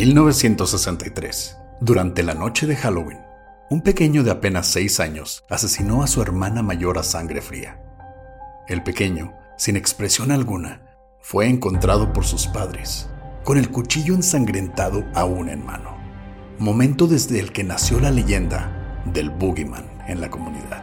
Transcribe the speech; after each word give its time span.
1963, 0.00 1.58
durante 1.82 2.22
la 2.22 2.32
noche 2.32 2.66
de 2.66 2.74
Halloween, 2.74 3.18
un 3.68 3.82
pequeño 3.82 4.22
de 4.22 4.30
apenas 4.30 4.66
6 4.68 4.98
años 4.98 5.44
asesinó 5.50 6.02
a 6.02 6.06
su 6.06 6.22
hermana 6.22 6.62
mayor 6.62 6.96
a 6.96 7.02
sangre 7.02 7.42
fría. 7.42 7.78
El 8.66 8.82
pequeño, 8.82 9.34
sin 9.58 9.76
expresión 9.76 10.30
alguna, 10.32 10.80
fue 11.20 11.48
encontrado 11.48 12.14
por 12.14 12.24
sus 12.24 12.46
padres, 12.46 13.10
con 13.44 13.58
el 13.58 13.70
cuchillo 13.70 14.14
ensangrentado 14.14 15.04
aún 15.14 15.50
en 15.50 15.66
mano. 15.66 15.98
Momento 16.58 17.06
desde 17.06 17.38
el 17.38 17.52
que 17.52 17.62
nació 17.62 18.00
la 18.00 18.10
leyenda 18.10 19.02
del 19.04 19.28
Boogeyman 19.28 19.84
en 20.08 20.22
la 20.22 20.30
comunidad, 20.30 20.82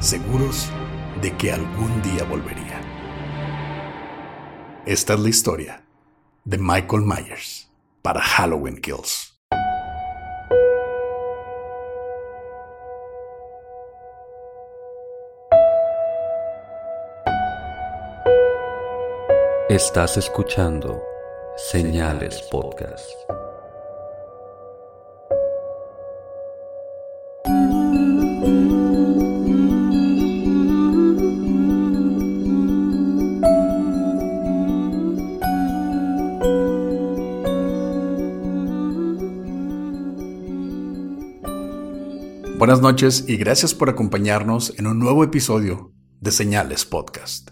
seguros 0.00 0.70
de 1.22 1.36
que 1.36 1.52
algún 1.52 2.02
día 2.02 2.24
volvería. 2.24 2.80
Esta 4.86 5.14
es 5.14 5.20
la 5.20 5.28
historia 5.28 5.84
de 6.44 6.58
Michael 6.58 7.02
Myers 7.02 7.63
para 8.04 8.20
Halloween 8.20 8.76
Kills. 8.82 9.32
Estás 19.70 20.18
escuchando 20.18 21.02
Señales 21.56 22.42
Podcast. 22.42 23.10
Buenas 42.74 42.92
noches 42.92 43.24
y 43.28 43.36
gracias 43.36 43.72
por 43.72 43.88
acompañarnos 43.88 44.76
en 44.80 44.88
un 44.88 44.98
nuevo 44.98 45.22
episodio 45.22 45.92
de 46.20 46.32
Señales 46.32 46.84
Podcast. 46.84 47.50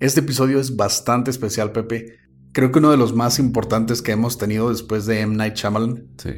Este 0.00 0.20
episodio 0.20 0.58
es 0.58 0.74
bastante 0.74 1.30
especial, 1.30 1.70
Pepe. 1.70 2.16
Creo 2.52 2.72
que 2.72 2.78
uno 2.78 2.90
de 2.90 2.96
los 2.96 3.14
más 3.14 3.38
importantes 3.38 4.00
que 4.00 4.12
hemos 4.12 4.38
tenido 4.38 4.70
después 4.70 5.04
de 5.04 5.20
M. 5.20 5.36
Night 5.36 5.56
Shyamalan. 5.56 6.08
Sí. 6.16 6.30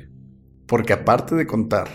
Porque 0.66 0.92
aparte 0.92 1.36
de 1.36 1.46
contar 1.46 1.88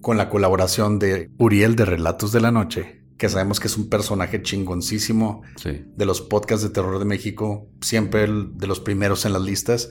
con 0.00 0.16
la 0.16 0.30
colaboración 0.30 0.98
de 0.98 1.30
Uriel 1.36 1.76
de 1.76 1.84
Relatos 1.84 2.32
de 2.32 2.40
la 2.40 2.50
Noche, 2.50 3.02
que 3.18 3.28
sabemos 3.28 3.60
que 3.60 3.68
es 3.68 3.76
un 3.76 3.90
personaje 3.90 4.40
chingoncísimo 4.42 5.42
Sí. 5.56 5.84
de 5.94 6.06
los 6.06 6.22
podcasts 6.22 6.66
de 6.66 6.70
terror 6.70 6.98
de 6.98 7.04
México, 7.04 7.68
siempre 7.82 8.24
el 8.24 8.56
de 8.56 8.66
los 8.66 8.80
primeros 8.80 9.26
en 9.26 9.34
las 9.34 9.42
listas. 9.42 9.90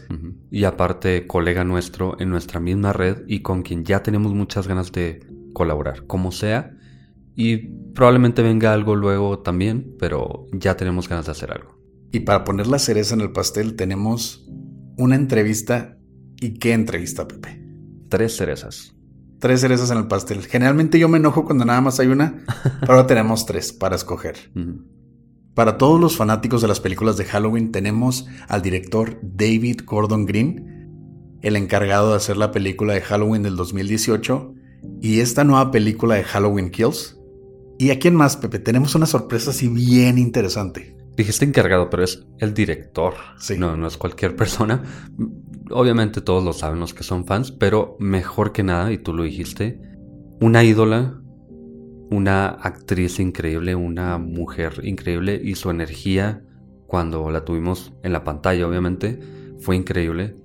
Y 0.50 0.63
aparte, 0.63 1.27
colega 1.27 1.63
nuestro 1.63 2.19
en 2.19 2.31
nuestra 2.31 2.59
misma 2.59 2.94
red 2.94 3.19
y 3.27 3.41
con 3.44 3.61
quien 3.61 3.85
ya 3.85 4.01
tenemos 4.01 4.33
muchas 4.33 4.67
ganas 4.67 4.91
de 4.91 5.19
colaborar, 5.53 6.06
como 6.07 6.31
sea. 6.31 6.78
Y 7.35 7.57
probablemente 7.94 8.41
venga 8.41 8.73
algo 8.73 8.95
luego 8.95 9.39
también, 9.39 9.95
pero 10.00 10.47
ya 10.53 10.75
tenemos 10.75 11.07
ganas 11.07 11.25
de 11.25 11.31
hacer 11.31 11.51
algo. 11.51 11.79
Y 12.12 12.22
para 12.22 12.44
poner 12.44 12.67
la 12.67 12.79
cereza 12.79 13.16
en 13.16 13.22
el 13.22 13.31
pastel 13.31 13.75
tenemos 13.75 14.45
una 14.97 15.16
entrevista. 15.16 15.97
¿Y 16.39 16.59
qué 16.59 16.73
entrevista, 16.73 17.28
Pepe? 17.28 17.63
Tres 18.09 18.35
cerezas. 18.35 18.95
Tres 19.39 19.62
cerezas 19.62 19.89
en 19.91 19.97
el 19.97 20.07
pastel. 20.07 20.44
Generalmente 20.44 21.00
yo 21.00 21.07
me 21.07 21.17
enojo 21.17 21.45
cuando 21.45 21.66
nada 21.66 21.81
más 21.81 22.00
hay 22.00 22.07
una, 22.07 22.44
pero 22.81 22.94
ahora 22.94 23.07
tenemos 23.07 23.45
tres 23.45 23.72
para 23.72 23.95
escoger. 23.95 24.35
Para 25.53 25.78
todos 25.78 26.00
los 26.00 26.18
fanáticos 26.18 26.62
de 26.62 26.68
las 26.68 26.79
películas 26.79 27.18
de 27.18 27.25
Halloween 27.25 27.72
tenemos 27.72 28.28
al 28.47 28.62
director 28.62 29.19
David 29.22 29.81
Gordon 29.85 30.25
Green, 30.25 31.39
el 31.41 31.56
encargado 31.56 32.12
de 32.12 32.18
hacer 32.18 32.38
la 32.38 32.51
película 32.51 32.94
de 32.94 33.01
Halloween 33.01 33.44
del 33.44 33.56
2018 33.56 34.53
y 35.02 35.19
esta 35.19 35.44
nueva 35.44 35.72
película 35.72 36.16
de 36.16 36.24
Halloween 36.24 36.69
Kills. 36.69 37.18
¿Y 37.78 37.90
a 37.92 38.00
quién 38.00 38.16
más, 38.16 38.38
Pepe? 38.38 38.59
Tenemos 38.59 38.94
una 38.96 39.06
sorpresa 39.06 39.52
así 39.52 39.68
bien 39.68 40.18
interesante. 40.18 40.96
Dijiste 41.16 41.46
encargado, 41.46 41.90
pero 41.90 42.03
es 42.03 42.25
el 42.40 42.53
director. 42.53 43.16
Sí. 43.40 43.58
No, 43.58 43.75
no 43.75 43.88
es 43.88 43.97
cualquier 43.97 44.36
persona. 44.36 44.84
Obviamente 45.72 46.22
todos 46.22 46.44
lo 46.44 46.53
saben 46.53 46.80
los 46.80 46.94
que 46.94 47.03
son 47.03 47.25
fans, 47.25 47.52
pero 47.52 47.96
mejor 48.00 48.52
que 48.52 48.64
nada, 48.64 48.92
y 48.92 48.97
tú 48.97 49.14
lo 49.14 49.24
dijiste, 49.24 49.81
una 50.40 50.64
ídola, 50.64 51.22
una 52.09 52.48
actriz 52.48 53.19
increíble, 53.19 53.75
una 53.75 54.18
mujer 54.18 54.81
increíble 54.84 55.40
y 55.42 55.56
su 55.56 55.69
energía 55.69 56.44
cuando 56.88 57.31
la 57.31 57.46
tuvimos 57.46 57.94
en 58.03 58.12
la 58.12 58.24
pantalla, 58.24 58.68
obviamente, 58.68 59.19
fue 59.59 59.78
increíble. 59.78 60.36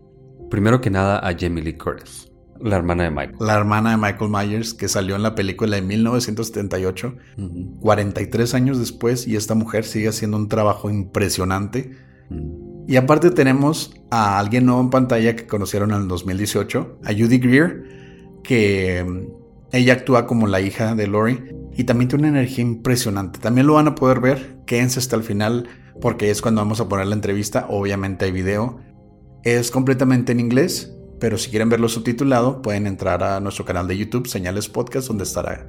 Primero 0.48 0.80
que 0.80 0.90
nada 0.90 1.18
a 1.18 1.36
Jamie 1.36 1.64
Lee 1.64 1.76
Curtis, 1.76 2.30
la 2.60 2.76
hermana 2.76 3.04
de 3.04 3.10
Michael. 3.10 3.36
La 3.40 3.54
hermana 3.54 3.90
de 3.90 3.96
Michael 3.96 4.30
Myers 4.30 4.74
que 4.74 4.88
salió 4.88 5.16
en 5.16 5.22
la 5.22 5.34
película 5.34 5.76
de 5.76 5.82
1978, 5.82 7.16
Ujú. 7.38 7.80
43 7.80 8.54
años 8.54 8.78
después, 8.78 9.26
y 9.26 9.36
esta 9.36 9.54
mujer 9.54 9.84
sigue 9.84 10.08
haciendo 10.08 10.36
un 10.36 10.48
trabajo 10.48 10.90
impresionante. 10.90 11.92
Mm. 12.30 12.86
Y 12.88 12.96
aparte 12.96 13.30
tenemos 13.30 13.94
a 14.10 14.38
alguien 14.38 14.66
nuevo 14.66 14.80
en 14.80 14.90
pantalla 14.90 15.34
que 15.34 15.46
conocieron 15.46 15.90
en 15.90 16.02
el 16.02 16.08
2018, 16.08 17.00
a 17.04 17.12
Judy 17.12 17.38
Greer, 17.38 18.40
que 18.44 19.04
mm, 19.04 19.36
ella 19.72 19.94
actúa 19.94 20.26
como 20.26 20.46
la 20.46 20.60
hija 20.60 20.94
de 20.94 21.06
Lori 21.06 21.44
y 21.76 21.84
también 21.84 22.08
tiene 22.08 22.28
una 22.28 22.38
energía 22.38 22.64
impresionante. 22.64 23.38
También 23.38 23.66
lo 23.66 23.74
van 23.74 23.88
a 23.88 23.94
poder 23.94 24.20
ver, 24.20 24.58
quédense 24.66 24.98
hasta 24.98 25.16
el 25.16 25.22
final 25.22 25.68
porque 26.00 26.30
es 26.30 26.42
cuando 26.42 26.60
vamos 26.60 26.80
a 26.80 26.88
poner 26.88 27.06
la 27.06 27.14
entrevista, 27.14 27.66
obviamente 27.68 28.24
hay 28.24 28.32
video. 28.32 28.80
Es 29.42 29.70
completamente 29.70 30.32
en 30.32 30.40
inglés, 30.40 30.95
pero 31.18 31.38
si 31.38 31.50
quieren 31.50 31.68
verlo 31.68 31.88
subtitulado 31.88 32.62
pueden 32.62 32.86
entrar 32.86 33.22
a 33.22 33.40
nuestro 33.40 33.64
canal 33.64 33.86
de 33.88 33.96
YouTube, 33.98 34.26
Señales 34.28 34.68
Podcast, 34.68 35.08
donde 35.08 35.24
estará 35.24 35.66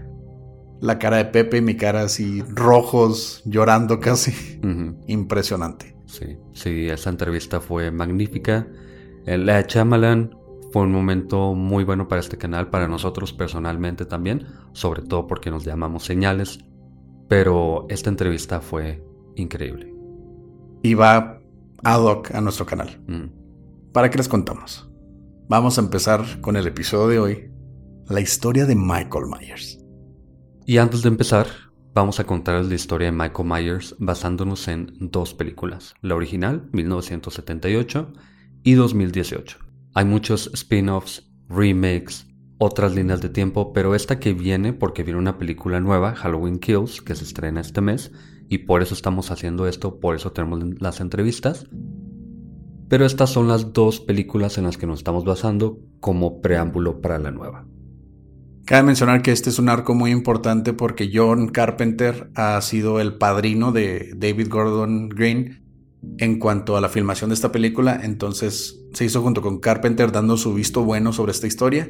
la 0.80 1.00
cara 1.00 1.18
de 1.18 1.26
Pepe 1.26 1.58
y 1.58 1.62
mi 1.62 1.76
cara 1.76 2.02
así 2.02 2.44
rojos, 2.50 3.42
llorando 3.46 4.00
casi. 4.00 4.60
Impresionante. 5.08 5.96
Sí, 6.06 6.38
sí, 6.54 6.88
esa 6.88 7.10
entrevista 7.10 7.60
fue 7.60 7.92
magnífica. 7.92 8.68
Eh, 9.26 9.38
La 9.38 9.58
de 9.58 9.64
Shyamalan 9.68 10.36
fue 10.72 10.84
un 10.84 10.92
momento 10.92 11.54
muy 11.54 11.84
bueno 11.84 12.08
para 12.08 12.22
este 12.22 12.38
canal, 12.38 12.70
para 12.70 12.88
nosotros 12.88 13.34
personalmente 13.34 14.06
también, 14.06 14.46
sobre 14.74 15.02
todo 15.02 15.28
porque 15.28 15.50
nos 15.50 15.66
llamamos 15.66 16.04
señales. 16.06 16.60
Pero 17.28 17.86
esta 17.90 18.10
entrevista 18.10 18.62
fue 18.62 19.04
increíble. 19.36 19.94
y 20.84 20.94
va 20.94 21.42
ad 21.84 22.02
hoc 22.02 22.34
a 22.34 22.40
nuestro 22.42 22.66
canal. 22.66 23.02
Mm. 23.08 23.92
¿Para 23.92 24.10
qué 24.10 24.18
les 24.18 24.28
contamos? 24.30 24.87
Vamos 25.50 25.78
a 25.78 25.82
empezar 25.82 26.42
con 26.42 26.58
el 26.58 26.68
episodio 26.68 27.08
de 27.08 27.20
hoy, 27.20 27.52
la 28.10 28.20
historia 28.20 28.66
de 28.66 28.76
Michael 28.76 29.28
Myers. 29.32 29.80
Y 30.66 30.78
antes 30.78 31.04
de 31.04 31.08
empezar, 31.08 31.48
vamos 31.94 32.20
a 32.20 32.26
contarles 32.26 32.68
la 32.68 32.76
historia 32.76 33.06
de 33.06 33.14
Michael 33.14 33.48
Myers 33.48 33.96
basándonos 33.98 34.68
en 34.68 34.92
dos 35.00 35.34
películas, 35.34 35.94
la 36.02 36.16
original, 36.16 36.68
1978, 36.74 38.12
y 38.64 38.74
2018. 38.74 39.58
Hay 39.94 40.04
muchos 40.04 40.52
spin-offs, 40.54 41.32
remakes, 41.48 42.28
otras 42.58 42.94
líneas 42.94 43.22
de 43.22 43.30
tiempo, 43.30 43.72
pero 43.72 43.96
esta 43.96 44.20
que 44.20 44.34
viene 44.34 44.74
porque 44.74 45.04
viene 45.04 45.18
una 45.18 45.38
película 45.38 45.80
nueva, 45.80 46.14
Halloween 46.14 46.60
Kills, 46.60 47.02
que 47.02 47.16
se 47.16 47.24
estrena 47.24 47.62
este 47.62 47.80
mes, 47.80 48.12
y 48.50 48.58
por 48.60 48.82
eso 48.82 48.94
estamos 48.94 49.32
haciendo 49.32 49.66
esto, 49.66 50.02
por 50.02 50.14
eso 50.14 50.34
tenemos 50.34 50.60
las 50.82 51.00
entrevistas. 51.00 51.68
Pero 52.90 53.06
estas 53.06 53.30
son 53.30 53.48
las 53.48 53.74
dos 53.74 54.00
películas 54.00 54.58
en 54.58 54.64
las 54.64 54.78
que 54.78 54.88
nos 54.88 55.00
estamos 55.00 55.26
basando 55.26 55.80
como 56.00 56.42
preámbulo 56.42 57.02
para 57.02 57.20
la 57.20 57.32
nueva. 57.32 57.68
Cabe 58.66 58.84
mencionar 58.84 59.22
que 59.22 59.32
este 59.32 59.50
es 59.50 59.60
un 59.60 59.70
arco 59.70 59.96
muy 59.96 60.12
importante 60.12 60.74
porque 60.74 61.10
John 61.14 61.48
Carpenter 61.48 62.32
ha 62.36 62.60
sido 62.62 63.00
el 63.00 63.18
padrino 63.18 63.72
de 63.72 64.12
David 64.16 64.50
Gordon 64.50 65.10
Green 65.10 65.64
en 66.18 66.40
cuanto 66.40 66.78
a 66.78 66.82
la 66.82 66.90
filmación 66.90 67.30
de 67.30 67.36
esta 67.36 67.52
película, 67.52 68.00
entonces 68.04 68.80
se 68.94 69.06
hizo 69.06 69.22
junto 69.22 69.42
con 69.42 69.60
Carpenter 69.60 70.12
dando 70.12 70.38
su 70.38 70.54
visto 70.54 70.84
bueno 70.84 71.14
sobre 71.14 71.32
esta 71.32 71.48
historia 71.48 71.90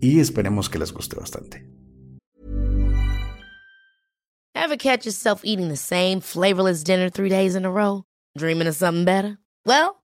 y 0.00 0.20
esperemos 0.20 0.68
que 0.68 0.78
les 0.78 0.92
guste 0.92 1.16
bastante. 1.16 1.66
Ever 4.54 4.78
catch 4.78 5.04
yourself 5.04 5.44
eating 5.44 5.68
the 5.68 5.76
same 5.76 6.20
flavorless 6.20 6.84
dinner 6.84 7.10
three 7.10 7.28
days 7.28 7.54
in 7.54 7.64
a 7.64 7.70
row? 7.70 8.04
Dreaming 8.36 8.68
of 8.68 8.76
something 8.76 9.04
better? 9.04 9.38
Well, 9.66 10.03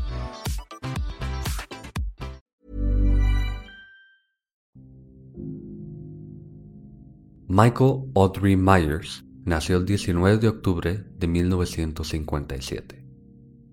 Michael 7.53 8.03
Audrey 8.15 8.55
Myers 8.55 9.25
nació 9.43 9.75
el 9.75 9.85
19 9.85 10.37
de 10.37 10.47
octubre 10.47 11.03
de 11.17 11.27
1957, 11.27 13.05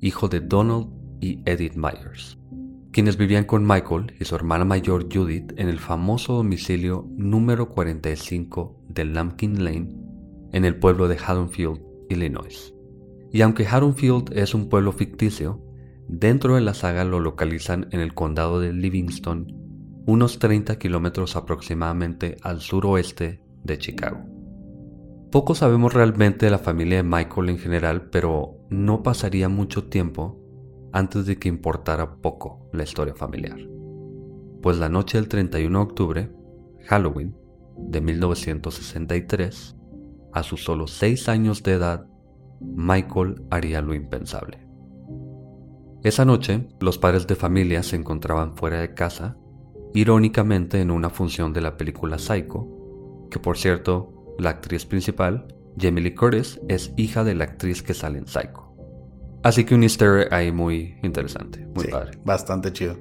hijo 0.00 0.28
de 0.28 0.40
Donald 0.40 0.88
y 1.20 1.48
Edith 1.48 1.76
Myers, 1.76 2.40
quienes 2.90 3.16
vivían 3.16 3.44
con 3.44 3.64
Michael 3.64 4.16
y 4.18 4.24
su 4.24 4.34
hermana 4.34 4.64
mayor 4.64 5.06
Judith 5.14 5.52
en 5.56 5.68
el 5.68 5.78
famoso 5.78 6.32
domicilio 6.32 7.06
número 7.16 7.68
45 7.68 8.82
de 8.88 9.04
Lambkin 9.04 9.62
Lane 9.62 9.94
en 10.52 10.64
el 10.64 10.74
pueblo 10.80 11.06
de 11.06 11.16
Haddonfield, 11.16 11.80
Illinois. 12.08 12.74
Y 13.30 13.42
aunque 13.42 13.64
Haddonfield 13.64 14.36
es 14.36 14.54
un 14.54 14.68
pueblo 14.68 14.90
ficticio, 14.90 15.62
dentro 16.08 16.56
de 16.56 16.62
la 16.62 16.74
saga 16.74 17.04
lo 17.04 17.20
localizan 17.20 17.86
en 17.92 18.00
el 18.00 18.12
condado 18.12 18.58
de 18.58 18.72
Livingston, 18.72 19.54
unos 20.04 20.40
30 20.40 20.80
kilómetros 20.80 21.36
aproximadamente 21.36 22.38
al 22.42 22.60
suroeste 22.60 23.46
de 23.64 23.78
Chicago. 23.78 24.18
Poco 25.30 25.54
sabemos 25.54 25.92
realmente 25.92 26.46
de 26.46 26.50
la 26.50 26.58
familia 26.58 26.98
de 26.98 27.02
Michael 27.02 27.50
en 27.50 27.58
general, 27.58 28.08
pero 28.10 28.56
no 28.70 29.02
pasaría 29.02 29.48
mucho 29.48 29.88
tiempo 29.88 30.40
antes 30.92 31.26
de 31.26 31.38
que 31.38 31.48
importara 31.48 32.16
poco 32.16 32.68
la 32.72 32.82
historia 32.82 33.14
familiar. 33.14 33.58
Pues 34.62 34.78
la 34.78 34.88
noche 34.88 35.18
del 35.18 35.28
31 35.28 35.78
de 35.78 35.84
octubre, 35.84 36.32
Halloween, 36.86 37.36
de 37.76 38.00
1963, 38.00 39.76
a 40.32 40.42
sus 40.42 40.64
solo 40.64 40.86
6 40.86 41.28
años 41.28 41.62
de 41.62 41.72
edad, 41.72 42.06
Michael 42.60 43.42
haría 43.50 43.82
lo 43.82 43.94
impensable. 43.94 44.66
Esa 46.02 46.24
noche, 46.24 46.68
los 46.80 46.96
padres 46.96 47.26
de 47.26 47.34
familia 47.34 47.82
se 47.82 47.96
encontraban 47.96 48.56
fuera 48.56 48.80
de 48.80 48.94
casa, 48.94 49.36
irónicamente 49.94 50.80
en 50.80 50.90
una 50.90 51.10
función 51.10 51.52
de 51.52 51.60
la 51.60 51.76
película 51.76 52.18
Psycho, 52.18 52.77
que 53.30 53.38
por 53.38 53.58
cierto 53.58 54.34
la 54.38 54.50
actriz 54.50 54.86
principal, 54.86 55.46
Jamie 55.78 56.02
Lee 56.02 56.14
Curtis, 56.14 56.60
es 56.68 56.92
hija 56.96 57.24
de 57.24 57.34
la 57.34 57.44
actriz 57.44 57.82
que 57.82 57.94
sale 57.94 58.18
en 58.18 58.26
Psycho. 58.26 58.68
Así 59.42 59.64
que 59.64 59.74
un 59.74 59.82
easter 59.82 60.32
ahí 60.32 60.50
muy 60.50 60.96
interesante, 61.02 61.66
muy 61.74 61.86
padre. 61.86 62.18
Bastante 62.24 62.72
chido. 62.72 62.96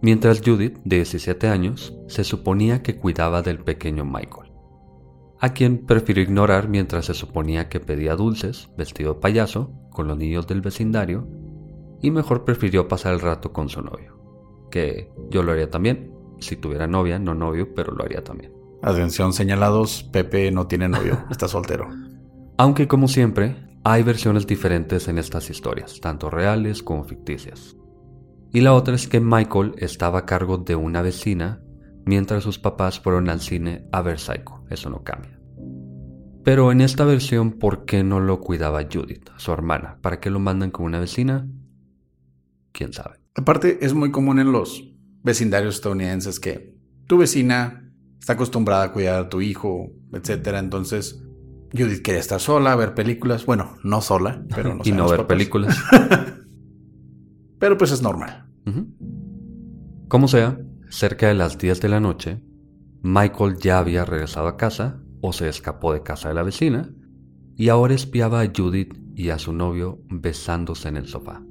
Mientras 0.00 0.40
Judith, 0.44 0.78
de 0.84 0.96
17 0.96 1.48
años, 1.48 1.96
se 2.08 2.24
suponía 2.24 2.82
que 2.82 2.96
cuidaba 2.96 3.42
del 3.42 3.58
pequeño 3.58 4.04
Michael, 4.04 4.52
a 5.38 5.52
quien 5.52 5.86
prefirió 5.86 6.22
ignorar 6.22 6.68
mientras 6.68 7.06
se 7.06 7.14
suponía 7.14 7.68
que 7.68 7.80
pedía 7.80 8.16
dulces, 8.16 8.68
vestido 8.76 9.14
de 9.14 9.20
payaso, 9.20 9.72
con 9.90 10.08
los 10.08 10.16
niños 10.16 10.46
del 10.46 10.60
vecindario, 10.60 11.28
y 12.00 12.10
mejor 12.10 12.44
prefirió 12.44 12.88
pasar 12.88 13.14
el 13.14 13.20
rato 13.20 13.52
con 13.52 13.68
su 13.68 13.80
novio, 13.82 14.68
que 14.70 15.12
yo 15.30 15.44
lo 15.44 15.52
haría 15.52 15.70
también, 15.70 16.12
si 16.40 16.56
tuviera 16.56 16.88
novia, 16.88 17.18
no 17.18 17.34
novio, 17.34 17.72
pero 17.74 17.92
lo 17.92 18.04
haría 18.04 18.24
también. 18.24 18.52
Atención 18.82 19.32
señalados, 19.32 20.02
Pepe 20.12 20.50
no 20.50 20.66
tiene 20.66 20.88
novio, 20.88 21.24
está 21.30 21.46
soltero. 21.46 21.88
Aunque 22.58 22.88
como 22.88 23.06
siempre, 23.06 23.56
hay 23.84 24.02
versiones 24.02 24.46
diferentes 24.46 25.06
en 25.06 25.18
estas 25.18 25.50
historias, 25.50 26.00
tanto 26.00 26.30
reales 26.30 26.82
como 26.82 27.04
ficticias. 27.04 27.76
Y 28.52 28.60
la 28.60 28.74
otra 28.74 28.94
es 28.96 29.06
que 29.06 29.20
Michael 29.20 29.74
estaba 29.78 30.20
a 30.20 30.26
cargo 30.26 30.58
de 30.58 30.74
una 30.74 31.00
vecina 31.00 31.62
mientras 32.04 32.42
sus 32.42 32.58
papás 32.58 32.98
fueron 32.98 33.30
al 33.30 33.40
cine 33.40 33.86
a 33.92 34.02
ver 34.02 34.18
Psycho, 34.18 34.64
eso 34.68 34.90
no 34.90 35.04
cambia. 35.04 35.38
Pero 36.44 36.72
en 36.72 36.80
esta 36.80 37.04
versión, 37.04 37.52
¿por 37.52 37.84
qué 37.84 38.02
no 38.02 38.18
lo 38.18 38.40
cuidaba 38.40 38.82
Judith, 38.92 39.30
su 39.36 39.52
hermana? 39.52 39.98
¿Para 40.02 40.18
qué 40.18 40.28
lo 40.28 40.40
mandan 40.40 40.72
con 40.72 40.86
una 40.86 40.98
vecina? 40.98 41.46
¿Quién 42.72 42.92
sabe? 42.92 43.20
Aparte, 43.36 43.78
es 43.80 43.94
muy 43.94 44.10
común 44.10 44.40
en 44.40 44.50
los 44.50 44.92
vecindarios 45.22 45.76
estadounidenses 45.76 46.40
que 46.40 46.76
tu 47.06 47.18
vecina 47.18 47.81
está 48.22 48.34
acostumbrada 48.34 48.84
a 48.84 48.92
cuidar 48.92 49.18
a 49.18 49.28
tu 49.28 49.40
hijo, 49.40 49.90
etcétera. 50.12 50.60
Entonces, 50.60 51.20
Judith 51.72 52.02
quería 52.02 52.20
estar 52.20 52.38
sola, 52.38 52.76
ver 52.76 52.94
películas. 52.94 53.44
Bueno, 53.46 53.76
no 53.82 54.00
sola, 54.00 54.44
pero 54.54 54.76
no 54.76 54.82
Y 54.84 54.92
no 54.92 55.08
ver 55.08 55.26
películas. 55.26 55.76
pero 57.58 57.76
pues 57.76 57.90
es 57.90 58.00
normal. 58.00 58.46
Como 60.06 60.28
sea, 60.28 60.56
cerca 60.88 61.26
de 61.26 61.34
las 61.34 61.58
10 61.58 61.80
de 61.80 61.88
la 61.88 61.98
noche, 61.98 62.40
Michael 63.02 63.56
ya 63.58 63.80
había 63.80 64.04
regresado 64.04 64.46
a 64.46 64.56
casa 64.56 65.02
o 65.20 65.32
se 65.32 65.48
escapó 65.48 65.92
de 65.92 66.04
casa 66.04 66.28
de 66.28 66.36
la 66.36 66.44
vecina 66.44 66.94
y 67.56 67.70
ahora 67.70 67.94
espiaba 67.94 68.40
a 68.40 68.52
Judith 68.56 68.96
y 69.16 69.30
a 69.30 69.40
su 69.40 69.52
novio 69.52 70.00
besándose 70.08 70.86
en 70.86 70.96
el 70.96 71.08
sofá. 71.08 71.42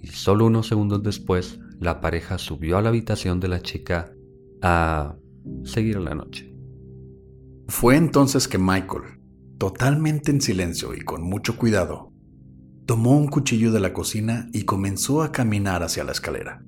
Y 0.00 0.06
solo 0.06 0.46
unos 0.46 0.66
segundos 0.66 1.02
después, 1.02 1.60
la 1.78 2.00
pareja 2.00 2.38
subió 2.38 2.78
a 2.78 2.82
la 2.82 2.88
habitación 2.88 3.38
de 3.38 3.48
la 3.48 3.60
chica 3.60 4.10
a 4.62 5.16
seguir 5.64 5.98
la 6.00 6.14
noche. 6.14 6.54
Fue 7.68 7.96
entonces 7.96 8.46
que 8.48 8.58
Michael, 8.58 9.20
totalmente 9.58 10.30
en 10.30 10.40
silencio 10.40 10.94
y 10.94 11.00
con 11.00 11.22
mucho 11.22 11.56
cuidado, 11.56 12.12
tomó 12.86 13.16
un 13.16 13.28
cuchillo 13.28 13.72
de 13.72 13.80
la 13.80 13.92
cocina 13.92 14.48
y 14.52 14.64
comenzó 14.64 15.22
a 15.22 15.32
caminar 15.32 15.82
hacia 15.82 16.04
la 16.04 16.12
escalera. 16.12 16.64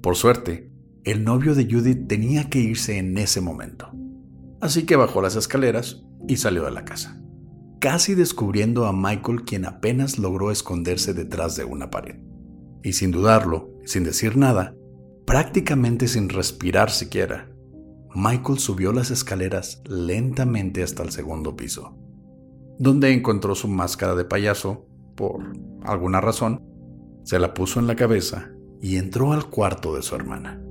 Por 0.00 0.16
suerte, 0.16 0.72
el 1.04 1.24
novio 1.24 1.54
de 1.54 1.68
Judith 1.70 2.08
tenía 2.08 2.48
que 2.50 2.58
irse 2.58 2.98
en 2.98 3.16
ese 3.18 3.40
momento. 3.40 3.90
Así 4.60 4.84
que 4.84 4.96
bajó 4.96 5.22
las 5.22 5.36
escaleras 5.36 6.04
y 6.28 6.36
salió 6.36 6.64
de 6.64 6.72
la 6.72 6.84
casa, 6.84 7.20
casi 7.80 8.14
descubriendo 8.14 8.86
a 8.86 8.92
Michael 8.92 9.42
quien 9.44 9.64
apenas 9.64 10.18
logró 10.18 10.50
esconderse 10.50 11.14
detrás 11.14 11.56
de 11.56 11.64
una 11.64 11.90
pared. 11.90 12.16
Y 12.82 12.94
sin 12.94 13.12
dudarlo, 13.12 13.70
sin 13.84 14.04
decir 14.04 14.36
nada, 14.36 14.74
prácticamente 15.24 16.08
sin 16.08 16.28
respirar 16.28 16.90
siquiera, 16.90 17.51
Michael 18.14 18.58
subió 18.58 18.92
las 18.92 19.10
escaleras 19.10 19.82
lentamente 19.86 20.82
hasta 20.82 21.02
el 21.02 21.10
segundo 21.10 21.56
piso, 21.56 21.96
donde 22.78 23.12
encontró 23.12 23.54
su 23.54 23.68
máscara 23.68 24.14
de 24.14 24.24
payaso, 24.24 24.86
por 25.14 25.52
alguna 25.82 26.20
razón, 26.20 26.62
se 27.24 27.38
la 27.38 27.54
puso 27.54 27.80
en 27.80 27.86
la 27.86 27.96
cabeza 27.96 28.50
y 28.80 28.96
entró 28.96 29.32
al 29.32 29.48
cuarto 29.48 29.94
de 29.94 30.02
su 30.02 30.14
hermana, 30.14 30.62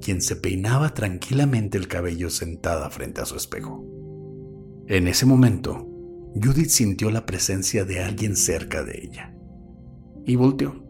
quien 0.00 0.20
se 0.20 0.36
peinaba 0.36 0.94
tranquilamente 0.94 1.78
el 1.78 1.88
cabello 1.88 2.30
sentada 2.30 2.90
frente 2.90 3.20
a 3.22 3.26
su 3.26 3.36
espejo. 3.36 3.84
En 4.86 5.08
ese 5.08 5.26
momento, 5.26 5.88
Judith 6.34 6.68
sintió 6.68 7.10
la 7.10 7.26
presencia 7.26 7.84
de 7.84 8.00
alguien 8.02 8.36
cerca 8.36 8.84
de 8.84 9.00
ella 9.02 9.34
y 10.26 10.36
volteó 10.36 10.84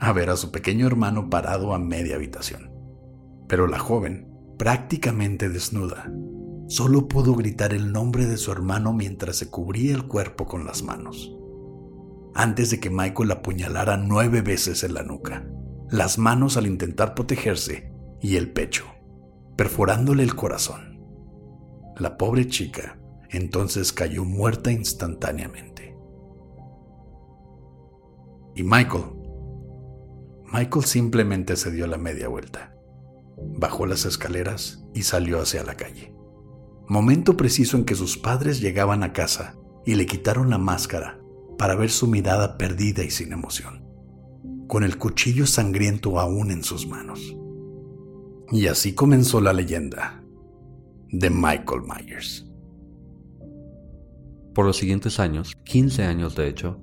a 0.00 0.12
ver 0.12 0.30
a 0.30 0.36
su 0.36 0.50
pequeño 0.50 0.86
hermano 0.86 1.30
parado 1.30 1.72
a 1.72 1.78
media 1.78 2.16
habitación. 2.16 2.72
Pero 3.46 3.68
la 3.68 3.78
joven 3.78 4.31
prácticamente 4.62 5.48
desnuda. 5.48 6.08
Solo 6.68 7.08
pudo 7.08 7.34
gritar 7.34 7.74
el 7.74 7.90
nombre 7.90 8.26
de 8.26 8.36
su 8.36 8.52
hermano 8.52 8.92
mientras 8.92 9.34
se 9.34 9.50
cubría 9.50 9.92
el 9.92 10.06
cuerpo 10.06 10.46
con 10.46 10.64
las 10.64 10.84
manos. 10.84 11.36
Antes 12.32 12.70
de 12.70 12.78
que 12.78 12.88
Michael 12.88 13.30
la 13.30 13.34
apuñalara 13.34 13.96
nueve 13.96 14.40
veces 14.40 14.84
en 14.84 14.94
la 14.94 15.02
nuca, 15.02 15.44
las 15.90 16.16
manos 16.16 16.56
al 16.56 16.68
intentar 16.68 17.12
protegerse 17.12 17.92
y 18.20 18.36
el 18.36 18.52
pecho, 18.52 18.84
perforándole 19.56 20.22
el 20.22 20.36
corazón. 20.36 21.02
La 21.96 22.16
pobre 22.16 22.46
chica 22.46 23.00
entonces 23.30 23.92
cayó 23.92 24.24
muerta 24.24 24.70
instantáneamente. 24.70 25.96
Y 28.54 28.62
Michael, 28.62 29.06
Michael 30.52 30.84
simplemente 30.84 31.56
se 31.56 31.72
dio 31.72 31.88
la 31.88 31.98
media 31.98 32.28
vuelta 32.28 32.71
bajó 33.56 33.86
las 33.86 34.04
escaleras 34.04 34.84
y 34.94 35.02
salió 35.02 35.40
hacia 35.40 35.64
la 35.64 35.74
calle. 35.74 36.14
Momento 36.88 37.36
preciso 37.36 37.76
en 37.76 37.84
que 37.84 37.94
sus 37.94 38.18
padres 38.18 38.60
llegaban 38.60 39.02
a 39.02 39.12
casa 39.12 39.56
y 39.86 39.94
le 39.94 40.06
quitaron 40.06 40.50
la 40.50 40.58
máscara 40.58 41.20
para 41.58 41.74
ver 41.74 41.90
su 41.90 42.06
mirada 42.06 42.58
perdida 42.58 43.04
y 43.04 43.10
sin 43.10 43.32
emoción. 43.32 43.82
con 44.72 44.84
el 44.84 44.96
cuchillo 44.96 45.46
sangriento 45.46 46.18
aún 46.18 46.50
en 46.50 46.64
sus 46.64 46.86
manos. 46.86 47.36
Y 48.50 48.68
así 48.68 48.94
comenzó 48.94 49.38
la 49.42 49.52
leyenda 49.52 50.24
de 51.10 51.28
Michael 51.28 51.82
Myers. 51.82 52.46
Por 54.54 54.64
los 54.64 54.78
siguientes 54.78 55.20
años, 55.20 55.54
15 55.64 56.04
años 56.04 56.34
de 56.36 56.48
hecho, 56.48 56.80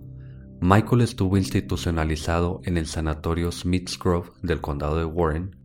Michael 0.62 1.02
estuvo 1.02 1.36
institucionalizado 1.36 2.62
en 2.64 2.78
el 2.78 2.86
sanatorio 2.86 3.52
Smith's 3.52 3.98
Grove 3.98 4.30
del 4.44 4.62
condado 4.62 4.98
de 4.98 5.06
Warren 5.06 5.56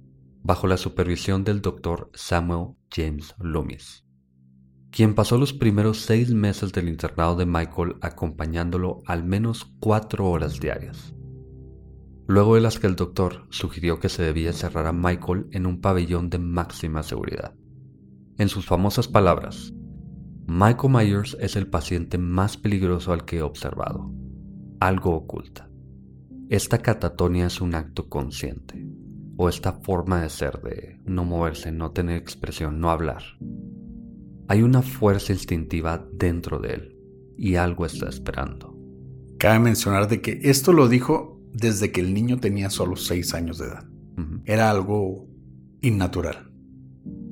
bajo 0.45 0.67
la 0.67 0.77
supervisión 0.77 1.43
del 1.43 1.63
doctor 1.63 2.11
Samuel 2.13 2.75
James 2.95 3.35
Loomis, 3.39 4.05
quien 4.91 5.15
pasó 5.15 5.39
los 5.39 5.55
primeros 5.55 6.03
seis 6.03 6.33
meses 6.33 6.71
del 6.73 6.91
internado 6.91 7.35
de 7.35 7.47
Michael 7.47 7.97
acompañándolo 8.03 8.99
al 9.07 9.25
menos 9.25 9.65
cuatro 9.81 10.29
horas 10.29 10.61
diarias. 10.61 11.15
Luego 12.27 12.55
de 12.55 12.61
las 12.61 12.79
que 12.79 12.87
el 12.87 12.95
doctor 12.95 13.47
sugirió 13.49 13.99
que 13.99 14.11
se 14.11 14.23
debía 14.23 14.53
cerrar 14.53 14.87
a 14.87 14.93
Michael 14.93 15.47
en 15.51 15.67
un 15.67 15.81
pabellón 15.81 16.29
de 16.29 16.39
máxima 16.39 17.03
seguridad. 17.03 17.55
En 18.37 18.49
sus 18.49 18.67
famosas 18.67 19.09
palabras, 19.09 19.73
Michael 20.47 20.93
Myers 20.93 21.37
es 21.41 21.57
el 21.57 21.69
paciente 21.69 22.19
más 22.19 22.59
peligroso 22.59 23.15
al 23.15 23.25
que 23.25 23.39
he 23.39 23.43
observado. 23.43 24.13
Algo 24.79 25.15
oculta. 25.15 25.71
Esta 26.51 26.79
catatonia 26.79 27.47
es 27.47 27.63
un 27.63 27.75
acto 27.75 28.11
consciente, 28.11 28.87
o 29.37 29.49
esta 29.49 29.73
forma 29.73 30.23
de 30.23 30.31
ser 30.31 30.61
de 30.63 31.01
no 31.05 31.25
moverse, 31.25 31.73
no 31.73 31.91
tener 31.93 32.17
expresión, 32.17 32.81
no 32.81 32.91
hablar. 32.91 33.23
Hay 34.49 34.63
una 34.63 34.83
fuerza 34.83 35.33
instintiva 35.33 36.07
dentro 36.13 36.59
de 36.59 36.75
él 36.75 36.97
y 37.37 37.57
algo 37.57 37.87
está 37.87 38.09
esperando. 38.09 38.77
Cabe 39.39 39.59
mencionar 39.59 40.09
de 40.09 40.21
que 40.21 40.41
esto 40.43 40.73
lo 40.73 40.89
dijo 40.89 41.41
desde 41.53 41.93
que 41.93 42.01
el 42.01 42.15
niño 42.15 42.39
tenía 42.39 42.71
solo 42.71 42.97
6 42.97 43.35
años 43.35 43.59
de 43.59 43.67
edad. 43.67 43.85
Era 44.45 44.71
algo 44.71 45.29
innatural. 45.81 46.51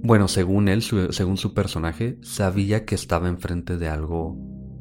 Bueno, 0.05 0.27
según 0.27 0.69
él, 0.69 0.83
según 0.83 1.37
su 1.37 1.55
personaje, 1.55 2.19
sabía 2.23 2.85
que 2.85 2.95
estaba 2.95 3.29
enfrente 3.29 3.77
de 3.77 3.89
algo 3.89 4.37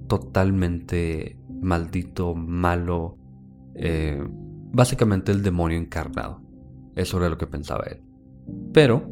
totalmente 0.07 1.37
maldito, 1.61 2.33
malo, 2.33 3.17
eh, 3.75 4.21
básicamente 4.73 5.31
el 5.31 5.43
demonio 5.43 5.77
encarnado. 5.77 6.40
Eso 7.01 7.17
era 7.17 7.29
lo 7.29 7.37
que 7.39 7.47
pensaba 7.47 7.85
él. 7.89 8.03
Pero, 8.73 9.11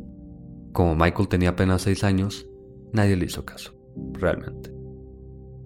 como 0.74 0.96
Michael 0.96 1.28
tenía 1.28 1.50
apenas 1.50 1.82
6 1.82 2.04
años, 2.04 2.48
nadie 2.94 3.16
le 3.16 3.26
hizo 3.26 3.46
caso, 3.46 3.74
realmente. 4.14 4.72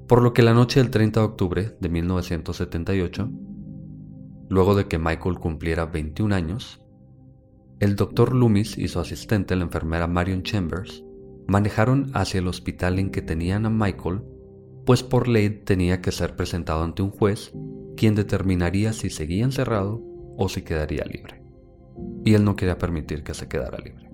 Por 0.07 0.21
lo 0.21 0.33
que 0.33 0.41
la 0.41 0.53
noche 0.53 0.79
del 0.79 0.89
30 0.89 1.19
de 1.19 1.25
octubre 1.25 1.77
de 1.81 1.89
1978, 1.89 3.29
luego 4.47 4.73
de 4.73 4.87
que 4.87 4.99
Michael 4.99 5.37
cumpliera 5.37 5.85
21 5.85 6.33
años, 6.33 6.81
el 7.81 7.97
doctor 7.97 8.33
Loomis 8.33 8.77
y 8.77 8.87
su 8.87 9.01
asistente, 9.01 9.57
la 9.57 9.63
enfermera 9.63 10.07
Marion 10.07 10.43
Chambers, 10.43 11.03
manejaron 11.45 12.09
hacia 12.13 12.39
el 12.39 12.47
hospital 12.47 12.99
en 12.99 13.11
que 13.11 13.21
tenían 13.21 13.65
a 13.65 13.69
Michael, 13.69 14.23
pues 14.85 15.03
por 15.03 15.27
ley 15.27 15.49
tenía 15.49 16.01
que 16.01 16.13
ser 16.13 16.37
presentado 16.37 16.85
ante 16.85 17.01
un 17.01 17.11
juez, 17.11 17.51
quien 17.97 18.15
determinaría 18.15 18.93
si 18.93 19.09
seguía 19.09 19.43
encerrado 19.43 20.01
o 20.37 20.47
si 20.47 20.61
quedaría 20.61 21.03
libre 21.03 21.42
y 22.23 22.33
él 22.33 22.43
no 22.43 22.55
quería 22.55 22.77
permitir 22.77 23.23
que 23.23 23.33
se 23.33 23.47
quedara 23.47 23.77
libre. 23.77 24.09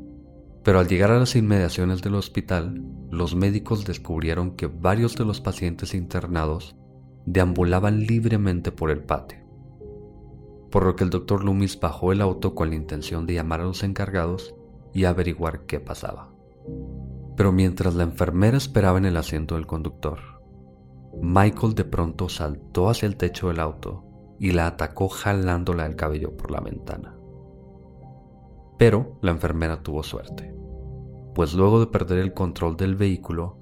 Pero 0.64 0.80
al 0.80 0.88
llegar 0.88 1.12
a 1.12 1.20
las 1.20 1.36
inmediaciones 1.36 2.02
del 2.02 2.16
hospital, 2.16 2.84
los 3.10 3.36
médicos 3.36 3.86
descubrieron 3.86 4.52
que 4.52 4.68
varios 4.68 5.16
de 5.16 5.26
los 5.26 5.42
pacientes 5.42 5.94
internados 5.94 6.76
deambulaban 7.26 8.02
libremente 8.02 8.72
por 8.72 8.92
el 8.92 9.04
patio, 9.04 9.40
por 10.70 10.86
lo 10.86 10.96
que 10.96 11.04
el 11.04 11.10
doctor 11.10 11.44
Loomis 11.44 11.80
bajó 11.80 12.12
el 12.12 12.22
auto 12.22 12.56
con 12.56 12.70
la 12.70 12.76
intención 12.76 13.26
de 13.26 13.36
llamar 13.36 13.62
a 13.62 13.66
los 13.66 13.84
encargados 13.84 14.56
y 14.94 15.06
averiguar 15.06 15.66
qué 15.66 15.80
pasaba. 15.80 16.32
Pero 17.36 17.52
mientras 17.52 17.96
la 17.96 18.04
enfermera 18.04 18.58
esperaba 18.58 18.98
en 18.98 19.06
el 19.06 19.18
asiento 19.18 19.56
del 19.56 19.66
conductor, 19.66 20.20
Michael 21.22 21.74
de 21.74 21.86
pronto 21.86 22.30
saltó 22.30 22.90
hacia 22.90 23.08
el 23.08 23.18
techo 23.18 23.48
del 23.48 23.60
auto 23.60 24.04
y 24.40 24.52
la 24.52 24.68
atacó 24.68 25.10
jalándola 25.10 25.86
el 25.86 25.96
cabello 25.96 26.36
por 26.38 26.52
la 26.52 26.60
ventana. 26.62 27.19
Pero 28.80 29.20
la 29.22 29.32
enfermera 29.32 29.84
tuvo 29.84 30.04
suerte, 30.04 30.56
pues 31.36 31.54
luego 31.54 31.82
de 31.82 31.88
perder 31.88 32.20
el 32.20 32.34
control 32.34 32.78
del 32.78 32.96
vehículo, 32.96 33.60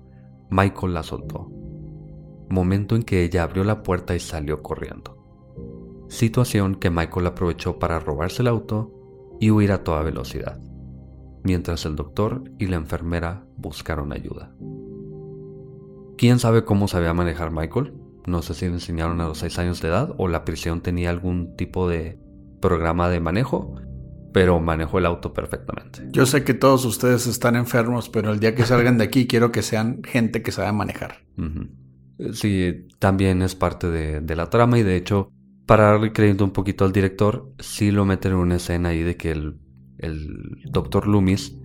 Michael 0.52 0.94
la 0.94 1.02
soltó, 1.02 1.52
momento 2.50 2.96
en 2.96 3.02
que 3.02 3.24
ella 3.24 3.42
abrió 3.42 3.64
la 3.64 3.82
puerta 3.82 4.16
y 4.16 4.20
salió 4.20 4.62
corriendo. 4.62 5.18
Situación 6.08 6.76
que 6.76 6.92
Michael 6.92 7.26
aprovechó 7.26 7.80
para 7.80 8.00
robarse 8.00 8.44
el 8.44 8.48
auto 8.48 8.94
y 9.40 9.50
huir 9.50 9.72
a 9.72 9.84
toda 9.84 10.04
velocidad, 10.04 10.62
mientras 11.44 11.86
el 11.88 11.96
doctor 11.96 12.44
y 12.60 12.68
la 12.68 12.76
enfermera 12.76 13.44
buscaron 13.58 14.14
ayuda. 14.14 14.54
¿Quién 16.16 16.38
sabe 16.38 16.64
cómo 16.64 16.88
sabía 16.88 17.16
manejar 17.16 17.50
Michael? 17.50 17.96
No 18.28 18.44
sé 18.44 18.54
si 18.54 18.68
le 18.68 18.74
enseñaron 18.74 19.20
a 19.22 19.28
los 19.28 19.40
6 19.40 19.58
años 19.58 19.82
de 19.82 19.88
edad 19.88 20.14
o 20.18 20.28
la 20.28 20.46
prisión 20.46 20.82
tenía 20.82 21.10
algún 21.10 21.56
tipo 21.56 21.90
de 21.90 22.20
programa 22.62 23.10
de 23.10 23.20
manejo, 23.20 23.76
pero 24.34 24.60
manejó 24.60 25.00
el 25.00 25.06
auto 25.06 25.34
perfectamente. 25.34 26.08
Yo 26.12 26.26
sé 26.26 26.44
que 26.44 26.54
todos 26.54 26.86
ustedes 26.86 27.28
están 27.28 27.56
enfermos, 27.56 28.10
pero 28.10 28.32
el 28.32 28.40
día 28.40 28.56
que 28.56 28.66
salgan 28.66 28.98
de 28.98 29.06
aquí 29.06 29.28
quiero 29.28 29.52
que 29.52 29.62
sean 29.62 30.04
gente 30.04 30.42
que 30.42 30.52
sabe 30.52 30.72
manejar. 30.72 31.24
Sí, 32.34 32.88
también 33.00 33.42
es 33.42 33.56
parte 33.56 33.90
de, 33.90 34.36
la 34.36 34.50
trama 34.50 34.80
y 34.80 34.84
de 34.84 34.96
hecho, 34.96 35.32
para 35.66 35.92
darle 35.92 36.14
crédito 36.14 36.44
un 36.44 36.52
poquito 36.52 36.86
al 36.86 36.92
director, 36.92 37.52
sí 37.60 37.92
lo 37.92 38.06
meten 38.06 38.34
en 38.34 38.38
una 38.38 38.56
escena 38.56 38.90
ahí 38.90 39.04
de 39.04 39.18
que 39.18 39.32
el, 39.32 39.60
el 39.98 40.62
doctor 40.70 41.08
Loomis 41.08 41.58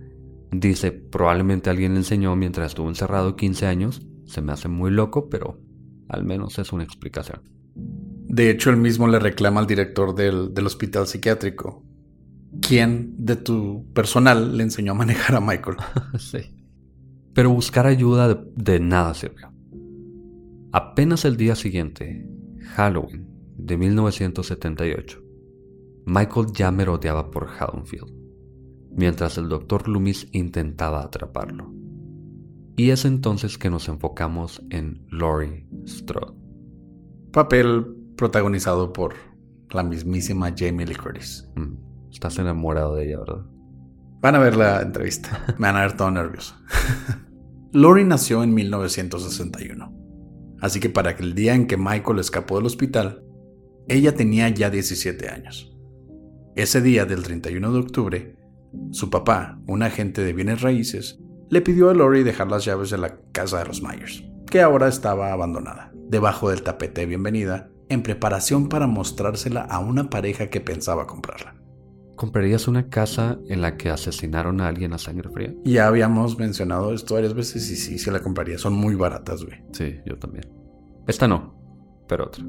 dice 0.51 0.91
probablemente 0.91 1.69
alguien 1.69 1.93
le 1.93 1.99
enseñó 1.99 2.35
mientras 2.35 2.67
estuvo 2.67 2.87
encerrado 2.87 3.35
15 3.35 3.65
años. 3.65 4.01
Se 4.25 4.41
me 4.41 4.51
hace 4.51 4.67
muy 4.67 4.91
loco, 4.91 5.29
pero 5.29 5.59
al 6.07 6.23
menos 6.23 6.59
es 6.59 6.71
una 6.71 6.83
explicación. 6.83 7.41
De 7.75 8.49
hecho, 8.49 8.69
él 8.69 8.77
mismo 8.77 9.07
le 9.07 9.19
reclama 9.19 9.59
al 9.59 9.67
director 9.67 10.15
del, 10.15 10.53
del 10.53 10.65
hospital 10.65 11.07
psiquiátrico 11.07 11.83
quién 12.61 13.15
de 13.17 13.35
tu 13.35 13.85
personal 13.93 14.57
le 14.57 14.63
enseñó 14.63 14.93
a 14.93 14.95
manejar 14.95 15.35
a 15.35 15.41
Michael. 15.41 15.77
sí. 16.19 16.39
Pero 17.33 17.49
buscar 17.49 17.87
ayuda 17.87 18.45
de, 18.55 18.79
nada 18.79 19.13
sirvió. 19.13 19.51
Apenas 20.71 21.25
el 21.25 21.37
día 21.37 21.55
siguiente, 21.55 22.27
Halloween 22.75 23.27
de 23.57 23.77
1978, 23.77 25.19
Michael 26.05 26.47
ya 26.53 26.71
merodeaba 26.71 27.31
por 27.31 27.47
Haddonfield, 27.47 28.11
mientras 28.91 29.37
el 29.37 29.49
Dr. 29.49 29.87
Loomis 29.87 30.27
intentaba 30.31 31.03
atraparlo. 31.03 31.71
Y 32.75 32.89
es 32.89 33.05
entonces 33.05 33.57
que 33.57 33.69
nos 33.69 33.87
enfocamos 33.87 34.61
en 34.69 35.05
Laurie 35.11 35.67
Strode. 35.87 36.33
Papel 37.31 37.85
protagonizado 38.15 38.93
por 38.93 39.13
la 39.71 39.83
mismísima 39.83 40.53
Jamie 40.55 40.85
Lee 40.85 40.95
Curtis. 40.95 41.47
Mm. 41.55 41.92
Estás 42.13 42.37
enamorado 42.37 42.95
de 42.95 43.07
ella, 43.07 43.19
¿verdad? 43.19 43.41
Van 44.21 44.35
a 44.35 44.39
ver 44.39 44.55
la 44.55 44.81
entrevista. 44.81 45.43
Me 45.57 45.67
van 45.67 45.75
a 45.75 45.81
ver 45.81 45.97
todo 45.97 46.11
nervioso. 46.11 46.55
Lori 47.73 48.05
nació 48.05 48.43
en 48.43 48.53
1961. 48.53 49.91
Así 50.61 50.79
que 50.79 50.89
para 50.89 51.11
el 51.11 51.33
día 51.33 51.55
en 51.55 51.67
que 51.67 51.75
Michael 51.75 52.19
escapó 52.19 52.55
del 52.57 52.67
hospital, 52.67 53.25
ella 53.87 54.15
tenía 54.15 54.47
ya 54.49 54.69
17 54.69 55.27
años. 55.27 55.75
Ese 56.55 56.81
día 56.81 57.05
del 57.05 57.23
31 57.23 57.73
de 57.73 57.79
octubre, 57.79 58.37
su 58.91 59.09
papá, 59.09 59.59
un 59.67 59.83
agente 59.83 60.23
de 60.23 60.33
bienes 60.33 60.61
raíces, 60.61 61.19
le 61.49 61.61
pidió 61.61 61.89
a 61.89 61.93
Lori 61.93 62.23
dejar 62.23 62.47
las 62.47 62.63
llaves 62.63 62.91
de 62.91 62.99
la 62.99 63.17
casa 63.31 63.59
de 63.59 63.65
los 63.65 63.81
Myers, 63.81 64.23
que 64.49 64.61
ahora 64.61 64.87
estaba 64.87 65.33
abandonada, 65.33 65.91
debajo 66.07 66.49
del 66.49 66.61
tapete 66.61 67.01
de 67.01 67.07
bienvenida, 67.07 67.71
en 67.89 68.03
preparación 68.03 68.69
para 68.69 68.87
mostrársela 68.87 69.61
a 69.61 69.79
una 69.79 70.09
pareja 70.09 70.49
que 70.49 70.61
pensaba 70.61 71.07
comprarla. 71.07 71.62
¿Comprarías 72.15 72.67
una 72.67 72.89
casa 72.89 73.39
en 73.47 73.61
la 73.61 73.75
que 73.75 73.89
asesinaron 73.89 74.61
a 74.61 74.67
alguien 74.67 74.93
a 74.93 74.97
sangre 74.97 75.29
fría? 75.29 75.53
Ya 75.63 75.87
habíamos 75.87 76.37
mencionado 76.37 76.93
esto 76.93 77.15
varias 77.15 77.33
veces 77.33 77.69
y 77.71 77.75
sí, 77.75 77.97
sí 77.97 78.11
la 78.11 78.21
compraría. 78.21 78.57
Son 78.57 78.73
muy 78.73 78.95
baratas, 78.95 79.43
güey. 79.43 79.63
Sí, 79.71 79.99
yo 80.05 80.17
también. 80.17 80.45
Esta 81.07 81.27
no, 81.27 81.55
pero 82.07 82.25
otra. 82.25 82.45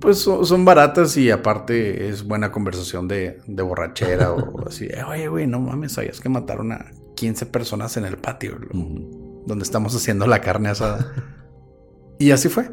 Pues 0.00 0.18
son, 0.18 0.64
baratas 0.64 1.16
y 1.18 1.30
aparte 1.30 2.08
es 2.08 2.24
buena 2.24 2.50
conversación 2.50 3.06
de, 3.06 3.38
borrachera 3.46 4.32
o 4.32 4.66
así. 4.66 4.88
Oye, 5.06 5.28
güey, 5.28 5.46
no 5.46 5.60
mames, 5.60 5.92
sabías 5.92 6.20
que 6.20 6.30
mataron 6.30 6.72
a 6.72 6.90
15 7.16 7.46
personas 7.46 7.98
en 7.98 8.06
el 8.06 8.16
patio, 8.16 8.58
donde 9.46 9.62
estamos 9.62 9.94
haciendo 9.94 10.26
la 10.26 10.40
carne 10.40 10.70
asada. 10.70 11.12
y 12.18 12.30
así 12.30 12.48
fue. 12.48 12.70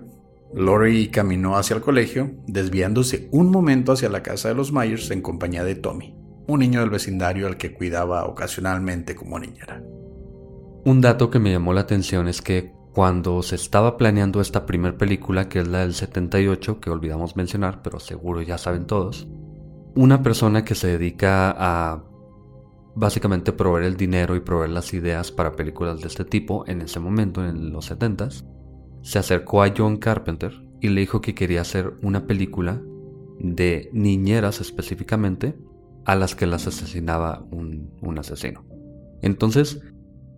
Lori 0.53 1.10
caminó 1.10 1.57
hacia 1.57 1.75
el 1.75 1.81
colegio, 1.81 2.31
desviándose 2.48 3.27
un 3.31 3.51
momento 3.51 3.91
hacia 3.91 4.07
la 4.07 4.24
casa 4.24 4.48
de 4.48 4.55
los 4.55 4.72
Myers 4.72 5.12
en 5.12 5.22
compañía 5.22 5.65
de 5.65 5.75
Tommy, 5.75 6.15
un 6.48 6.60
niño 6.62 6.80
del 6.80 6.89
vecindario 6.89 7.48
al 7.48 7.58
que 7.58 7.74
cuidaba 7.74 8.25
ocasionalmente 8.25 9.16
como 9.16 9.38
niñera. 9.39 9.84
Un 10.86 11.01
dato 11.01 11.30
que 11.30 11.39
me 11.39 11.51
llamó 11.51 11.74
la 11.74 11.82
atención 11.82 12.27
es 12.27 12.42
que 12.42 12.72
cuando 12.94 13.44
se 13.44 13.56
estaba 13.56 13.98
planeando 13.98 14.42
esta 14.42 14.66
primera 14.66 14.98
película, 14.98 15.50
que 15.50 15.60
es 15.60 15.68
la 15.68 15.80
del 15.80 15.94
78, 15.94 16.80
que 16.80 16.89
olvidamos 16.89 17.36
mencionar, 17.36 17.82
pero 17.84 18.00
seguro 18.00 18.42
ya 18.42 18.58
saben 18.58 18.88
todos, 18.88 19.27
una 19.96 20.24
persona 20.24 20.63
que 20.63 20.75
se 20.75 20.88
dedica 20.88 21.54
a 21.58 22.04
básicamente 22.96 23.51
proveer 23.51 23.86
el 23.86 23.98
dinero 23.98 24.36
y 24.36 24.39
proveer 24.39 24.72
las 24.72 24.94
ideas 24.94 25.32
para 25.32 25.56
películas 25.56 26.01
de 26.01 26.08
este 26.08 26.25
tipo 26.25 26.63
en 26.68 26.82
ese 26.82 27.00
momento, 27.00 27.46
en 27.46 27.72
los 27.72 27.92
70s, 27.92 28.46
se 29.01 29.20
acercó 29.20 29.62
a 29.62 29.72
John 29.75 29.98
Carpenter 29.98 30.54
y 30.82 30.89
le 30.89 31.01
dijo 31.01 31.22
que 31.22 31.36
quería 31.36 31.62
hacer 31.62 31.94
una 32.01 32.25
película 32.25 32.82
de 33.39 33.89
niñeras 33.94 34.62
específicamente 34.62 35.56
a 36.08 36.16
las 36.16 36.34
que 36.34 36.48
las 36.48 36.66
asesinaba 36.66 37.46
un, 37.52 37.96
un 38.02 38.18
asesino. 38.18 38.66
Entonces, 39.22 39.80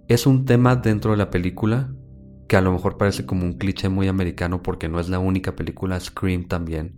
es 0.09 0.27
un 0.27 0.43
tema 0.43 0.75
dentro 0.75 1.11
de 1.11 1.17
la 1.17 1.29
película 1.29 1.93
que 2.49 2.57
a 2.57 2.61
lo 2.61 2.73
mejor 2.73 2.97
parece 2.97 3.25
como 3.25 3.45
un 3.45 3.53
cliché 3.53 3.87
muy 3.87 4.09
americano 4.09 4.61
porque 4.61 4.89
no 4.89 4.99
es 4.99 5.07
la 5.07 5.19
única 5.19 5.55
película, 5.55 5.97
Scream 5.99 6.47
también. 6.47 6.95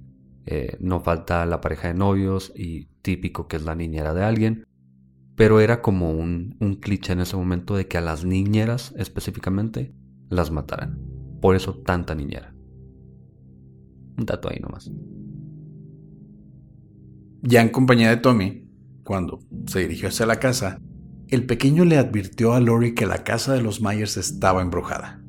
Eh, 0.48 0.78
no 0.80 1.02
falta 1.02 1.46
la 1.46 1.62
pareja 1.62 1.90
de 1.90 1.94
novios 1.94 2.52
y 2.56 2.88
típico 3.04 3.48
que 3.48 3.58
es 3.58 3.64
la 3.64 3.76
niñera 3.76 4.16
de 4.16 4.24
alguien 4.24 4.66
pero 5.42 5.60
era 5.60 5.82
como 5.82 6.12
un, 6.12 6.56
cliché 6.82 7.14
en 7.14 7.22
ese 7.22 7.36
momento 7.36 7.76
de 7.76 7.88
que 7.88 7.98
a 7.98 8.02
las 8.02 8.24
niñeras 8.26 8.94
específicamente 8.96 9.92
las 10.30 10.52
mataran. 10.52 11.00
Por 11.42 11.56
eso 11.56 11.80
tanta 11.80 12.14
niñera. 12.14 12.54
Un 14.20 14.26
dato 14.28 14.50
ahí 14.50 14.60
nomás. 14.60 14.92
Ya 17.42 17.64
en 17.64 17.70
compañía 17.70 18.12
de 18.12 18.18
Tommy, 18.18 18.61
cuando 19.12 19.42
se 19.68 19.82
dirigió 19.82 20.08
hacia 20.08 20.26
la 20.26 20.40
casa, 20.40 20.80
el 21.28 21.46
pequeño 21.46 21.84
le 21.84 21.98
advirtió 21.98 22.54
a 22.54 22.62
Lori 22.62 22.96
que 22.96 23.06
la 23.06 23.26
casa 23.26 23.54
de 23.54 23.62
los 23.62 23.82
Myers 23.82 24.16
estaba 24.16 24.62
embrujada. 24.62 25.22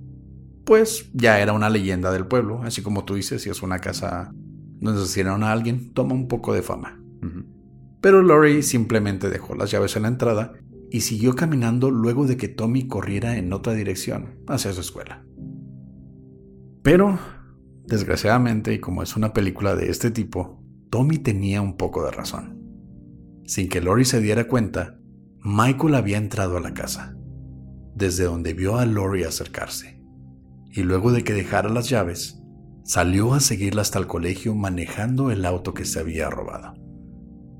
Pues 0.64 1.10
ya 1.14 1.40
era 1.40 1.52
una 1.52 1.68
leyenda 1.68 2.12
del 2.12 2.28
pueblo, 2.28 2.62
así 2.62 2.80
como 2.80 3.04
tú 3.04 3.16
dices, 3.16 3.42
si 3.42 3.50
es 3.50 3.60
una 3.60 3.80
casa 3.80 4.30
donde 4.78 5.00
asesinaron 5.00 5.42
a 5.42 5.50
alguien, 5.50 5.92
toma 5.94 6.14
un 6.14 6.28
poco 6.28 6.54
de 6.54 6.62
fama. 6.62 7.02
Pero 8.00 8.22
Lori 8.22 8.62
simplemente 8.62 9.28
dejó 9.28 9.56
las 9.56 9.72
llaves 9.72 9.96
en 9.96 10.02
la 10.02 10.08
entrada 10.10 10.52
y 10.88 11.00
siguió 11.00 11.34
caminando 11.34 11.90
luego 11.90 12.28
de 12.28 12.36
que 12.36 12.46
Tommy 12.46 12.86
corriera 12.86 13.36
en 13.36 13.52
otra 13.52 13.74
dirección, 13.74 14.44
hacia 14.46 14.72
su 14.72 14.80
escuela. 14.80 15.24
Pero, 16.84 17.18
desgraciadamente, 17.84 18.74
y 18.74 18.78
como 18.78 19.02
es 19.02 19.16
una 19.16 19.32
película 19.32 19.74
de 19.74 19.90
este 19.90 20.12
tipo, 20.12 20.62
Tommy 20.88 21.18
tenía 21.18 21.60
un 21.62 21.76
poco 21.76 22.04
de 22.04 22.12
razón. 22.12 22.61
Sin 23.52 23.68
que 23.68 23.82
Lori 23.82 24.06
se 24.06 24.22
diera 24.22 24.48
cuenta, 24.48 24.98
Michael 25.44 25.94
había 25.96 26.16
entrado 26.16 26.56
a 26.56 26.60
la 26.60 26.72
casa, 26.72 27.14
desde 27.94 28.24
donde 28.24 28.54
vio 28.54 28.78
a 28.78 28.86
Lori 28.86 29.24
acercarse, 29.24 30.02
y 30.70 30.84
luego 30.84 31.12
de 31.12 31.22
que 31.22 31.34
dejara 31.34 31.68
las 31.68 31.90
llaves, 31.90 32.42
salió 32.82 33.34
a 33.34 33.40
seguirla 33.40 33.82
hasta 33.82 33.98
el 33.98 34.06
colegio 34.06 34.54
manejando 34.54 35.30
el 35.30 35.44
auto 35.44 35.74
que 35.74 35.84
se 35.84 36.00
había 36.00 36.30
robado. 36.30 36.72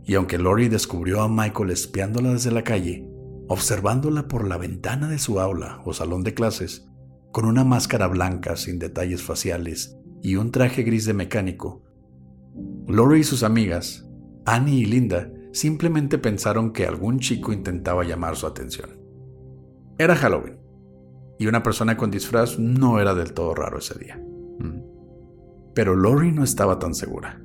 Y 0.02 0.14
aunque 0.14 0.38
Lori 0.38 0.70
descubrió 0.70 1.20
a 1.20 1.28
Michael 1.28 1.68
espiándola 1.68 2.32
desde 2.32 2.52
la 2.52 2.64
calle, 2.64 3.06
observándola 3.48 4.28
por 4.28 4.48
la 4.48 4.56
ventana 4.56 5.10
de 5.10 5.18
su 5.18 5.40
aula 5.40 5.82
o 5.84 5.92
salón 5.92 6.22
de 6.22 6.32
clases, 6.32 6.88
con 7.32 7.44
una 7.44 7.64
máscara 7.64 8.06
blanca 8.06 8.56
sin 8.56 8.78
detalles 8.78 9.22
faciales 9.22 9.98
y 10.22 10.36
un 10.36 10.52
traje 10.52 10.84
gris 10.84 11.04
de 11.04 11.12
mecánico, 11.12 11.84
Lori 12.86 13.20
y 13.20 13.24
sus 13.24 13.42
amigas, 13.42 14.08
Annie 14.46 14.80
y 14.80 14.84
Linda, 14.86 15.30
simplemente 15.52 16.18
pensaron 16.18 16.72
que 16.72 16.86
algún 16.86 17.18
chico 17.18 17.52
intentaba 17.52 18.04
llamar 18.04 18.36
su 18.36 18.46
atención. 18.46 18.98
Era 19.98 20.16
Halloween, 20.16 20.58
y 21.38 21.46
una 21.46 21.62
persona 21.62 21.96
con 21.96 22.10
disfraz 22.10 22.58
no 22.58 23.00
era 23.00 23.14
del 23.14 23.32
todo 23.32 23.54
raro 23.54 23.78
ese 23.78 23.98
día. 23.98 24.16
Mm. 24.58 24.80
Pero 25.74 25.96
Lori 25.96 26.32
no 26.32 26.44
estaba 26.44 26.78
tan 26.78 26.94
segura, 26.94 27.42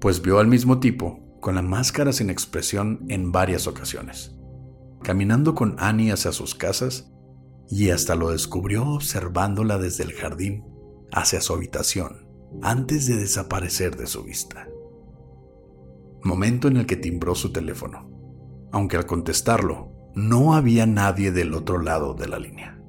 pues 0.00 0.22
vio 0.22 0.38
al 0.38 0.46
mismo 0.46 0.80
tipo 0.80 1.38
con 1.40 1.54
la 1.54 1.62
máscara 1.62 2.12
sin 2.12 2.30
expresión 2.30 3.04
en 3.08 3.32
varias 3.32 3.66
ocasiones, 3.66 4.36
caminando 5.02 5.54
con 5.54 5.76
Annie 5.78 6.12
hacia 6.12 6.32
sus 6.32 6.54
casas 6.54 7.12
y 7.68 7.90
hasta 7.90 8.14
lo 8.14 8.30
descubrió 8.30 8.86
observándola 8.86 9.78
desde 9.78 10.04
el 10.04 10.12
jardín 10.12 10.64
hacia 11.12 11.40
su 11.40 11.54
habitación 11.54 12.28
antes 12.62 13.06
de 13.06 13.16
desaparecer 13.16 13.96
de 13.96 14.06
su 14.06 14.22
vista. 14.22 14.67
Momento 16.22 16.68
en 16.68 16.76
el 16.76 16.86
que 16.86 16.96
timbró 16.96 17.34
su 17.34 17.52
teléfono, 17.52 18.10
aunque 18.72 18.96
al 18.96 19.06
contestarlo 19.06 19.92
no 20.14 20.54
había 20.54 20.86
nadie 20.86 21.30
del 21.30 21.54
otro 21.54 21.78
lado 21.78 22.14
de 22.14 22.28
la 22.28 22.38
línea. 22.38 22.80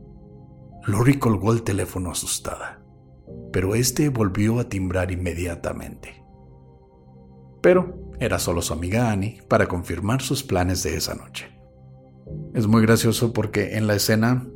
Lori 0.86 1.20
colgó 1.20 1.54
el 1.54 1.64
teléfono 1.64 2.12
asustada, 2.12 2.84
pero 3.52 3.76
este 3.76 4.10
volvió 4.10 4.60
a 4.60 4.70
timbrar 4.70 5.12
inmediatamente. 5.12 6.24
Pero 7.62 8.14
era 8.20 8.40
solo 8.40 8.62
su 8.62 8.74
amiga 8.74 9.12
Annie 9.12 9.42
para 9.48 9.68
confirmar 9.68 10.22
sus 10.22 10.44
planes 10.44 10.84
de 10.84 10.96
esa 10.96 11.16
noche. 11.16 11.48
Es 12.54 12.68
muy 12.68 12.82
gracioso 12.82 13.34
porque 13.34 13.78
en 13.78 13.88
la 13.88 13.96
escena 13.96 14.48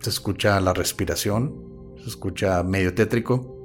se 0.00 0.10
escucha 0.10 0.60
la 0.60 0.72
respiración, 0.72 1.94
se 1.96 2.08
escucha 2.08 2.62
medio 2.62 2.94
tétrico. 2.94 3.62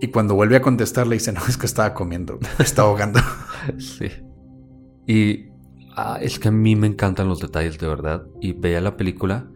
Y 0.00 0.08
cuando 0.08 0.34
vuelve 0.34 0.56
a 0.56 0.62
contestar 0.62 1.06
le 1.06 1.14
dice, 1.14 1.32
no, 1.32 1.40
es 1.48 1.56
que 1.56 1.66
estaba 1.66 1.94
comiendo, 1.94 2.38
está 2.58 2.82
ahogando. 2.82 3.20
sí. 3.78 4.08
Y 5.06 5.50
ah, 5.96 6.18
es 6.20 6.38
que 6.38 6.48
a 6.48 6.52
mí 6.52 6.76
me 6.76 6.86
encantan 6.86 7.28
los 7.28 7.40
detalles 7.40 7.78
de 7.78 7.88
verdad. 7.88 8.26
Y 8.40 8.52
veía 8.52 8.80
la 8.80 8.96
película. 8.96 9.50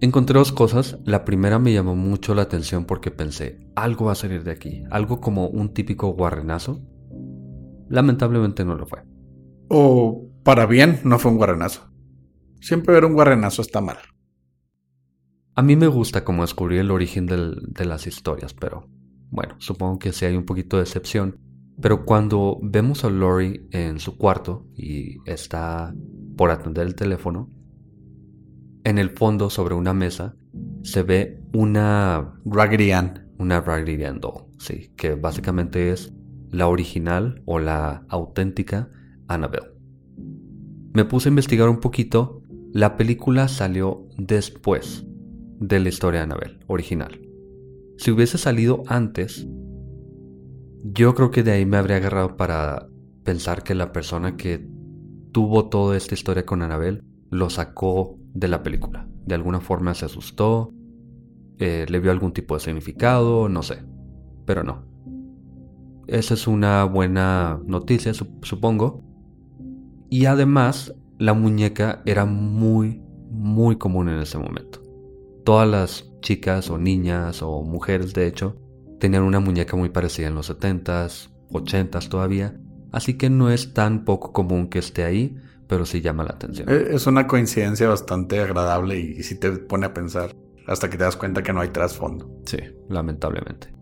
Encontré 0.00 0.38
dos 0.38 0.52
cosas. 0.52 0.98
La 1.04 1.24
primera 1.24 1.58
me 1.58 1.72
llamó 1.72 1.96
mucho 1.96 2.34
la 2.34 2.42
atención 2.42 2.84
porque 2.84 3.10
pensé, 3.10 3.58
algo 3.74 4.06
va 4.06 4.12
a 4.12 4.16
salir 4.16 4.44
de 4.44 4.52
aquí. 4.52 4.84
Algo 4.90 5.20
como 5.20 5.48
un 5.48 5.72
típico 5.72 6.08
guarrenazo. 6.08 6.82
Lamentablemente 7.88 8.64
no 8.64 8.76
lo 8.76 8.86
fue. 8.86 9.02
O 9.68 10.28
para 10.44 10.66
bien, 10.66 11.00
no 11.04 11.18
fue 11.18 11.32
un 11.32 11.38
guarrenazo. 11.38 11.90
Siempre 12.60 12.94
ver 12.94 13.04
un 13.04 13.14
guarrenazo 13.14 13.62
está 13.62 13.80
mal. 13.80 13.98
A 15.54 15.62
mí 15.62 15.74
me 15.74 15.86
gusta 15.86 16.22
como 16.22 16.42
descubrir 16.42 16.80
el 16.80 16.90
origen 16.90 17.26
de 17.26 17.84
las 17.84 18.06
historias, 18.06 18.52
pero 18.52 18.88
bueno, 19.36 19.54
supongo 19.58 19.98
que 19.98 20.12
sí 20.12 20.24
hay 20.24 20.34
un 20.34 20.46
poquito 20.46 20.78
de 20.78 20.84
excepción. 20.84 21.36
Pero 21.78 22.06
cuando 22.06 22.58
vemos 22.62 23.04
a 23.04 23.10
Lori 23.10 23.68
en 23.70 24.00
su 24.00 24.16
cuarto 24.16 24.66
y 24.74 25.18
está 25.26 25.94
por 26.38 26.50
atender 26.50 26.86
el 26.86 26.94
teléfono, 26.94 27.50
en 28.82 28.96
el 28.96 29.10
fondo 29.10 29.50
sobre 29.50 29.74
una 29.74 29.92
mesa 29.92 30.36
se 30.82 31.02
ve 31.02 31.42
una 31.52 32.34
Raggedy 32.46 32.92
Ann. 32.92 33.30
Una 33.38 33.60
Raggedy 33.60 34.04
Ann 34.04 34.20
doll, 34.20 34.46
sí, 34.58 34.90
que 34.96 35.16
básicamente 35.16 35.90
es 35.90 36.14
la 36.50 36.68
original 36.68 37.42
o 37.44 37.58
la 37.58 38.06
auténtica 38.08 38.88
Annabelle. 39.28 39.74
Me 40.94 41.04
puse 41.04 41.28
a 41.28 41.30
investigar 41.30 41.68
un 41.68 41.80
poquito. 41.80 42.42
La 42.72 42.96
película 42.96 43.48
salió 43.48 44.06
después 44.16 45.04
de 45.60 45.78
la 45.78 45.90
historia 45.90 46.20
de 46.20 46.24
Annabelle 46.24 46.58
original. 46.68 47.25
Si 47.96 48.10
hubiese 48.10 48.38
salido 48.38 48.82
antes, 48.86 49.46
yo 50.82 51.14
creo 51.14 51.30
que 51.30 51.42
de 51.42 51.52
ahí 51.52 51.66
me 51.66 51.76
habría 51.76 51.96
agarrado 51.96 52.36
para 52.36 52.88
pensar 53.24 53.62
que 53.62 53.74
la 53.74 53.92
persona 53.92 54.36
que 54.36 54.66
tuvo 55.32 55.68
toda 55.68 55.96
esta 55.96 56.14
historia 56.14 56.46
con 56.46 56.62
Annabelle 56.62 57.02
lo 57.30 57.50
sacó 57.50 58.18
de 58.34 58.48
la 58.48 58.62
película. 58.62 59.08
De 59.24 59.34
alguna 59.34 59.60
forma 59.60 59.94
se 59.94 60.04
asustó, 60.04 60.72
eh, 61.58 61.86
le 61.88 62.00
vio 62.00 62.10
algún 62.10 62.32
tipo 62.32 62.54
de 62.54 62.60
significado, 62.60 63.48
no 63.48 63.62
sé. 63.62 63.82
Pero 64.44 64.62
no. 64.62 64.84
Esa 66.06 66.34
es 66.34 66.46
una 66.46 66.84
buena 66.84 67.60
noticia, 67.66 68.12
supongo. 68.14 69.02
Y 70.08 70.26
además, 70.26 70.94
la 71.18 71.34
muñeca 71.34 72.02
era 72.06 72.24
muy, 72.24 73.02
muy 73.30 73.76
común 73.76 74.08
en 74.08 74.20
ese 74.20 74.38
momento. 74.38 74.85
Todas 75.46 75.68
las 75.68 76.10
chicas 76.22 76.70
o 76.70 76.76
niñas 76.76 77.40
o 77.40 77.62
mujeres, 77.62 78.12
de 78.14 78.26
hecho, 78.26 78.56
tenían 78.98 79.22
una 79.22 79.38
muñeca 79.38 79.76
muy 79.76 79.90
parecida 79.90 80.26
en 80.26 80.34
los 80.34 80.50
70s, 80.50 81.30
80s 81.50 82.08
todavía. 82.08 82.58
Así 82.90 83.16
que 83.16 83.30
no 83.30 83.48
es 83.48 83.72
tan 83.72 84.04
poco 84.04 84.32
común 84.32 84.66
que 84.66 84.80
esté 84.80 85.04
ahí, 85.04 85.36
pero 85.68 85.86
sí 85.86 86.00
llama 86.00 86.24
la 86.24 86.30
atención. 86.30 86.68
Eh, 86.68 86.88
es 86.90 87.06
una 87.06 87.28
coincidencia 87.28 87.88
bastante 87.88 88.40
agradable 88.40 88.98
y, 88.98 89.22
sí 89.22 89.38
te 89.38 89.52
pone 89.52 89.86
a 89.86 89.94
pensar 89.94 90.34
hasta 90.66 90.90
que 90.90 90.98
te 90.98 91.04
das 91.04 91.14
cuenta 91.14 91.44
que 91.44 91.52
no 91.52 91.60
hay 91.60 91.68
trasfondo. 91.68 92.28
Sí, 92.44 92.58
lamentablemente. 92.88 93.72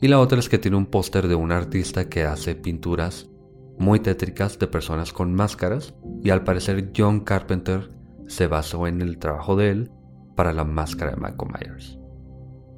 Y 0.00 0.06
la 0.06 0.20
otra 0.20 0.38
es 0.38 0.48
que 0.48 0.58
tiene 0.58 0.76
un 0.76 0.86
póster 0.86 1.26
de 1.26 1.34
un 1.34 1.50
artista 1.50 2.08
que 2.08 2.22
hace 2.22 2.54
pinturas 2.54 3.28
muy 3.76 3.98
tétricas 3.98 4.56
de 4.60 4.68
personas 4.68 5.12
con 5.12 5.34
máscaras 5.34 5.96
y 6.22 6.30
al 6.30 6.44
parecer 6.44 6.92
John 6.96 7.24
Carpenter 7.24 7.90
se 8.28 8.46
basó 8.46 8.86
en 8.86 9.02
el 9.02 9.18
trabajo 9.18 9.56
de 9.56 9.70
él 9.70 9.90
para 10.38 10.52
la 10.52 10.62
máscara 10.62 11.10
de 11.10 11.16
Michael 11.16 11.50
Myers. 11.52 11.98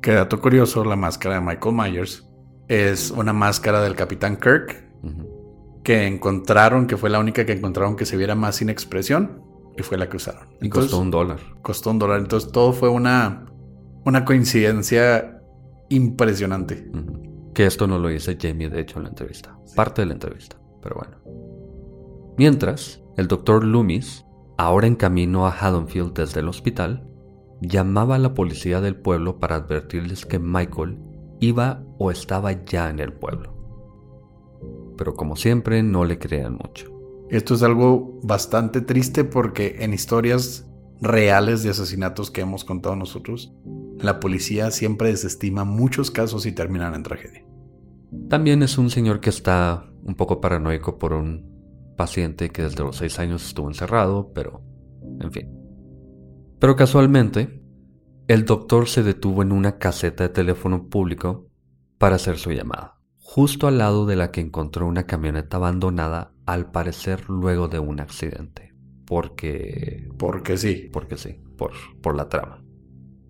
Qué 0.00 0.12
dato 0.12 0.40
curioso, 0.40 0.82
la 0.82 0.96
máscara 0.96 1.34
de 1.34 1.40
Michael 1.42 1.74
Myers 1.74 2.26
es 2.68 3.10
una 3.10 3.34
máscara 3.34 3.82
del 3.82 3.94
Capitán 3.94 4.38
Kirk 4.38 4.82
que 5.84 6.06
encontraron, 6.06 6.86
que 6.86 6.96
fue 6.96 7.10
la 7.10 7.18
única 7.18 7.44
que 7.44 7.52
encontraron 7.52 7.96
que 7.96 8.06
se 8.06 8.16
viera 8.16 8.34
más 8.34 8.56
sin 8.56 8.70
expresión 8.70 9.42
y 9.76 9.82
fue 9.82 9.98
la 9.98 10.08
que 10.08 10.16
usaron. 10.16 10.48
Y 10.62 10.70
costó 10.70 11.00
un 11.00 11.10
dólar. 11.10 11.38
Costó 11.60 11.90
un 11.90 11.98
dólar, 11.98 12.20
entonces 12.20 12.50
todo 12.50 12.72
fue 12.72 12.88
una, 12.88 13.44
una 14.06 14.24
coincidencia 14.24 15.42
impresionante. 15.90 16.90
Que 17.52 17.66
esto 17.66 17.86
no 17.86 17.98
lo 17.98 18.08
dice 18.08 18.38
Jamie, 18.40 18.70
de 18.70 18.80
hecho, 18.80 18.96
en 19.00 19.02
la 19.02 19.10
entrevista. 19.10 19.54
Parte 19.76 20.00
de 20.00 20.06
la 20.06 20.14
entrevista, 20.14 20.56
pero 20.82 20.96
bueno. 20.96 21.18
Mientras, 22.38 23.02
el 23.18 23.28
doctor 23.28 23.64
Loomis, 23.64 24.24
ahora 24.56 24.86
en 24.86 24.96
camino 24.96 25.46
a 25.46 25.50
Haddonfield 25.50 26.14
desde 26.14 26.40
el 26.40 26.48
hospital, 26.48 27.06
llamaba 27.60 28.16
a 28.16 28.18
la 28.18 28.34
policía 28.34 28.80
del 28.80 28.96
pueblo 28.96 29.38
para 29.38 29.56
advertirles 29.56 30.26
que 30.26 30.38
Michael 30.38 30.98
iba 31.40 31.82
o 31.98 32.10
estaba 32.10 32.64
ya 32.64 32.90
en 32.90 33.00
el 33.00 33.12
pueblo. 33.12 33.54
Pero 34.96 35.14
como 35.14 35.36
siempre, 35.36 35.82
no 35.82 36.04
le 36.04 36.18
crean 36.18 36.54
mucho. 36.54 36.90
Esto 37.30 37.54
es 37.54 37.62
algo 37.62 38.18
bastante 38.22 38.80
triste 38.80 39.24
porque 39.24 39.76
en 39.80 39.94
historias 39.94 40.66
reales 41.00 41.62
de 41.62 41.70
asesinatos 41.70 42.30
que 42.30 42.42
hemos 42.42 42.64
contado 42.64 42.96
nosotros, 42.96 43.54
la 43.98 44.20
policía 44.20 44.70
siempre 44.70 45.08
desestima 45.10 45.64
muchos 45.64 46.10
casos 46.10 46.44
y 46.46 46.52
terminan 46.52 46.94
en 46.94 47.02
tragedia. 47.02 47.46
También 48.28 48.62
es 48.62 48.78
un 48.78 48.90
señor 48.90 49.20
que 49.20 49.30
está 49.30 49.90
un 50.02 50.14
poco 50.14 50.40
paranoico 50.40 50.98
por 50.98 51.12
un 51.12 51.94
paciente 51.96 52.50
que 52.50 52.62
desde 52.62 52.82
los 52.82 52.96
seis 52.96 53.18
años 53.18 53.46
estuvo 53.46 53.68
encerrado, 53.68 54.32
pero 54.34 54.62
en 55.20 55.32
fin. 55.32 55.59
Pero 56.60 56.76
casualmente, 56.76 57.62
el 58.28 58.44
doctor 58.44 58.86
se 58.86 59.02
detuvo 59.02 59.42
en 59.42 59.50
una 59.50 59.78
caseta 59.78 60.24
de 60.24 60.28
teléfono 60.28 60.88
público 60.88 61.48
para 61.96 62.16
hacer 62.16 62.36
su 62.36 62.52
llamada, 62.52 63.00
justo 63.18 63.66
al 63.66 63.78
lado 63.78 64.04
de 64.04 64.14
la 64.14 64.30
que 64.30 64.42
encontró 64.42 64.86
una 64.86 65.06
camioneta 65.06 65.56
abandonada, 65.56 66.34
al 66.44 66.70
parecer 66.70 67.30
luego 67.30 67.68
de 67.68 67.78
un 67.78 67.98
accidente. 67.98 68.74
Porque... 69.06 70.08
Porque 70.18 70.58
sí. 70.58 70.90
Porque 70.92 71.16
sí, 71.16 71.40
por, 71.56 71.72
por 72.02 72.14
la 72.14 72.28
trama. 72.28 72.62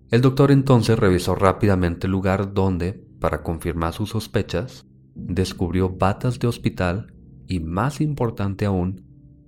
El 0.09 0.19
doctor 0.19 0.51
entonces 0.51 0.99
revisó 0.99 1.33
rápidamente 1.33 2.07
el 2.07 2.11
lugar 2.11 2.53
donde, 2.53 2.93
para 3.21 3.43
confirmar 3.43 3.93
sus 3.93 4.09
sospechas, 4.09 4.85
descubrió 5.15 5.89
batas 5.89 6.37
de 6.37 6.47
hospital 6.47 7.13
y, 7.47 7.61
más 7.61 8.01
importante 8.01 8.65
aún, 8.65 9.05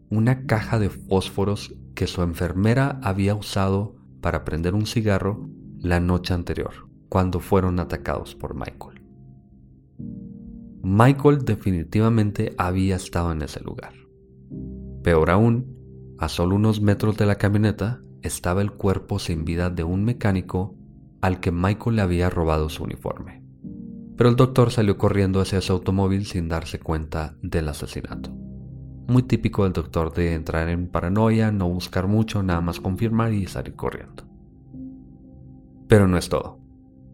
una 0.09 0.45
caja 0.45 0.79
de 0.79 0.89
fósforos 0.89 1.75
que 1.95 2.07
su 2.07 2.21
enfermera 2.21 2.99
había 3.03 3.35
usado 3.35 3.95
para 4.21 4.43
prender 4.43 4.73
un 4.73 4.85
cigarro 4.85 5.49
la 5.79 5.99
noche 5.99 6.33
anterior, 6.33 6.71
cuando 7.09 7.39
fueron 7.39 7.79
atacados 7.79 8.35
por 8.35 8.55
Michael. 8.55 9.03
Michael 10.81 11.45
definitivamente 11.45 12.55
había 12.57 12.95
estado 12.95 13.31
en 13.31 13.41
ese 13.41 13.61
lugar. 13.61 13.93
Peor 15.03 15.29
aún, 15.29 16.15
a 16.19 16.29
solo 16.29 16.55
unos 16.55 16.81
metros 16.81 17.17
de 17.17 17.25
la 17.25 17.35
camioneta 17.35 18.01
estaba 18.21 18.61
el 18.61 18.71
cuerpo 18.71 19.19
sin 19.19 19.45
vida 19.45 19.69
de 19.69 19.83
un 19.83 20.03
mecánico 20.03 20.75
al 21.21 21.39
que 21.39 21.51
Michael 21.51 21.97
le 21.97 22.01
había 22.01 22.29
robado 22.29 22.69
su 22.69 22.83
uniforme. 22.83 23.43
Pero 24.17 24.29
el 24.29 24.35
doctor 24.35 24.71
salió 24.71 24.97
corriendo 24.97 25.41
hacia 25.41 25.61
su 25.61 25.73
automóvil 25.73 26.25
sin 26.25 26.47
darse 26.47 26.79
cuenta 26.79 27.37
del 27.41 27.69
asesinato. 27.69 28.35
Muy 29.07 29.23
típico 29.23 29.63
del 29.63 29.73
doctor 29.73 30.13
de 30.13 30.33
entrar 30.33 30.69
en 30.69 30.87
paranoia, 30.87 31.51
no 31.51 31.67
buscar 31.67 32.07
mucho, 32.07 32.41
nada 32.41 32.61
más 32.61 32.79
confirmar 32.79 33.33
y 33.33 33.47
salir 33.47 33.75
corriendo. 33.75 34.23
Pero 35.87 36.07
no 36.07 36.17
es 36.17 36.29
todo. 36.29 36.59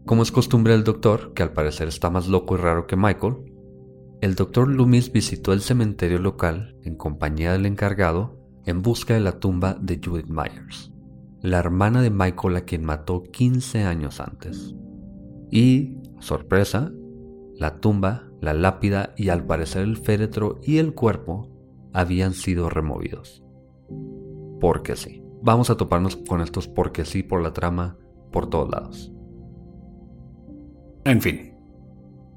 Como 0.06 0.22
es 0.22 0.32
costumbre 0.32 0.72
del 0.72 0.84
doctor, 0.84 1.34
que 1.34 1.42
al 1.42 1.52
parecer 1.52 1.88
está 1.88 2.08
más 2.10 2.28
loco 2.28 2.54
y 2.54 2.58
raro 2.58 2.86
que 2.86 2.96
Michael, 2.96 3.36
el 4.20 4.34
doctor 4.34 4.68
Loomis 4.68 5.12
visitó 5.12 5.52
el 5.52 5.62
cementerio 5.62 6.18
local 6.18 6.76
en 6.82 6.94
compañía 6.94 7.52
del 7.52 7.66
encargado 7.66 8.38
en 8.66 8.82
busca 8.82 9.14
de 9.14 9.20
la 9.20 9.40
tumba 9.40 9.74
de 9.80 10.00
Judith 10.04 10.28
Myers, 10.28 10.92
la 11.42 11.58
hermana 11.58 12.02
de 12.02 12.10
Michael 12.10 12.56
a 12.56 12.60
quien 12.62 12.84
mató 12.84 13.22
15 13.22 13.82
años 13.84 14.20
antes. 14.20 14.74
Y, 15.50 15.98
sorpresa, 16.20 16.92
la 17.56 17.80
tumba, 17.80 18.28
la 18.40 18.54
lápida 18.54 19.14
y 19.16 19.30
al 19.30 19.44
parecer 19.44 19.82
el 19.82 19.96
féretro 19.96 20.60
y 20.62 20.78
el 20.78 20.94
cuerpo 20.94 21.48
habían 21.92 22.34
sido 22.34 22.68
removidos. 22.70 23.44
Porque 24.60 24.96
sí. 24.96 25.22
Vamos 25.42 25.70
a 25.70 25.76
toparnos 25.76 26.16
con 26.16 26.42
estos 26.42 26.68
porque 26.68 27.04
sí 27.04 27.22
por 27.22 27.42
la 27.42 27.52
trama 27.52 27.96
por 28.30 28.50
todos 28.50 28.70
lados. 28.70 29.12
En 31.04 31.22
fin. 31.22 31.54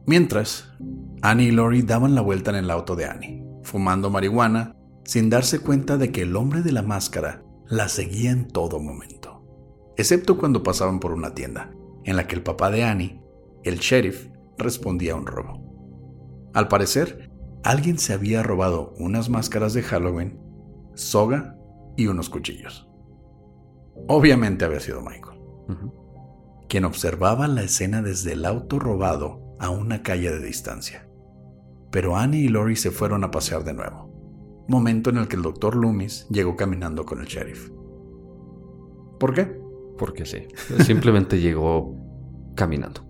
Mientras, 0.06 0.70
Annie 1.22 1.48
y 1.48 1.52
Lori 1.52 1.82
daban 1.82 2.16
la 2.16 2.22
vuelta 2.22 2.52
en 2.52 2.58
el 2.58 2.72
auto 2.72 2.96
de 2.96 3.06
Annie, 3.06 3.46
fumando 3.64 4.10
marihuana, 4.10 4.76
sin 5.06 5.30
darse 5.30 5.60
cuenta 5.60 5.98
de 5.98 6.12
que 6.12 6.22
el 6.22 6.36
hombre 6.36 6.62
de 6.62 6.72
la 6.72 6.82
máscara 6.82 7.44
la 7.68 7.88
seguía 7.88 8.32
en 8.32 8.48
todo 8.48 8.80
momento, 8.80 9.44
excepto 9.98 10.38
cuando 10.38 10.64
pasaban 10.64 11.00
por 11.00 11.14
una 11.14 11.34
tienda, 11.34 11.72
en 12.04 12.18
la 12.18 12.28
que 12.28 12.36
el 12.36 12.44
papá 12.44 12.70
de 12.70 12.84
Annie, 12.84 13.22
el 13.64 13.80
sheriff, 13.80 14.28
respondía 14.58 15.14
a 15.14 15.16
un 15.16 15.26
robo. 15.26 16.52
Al 16.54 16.68
parecer, 16.68 17.32
alguien 17.64 17.98
se 17.98 18.14
había 18.14 18.44
robado 18.44 18.94
unas 18.98 19.30
máscaras 19.30 19.74
de 19.74 19.84
Halloween, 19.84 20.40
soga 20.94 21.58
y 21.96 22.08
unos 22.08 22.30
cuchillos. 22.30 22.90
Obviamente 24.08 24.66
había 24.66 24.80
sido 24.80 25.02
Michael, 25.02 25.40
quien 26.68 26.86
observaba 26.86 27.48
la 27.48 27.64
escena 27.64 28.02
desde 28.02 28.34
el 28.34 28.46
auto 28.46 28.80
robado 28.80 29.56
a 29.60 29.70
una 29.70 30.04
calle 30.04 30.32
de 30.32 30.46
distancia. 30.46 31.08
Pero 31.92 32.18
Annie 32.18 32.46
y 32.46 32.48
Lori 32.50 32.76
se 32.76 32.92
fueron 32.92 33.24
a 33.24 33.32
pasear 33.32 33.64
de 33.64 33.74
nuevo, 33.74 34.66
momento 34.68 35.10
en 35.10 35.18
el 35.18 35.28
que 35.28 35.36
el 35.36 35.44
doctor 35.44 35.76
Loomis 35.76 36.28
llegó 36.30 36.56
caminando 36.56 37.06
con 37.06 37.20
el 37.20 37.28
sheriff. 37.28 37.70
¿Por 39.20 39.34
qué? 39.34 39.62
Porque 39.98 40.26
sí, 40.26 40.48
simplemente 40.84 41.40
llegó 41.42 41.96
caminando. 42.56 43.06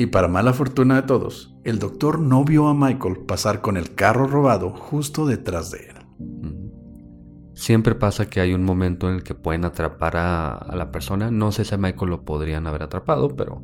Y 0.00 0.06
para 0.06 0.28
mala 0.28 0.54
fortuna 0.54 0.94
de 0.94 1.02
todos, 1.02 1.54
el 1.62 1.78
doctor 1.78 2.20
no 2.20 2.42
vio 2.42 2.68
a 2.68 2.74
Michael 2.74 3.18
pasar 3.26 3.60
con 3.60 3.76
el 3.76 3.94
carro 3.94 4.26
robado 4.26 4.70
justo 4.70 5.26
detrás 5.26 5.70
de 5.70 5.90
él. 5.90 7.52
Siempre 7.52 7.94
pasa 7.94 8.30
que 8.30 8.40
hay 8.40 8.54
un 8.54 8.64
momento 8.64 9.10
en 9.10 9.16
el 9.16 9.22
que 9.22 9.34
pueden 9.34 9.66
atrapar 9.66 10.16
a, 10.16 10.54
a, 10.54 10.74
la 10.74 10.90
persona. 10.90 11.30
No 11.30 11.52
sé 11.52 11.66
si 11.66 11.74
a 11.74 11.76
Michael 11.76 12.12
lo 12.12 12.24
podrían 12.24 12.66
haber 12.66 12.82
atrapado, 12.82 13.36
pero 13.36 13.62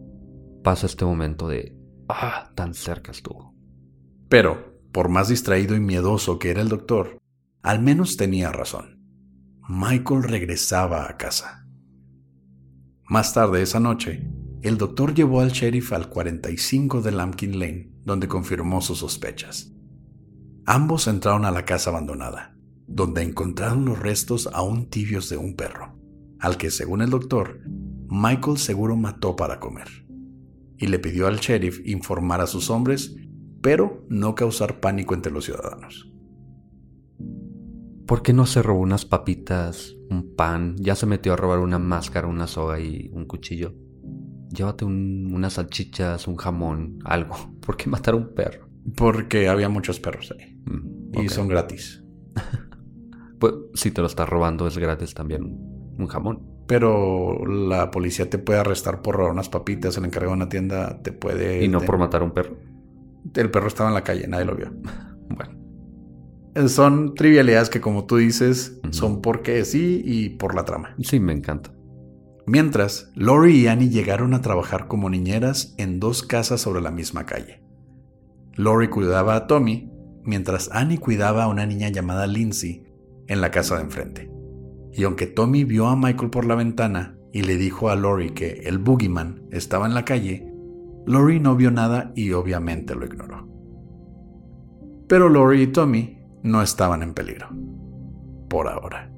pasa 0.63 0.85
este 0.85 1.07
momento 1.07 1.49
de, 1.49 1.75
ah, 2.11 2.51
tan 2.55 2.75
cerca 2.75 3.13
estuvo. 3.13 3.55
Pero, 4.29 4.79
por 4.93 5.09
más 5.09 5.29
distraído 5.29 5.75
y 5.75 5.81
miedoso 5.81 6.39
que 6.39 6.51
era 6.51 6.61
el 6.61 6.69
doctor, 6.69 7.17
al 7.63 7.81
menos 7.81 8.19
tenía 8.19 8.53
razón. 8.53 9.01
Michael 9.71 10.23
regresaba 10.23 11.09
a 11.09 11.17
casa. 11.17 11.67
Más 13.09 13.33
tarde 13.33 13.63
esa 13.63 13.81
noche, 13.81 14.31
el 14.63 14.79
doctor 14.79 15.15
llevó 15.15 15.41
al 15.41 15.51
sheriff 15.51 15.93
al 15.93 16.09
45 16.09 17.03
de 17.03 17.13
Lambkin 17.13 17.59
Lane, 17.59 17.93
donde 18.05 18.29
confirmó 18.29 18.81
sus 18.81 18.99
sospechas. 18.99 19.73
Ambos 20.65 21.07
entraron 21.07 21.45
a 21.45 21.51
la 21.51 21.65
casa 21.65 21.91
abandonada, 21.91 22.57
donde 22.87 23.23
encontraron 23.23 23.85
los 23.85 23.99
restos 23.99 24.49
aún 24.53 24.91
tibios 24.91 25.29
de 25.29 25.37
un 25.37 25.55
perro, 25.55 25.99
al 26.41 26.57
que, 26.57 26.71
según 26.71 27.03
el 27.03 27.11
doctor, 27.11 27.61
Michael 28.09 28.59
seguro 28.59 28.97
mató 28.97 29.37
para 29.37 29.61
comer 29.61 30.07
y 30.79 30.87
le 30.89 30.99
pidió 30.99 31.27
al 31.27 31.39
sheriff 31.39 31.81
informar 31.87 32.41
a 32.41 32.47
sus 32.47 32.71
hombres, 32.71 33.17
pero 33.63 34.05
no 34.09 34.35
causar 34.35 34.81
pánico 34.81 35.15
entre 35.15 35.33
los 35.33 35.45
ciudadanos. 35.45 36.13
¿Por 38.07 38.23
qué 38.23 38.33
no 38.33 38.47
se 38.47 38.63
robó 38.63 38.81
unas 38.81 39.05
papitas, 39.05 39.97
un 40.11 40.35
pan? 40.37 40.77
Ya 40.79 40.95
se 40.95 41.07
metió 41.07 41.33
a 41.33 41.37
robar 41.37 41.59
una 41.59 41.79
máscara, 41.79 42.29
una 42.29 42.47
soga 42.47 42.79
y 42.79 43.11
un 43.13 43.25
cuchillo. 43.25 43.75
Llévate 44.51 44.85
unas 44.85 45.55
salchichas, 45.55 46.29
un 46.29 46.37
jamón, 46.37 46.99
algo. 47.05 47.37
¿Por 47.61 47.77
qué 47.77 47.89
matar 47.89 48.15
a 48.15 48.19
un 48.19 48.35
perro? 48.35 48.69
Porque 48.97 49.49
había 49.49 49.69
muchos 49.69 49.99
perros 50.01 50.33
ahí. 50.39 50.57
Mm, 50.65 51.23
y 51.25 51.29
son 51.29 51.49
gratis. 51.49 52.03
pues 53.39 53.55
si 53.75 53.91
te 53.91 54.01
lo 54.01 54.07
estás 54.07 54.29
robando 54.29 54.67
es 54.67 54.79
gratis 54.79 55.15
también 55.15 55.45
un 55.99 56.07
jamón 56.07 56.57
pero 56.67 57.47
la 57.47 57.91
policía 57.91 58.29
te 58.29 58.39
puede 58.39 58.59
arrestar 58.59 59.03
por 59.03 59.17
robar 59.17 59.33
unas 59.33 59.49
papitas, 59.49 59.97
el 59.97 60.05
encargado 60.05 60.33
de 60.33 60.37
una 60.37 60.49
tienda 60.49 61.01
te 61.03 61.13
puede... 61.13 61.65
¿Y 61.65 61.69
no 61.69 61.81
por 61.81 61.99
matar 61.99 62.23
a 62.23 62.25
un 62.25 62.33
perro? 62.33 62.57
El 63.35 63.51
perro 63.51 63.69
estaba 63.69 63.89
en 63.89 63.95
la 63.95 64.03
calle, 64.03 64.27
nadie 64.27 64.45
lo 64.45 64.57
vio. 64.57 64.73
bueno. 65.31 66.69
Son 66.69 67.15
trivialidades 67.15 67.71
que 67.71 67.81
como 67.81 68.07
tú 68.07 68.17
dices, 68.17 68.81
son 68.91 69.21
porque 69.21 69.65
sí 69.65 70.03
y 70.05 70.31
por 70.31 70.55
la 70.55 70.65
trama. 70.65 70.95
Sí, 71.03 71.21
me 71.21 71.33
encanta. 71.33 71.71
Mientras, 72.47 73.11
Lori 73.17 73.57
y 73.57 73.67
Annie 73.67 73.91
llegaron 73.91 74.33
a 74.33 74.41
trabajar 74.41 74.87
como 74.87 75.11
niñeras 75.11 75.75
en 75.79 75.99
dos 75.99 76.23
casas 76.23 76.61
sobre 76.61 76.81
la 76.81 76.93
misma 76.93 77.27
calle. 77.27 77.61
Lori 78.55 78.89
cuidaba 78.89 79.35
a 79.35 79.47
Tommy, 79.49 79.91
mientras 80.23 80.71
Annie 80.73 80.99
cuidaba 80.99 81.45
a 81.45 81.49
una 81.49 81.67
niña 81.67 81.89
llamada 81.89 82.29
Lindsay 82.29 82.87
en 83.27 83.41
la 83.41 83.51
casa 83.51 83.77
de 83.77 83.83
enfrente. 83.83 84.31
Y 84.93 85.03
aunque 85.03 85.27
Tommy 85.27 85.65
vio 85.65 85.89
a 85.89 85.97
Michael 85.97 86.31
por 86.31 86.47
la 86.47 86.55
ventana 86.55 87.19
y 87.33 87.43
le 87.43 87.57
dijo 87.57 87.91
a 87.91 87.97
Lori 87.97 88.31
que 88.31 88.61
el 88.65 88.79
boogeyman 88.79 89.49
estaba 89.51 89.87
en 89.87 89.95
la 89.95 90.05
calle, 90.05 90.49
Lori 91.05 91.41
no 91.41 91.57
vio 91.57 91.73
nada 91.73 92.13
y 92.15 92.33
obviamente 92.33 92.95
lo 92.95 93.07
ignoró. 93.07 93.49
Pero 95.09 95.29
Lori 95.29 95.63
y 95.63 95.67
Tommy 95.67 96.19
no 96.45 96.63
estaban 96.63 97.03
en 97.03 97.13
peligro. 97.13 97.49
Por 98.49 98.69
ahora. 98.69 99.16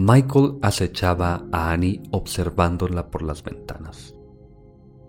Michael 0.00 0.60
acechaba 0.62 1.44
a 1.50 1.72
Annie 1.72 2.00
observándola 2.12 3.10
por 3.10 3.22
las 3.22 3.42
ventanas. 3.42 4.14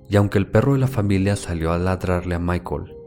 Y 0.10 0.16
aunque 0.16 0.40
el 0.40 0.50
perro 0.50 0.74
de 0.74 0.80
la 0.80 0.88
familia 0.88 1.36
salió 1.36 1.72
a 1.72 1.78
ladrarle 1.78 2.34
a 2.34 2.40
Michael, 2.40 2.98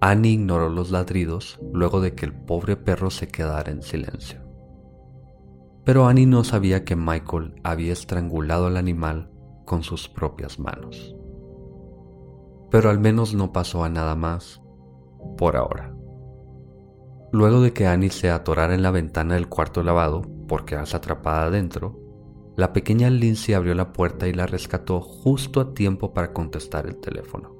Annie 0.00 0.34
ignoró 0.34 0.68
los 0.68 0.92
ladridos 0.92 1.58
luego 1.72 2.00
de 2.00 2.14
que 2.14 2.26
el 2.26 2.32
pobre 2.32 2.76
perro 2.76 3.10
se 3.10 3.26
quedara 3.26 3.72
en 3.72 3.82
silencio. 3.82 4.40
Pero 5.82 6.06
Annie 6.06 6.26
no 6.26 6.44
sabía 6.44 6.84
que 6.84 6.94
Michael 6.94 7.56
había 7.64 7.92
estrangulado 7.92 8.68
al 8.68 8.76
animal 8.76 9.28
con 9.64 9.82
sus 9.82 10.08
propias 10.08 10.60
manos. 10.60 11.16
Pero 12.70 12.88
al 12.88 13.00
menos 13.00 13.34
no 13.34 13.52
pasó 13.52 13.82
a 13.82 13.88
nada 13.88 14.14
más 14.14 14.62
por 15.36 15.56
ahora. 15.56 15.92
Luego 17.32 17.62
de 17.62 17.72
que 17.72 17.88
Annie 17.88 18.10
se 18.10 18.30
atorara 18.30 18.76
en 18.76 18.82
la 18.84 18.92
ventana 18.92 19.34
del 19.34 19.48
cuarto 19.48 19.82
lavado 19.82 20.35
por 20.46 20.64
quedarse 20.64 20.96
atrapada 20.96 21.46
adentro, 21.46 22.00
la 22.56 22.72
pequeña 22.72 23.10
Lindsay 23.10 23.54
abrió 23.54 23.74
la 23.74 23.92
puerta 23.92 24.28
y 24.28 24.32
la 24.32 24.46
rescató 24.46 25.00
justo 25.00 25.60
a 25.60 25.74
tiempo 25.74 26.14
para 26.14 26.32
contestar 26.32 26.86
el 26.86 26.96
teléfono. 26.96 27.54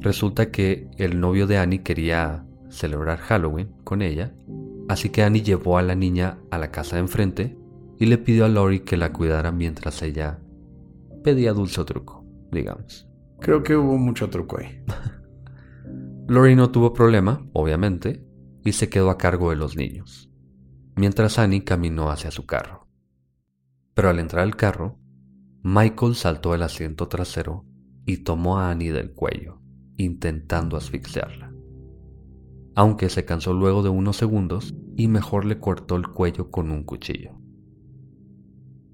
Resulta 0.00 0.50
que 0.50 0.90
el 0.98 1.18
novio 1.20 1.46
de 1.46 1.58
Annie 1.58 1.82
quería 1.82 2.44
celebrar 2.68 3.18
Halloween 3.18 3.72
con 3.84 4.02
ella, 4.02 4.34
así 4.88 5.08
que 5.08 5.22
Annie 5.22 5.42
llevó 5.42 5.78
a 5.78 5.82
la 5.82 5.94
niña 5.94 6.38
a 6.50 6.58
la 6.58 6.70
casa 6.70 6.96
de 6.96 7.02
enfrente 7.02 7.56
y 7.98 8.06
le 8.06 8.18
pidió 8.18 8.44
a 8.44 8.48
Lori 8.48 8.80
que 8.80 8.96
la 8.96 9.12
cuidara 9.12 9.50
mientras 9.50 10.02
ella 10.02 10.38
pedía 11.24 11.52
dulce 11.52 11.80
o 11.80 11.84
truco, 11.84 12.24
digamos. 12.52 13.08
Creo 13.40 13.62
que 13.62 13.76
hubo 13.76 13.96
mucho 13.96 14.28
truco 14.28 14.58
ahí. 14.58 14.84
Lori 16.28 16.54
no 16.54 16.70
tuvo 16.70 16.92
problema, 16.92 17.46
obviamente, 17.54 18.22
y 18.64 18.72
se 18.72 18.88
quedó 18.88 19.10
a 19.10 19.18
cargo 19.18 19.50
de 19.50 19.56
los 19.56 19.76
niños, 19.76 20.27
mientras 20.98 21.38
Annie 21.38 21.64
caminó 21.64 22.10
hacia 22.10 22.30
su 22.30 22.44
carro. 22.44 22.88
Pero 23.94 24.10
al 24.10 24.18
entrar 24.18 24.42
al 24.42 24.56
carro, 24.56 24.98
Michael 25.62 26.14
saltó 26.14 26.52
del 26.52 26.62
asiento 26.62 27.08
trasero 27.08 27.64
y 28.04 28.18
tomó 28.18 28.58
a 28.58 28.70
Annie 28.70 28.90
del 28.90 29.12
cuello, 29.12 29.60
intentando 29.96 30.76
asfixiarla. 30.76 31.52
Aunque 32.74 33.08
se 33.10 33.24
cansó 33.24 33.52
luego 33.54 33.82
de 33.82 33.88
unos 33.88 34.16
segundos 34.16 34.74
y 34.96 35.08
mejor 35.08 35.44
le 35.44 35.58
cortó 35.58 35.96
el 35.96 36.08
cuello 36.08 36.50
con 36.50 36.70
un 36.70 36.84
cuchillo. 36.84 37.32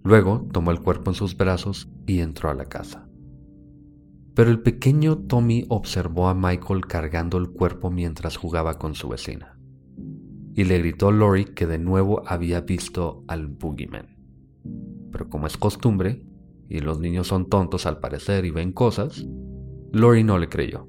Luego 0.02 0.46
tomó 0.52 0.70
el 0.70 0.80
cuerpo 0.80 1.10
en 1.10 1.14
sus 1.14 1.36
brazos 1.36 1.88
y 2.06 2.20
entró 2.20 2.50
a 2.50 2.54
la 2.54 2.66
casa. 2.66 3.08
Pero 4.34 4.50
el 4.50 4.60
pequeño 4.60 5.16
Tommy 5.18 5.64
observó 5.68 6.28
a 6.28 6.34
Michael 6.34 6.86
cargando 6.86 7.38
el 7.38 7.50
cuerpo 7.50 7.90
mientras 7.90 8.36
jugaba 8.36 8.78
con 8.78 8.94
su 8.94 9.08
vecina. 9.08 9.53
Y 10.54 10.64
le 10.64 10.78
gritó 10.78 11.10
Lori 11.10 11.46
que 11.46 11.66
de 11.66 11.78
nuevo 11.78 12.22
había 12.26 12.60
visto 12.60 13.24
al 13.28 13.48
Boogeyman. 13.48 14.16
Pero 15.10 15.28
como 15.28 15.46
es 15.46 15.56
costumbre, 15.56 16.24
y 16.68 16.80
los 16.80 17.00
niños 17.00 17.26
son 17.28 17.48
tontos 17.48 17.86
al 17.86 17.98
parecer 17.98 18.44
y 18.44 18.50
ven 18.50 18.72
cosas, 18.72 19.26
Lori 19.92 20.24
no 20.24 20.38
le 20.38 20.48
creyó. 20.48 20.88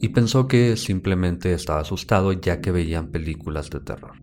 Y 0.00 0.08
pensó 0.10 0.46
que 0.46 0.76
simplemente 0.76 1.52
estaba 1.52 1.80
asustado 1.80 2.32
ya 2.32 2.60
que 2.60 2.70
veían 2.70 3.08
películas 3.10 3.70
de 3.70 3.80
terror. 3.80 4.22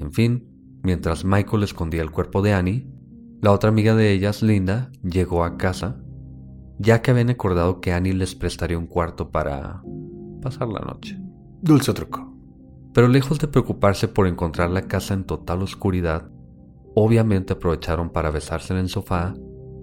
En 0.00 0.12
fin, 0.12 0.48
mientras 0.82 1.24
Michael 1.24 1.62
escondía 1.62 2.02
el 2.02 2.10
cuerpo 2.10 2.42
de 2.42 2.52
Annie, 2.52 2.88
la 3.40 3.52
otra 3.52 3.70
amiga 3.70 3.94
de 3.94 4.12
ellas, 4.12 4.42
Linda, 4.42 4.90
llegó 5.02 5.44
a 5.44 5.56
casa 5.56 6.00
ya 6.78 7.02
que 7.02 7.10
habían 7.10 7.30
acordado 7.30 7.80
que 7.80 7.92
Annie 7.92 8.12
les 8.12 8.34
prestaría 8.34 8.78
un 8.78 8.86
cuarto 8.86 9.30
para 9.30 9.82
pasar 10.42 10.68
la 10.68 10.80
noche. 10.80 11.18
Dulce 11.62 11.92
truco. 11.92 12.33
Pero 12.94 13.08
lejos 13.08 13.38
de 13.38 13.48
preocuparse 13.48 14.08
por 14.08 14.26
encontrar 14.26 14.70
la 14.70 14.86
casa 14.86 15.12
en 15.12 15.24
total 15.24 15.62
oscuridad, 15.62 16.30
obviamente 16.94 17.52
aprovecharon 17.52 18.08
para 18.08 18.30
besarse 18.30 18.72
en 18.72 18.78
el 18.78 18.88
sofá 18.88 19.34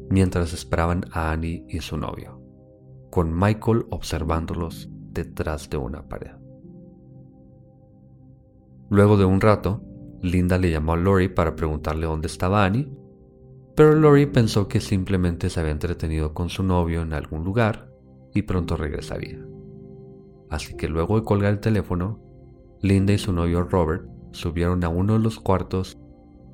mientras 0.09 0.53
esperaban 0.53 1.05
a 1.11 1.31
Annie 1.31 1.63
y 1.69 1.81
su 1.81 1.97
novio, 1.97 2.41
con 3.11 3.37
Michael 3.37 3.85
observándolos 3.91 4.89
detrás 5.11 5.69
de 5.69 5.77
una 5.77 6.07
pared. 6.07 6.31
Luego 8.89 9.17
de 9.17 9.25
un 9.25 9.39
rato, 9.39 9.83
Linda 10.21 10.57
le 10.57 10.71
llamó 10.71 10.93
a 10.93 10.97
Lori 10.97 11.27
para 11.27 11.55
preguntarle 11.55 12.07
dónde 12.07 12.27
estaba 12.27 12.65
Annie 12.65 12.91
pero 13.75 13.95
Lori 13.95 14.25
pensó 14.25 14.67
que 14.67 14.79
simplemente 14.81 15.49
se 15.49 15.59
había 15.59 15.71
entretenido 15.71 16.33
con 16.33 16.49
su 16.49 16.63
novio 16.63 17.01
en 17.01 17.13
algún 17.13 17.43
lugar 17.43 17.89
y 18.33 18.43
pronto 18.43 18.75
regresaría. 18.75 19.39
Así 20.49 20.75
que 20.75 20.89
luego 20.89 21.17
de 21.17 21.25
colgar 21.25 21.53
el 21.53 21.59
teléfono, 21.59 22.19
Linda 22.81 23.13
y 23.13 23.17
su 23.17 23.31
novio 23.31 23.63
Robert 23.63 24.03
subieron 24.31 24.83
a 24.83 24.89
uno 24.89 25.13
de 25.13 25.19
los 25.19 25.39
cuartos 25.39 25.97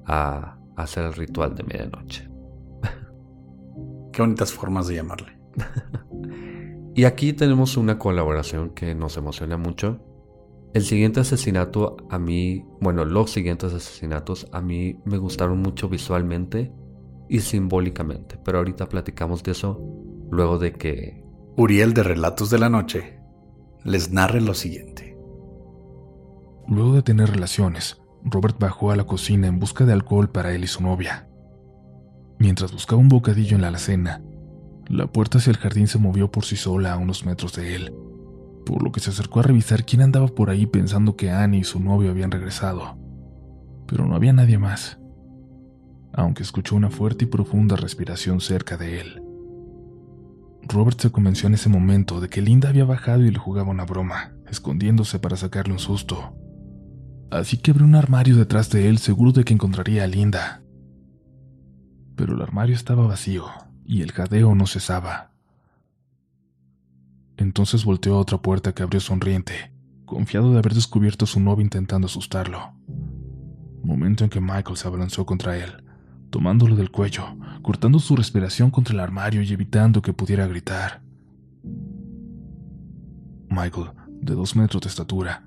a 0.06 0.58
hacer 0.76 1.06
el 1.06 1.14
ritual 1.14 1.56
de 1.56 1.64
medianoche. 1.64 2.30
Qué 4.12 4.22
bonitas 4.22 4.52
formas 4.52 4.88
de 4.88 4.96
llamarle. 4.96 5.38
y 6.96 7.06
aquí 7.06 7.34
tenemos 7.34 7.78
una 7.78 7.98
colaboración 7.98 8.72
que 8.72 8.94
nos 8.94 9.18
emociona 9.18 9.58
mucho. 9.58 10.00
El 10.74 10.84
siguiente 10.84 11.22
asesinato 11.22 11.98
a 12.10 12.20
mí, 12.20 12.66
bueno, 12.82 13.06
los 13.06 13.32
siguientes 13.32 13.74
asesinatos 13.74 14.48
a 14.52 14.62
mí 14.62 15.00
me 15.06 15.18
gustaron 15.18 15.62
mucho 15.62 15.90
visualmente 15.90 16.72
y 17.30 17.40
simbólicamente, 17.40 18.38
pero 18.44 18.60
ahorita 18.60 18.88
platicamos 18.90 19.44
de 19.44 19.52
eso 19.52 19.82
luego 20.30 20.60
de 20.60 20.74
que 20.74 21.24
Uriel 21.56 21.94
de 21.94 22.04
Relatos 22.04 22.50
de 22.50 22.60
la 22.60 22.70
Noche 22.70 23.20
les 23.84 24.12
narre 24.12 24.42
lo 24.42 24.54
siguiente. 24.54 25.07
Luego 26.68 26.94
de 26.94 27.02
tener 27.02 27.30
relaciones, 27.30 28.02
Robert 28.24 28.58
bajó 28.60 28.92
a 28.92 28.96
la 28.96 29.06
cocina 29.06 29.48
en 29.48 29.60
busca 29.60 29.86
de 29.86 29.94
alcohol 29.94 30.30
para 30.30 30.54
él 30.54 30.64
y 30.64 30.68
su 30.68 30.84
novia. 30.84 31.28
Mientras 32.40 32.72
buscaba 32.72 33.02
un 33.02 33.10
bocadillo 33.10 33.56
en 33.56 33.62
la 33.62 33.70
alacena, 33.70 34.22
la 34.88 35.08
puerta 35.08 35.38
hacia 35.38 35.52
el 35.52 35.58
jardín 35.58 35.88
se 35.88 35.98
movió 35.98 36.32
por 36.32 36.46
sí 36.46 36.56
sola 36.56 36.94
a 36.94 36.98
unos 36.98 37.26
metros 37.26 37.54
de 37.54 37.76
él, 37.76 37.94
por 38.66 38.84
lo 38.84 38.92
que 38.92 39.00
se 39.00 39.10
acercó 39.10 39.40
a 39.40 39.44
revisar 39.44 39.86
quién 39.86 40.02
andaba 40.02 40.28
por 40.28 40.50
ahí 40.50 40.66
pensando 40.66 41.16
que 41.16 41.32
Annie 41.32 41.60
y 41.60 41.64
su 41.64 41.80
novio 41.80 42.12
habían 42.12 42.32
regresado. 42.32 42.98
Pero 43.88 44.06
no 44.06 44.16
había 44.16 44.34
nadie 44.34 44.58
más 44.58 44.98
aunque 46.18 46.42
escuchó 46.42 46.76
una 46.76 46.90
fuerte 46.90 47.26
y 47.26 47.28
profunda 47.28 47.76
respiración 47.76 48.42
cerca 48.42 48.76
de 48.76 49.00
él. 49.00 49.22
Robert 50.64 51.00
se 51.00 51.12
convenció 51.12 51.48
en 51.48 51.54
ese 51.54 51.70
momento 51.70 52.20
de 52.20 52.28
que 52.28 52.42
Linda 52.42 52.70
había 52.70 52.86
bajado 52.86 53.24
y 53.24 53.32
le 53.32 53.38
jugaba 53.38 53.70
una 53.70 53.86
broma, 53.86 54.34
escondiéndose 54.50 55.20
para 55.20 55.38
sacarle 55.38 55.74
un 55.74 55.80
susto. 55.80 56.36
Así 57.30 57.58
que 57.58 57.72
abrió 57.72 57.86
un 57.86 57.96
armario 57.96 58.38
detrás 58.38 58.70
de 58.70 58.88
él 58.88 59.00
seguro 59.00 59.32
de 59.32 59.44
que 59.44 59.54
encontraría 59.54 60.04
a 60.04 60.08
Linda. 60.08 60.64
Pero 62.16 62.36
el 62.36 62.42
armario 62.42 62.76
estaba 62.76 63.06
vacío 63.06 63.46
y 63.86 64.02
el 64.02 64.12
jadeo 64.12 64.56
no 64.56 64.66
cesaba. 64.66 65.32
Entonces 67.36 67.86
volteó 67.86 68.16
a 68.16 68.20
otra 68.20 68.38
puerta 68.40 68.74
que 68.74 68.82
abrió 68.82 69.00
sonriente, 69.00 69.72
confiado 70.06 70.52
de 70.52 70.60
haber 70.60 70.74
descubierto 70.74 71.26
a 71.26 71.28
su 71.28 71.40
novio 71.40 71.64
intentando 71.64 72.08
asustarlo. 72.08 72.74
Momento 73.84 74.24
en 74.24 74.30
que 74.30 74.42
Michael 74.42 74.78
se 74.78 74.88
abalanzó 74.88 75.26
contra 75.26 75.58
él, 75.58 75.84
tomándolo 76.30 76.76
del 76.76 76.92
cuello, 76.92 77.38
cortando 77.62 78.00
su 78.00 78.16
respiración 78.16 78.72
contra 78.72 78.94
el 78.94 79.00
armario 79.02 79.42
y 79.42 79.54
evitando 79.54 80.02
que 80.02 80.14
pudiera 80.14 80.48
gritar. 80.48 81.02
Michael, 83.50 83.92
de 84.22 84.34
dos 84.34 84.56
metros 84.56 84.82
de 84.82 84.90
estatura, 84.90 85.47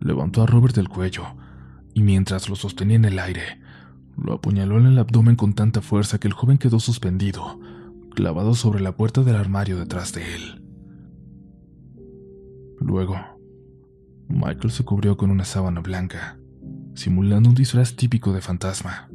levantó 0.00 0.42
a 0.42 0.46
Robert 0.46 0.74
del 0.74 0.88
cuello 0.88 1.24
y 1.94 2.02
mientras 2.02 2.48
lo 2.48 2.56
sostenía 2.56 2.96
en 2.96 3.04
el 3.04 3.18
aire, 3.18 3.60
lo 4.16 4.34
apuñaló 4.34 4.78
en 4.78 4.86
el 4.86 4.98
abdomen 4.98 5.36
con 5.36 5.54
tanta 5.54 5.80
fuerza 5.80 6.18
que 6.18 6.28
el 6.28 6.34
joven 6.34 6.58
quedó 6.58 6.80
suspendido, 6.80 7.60
clavado 8.14 8.54
sobre 8.54 8.80
la 8.80 8.96
puerta 8.96 9.22
del 9.22 9.36
armario 9.36 9.78
detrás 9.78 10.12
de 10.12 10.34
él. 10.34 10.64
Luego, 12.80 13.16
Michael 14.28 14.70
se 14.70 14.84
cubrió 14.84 15.16
con 15.16 15.30
una 15.30 15.44
sábana 15.44 15.80
blanca, 15.80 16.38
simulando 16.94 17.48
un 17.48 17.54
disfraz 17.54 17.94
típico 17.94 18.32
de 18.32 18.40
fantasma. 18.40 19.10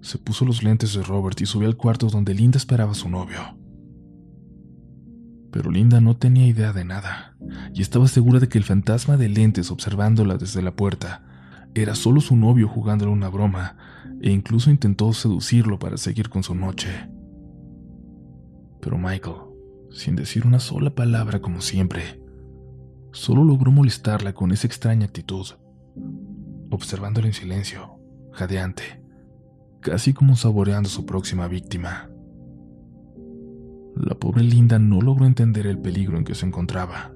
Se 0.00 0.18
puso 0.18 0.44
los 0.44 0.62
lentes 0.62 0.94
de 0.94 1.02
Robert 1.02 1.40
y 1.40 1.46
subió 1.46 1.68
al 1.68 1.76
cuarto 1.76 2.08
donde 2.08 2.34
Linda 2.34 2.56
esperaba 2.56 2.92
a 2.92 2.96
su 2.96 3.08
novio. 3.08 3.61
Pero 5.52 5.70
Linda 5.70 6.00
no 6.00 6.16
tenía 6.16 6.46
idea 6.46 6.72
de 6.72 6.84
nada, 6.84 7.36
y 7.72 7.82
estaba 7.82 8.08
segura 8.08 8.40
de 8.40 8.48
que 8.48 8.58
el 8.58 8.64
fantasma 8.64 9.16
de 9.16 9.28
lentes 9.28 9.70
observándola 9.70 10.36
desde 10.36 10.62
la 10.62 10.74
puerta 10.74 11.22
era 11.74 11.94
solo 11.94 12.20
su 12.20 12.36
novio 12.36 12.68
jugándole 12.68 13.12
una 13.12 13.28
broma, 13.28 13.76
e 14.20 14.30
incluso 14.30 14.70
intentó 14.70 15.12
seducirlo 15.12 15.78
para 15.78 15.96
seguir 15.96 16.28
con 16.28 16.42
su 16.42 16.54
noche. 16.54 17.08
Pero 18.80 18.98
Michael, 18.98 19.36
sin 19.90 20.16
decir 20.16 20.46
una 20.46 20.58
sola 20.58 20.94
palabra 20.94 21.40
como 21.40 21.60
siempre, 21.60 22.20
solo 23.12 23.44
logró 23.44 23.70
molestarla 23.70 24.32
con 24.32 24.50
esa 24.50 24.66
extraña 24.66 25.06
actitud, 25.06 25.46
observándola 26.70 27.28
en 27.28 27.34
silencio, 27.34 28.00
jadeante 28.32 29.02
casi 29.82 30.14
como 30.14 30.36
saboreando 30.36 30.88
su 30.88 31.04
próxima 31.04 31.48
víctima. 31.48 32.08
La 33.96 34.14
pobre 34.14 34.42
Linda 34.42 34.78
no 34.78 35.00
logró 35.00 35.26
entender 35.26 35.66
el 35.66 35.78
peligro 35.78 36.16
en 36.16 36.24
que 36.24 36.34
se 36.34 36.46
encontraba. 36.46 37.12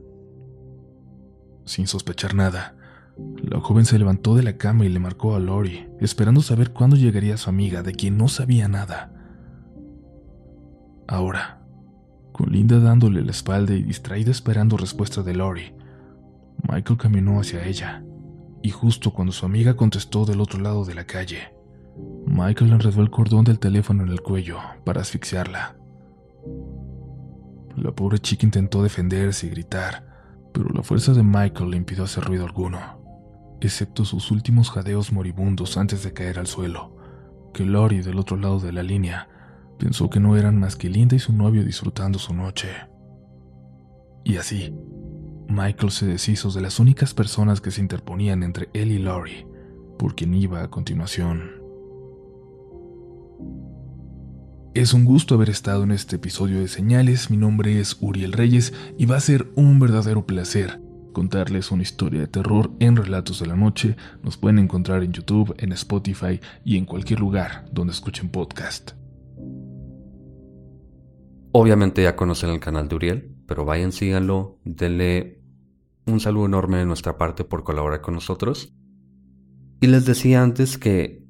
Sin 1.65 1.87
sospechar 1.87 2.35
nada, 2.35 2.77
la 3.43 3.61
joven 3.61 3.87
se 3.87 3.99
levantó 3.99 4.35
de 4.35 4.43
la 4.43 4.57
cama 4.57 4.85
y 4.85 4.89
le 4.89 4.99
marcó 4.99 5.35
a 5.35 5.41
Lori, 5.41 5.89
esperando 6.01 6.43
saber 6.43 6.73
cuándo 6.73 6.97
llegaría 6.97 7.37
su 7.37 7.49
amiga, 7.49 7.83
de 7.83 7.93
quien 7.93 8.19
no 8.19 8.29
sabía 8.29 8.69
nada. 8.69 9.13
Ahora, 11.09 11.63
Con 12.33 12.53
Linda 12.53 12.79
dándole 12.81 13.23
la 13.23 13.31
espalda 13.31 13.73
y 13.75 13.83
distraída 13.83 14.31
esperando 14.31 14.77
respuesta 14.77 15.23
de 15.23 15.35
Lori, 15.35 15.75
Michael 16.69 16.99
caminó 16.99 17.41
hacia 17.41 17.65
ella, 17.65 18.05
y 18.63 18.69
justo 18.69 19.13
cuando 19.13 19.33
su 19.33 19.47
amiga 19.47 19.75
contestó 19.75 20.27
del 20.27 20.43
otro 20.43 20.61
lado 20.61 20.85
de 20.85 20.95
la 20.95 21.07
calle, 21.07 21.55
Michael 22.27 22.73
enredó 22.73 23.01
el 23.01 23.11
cordón 23.11 23.45
del 23.45 23.59
teléfono 23.59 24.03
en 24.03 24.11
el 24.11 24.21
cuello 24.21 24.59
para 24.85 25.01
asfixiarla. 25.01 25.77
La 27.77 27.93
pobre 27.93 28.19
chica 28.19 28.47
intentó 28.47 28.83
defenderse 28.83 29.47
y 29.47 29.51
gritar, 29.51 30.07
pero 30.53 30.69
la 30.71 30.83
fuerza 30.83 31.13
de 31.13 31.23
Michael 31.23 31.71
le 31.71 31.77
impidió 31.77 32.05
hacer 32.05 32.25
ruido 32.25 32.45
alguno, 32.45 32.79
excepto 33.61 34.05
sus 34.05 34.31
últimos 34.31 34.71
jadeos 34.71 35.13
moribundos 35.13 35.77
antes 35.77 36.03
de 36.03 36.13
caer 36.13 36.39
al 36.39 36.47
suelo, 36.47 36.97
que 37.53 37.65
Lori 37.65 38.01
del 38.01 38.19
otro 38.19 38.37
lado 38.37 38.61
de 38.61 38.73
la 38.73 38.83
línea 38.83 39.29
Pensó 39.79 40.09
que 40.09 40.21
no 40.21 40.37
eran 40.37 40.59
más 40.59 40.77
que 40.77 40.89
Linda 40.89 41.17
y 41.17 41.19
su 41.19 41.33
novio 41.33 41.65
disfrutando 41.65 42.19
su 42.19 42.33
noche. 42.33 42.69
Y 44.25 44.37
así, 44.37 44.75
Michael 45.49 45.93
se 45.93 46.07
deshizo 46.07 46.51
de 46.51 46.63
las 46.63 46.81
únicas 46.81 47.15
personas 47.15 47.61
que 47.61 47.71
se 47.71 47.81
interponían 47.81 48.43
entre 48.43 48.71
él 48.73 48.91
y 48.91 48.99
Laurie, 48.99 49.47
por 49.99 50.15
quien 50.15 50.35
iba 50.35 50.63
a 50.63 50.71
continuación. 50.71 51.56
Es 54.77 54.93
un 54.93 55.07
gusto 55.07 55.37
haber 55.37 55.49
estado 55.49 55.85
en 55.85 55.91
este 55.91 56.17
episodio 56.17 56.61
de 56.61 56.69
Señales. 56.69 57.31
Mi 57.31 57.39
nombre 57.39 57.81
es 57.81 57.97
Uriel 57.99 58.33
Reyes 58.35 58.75
y 58.99 59.07
va 59.07 59.17
a 59.17 59.21
ser 59.21 59.51
un 59.55 59.81
verdadero 59.81 60.27
placer 60.27 60.83
contarles 61.15 61.71
una 61.71 61.83
historia 61.83 62.21
de 62.21 62.27
terror 62.27 62.71
en 62.79 62.95
Relatos 62.95 63.41
de 63.41 63.47
la 63.47 63.57
Noche. 63.57 63.97
Nos 64.23 64.37
pueden 64.37 64.59
encontrar 64.59 65.03
en 65.03 65.15
YouTube, 65.15 65.55
en 65.57 65.73
Spotify 65.73 66.41
y 66.63 66.77
en 66.77 66.85
cualquier 66.85 67.21
lugar 67.21 67.65
donde 67.73 67.95
escuchen 67.95 68.29
podcast. 68.29 68.91
Obviamente 71.53 72.03
ya 72.03 72.15
conocen 72.15 72.51
el 72.51 72.61
canal 72.61 72.87
de 72.87 72.97
Uriel, 72.97 73.35
pero 73.47 73.65
vayan, 73.65 73.93
síganlo, 73.93 74.61
denle 74.67 75.41
un 76.05 76.21
saludo 76.21 76.45
enorme 76.45 76.77
de 76.77 76.85
nuestra 76.85 77.17
parte 77.17 77.45
por 77.45 77.65
colaborar 77.65 78.03
con 78.03 78.13
nosotros. 78.13 78.75
Y 79.81 79.87
les 79.87 80.05
decía 80.05 80.43
antes 80.43 80.77
que 80.77 81.26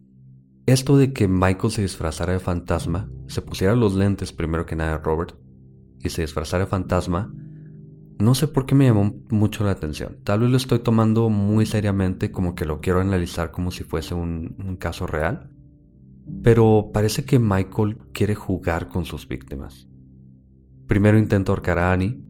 esto 0.67 0.97
de 0.97 1.13
que 1.13 1.29
Michael 1.29 1.73
se 1.73 1.83
disfrazara 1.83 2.33
de 2.33 2.41
fantasma, 2.41 3.09
se 3.29 3.43
pusiera 3.43 3.77
los 3.77 3.95
lentes 3.95 4.33
primero 4.33 4.67
que 4.67 4.77
nada 4.77 4.99
Robert, 4.99 5.37
y 6.01 6.11
se 6.11 6.23
disfrazara 6.23 6.65
de 6.65 6.71
fantasma, 6.71 7.33
no 8.19 8.35
sé 8.35 8.49
por 8.49 8.65
qué 8.65 8.75
me 8.75 8.87
llamó 8.87 9.15
mucho 9.31 9.65
la 9.65 9.73
atención. 9.73 10.19
Tal 10.25 10.41
vez 10.41 10.51
lo 10.51 10.57
estoy 10.57 10.79
tomando 10.79 11.29
muy 11.29 11.67
seriamente, 11.67 12.31
como 12.31 12.55
que 12.55 12.65
lo 12.65 12.81
quiero 12.81 13.01
analizar 13.01 13.51
como 13.51 13.71
si 13.71 13.85
fuese 13.85 14.15
un, 14.15 14.57
un 14.59 14.77
caso 14.77 15.07
real. 15.07 15.51
Pero 16.43 16.91
parece 16.93 17.25
que 17.25 17.39
Michael 17.39 17.99
quiere 18.13 18.35
jugar 18.35 18.89
con 18.89 19.05
sus 19.05 19.29
víctimas. 19.29 19.87
Primero 20.87 21.19
intenta 21.19 21.53
ahorcar 21.53 21.79
a 21.79 21.93
Annie, 21.93 22.23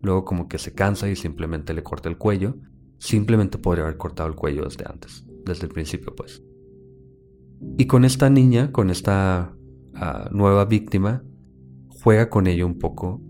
luego 0.00 0.24
como 0.24 0.48
que 0.48 0.58
se 0.58 0.72
cansa 0.72 1.08
y 1.10 1.16
simplemente 1.16 1.74
le 1.74 1.82
corta 1.82 2.08
el 2.08 2.16
cuello. 2.16 2.56
Simplemente 2.98 3.58
podría 3.58 3.84
haber 3.84 3.98
cortado 3.98 4.28
el 4.28 4.34
cuello 4.34 4.64
desde 4.64 4.86
antes, 4.88 5.26
desde 5.44 5.66
el 5.66 5.72
principio 5.72 6.14
pues. 6.16 6.42
Y 7.76 7.86
con 7.86 8.04
esta 8.04 8.30
niña, 8.30 8.72
con 8.72 8.90
esta 8.90 9.54
ah, 9.94 10.28
nueva 10.32 10.64
víctima, 10.64 11.24
juega 11.88 12.28
con 12.28 12.46
ella 12.46 12.66
un 12.66 12.78
poco 12.78 13.22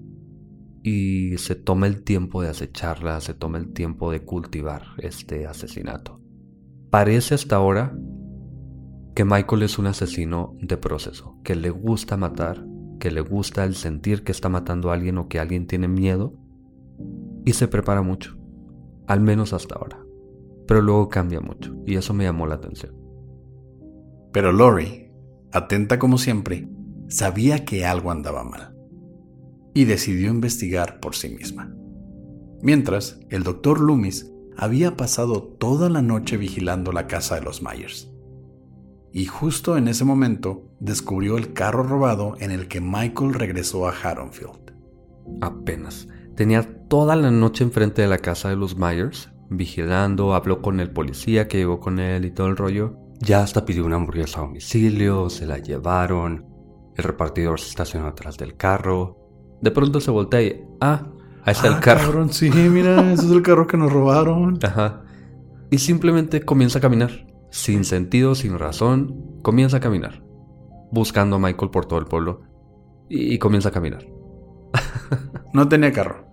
y 0.83 1.39
se 1.39 1.55
toma 1.55 1.87
el 1.87 2.03
tiempo 2.03 2.43
de 2.43 2.49
acecharla, 2.49 3.21
se 3.21 3.33
toma 3.33 3.59
el 3.59 3.73
tiempo 3.73 4.11
de 4.11 4.25
cultivar 4.25 4.83
este 4.99 5.47
asesinato. 5.47 6.21
Parece 6.91 7.35
hasta 7.35 7.57
ahora 7.57 7.97
que 9.15 9.25
Michael 9.25 9.63
es 9.63 9.79
un 9.79 9.87
asesino 9.87 10.57
de 10.61 10.77
proceso, 10.77 11.39
que 11.43 11.55
le 11.55 11.71
gusta 11.71 12.17
matar, 12.17 12.67
que 12.99 13.11
le 13.11 13.21
gusta 13.21 13.65
el 13.65 13.75
sentir 13.77 14.25
que 14.25 14.33
está 14.33 14.49
matando 14.49 14.91
a 14.91 14.95
alguien 14.95 15.19
o 15.19 15.29
que 15.29 15.39
alguien 15.39 15.67
tiene 15.67 15.89
miedo 15.89 16.35
y 17.45 17.53
se 17.53 17.69
prepara 17.69 18.03
mucho, 18.03 18.37
al 19.07 19.21
menos 19.21 19.53
hasta 19.53 19.77
ahora. 19.77 20.05
Pero 20.67 20.83
luego 20.83 21.09
cambia 21.09 21.41
mucho 21.41 21.75
y 21.87 21.97
eso 21.97 22.13
me 22.13 22.25
llamó 22.25 22.47
la 22.47 22.57
atención. 22.57 23.04
Pero 24.35 24.53
Lori, 24.53 25.11
atenta 25.53 25.99
como 25.99 26.19
siempre, 26.19 26.69
sabía 27.09 27.65
que 27.65 27.87
algo 27.87 28.11
andaba 28.11 28.45
mal 28.45 28.77
y 29.73 29.87
decidió 29.87 30.29
investigar 30.29 31.01
por 31.01 31.15
sí 31.15 31.31
misma. 31.31 31.75
Mientras, 32.61 33.21
el 33.31 33.45
doctor 33.45 33.81
Loomis 33.81 34.31
había 34.57 34.97
pasado 34.97 35.43
toda 35.43 35.89
la 35.89 36.03
noche 36.03 36.37
vigilando 36.37 36.93
la 36.93 37.07
casa 37.07 37.37
de 37.37 37.43
los 37.43 37.63
Myers 37.63 38.11
y 39.15 39.27
justo 39.27 39.77
en 39.77 39.87
ese 39.87 40.05
momento 40.05 40.65
descubrió 40.81 41.39
el 41.39 41.53
carro 41.53 41.85
robado 41.85 42.35
en 42.41 42.51
el 42.51 42.67
que 42.67 42.81
Michael 42.81 43.35
regresó 43.35 43.87
a 43.87 43.93
Haddonfield. 43.93 44.75
Apenas. 45.41 46.09
Tenía 46.35 46.89
toda 46.89 47.15
la 47.15 47.31
noche 47.31 47.63
enfrente 47.63 48.03
de 48.03 48.09
la 48.09 48.19
casa 48.19 48.49
de 48.49 48.57
los 48.57 48.77
Myers, 48.77 49.31
vigilando, 49.51 50.35
habló 50.35 50.61
con 50.61 50.81
el 50.81 50.91
policía 50.91 51.47
que 51.47 51.59
llegó 51.59 51.79
con 51.79 52.01
él 52.01 52.25
y 52.25 52.33
todo 52.33 52.49
el 52.49 52.57
rollo. 52.57 53.04
Ya 53.25 53.43
hasta 53.43 53.65
pidió 53.65 53.87
una 53.87 53.97
hamburguesa 53.97 54.41
a 54.41 54.43
domicilio, 54.43 55.31
se 55.31 55.47
la 55.47 55.59
llevaron, 55.59 56.47
el 56.97 57.05
repartidor 57.05 57.59
se 57.59 57.71
estacionó 57.71 58.07
atrás 58.07 58.37
del 58.37 58.57
carro. 58.57 59.19
De 59.63 59.71
pronto 59.71 60.01
se 60.01 60.11
voltea 60.11 60.43
y, 60.43 60.63
ah, 60.81 61.07
ahí 61.43 61.53
está 61.53 61.69
el 61.69 61.75
ah, 61.75 61.81
carro. 61.81 62.29
sí, 62.29 62.51
mira, 62.51 63.13
ese 63.13 63.25
es 63.27 63.31
el 63.31 63.43
carro 63.43 63.67
que 63.67 63.77
nos 63.77 63.93
robaron. 63.93 64.59
Ajá. 64.63 65.03
Y 65.71 65.79
simplemente 65.79 66.43
comienza 66.43 66.79
a 66.79 66.83
caminar 66.83 67.27
sin 67.55 67.85
sentido, 67.85 68.35
sin 68.35 68.59
razón, 68.59 69.39
comienza 69.43 69.77
a 69.77 69.81
caminar, 69.81 70.25
buscando 70.91 71.37
a 71.37 71.39
Michael 71.39 71.71
por 71.71 71.87
todo 71.87 72.01
el 72.01 72.07
pueblo, 72.07 72.41
y, 73.09 73.39
comienza 73.39 73.69
a 73.69 73.73
caminar. 73.73 74.05
no 75.53 75.69
tenía 75.69 75.93
carro. 75.93 76.27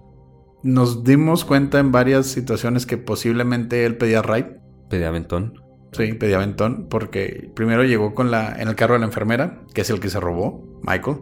Nos 0.63 1.04
dimos 1.04 1.45
cuenta 1.45 1.77
en 1.77 1.91
varias 1.91 2.25
situaciones 2.25 2.88
que 2.88 2.97
posiblemente 2.97 3.86
él 3.86 3.97
pedía 3.97 4.23
ride. 4.23 4.60
Pedía 4.89 5.10
aventón. 5.10 5.54
Sí, 5.91 6.13
pedía 6.13 6.38
aventón, 6.38 6.88
porque 6.89 7.51
primero 7.54 7.84
llegó 7.84 8.13
con 8.13 8.32
la, 8.32 8.56
en 8.62 8.69
el 8.69 8.75
carro 8.75 8.93
de 8.93 9.01
la 9.01 9.08
enfermera, 9.08 9.63
que 9.73 9.82
es 9.82 9.89
el 9.89 9.99
que 9.99 10.10
se 10.10 10.19
robó, 10.19 10.80
Michael, 10.84 11.17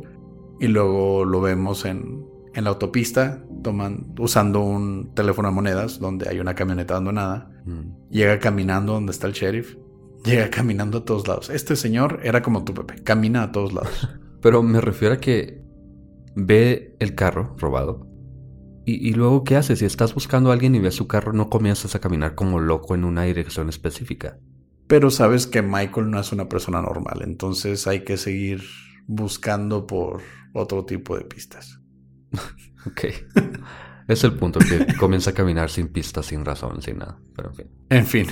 y 0.59 0.67
luego 0.67 1.25
lo 1.25 1.41
vemos 1.41 1.85
en, 1.85 2.25
en 2.53 2.63
la 2.63 2.69
autopista 2.71 3.43
toman, 3.63 4.13
usando 4.17 4.61
un 4.61 5.13
teléfono 5.13 5.49
de 5.49 5.55
monedas 5.55 5.99
donde 5.99 6.29
hay 6.29 6.39
una 6.39 6.55
camioneta 6.55 6.93
abandonada. 6.93 7.51
Mm. 7.65 8.09
Llega 8.09 8.39
caminando 8.39 8.93
donde 8.93 9.11
está 9.11 9.27
el 9.27 9.33
sheriff 9.33 9.75
Llega 10.23 10.49
caminando 10.49 10.99
a 10.99 11.05
todos 11.05 11.27
lados. 11.27 11.49
Este 11.49 11.75
señor 11.75 12.19
era 12.23 12.41
como 12.41 12.63
tú, 12.63 12.73
Pepe. 12.73 13.01
Camina 13.03 13.43
a 13.43 13.51
todos 13.51 13.73
lados. 13.73 14.09
Pero 14.41 14.63
me 14.63 14.81
refiero 14.81 15.15
a 15.15 15.17
que 15.19 15.63
ve 16.35 16.95
el 16.99 17.15
carro 17.15 17.55
robado. 17.57 18.05
Y, 18.85 19.13
luego, 19.13 19.43
¿qué 19.43 19.55
haces? 19.55 19.79
Si 19.79 19.85
estás 19.85 20.15
buscando 20.15 20.49
a 20.49 20.53
alguien 20.53 20.73
y 20.73 20.79
ves 20.79 20.95
su 20.95 21.05
carro, 21.05 21.31
no 21.31 21.47
comienzas 21.51 21.93
a 21.93 21.99
caminar 21.99 22.33
como 22.33 22.59
loco 22.59 22.95
en 22.95 23.03
una 23.03 23.21
dirección 23.21 23.69
específica. 23.69 24.39
Pero 24.89 25.11
sabes 25.11 25.45
que 25.45 25.61
Michael 25.61 26.09
no 26.09 26.19
es 26.19 26.31
una 26.31 26.49
persona 26.49 26.81
normal. 26.81 27.21
Entonces 27.21 27.85
hay 27.85 28.03
que 28.03 28.17
seguir 28.17 28.63
buscando 29.05 29.85
por 29.85 30.23
otro 30.51 30.83
tipo 30.83 31.15
de 31.15 31.25
pistas. 31.25 31.79
ok. 32.87 33.03
es 34.07 34.23
el 34.23 34.33
punto 34.33 34.57
que 34.57 34.95
comienza 34.95 35.29
a 35.29 35.33
caminar 35.35 35.69
sin 35.69 35.89
pistas, 35.89 36.25
sin 36.25 36.43
razón, 36.43 36.81
sin 36.81 36.97
nada. 36.97 37.19
Pero 37.35 37.51
En 37.91 38.07
fin. 38.07 38.25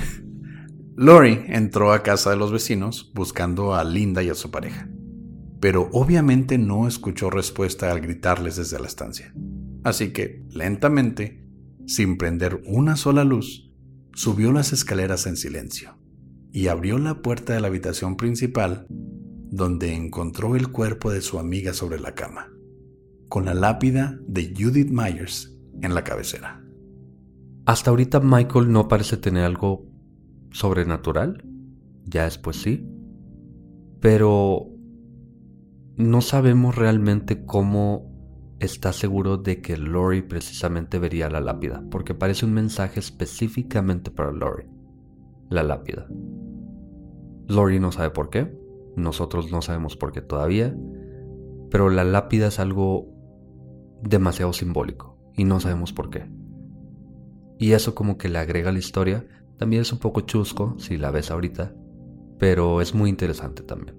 Lori 0.96 1.44
entró 1.46 1.94
a 1.94 2.02
casa 2.02 2.32
de 2.32 2.38
los 2.38 2.52
vecinos 2.52 3.12
buscando 3.14 3.76
a 3.76 3.84
Linda 3.84 4.24
y 4.24 4.30
a 4.30 4.34
su 4.34 4.50
pareja, 4.50 4.90
pero 5.60 5.90
obviamente 5.94 6.58
no 6.58 6.88
escuchó 6.88 7.30
respuesta 7.30 7.92
al 7.92 8.02
gritarles 8.02 8.56
desde 8.56 8.80
la 8.80 8.88
estancia. 8.88 9.32
Así 9.84 10.12
que, 10.12 10.44
lentamente, 10.50 11.46
sin 11.86 12.18
prender 12.18 12.64
una 12.66 12.96
sola 12.96 13.24
luz, 13.24 13.72
subió 14.16 14.52
las 14.52 14.74
escaleras 14.74 15.28
en 15.28 15.38
silencio 15.38 15.97
y 16.52 16.68
abrió 16.68 16.98
la 16.98 17.22
puerta 17.22 17.54
de 17.54 17.62
la 17.62 17.68
habitación 17.68 18.18
principal, 18.18 18.88
donde 18.90 19.94
encontró 19.94 20.56
el 20.56 20.72
cuerpo 20.72 21.12
de 21.12 21.22
su 21.22 21.40
amiga 21.40 21.74
sobre 21.74 22.00
la 22.00 22.16
cama, 22.16 22.52
con 23.30 23.46
la 23.46 23.54
lápida 23.54 24.20
de 24.28 24.54
Judith 24.58 24.90
Myers 24.90 25.58
en 25.82 25.94
la 25.94 26.04
cabecera. 26.04 26.64
Hasta 27.66 27.90
ahorita 27.90 28.20
Michael 28.20 28.72
no 28.72 28.88
parece 28.88 29.18
tener 29.18 29.44
algo 29.44 29.86
sobrenatural, 30.52 31.44
ya 32.06 32.24
después 32.24 32.58
sí, 32.58 32.88
pero 34.00 34.70
no 35.98 36.22
sabemos 36.22 36.76
realmente 36.76 37.46
cómo 37.46 38.08
está 38.60 38.94
seguro 38.94 39.38
de 39.38 39.62
que 39.62 39.78
Lori 39.78 40.22
precisamente 40.22 41.00
vería 41.00 41.30
la 41.30 41.42
lápida, 41.42 41.84
porque 41.92 42.14
parece 42.14 42.46
un 42.46 42.54
mensaje 42.54 43.00
específicamente 43.00 44.12
para 44.12 44.32
Lori, 44.32 44.66
la 45.50 45.64
lápida. 45.64 46.08
Lori 47.48 47.80
no 47.80 47.92
sabe 47.92 48.10
por 48.10 48.30
qué, 48.30 48.56
nosotros 48.96 49.52
no 49.52 49.62
sabemos 49.62 49.96
por 49.96 50.12
qué 50.12 50.22
todavía, 50.22 50.76
pero 51.70 51.90
la 51.90 52.04
lápida 52.04 52.48
es 52.48 52.60
algo 52.60 53.08
demasiado 54.04 54.54
simbólico 54.54 55.18
y 55.36 55.44
no 55.44 55.60
sabemos 55.60 55.94
por 55.94 56.10
qué. 56.10 56.30
Y 57.60 57.72
eso 57.72 57.96
como 57.96 58.18
que 58.18 58.30
le 58.30 58.40
agrega 58.40 58.70
a 58.70 58.74
la 58.74 58.80
historia 58.80 59.26
también 59.58 59.82
es 59.82 59.92
un 59.92 60.00
poco 60.00 60.22
chusco 60.22 60.76
si 60.78 60.98
la 60.98 61.12
ves 61.12 61.32
ahorita, 61.32 61.74
pero 62.38 62.82
es 62.82 62.94
muy 62.94 63.10
interesante 63.10 63.64
también. 63.64 63.98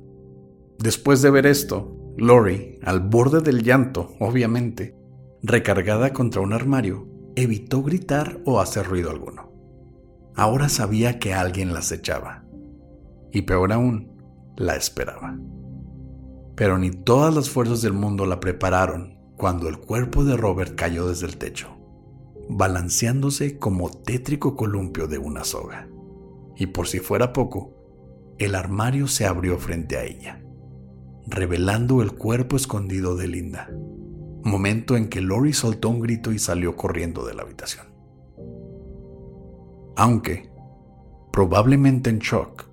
Después 0.79 1.23
de 1.23 1.31
ver 1.31 1.47
esto, 1.47 2.15
Lori, 2.17 2.79
al 2.83 3.01
borde 3.01 3.41
del 3.41 3.63
llanto, 3.63 4.11
obviamente, 4.21 4.97
recargada 5.43 6.13
contra 6.13 6.41
un 6.41 6.53
armario, 6.53 7.09
evitó 7.35 7.83
gritar 7.83 8.41
o 8.45 8.61
hacer 8.61 8.87
ruido 8.87 9.11
alguno. 9.11 9.48
Ahora 10.39 10.69
sabía 10.69 11.19
que 11.19 11.35
alguien 11.35 11.73
la 11.73 11.81
acechaba. 11.81 12.45
Y 13.33 13.43
peor 13.43 13.73
aún, 13.73 14.17
la 14.57 14.77
esperaba. 14.77 15.37
Pero 16.55 16.79
ni 16.79 16.93
todas 16.93 17.35
las 17.35 17.51
fuerzas 17.51 17.83
del 17.83 17.93
mundo 17.93 18.25
la 18.25 18.39
prepararon 18.39 19.19
cuando 19.37 19.69
el 19.69 19.79
cuerpo 19.79 20.23
de 20.23 20.37
Robert 20.37 20.77
cayó 20.77 21.09
desde 21.09 21.27
el 21.27 21.39
techo, 21.39 21.77
balanceándose 22.49 23.59
como 23.59 23.91
tétrico 23.91 24.55
columpio 24.55 25.09
de 25.09 25.19
una 25.19 25.43
soga. 25.43 25.89
Y 26.55 26.67
por 26.67 26.87
si 26.87 27.01
fuera 27.01 27.33
poco, 27.33 27.75
el 28.39 28.55
armario 28.55 29.09
se 29.09 29.27
abrió 29.27 29.59
frente 29.59 29.97
a 29.97 30.05
ella, 30.05 30.41
revelando 31.27 32.01
el 32.01 32.13
cuerpo 32.13 32.55
escondido 32.55 33.17
de 33.17 33.27
Linda, 33.27 33.73
momento 34.45 34.97
en 34.97 35.09
que 35.09 35.21
Lori 35.21 35.53
soltó 35.53 35.89
un 35.89 35.99
grito 35.99 36.31
y 36.31 36.39
salió 36.39 36.77
corriendo 36.77 37.27
de 37.27 37.35
la 37.35 37.43
habitación. 37.43 37.88
Aunque, 40.01 40.49
probablemente 41.33 42.09
en 42.09 42.21
shock, 42.21 42.71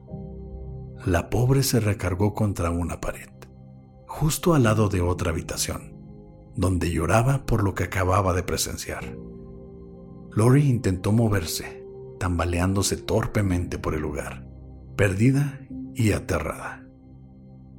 la 1.07 1.31
pobre 1.31 1.63
se 1.63 1.79
recargó 1.79 2.35
contra 2.35 2.69
una 2.69 3.01
pared, 3.01 3.31
justo 4.05 4.53
al 4.53 4.61
lado 4.61 4.89
de 4.89 5.01
otra 5.01 5.31
habitación, 5.31 5.97
donde 6.55 6.91
lloraba 6.91 7.47
por 7.47 7.63
lo 7.63 7.73
que 7.73 7.85
acababa 7.85 8.35
de 8.35 8.43
presenciar. 8.43 9.17
Lori 10.33 10.69
intentó 10.69 11.13
moverse, 11.13 11.83
tambaleándose 12.19 12.95
torpemente 12.95 13.79
por 13.79 13.95
el 13.95 14.01
lugar, 14.01 14.47
perdida 14.95 15.61
y 15.95 16.11
aterrada. 16.11 16.87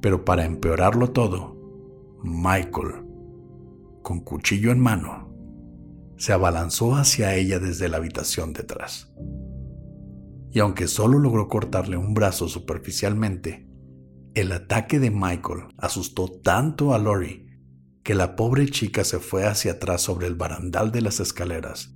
Pero 0.01 0.25
para 0.25 0.43
empeorarlo 0.43 1.11
todo, 1.11 1.55
Michael, 2.21 3.05
con 4.03 4.19
cuchillo 4.19 4.73
en 4.73 4.81
mano, 4.81 5.26
se 6.17 6.33
abalanzó 6.33 6.95
hacia 6.95 7.35
ella 7.35 7.59
desde 7.59 7.89
la 7.89 7.97
habitación 7.97 8.53
detrás. 8.53 9.13
Y 10.51 10.59
aunque 10.59 10.87
solo 10.87 11.19
logró 11.19 11.47
cortarle 11.47 11.97
un 11.97 12.13
brazo 12.13 12.47
superficialmente, 12.47 13.67
el 14.33 14.51
ataque 14.51 14.99
de 14.99 15.11
Michael 15.11 15.67
asustó 15.77 16.27
tanto 16.29 16.93
a 16.93 16.99
Lori 16.99 17.47
que 18.03 18.15
la 18.15 18.35
pobre 18.35 18.67
chica 18.69 19.03
se 19.03 19.19
fue 19.19 19.45
hacia 19.45 19.73
atrás 19.73 20.01
sobre 20.01 20.27
el 20.27 20.35
barandal 20.35 20.91
de 20.91 21.01
las 21.01 21.19
escaleras, 21.19 21.95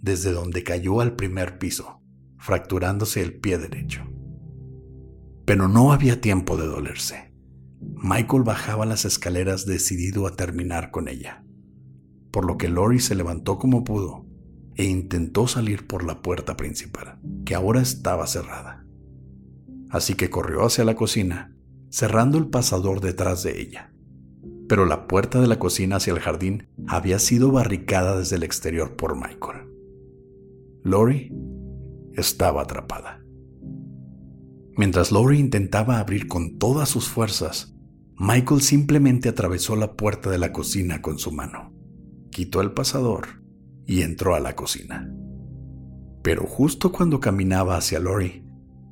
desde 0.00 0.32
donde 0.32 0.62
cayó 0.62 1.00
al 1.00 1.16
primer 1.16 1.58
piso, 1.58 2.02
fracturándose 2.38 3.22
el 3.22 3.40
pie 3.40 3.58
derecho. 3.58 4.04
Pero 5.46 5.68
no 5.68 5.92
había 5.92 6.20
tiempo 6.20 6.56
de 6.56 6.66
dolerse. 6.66 7.32
Michael 7.80 8.42
bajaba 8.42 8.84
las 8.84 9.04
escaleras 9.04 9.64
decidido 9.64 10.26
a 10.26 10.36
terminar 10.36 10.90
con 10.90 11.08
ella, 11.08 11.44
por 12.38 12.46
lo 12.46 12.56
que 12.56 12.68
Lori 12.68 13.00
se 13.00 13.16
levantó 13.16 13.58
como 13.58 13.82
pudo 13.82 14.24
e 14.76 14.84
intentó 14.84 15.48
salir 15.48 15.88
por 15.88 16.04
la 16.04 16.22
puerta 16.22 16.56
principal, 16.56 17.18
que 17.44 17.56
ahora 17.56 17.80
estaba 17.80 18.28
cerrada. 18.28 18.86
Así 19.90 20.14
que 20.14 20.30
corrió 20.30 20.64
hacia 20.64 20.84
la 20.84 20.94
cocina, 20.94 21.52
cerrando 21.90 22.38
el 22.38 22.46
pasador 22.46 23.00
detrás 23.00 23.42
de 23.42 23.60
ella. 23.60 23.92
Pero 24.68 24.86
la 24.86 25.08
puerta 25.08 25.40
de 25.40 25.48
la 25.48 25.58
cocina 25.58 25.96
hacia 25.96 26.12
el 26.12 26.20
jardín 26.20 26.68
había 26.86 27.18
sido 27.18 27.50
barricada 27.50 28.16
desde 28.16 28.36
el 28.36 28.44
exterior 28.44 28.94
por 28.94 29.16
Michael. 29.16 29.66
Lori 30.84 31.32
estaba 32.14 32.62
atrapada. 32.62 33.20
Mientras 34.76 35.10
Lori 35.10 35.40
intentaba 35.40 35.98
abrir 35.98 36.28
con 36.28 36.56
todas 36.56 36.88
sus 36.88 37.08
fuerzas, 37.08 37.74
Michael 38.16 38.60
simplemente 38.60 39.28
atravesó 39.28 39.74
la 39.74 39.94
puerta 39.94 40.30
de 40.30 40.38
la 40.38 40.52
cocina 40.52 41.02
con 41.02 41.18
su 41.18 41.32
mano, 41.32 41.76
quitó 42.38 42.60
el 42.60 42.70
pasador 42.70 43.42
y 43.84 44.02
entró 44.02 44.36
a 44.36 44.38
la 44.38 44.54
cocina. 44.54 45.12
Pero 46.22 46.46
justo 46.46 46.92
cuando 46.92 47.18
caminaba 47.18 47.76
hacia 47.76 47.98
Lori, 47.98 48.44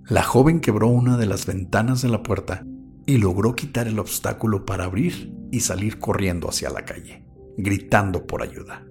la 0.08 0.24
joven 0.24 0.58
quebró 0.58 0.88
una 0.88 1.16
de 1.16 1.26
las 1.26 1.46
ventanas 1.46 2.02
de 2.02 2.08
la 2.08 2.24
puerta 2.24 2.66
y 3.06 3.18
logró 3.18 3.54
quitar 3.54 3.86
el 3.86 4.00
obstáculo 4.00 4.66
para 4.66 4.86
abrir 4.86 5.32
y 5.52 5.60
salir 5.60 6.00
corriendo 6.00 6.48
hacia 6.48 6.70
la 6.70 6.84
calle, 6.84 7.24
gritando 7.56 8.26
por 8.26 8.42
ayuda. 8.42 8.84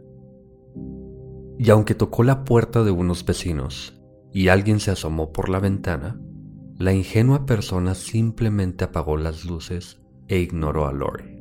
Y 1.60 1.70
aunque 1.70 1.94
tocó 1.94 2.24
la 2.24 2.46
puerta 2.46 2.86
de 2.86 2.92
unos 2.92 3.26
vecinos 3.26 4.02
y 4.32 4.48
alguien 4.48 4.80
se 4.80 4.92
asomó 4.92 5.34
por 5.34 5.50
la 5.50 5.60
ventana, 5.60 6.18
la 6.78 6.94
ingenua 6.94 7.46
persona 7.46 7.94
simplemente 7.94 8.86
apagó 8.86 9.18
las 9.18 9.44
luces 9.44 10.00
e 10.30 10.40
ignoró 10.40 10.88
a 10.88 10.94
Lori. 10.94 11.35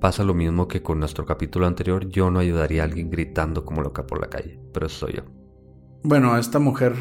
Pasa 0.00 0.24
lo 0.24 0.32
mismo 0.32 0.66
que 0.66 0.82
con 0.82 0.98
nuestro 0.98 1.26
capítulo 1.26 1.66
anterior, 1.66 2.08
yo 2.08 2.30
no 2.30 2.38
ayudaría 2.38 2.82
a 2.82 2.86
alguien 2.86 3.10
gritando 3.10 3.66
como 3.66 3.82
loca 3.82 4.06
por 4.06 4.18
la 4.18 4.28
calle, 4.28 4.58
pero 4.72 4.86
eso 4.86 5.06
soy 5.06 5.16
yo. 5.16 5.22
Bueno, 6.02 6.38
esta 6.38 6.58
mujer 6.58 6.94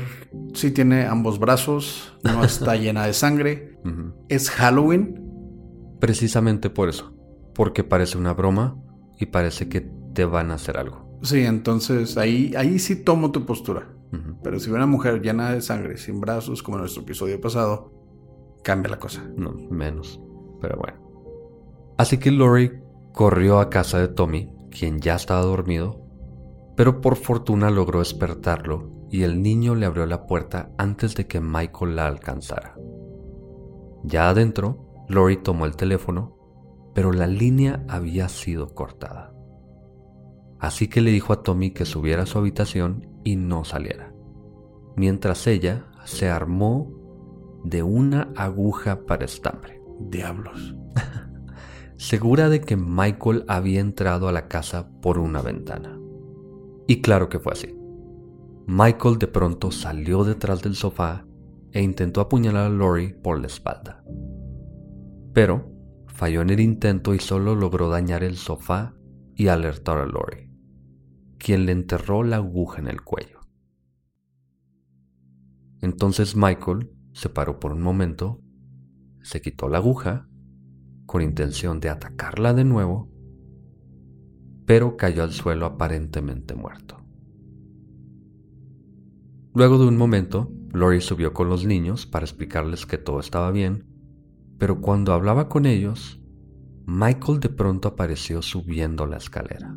sí 0.53 0.71
tiene 0.71 1.05
ambos 1.05 1.39
brazos, 1.39 2.17
no 2.23 2.43
está 2.43 2.75
llena 2.75 3.05
de 3.05 3.13
sangre. 3.13 3.79
Es 4.27 4.49
Halloween. 4.49 5.25
Precisamente 6.01 6.69
por 6.69 6.89
eso, 6.89 7.13
porque 7.55 7.83
parece 7.85 8.17
una 8.17 8.33
broma 8.33 8.77
y 9.17 9.27
parece 9.27 9.69
que 9.69 9.89
te 10.13 10.25
van 10.25 10.51
a 10.51 10.55
hacer 10.55 10.77
algo. 10.77 11.19
Sí, 11.21 11.39
entonces 11.41 12.17
ahí, 12.17 12.53
ahí 12.57 12.79
sí 12.79 13.03
tomo 13.03 13.31
tu 13.31 13.45
postura. 13.45 13.95
Pero 14.43 14.59
si 14.59 14.69
ve 14.69 14.75
una 14.75 14.87
mujer 14.87 15.21
llena 15.21 15.51
de 15.51 15.61
sangre, 15.61 15.97
sin 15.97 16.19
brazos, 16.19 16.63
como 16.63 16.77
en 16.77 16.81
nuestro 16.81 17.03
episodio 17.03 17.39
pasado, 17.39 17.93
cambia 18.63 18.89
la 18.89 18.99
cosa. 18.99 19.23
No, 19.37 19.51
menos. 19.69 20.19
Pero 20.61 20.77
bueno. 20.77 20.97
Así 21.97 22.17
que 22.17 22.31
Lori 22.31 22.71
corrió 23.13 23.59
a 23.59 23.69
casa 23.69 23.99
de 23.99 24.07
Tommy, 24.07 24.53
quien 24.69 24.99
ya 24.99 25.15
estaba 25.15 25.41
dormido, 25.41 26.05
pero 26.75 27.01
por 27.01 27.15
fortuna 27.15 27.69
logró 27.69 27.99
despertarlo 27.99 28.91
y 29.09 29.23
el 29.23 29.41
niño 29.41 29.75
le 29.75 29.85
abrió 29.85 30.05
la 30.05 30.27
puerta 30.27 30.71
antes 30.77 31.15
de 31.15 31.27
que 31.27 31.41
Michael 31.41 31.95
la 31.95 32.07
alcanzara. 32.07 32.75
Ya 34.03 34.29
adentro, 34.29 35.05
Lori 35.07 35.37
tomó 35.37 35.65
el 35.65 35.75
teléfono, 35.75 36.37
pero 36.93 37.11
la 37.11 37.27
línea 37.27 37.83
había 37.87 38.29
sido 38.29 38.73
cortada. 38.73 39.33
Así 40.59 40.87
que 40.87 41.01
le 41.01 41.11
dijo 41.11 41.33
a 41.33 41.43
Tommy 41.43 41.71
que 41.71 41.85
subiera 41.85 42.23
a 42.23 42.25
su 42.25 42.37
habitación 42.37 43.07
y 43.23 43.35
no 43.35 43.63
saliera, 43.63 44.13
mientras 44.95 45.47
ella 45.47 45.87
se 46.05 46.29
armó 46.29 46.91
de 47.63 47.83
una 47.83 48.31
aguja 48.35 49.05
para 49.05 49.25
estambre. 49.25 49.81
Diablos. 49.99 50.75
Segura 51.99 52.49
de 52.49 52.61
que 52.61 52.75
Michael 52.75 53.43
había 53.47 53.81
entrado 53.81 54.27
a 54.27 54.31
la 54.31 54.47
casa 54.47 54.89
por 55.01 55.19
una 55.19 55.41
ventana. 55.41 55.99
Y 56.87 57.01
claro 57.01 57.29
que 57.29 57.39
fue 57.39 57.53
así. 57.53 57.75
Michael 58.65 59.19
de 59.19 59.27
pronto 59.27 59.69
salió 59.69 60.23
detrás 60.23 60.63
del 60.63 60.75
sofá 60.75 61.27
e 61.71 61.83
intentó 61.83 62.21
apuñalar 62.21 62.65
a 62.65 62.69
Lori 62.69 63.13
por 63.13 63.39
la 63.39 63.47
espalda. 63.47 64.03
Pero 65.33 65.71
falló 66.07 66.41
en 66.41 66.49
el 66.49 66.61
intento 66.61 67.13
y 67.13 67.19
solo 67.19 67.53
logró 67.53 67.89
dañar 67.89 68.23
el 68.23 68.37
sofá 68.37 68.95
y 69.35 69.49
alertar 69.49 69.97
a 69.97 70.05
Lori 70.05 70.49
quien 71.39 71.65
le 71.65 71.71
enterró 71.71 72.23
la 72.23 72.35
aguja 72.35 72.79
en 72.79 72.87
el 72.87 73.01
cuello. 73.01 73.39
Entonces 75.81 76.35
Michael 76.35 76.91
se 77.13 77.29
paró 77.29 77.59
por 77.59 77.71
un 77.71 77.81
momento, 77.81 78.41
se 79.23 79.41
quitó 79.41 79.69
la 79.69 79.77
aguja 79.77 80.27
con 81.09 81.23
intención 81.23 81.79
de 81.79 81.89
atacarla 81.89 82.53
de 82.53 82.63
nuevo, 82.63 83.09
pero 84.67 84.95
cayó 84.95 85.23
al 85.23 85.31
suelo 85.31 85.65
aparentemente 85.65 86.53
muerto. 86.53 87.03
Luego 89.55 89.79
de 89.79 89.87
un 89.87 89.97
momento, 89.97 90.51
Lori 90.71 91.01
subió 91.01 91.33
con 91.33 91.49
los 91.49 91.65
niños 91.65 92.05
para 92.05 92.25
explicarles 92.25 92.85
que 92.85 92.99
todo 92.99 93.19
estaba 93.19 93.49
bien, 93.49 93.87
pero 94.59 94.81
cuando 94.81 95.13
hablaba 95.13 95.49
con 95.49 95.65
ellos, 95.65 96.21
Michael 96.85 97.39
de 97.39 97.49
pronto 97.49 97.87
apareció 97.87 98.41
subiendo 98.43 99.07
la 99.07 99.17
escalera 99.17 99.75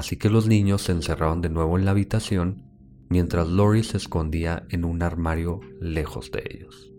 así 0.00 0.16
que 0.16 0.30
los 0.30 0.46
niños 0.46 0.82
se 0.82 0.92
encerraron 0.92 1.42
de 1.42 1.50
nuevo 1.50 1.78
en 1.78 1.84
la 1.84 1.90
habitación 1.90 2.64
mientras 3.10 3.48
Lori 3.48 3.82
se 3.82 3.98
escondía 3.98 4.64
en 4.70 4.86
un 4.86 5.02
armario 5.02 5.60
lejos 5.78 6.30
de 6.30 6.42
ellos. 6.50 6.89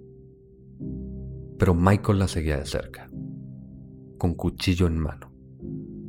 Pero 1.62 1.76
Michael 1.76 2.18
la 2.18 2.28
seguía 2.28 2.58
de 2.58 2.66
cerca, 2.66 3.08
con 4.18 4.34
cuchillo 4.34 4.88
en 4.88 4.98
mano, 4.98 5.32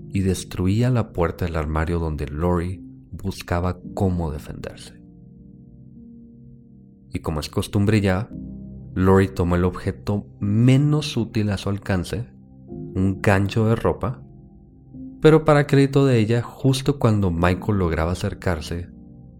y 0.09 0.21
destruía 0.21 0.89
la 0.89 1.13
puerta 1.13 1.45
del 1.45 1.57
armario 1.57 1.99
donde 1.99 2.27
Lori 2.27 2.83
buscaba 3.11 3.79
cómo 3.93 4.31
defenderse. 4.31 4.95
Y 7.11 7.19
como 7.19 7.41
es 7.41 7.51
costumbre 7.51 8.01
ya, 8.01 8.31
Lori 8.95 9.29
tomó 9.29 9.57
el 9.57 9.67
objeto 9.67 10.27
menos 10.41 11.19
útil 11.19 11.51
a 11.51 11.59
su 11.59 11.69
alcance, 11.69 12.31
un 12.67 13.21
gancho 13.21 13.67
de 13.67 13.77
ropa, 13.77 14.23
pero 15.21 15.45
para 15.45 15.67
crédito 15.67 16.07
de 16.07 16.19
ella, 16.19 16.41
justo 16.41 16.99
cuando 16.99 17.31
Michael 17.31 17.77
lograba 17.77 18.13
acercarse, 18.13 18.89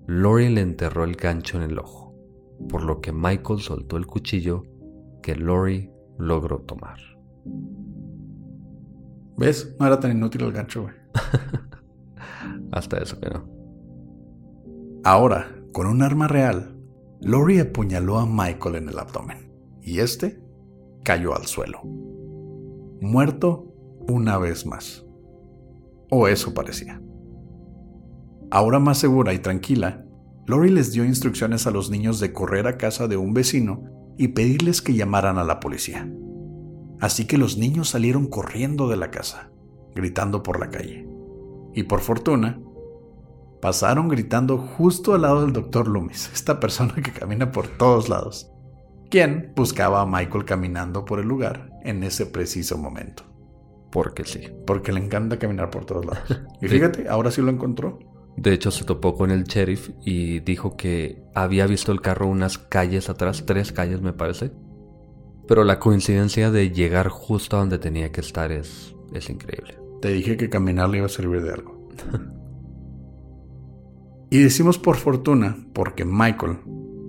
Lori 0.07 0.51
le 0.51 0.61
enterró 0.61 1.05
el 1.05 1.15
gancho 1.15 1.57
en 1.57 1.71
el 1.71 1.79
ojo, 1.79 2.15
por 2.69 2.83
lo 2.83 3.01
que 3.01 3.13
Michael 3.13 3.61
soltó 3.61 3.97
el 3.97 4.07
cuchillo 4.07 4.65
que 5.23 5.37
Lori 5.37 5.92
logró 6.23 6.61
tomar. 6.61 6.99
¿Ves? 9.37 9.75
No 9.79 9.87
era 9.87 9.99
tan 9.99 10.13
inútil 10.13 10.43
el 10.43 10.53
gancho, 10.53 10.83
güey. 10.83 10.95
Hasta 12.73 12.99
eso 12.99 13.21
que 13.21 13.31
no. 13.31 13.45
Ahora, 15.05 15.49
con 15.73 15.87
un 15.87 16.03
arma 16.03 16.29
real, 16.29 16.79
Lori 17.21 17.59
apuñaló 17.59 18.19
a 18.19 18.27
Michael 18.27 18.77
en 18.77 18.89
el 18.89 18.99
abdomen 18.99 19.53
y 19.81 19.99
este 19.99 20.41
cayó 21.03 21.35
al 21.35 21.47
suelo. 21.47 21.81
Muerto 23.01 23.75
una 24.09 24.39
vez 24.39 24.65
más. 24.65 25.05
O 26.11 26.29
eso 26.29 26.55
parecía. 26.55 27.03
Ahora 28.51 28.79
más 28.79 28.99
segura 28.99 29.33
y 29.33 29.39
tranquila, 29.39 30.05
Lori 30.47 30.71
les 30.71 30.93
dio 30.93 31.05
instrucciones 31.05 31.67
a 31.67 31.71
los 31.71 31.91
niños 31.91 32.21
de 32.21 32.33
correr 32.33 32.67
a 32.67 32.77
casa 32.77 33.09
de 33.09 33.17
un 33.17 33.33
vecino 33.33 34.02
y 34.23 34.29
pedirles 34.29 34.83
que 34.83 34.95
llamaran 34.95 35.37
a 35.37 35.43
la 35.43 35.59
policía. 35.59 36.09
Así 37.01 37.27
que 37.27 37.39
los 37.39 37.59
niños 37.59 37.89
salieron 37.89 38.29
corriendo 38.29 38.89
de 38.89 38.97
la 38.97 39.11
casa, 39.11 39.51
gritando 39.97 40.45
por 40.45 40.61
la 40.61 40.71
calle. 40.71 41.09
Y 41.75 41.83
por 41.83 42.03
fortuna, 42.03 42.61
pasaron 43.61 44.07
gritando 44.07 44.59
justo 44.59 45.15
al 45.15 45.23
lado 45.23 45.43
del 45.43 45.53
doctor 45.53 45.89
Loomis, 45.89 46.31
esta 46.33 46.61
persona 46.61 46.95
que 46.95 47.11
camina 47.11 47.51
por 47.51 47.67
todos 47.67 48.09
lados, 48.09 48.53
quien 49.11 49.53
buscaba 49.57 50.03
a 50.03 50.07
Michael 50.07 50.45
caminando 50.45 51.05
por 51.05 51.19
el 51.19 51.27
lugar 51.27 51.71
en 51.83 52.05
ese 52.05 52.25
preciso 52.27 52.79
momento. 52.79 53.25
Porque 53.91 54.25
sí. 54.25 54.51
Porque 54.65 54.93
le 54.93 55.01
encanta 55.01 55.41
caminar 55.41 55.69
por 55.69 55.85
todos 55.85 56.07
lados. 56.07 56.23
Y 56.63 56.69
fíjate, 56.69 57.09
ahora 57.09 57.33
sí 57.33 57.43
lo 57.43 57.51
encontró. 57.51 57.99
De 58.37 58.53
hecho, 58.53 58.71
se 58.71 58.85
topó 58.85 59.15
con 59.15 59.31
el 59.31 59.45
sheriff 59.45 59.91
y 60.05 60.41
dijo 60.41 60.77
que 60.77 61.23
había 61.35 61.67
visto 61.67 61.93
el 61.93 62.01
carro 62.01 62.27
unas 62.29 62.59
calles 62.59 63.09
atrás, 63.11 63.45
tres 63.47 63.73
calles 63.73 64.01
me 64.01 64.13
parece. 64.13 64.53
Pero 65.47 65.65
la 65.65 65.79
coincidencia 65.79 66.51
de 66.51 66.71
llegar 66.71 67.09
justo 67.09 67.57
a 67.57 67.61
donde 67.61 67.79
tenía 67.79 68.11
que 68.11 68.21
estar 68.21 68.53
es, 68.53 68.95
es 69.13 69.29
increíble. 69.29 69.79
Te 70.01 70.09
dije 70.09 70.37
que 70.37 70.49
caminar 70.49 70.89
le 70.89 70.99
iba 70.99 71.07
a 71.07 71.11
servir 71.11 71.43
de 71.43 71.53
algo. 71.53 71.89
y 74.31 74.39
decimos 74.39 74.79
por 74.79 74.97
fortuna 74.97 75.67
porque 75.73 76.05
Michael, 76.05 76.61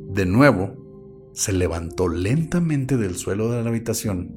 de 0.09 0.25
nuevo, 0.25 1.31
se 1.33 1.53
levantó 1.53 2.09
lentamente 2.09 2.97
del 2.97 3.15
suelo 3.15 3.49
de 3.49 3.63
la 3.63 3.69
habitación 3.69 4.35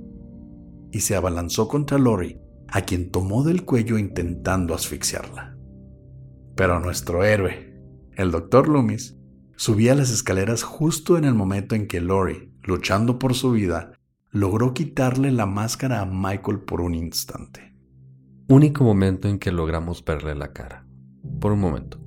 y 0.93 1.01
se 1.01 1.17
abalanzó 1.17 1.69
contra 1.69 1.99
Lori, 1.99 2.39
a 2.69 2.83
quien 2.83 3.11
tomó 3.11 3.43
del 3.43 3.65
cuello 3.65 3.99
intentando 3.99 4.75
asfixiarla. 4.75 5.56
Pero 6.57 6.81
nuestro 6.81 7.23
héroe, 7.23 7.79
el 8.15 8.31
doctor 8.31 8.67
Loomis, 8.67 9.15
subía 9.57 9.95
las 9.95 10.11
escaleras 10.11 10.63
justo 10.63 11.19
en 11.19 11.25
el 11.25 11.35
momento 11.35 11.75
en 11.75 11.87
que 11.87 12.01
Lori, 12.01 12.51
luchando 12.63 13.19
por 13.19 13.35
su 13.35 13.51
vida, 13.51 13.93
logró 14.31 14.73
quitarle 14.73 15.31
la 15.33 15.45
máscara 15.45 16.01
a 16.01 16.07
Michael 16.07 16.61
por 16.61 16.81
un 16.81 16.95
instante. 16.95 17.77
Único 18.49 18.85
momento 18.85 19.29
en 19.29 19.39
que 19.39 19.53
logramos 19.53 20.03
verle 20.03 20.35
la 20.35 20.55
cara. 20.55 20.87
Por 21.41 21.53
un 21.53 21.61
momento. 21.61 22.03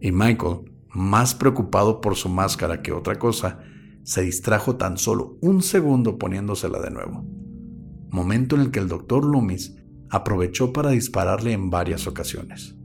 Y 0.00 0.10
Michael, 0.10 0.72
más 0.88 1.36
preocupado 1.36 2.00
por 2.00 2.16
su 2.16 2.28
máscara 2.28 2.82
que 2.82 2.90
otra 2.90 3.20
cosa, 3.20 3.60
se 4.02 4.22
distrajo 4.22 4.74
tan 4.74 4.98
solo 4.98 5.38
un 5.40 5.62
segundo 5.62 6.18
poniéndosela 6.18 6.80
de 6.80 6.90
nuevo. 6.90 7.24
Momento 8.10 8.56
en 8.56 8.62
el 8.62 8.70
que 8.72 8.80
el 8.80 8.88
doctor 8.88 9.24
Loomis 9.24 9.76
aprovechó 10.10 10.72
para 10.72 10.90
dispararle 10.90 11.52
en 11.52 11.70
varias 11.70 12.08
ocasiones 12.08 12.76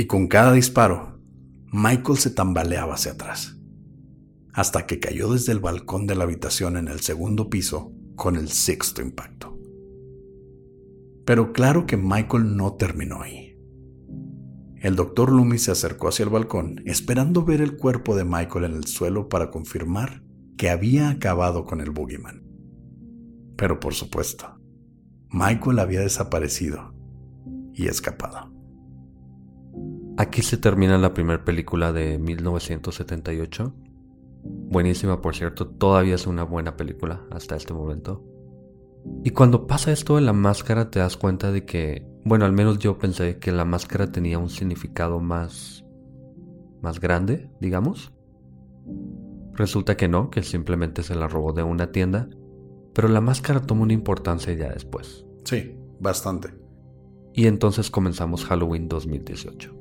y 0.00 0.06
con 0.06 0.28
cada 0.28 0.54
disparo, 0.54 1.20
Michael 1.72 2.16
se 2.16 2.30
tambaleaba 2.30 2.94
hacia 2.94 3.12
atrás, 3.12 3.60
hasta 4.54 4.86
que 4.86 4.98
cayó 4.98 5.30
desde 5.30 5.52
el 5.52 5.58
balcón 5.58 6.06
de 6.06 6.14
la 6.14 6.24
habitación 6.24 6.78
en 6.78 6.88
el 6.88 7.00
segundo 7.00 7.50
piso 7.50 7.92
con 8.16 8.36
el 8.36 8.48
sexto 8.48 9.02
impacto. 9.02 9.60
Pero 11.26 11.52
claro 11.52 11.84
que 11.84 11.98
Michael 11.98 12.56
no 12.56 12.76
terminó 12.76 13.20
ahí. 13.20 13.58
El 14.78 14.96
doctor 14.96 15.30
Loomis 15.30 15.64
se 15.64 15.72
acercó 15.72 16.08
hacia 16.08 16.22
el 16.22 16.30
balcón, 16.30 16.80
esperando 16.86 17.44
ver 17.44 17.60
el 17.60 17.76
cuerpo 17.76 18.16
de 18.16 18.24
Michael 18.24 18.64
en 18.64 18.76
el 18.76 18.86
suelo 18.86 19.28
para 19.28 19.50
confirmar 19.50 20.22
que 20.56 20.70
había 20.70 21.10
acabado 21.10 21.66
con 21.66 21.82
el 21.82 21.90
boogeyman. 21.90 22.42
Pero 23.54 23.80
por 23.80 23.92
supuesto, 23.92 24.58
Michael 25.28 25.78
había 25.78 26.00
desaparecido 26.00 26.94
y 27.74 27.86
escapado. 27.88 28.49
Aquí 30.20 30.42
se 30.42 30.58
termina 30.58 30.98
la 30.98 31.14
primera 31.14 31.42
película 31.46 31.94
de 31.94 32.18
1978. 32.18 33.72
Buenísima, 34.44 35.22
por 35.22 35.34
cierto, 35.34 35.66
todavía 35.66 36.14
es 36.14 36.26
una 36.26 36.42
buena 36.42 36.76
película 36.76 37.24
hasta 37.30 37.56
este 37.56 37.72
momento. 37.72 38.22
Y 39.24 39.30
cuando 39.30 39.66
pasa 39.66 39.92
esto 39.92 40.16
de 40.16 40.20
la 40.20 40.34
máscara 40.34 40.90
te 40.90 40.98
das 40.98 41.16
cuenta 41.16 41.50
de 41.52 41.64
que, 41.64 42.06
bueno, 42.26 42.44
al 42.44 42.52
menos 42.52 42.78
yo 42.80 42.98
pensé 42.98 43.38
que 43.38 43.50
la 43.50 43.64
máscara 43.64 44.12
tenía 44.12 44.38
un 44.38 44.50
significado 44.50 45.20
más 45.20 45.86
más 46.82 47.00
grande, 47.00 47.50
digamos. 47.58 48.12
Resulta 49.54 49.96
que 49.96 50.08
no, 50.08 50.28
que 50.28 50.42
simplemente 50.42 51.02
se 51.02 51.14
la 51.14 51.28
robó 51.28 51.54
de 51.54 51.62
una 51.62 51.92
tienda, 51.92 52.28
pero 52.92 53.08
la 53.08 53.22
máscara 53.22 53.62
toma 53.62 53.84
una 53.84 53.94
importancia 53.94 54.52
ya 54.52 54.68
después. 54.68 55.24
Sí, 55.46 55.78
bastante. 55.98 56.50
Y 57.32 57.46
entonces 57.46 57.90
comenzamos 57.90 58.44
Halloween 58.44 58.86
2018. 58.86 59.79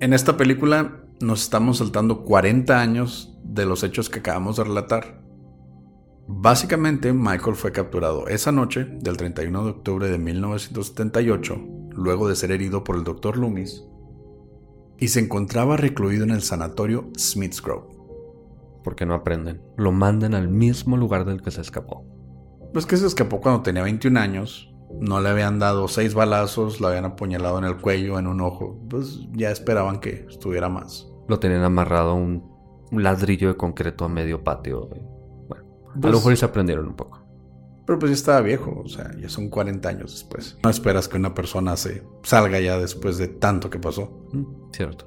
En 0.00 0.12
esta 0.12 0.36
película 0.36 1.02
nos 1.20 1.42
estamos 1.42 1.78
saltando 1.78 2.24
40 2.24 2.80
años 2.80 3.36
de 3.42 3.66
los 3.66 3.82
hechos 3.82 4.08
que 4.08 4.20
acabamos 4.20 4.56
de 4.56 4.62
relatar. 4.62 5.20
Básicamente, 6.28 7.12
Michael 7.12 7.56
fue 7.56 7.72
capturado 7.72 8.28
esa 8.28 8.52
noche 8.52 8.84
del 8.84 9.16
31 9.16 9.64
de 9.64 9.70
octubre 9.70 10.08
de 10.08 10.18
1978, 10.18 11.60
luego 11.90 12.28
de 12.28 12.36
ser 12.36 12.52
herido 12.52 12.84
por 12.84 12.94
el 12.94 13.02
Dr. 13.02 13.38
Loomis, 13.38 13.86
y 14.98 15.08
se 15.08 15.18
encontraba 15.18 15.76
recluido 15.76 16.22
en 16.22 16.30
el 16.30 16.42
sanatorio 16.42 17.10
Smith's 17.16 17.60
Grove. 17.60 17.88
Porque 18.84 19.04
no 19.04 19.14
aprenden. 19.14 19.62
Lo 19.76 19.90
mandan 19.90 20.34
al 20.34 20.48
mismo 20.48 20.96
lugar 20.96 21.24
del 21.24 21.42
que 21.42 21.50
se 21.50 21.60
escapó. 21.60 22.04
Pues 22.72 22.86
que 22.86 22.96
se 22.96 23.06
escapó 23.06 23.40
cuando 23.40 23.62
tenía 23.62 23.82
21 23.82 24.20
años, 24.20 24.72
no 25.00 25.20
le 25.20 25.28
habían 25.28 25.58
dado 25.58 25.88
seis 25.88 26.14
balazos, 26.14 26.80
lo 26.80 26.88
habían 26.88 27.04
apuñalado 27.04 27.58
en 27.58 27.64
el 27.64 27.76
cuello, 27.76 28.18
en 28.18 28.26
un 28.26 28.40
ojo. 28.40 28.78
Pues 28.88 29.20
ya 29.32 29.50
esperaban 29.50 30.00
que 30.00 30.26
estuviera 30.28 30.68
más. 30.68 31.08
Lo 31.28 31.38
tenían 31.38 31.62
amarrado 31.62 32.10
a 32.10 32.14
un, 32.14 32.56
ladrillo 32.90 33.48
de 33.48 33.56
concreto 33.56 34.04
a 34.04 34.08
medio 34.08 34.42
patio. 34.42 34.88
Bueno, 35.48 35.64
a 35.90 35.94
lo 35.94 36.00
Pues- 36.00 36.14
mejor 36.14 36.36
se 36.36 36.44
aprendieron 36.44 36.88
un 36.88 36.96
poco. 36.96 37.18
Pero 37.86 37.98
pues 37.98 38.10
ya 38.10 38.14
estaba 38.16 38.40
viejo, 38.42 38.82
o 38.84 38.88
sea, 38.88 39.10
ya 39.18 39.30
son 39.30 39.48
40 39.48 39.88
años 39.88 40.12
después. 40.12 40.58
No 40.62 40.68
esperas 40.68 41.08
que 41.08 41.16
una 41.16 41.32
persona 41.32 41.74
se 41.76 42.02
salga 42.22 42.60
ya 42.60 42.78
después 42.78 43.16
de 43.16 43.28
tanto 43.28 43.70
que 43.70 43.78
pasó. 43.78 44.26
Mm, 44.32 44.44
Cierto. 44.72 45.06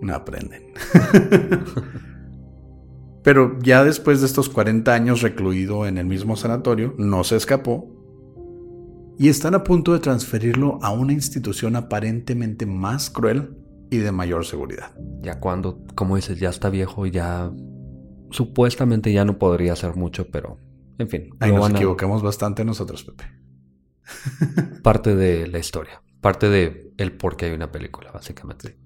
No 0.00 0.12
aprenden. 0.12 0.72
Pero 3.22 3.58
ya 3.60 3.84
después 3.84 4.20
de 4.20 4.26
estos 4.26 4.48
40 4.48 4.92
años 4.92 5.22
recluido 5.22 5.86
en 5.86 5.98
el 5.98 6.06
mismo 6.06 6.36
sanatorio, 6.36 6.94
no 6.98 7.24
se 7.24 7.36
escapó. 7.36 7.88
Y 9.18 9.28
están 9.28 9.54
a 9.54 9.62
punto 9.62 9.92
de 9.92 10.00
transferirlo 10.00 10.78
a 10.82 10.90
una 10.90 11.12
institución 11.12 11.76
aparentemente 11.76 12.66
más 12.66 13.10
cruel 13.10 13.56
y 13.90 13.98
de 13.98 14.10
mayor 14.12 14.44
seguridad. 14.44 14.92
Ya 15.20 15.38
cuando, 15.38 15.84
como 15.94 16.16
dices, 16.16 16.38
ya 16.40 16.48
está 16.50 16.68
viejo 16.68 17.06
y 17.06 17.10
ya 17.12 17.52
supuestamente 18.30 19.12
ya 19.12 19.24
no 19.24 19.38
podría 19.38 19.74
hacer 19.74 19.94
mucho, 19.94 20.28
pero 20.30 20.58
en 20.98 21.08
fin. 21.08 21.30
Ahí 21.40 21.52
nos 21.52 21.68
a- 21.68 21.72
equivocamos 21.72 22.22
bastante 22.22 22.64
nosotros, 22.64 23.04
Pepe. 23.04 23.24
parte 24.82 25.14
de 25.14 25.46
la 25.46 25.58
historia, 25.58 26.02
parte 26.20 26.48
de 26.48 26.92
el 26.96 27.12
por 27.12 27.36
qué 27.36 27.46
hay 27.46 27.52
una 27.52 27.70
película, 27.70 28.10
básicamente. 28.12 28.76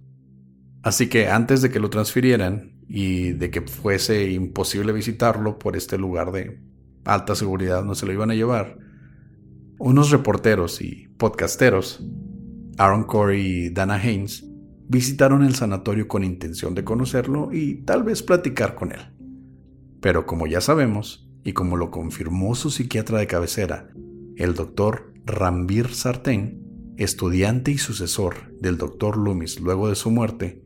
Así 0.82 1.08
que 1.08 1.28
antes 1.28 1.62
de 1.62 1.70
que 1.70 1.80
lo 1.80 1.90
transfirieran 1.90 2.78
y 2.86 3.32
de 3.32 3.50
que 3.50 3.62
fuese 3.62 4.30
imposible 4.30 4.92
visitarlo 4.92 5.58
por 5.58 5.76
este 5.76 5.98
lugar 5.98 6.32
de 6.32 6.60
alta 7.04 7.34
seguridad, 7.34 7.84
no 7.84 7.94
se 7.94 8.06
lo 8.06 8.12
iban 8.12 8.30
a 8.30 8.34
llevar, 8.34 8.78
unos 9.78 10.10
reporteros 10.10 10.80
y 10.80 11.08
podcasteros, 11.16 12.04
Aaron 12.76 13.04
Corey 13.04 13.40
y 13.40 13.70
Dana 13.70 13.94
Haynes, 13.94 14.44
visitaron 14.88 15.44
el 15.44 15.54
sanatorio 15.54 16.08
con 16.08 16.24
intención 16.24 16.74
de 16.74 16.84
conocerlo 16.84 17.50
y 17.52 17.82
tal 17.82 18.02
vez 18.02 18.22
platicar 18.22 18.74
con 18.74 18.92
él. 18.92 19.00
Pero 20.00 20.26
como 20.26 20.46
ya 20.46 20.60
sabemos, 20.60 21.28
y 21.44 21.52
como 21.52 21.76
lo 21.76 21.90
confirmó 21.90 22.54
su 22.54 22.70
psiquiatra 22.70 23.18
de 23.18 23.26
cabecera, 23.26 23.90
el 24.36 24.54
doctor 24.54 25.12
Rambir 25.24 25.88
Sartén, 25.94 26.94
estudiante 26.96 27.70
y 27.70 27.78
sucesor 27.78 28.56
del 28.60 28.76
doctor 28.76 29.16
Loomis 29.16 29.60
luego 29.60 29.88
de 29.88 29.94
su 29.94 30.10
muerte, 30.10 30.64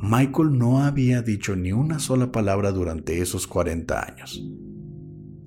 Michael 0.00 0.56
no 0.56 0.84
había 0.84 1.22
dicho 1.22 1.56
ni 1.56 1.72
una 1.72 1.98
sola 1.98 2.30
palabra 2.30 2.70
durante 2.72 3.20
esos 3.20 3.46
40 3.46 4.06
años, 4.06 4.42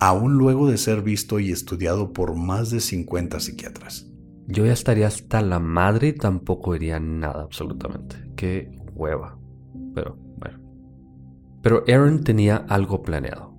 aún 0.01 0.33
luego 0.33 0.67
de 0.67 0.77
ser 0.77 1.03
visto 1.03 1.39
y 1.39 1.51
estudiado 1.51 2.11
por 2.11 2.35
más 2.35 2.71
de 2.71 2.79
50 2.79 3.39
psiquiatras. 3.39 4.07
Yo 4.47 4.65
ya 4.65 4.73
estaría 4.73 5.05
hasta 5.05 5.43
la 5.43 5.59
madre 5.59 6.07
y 6.07 6.13
tampoco 6.13 6.73
diría 6.73 6.99
nada 6.99 7.43
absolutamente. 7.43 8.15
Qué 8.35 8.71
hueva. 8.95 9.37
Pero 9.93 10.17
bueno. 10.37 10.59
Pero 11.61 11.83
Aaron 11.87 12.23
tenía 12.23 12.57
algo 12.57 13.03
planeado. 13.03 13.53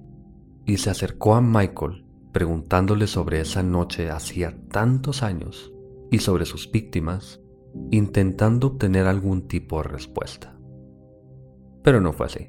Y 0.67 0.79
se 0.79 0.91
acercó 0.91 1.37
a 1.37 1.41
Michael 1.41 2.05
preguntándole 2.33 3.07
sobre 3.07 3.41
esa 3.41 3.63
noche 3.63 4.11
hacía 4.11 4.59
tantos 4.69 5.23
años 5.23 5.73
y 6.11 6.19
sobre 6.19 6.45
sus 6.45 6.73
víctimas, 6.73 7.41
intentando 7.93 8.67
obtener 8.67 9.07
algún 9.07 9.47
tipo 9.47 9.81
de 9.81 9.89
respuesta. 9.89 10.59
Pero 11.85 12.01
no 12.01 12.13
fue 12.13 12.27
así. 12.27 12.49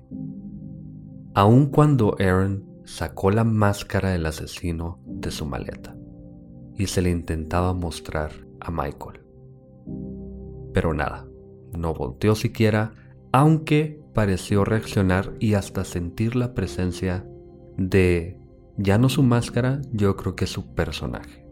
Aun 1.36 1.68
cuando 1.68 2.16
Aaron 2.20 2.73
sacó 2.86 3.32
la 3.32 3.44
máscara 3.44 4.10
del 4.10 4.26
asesino 4.26 5.00
de 5.06 5.32
su 5.32 5.46
maleta 5.46 5.96
y 6.76 6.88
se 6.88 7.02
le 7.02 7.10
intentaba 7.10 7.74
mostrar 7.74 8.32
a 8.60 8.72
Michael. 8.72 9.22
Pero 10.74 10.94
nada, 10.94 11.28
no 11.72 11.94
volteó 11.94 12.36
siquiera, 12.36 12.94
aunque 13.32 14.02
pareció 14.14 14.66
reaccionar 14.66 15.34
y 15.40 15.54
hasta 15.54 15.84
sentir 15.84 16.36
la 16.36 16.54
presencia 16.54 17.26
de 17.78 18.40
ya 18.78 18.98
no 18.98 19.10
su 19.10 19.24
máscara, 19.24 19.82
yo 19.92 20.16
creo 20.16 20.36
que 20.36 20.48
su 20.48 20.74
personaje. 20.74 21.48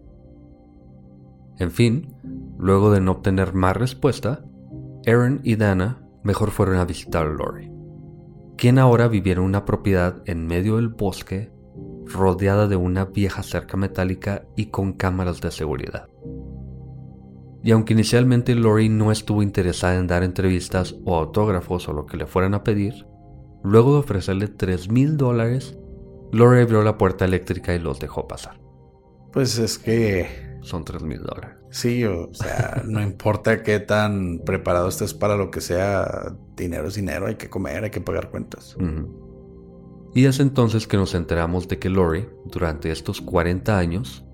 En 1.57 1.71
fin, 1.71 2.15
luego 2.57 2.91
de 2.91 3.01
no 3.01 3.11
obtener 3.11 3.53
más 3.53 3.77
respuesta, 3.77 4.43
Aaron 5.05 5.41
y 5.43 5.55
Dana 5.55 6.03
mejor 6.23 6.51
fueron 6.51 6.77
a 6.77 6.85
visitar 6.85 7.25
a 7.25 7.29
Lori, 7.29 7.70
quien 8.61 8.77
ahora 8.77 9.07
vivía 9.07 9.33
en 9.33 9.39
una 9.39 9.65
propiedad 9.65 10.21
en 10.27 10.45
medio 10.45 10.75
del 10.75 10.89
bosque, 10.89 11.51
rodeada 12.05 12.67
de 12.67 12.75
una 12.75 13.05
vieja 13.05 13.41
cerca 13.41 13.75
metálica 13.75 14.45
y 14.55 14.67
con 14.67 14.93
cámaras 14.93 15.41
de 15.41 15.49
seguridad. 15.49 16.07
Y 17.63 17.71
aunque 17.71 17.93
inicialmente 17.93 18.53
Lori 18.53 18.87
no 18.87 19.11
estuvo 19.11 19.41
interesada 19.41 19.95
en 19.95 20.05
dar 20.05 20.21
entrevistas 20.21 20.95
o 21.05 21.15
autógrafos 21.15 21.89
o 21.89 21.93
lo 21.93 22.05
que 22.05 22.17
le 22.17 22.27
fueran 22.27 22.53
a 22.53 22.63
pedir, 22.63 23.07
luego 23.63 23.93
de 23.93 23.99
ofrecerle 24.01 24.47
3 24.47 24.91
mil 24.91 25.17
dólares, 25.17 25.79
Lori 26.31 26.61
abrió 26.61 26.83
la 26.83 26.99
puerta 26.99 27.25
eléctrica 27.25 27.73
y 27.73 27.79
los 27.79 27.99
dejó 27.99 28.27
pasar. 28.27 28.61
Pues 29.33 29.57
es 29.57 29.79
que... 29.79 30.59
Son 30.61 30.85
3 30.85 31.01
mil 31.01 31.23
dólares. 31.23 31.57
Sí, 31.71 32.03
o 32.03 32.33
sea, 32.33 32.83
no 32.85 33.01
importa 33.01 33.63
qué 33.63 33.79
tan 33.79 34.39
preparado 34.45 34.89
estés 34.89 35.13
para 35.13 35.37
lo 35.37 35.49
que 35.51 35.61
sea, 35.61 36.35
dinero 36.57 36.89
es 36.89 36.95
dinero, 36.95 37.27
hay 37.27 37.35
que 37.35 37.49
comer, 37.49 37.85
hay 37.85 37.89
que 37.89 38.01
pagar 38.01 38.29
cuentas. 38.29 38.75
Y 40.13 40.25
es 40.25 40.41
entonces 40.41 40.85
que 40.85 40.97
nos 40.97 41.15
enteramos 41.15 41.69
de 41.69 41.79
que 41.79 41.89
Lori, 41.89 42.27
durante 42.45 42.91
estos 42.91 43.21
40 43.21 43.77
años, 43.77 44.25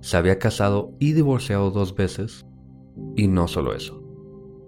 se 0.00 0.16
había 0.16 0.38
casado 0.38 0.94
y 0.98 1.12
divorciado 1.12 1.70
dos 1.70 1.94
veces 1.94 2.46
y 3.16 3.28
no 3.28 3.48
solo 3.48 3.74
eso. 3.74 4.02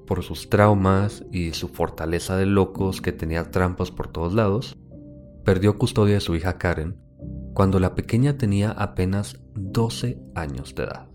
Por 0.07 0.23
sus 0.23 0.51
traumas 0.51 1.25
y 1.33 1.53
su 1.53 1.69
fortaleza 1.69 2.37
de 2.37 2.45
locos 2.45 3.01
que 3.01 3.13
tenía 3.13 3.51
trampas 3.51 3.91
por 3.91 4.09
todos 4.09 4.35
lados, 4.35 4.77
perdió 5.45 5.79
custodia 5.79 6.15
de 6.15 6.21
su 6.21 6.35
hija 6.35 6.59
Karen 6.59 7.01
cuando 7.55 7.81
la 7.81 7.95
pequeña 7.95 8.37
tenía 8.37 8.73
apenas 8.73 9.41
12 9.55 10.21
años 10.35 10.75
de 10.75 10.85
edad. 10.85 11.10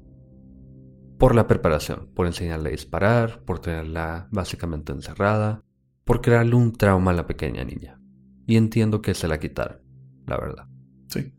Por 1.17 1.35
la 1.35 1.47
preparación, 1.47 2.09
por 2.13 2.27
enseñarle 2.27 2.69
a 2.69 2.71
disparar, 2.71 3.41
por 3.45 3.59
tenerla 3.59 4.27
básicamente 4.31 4.91
encerrada, 4.91 5.63
por 6.03 6.21
crearle 6.21 6.55
un 6.55 6.73
trauma 6.73 7.11
a 7.11 7.15
la 7.15 7.27
pequeña 7.27 7.63
niña. 7.63 7.99
Y 8.45 8.57
entiendo 8.57 9.01
que 9.01 9.13
se 9.13 9.27
la 9.27 9.39
quitaron, 9.39 9.79
la 10.27 10.37
verdad. 10.37 10.67
Sí. 11.07 11.33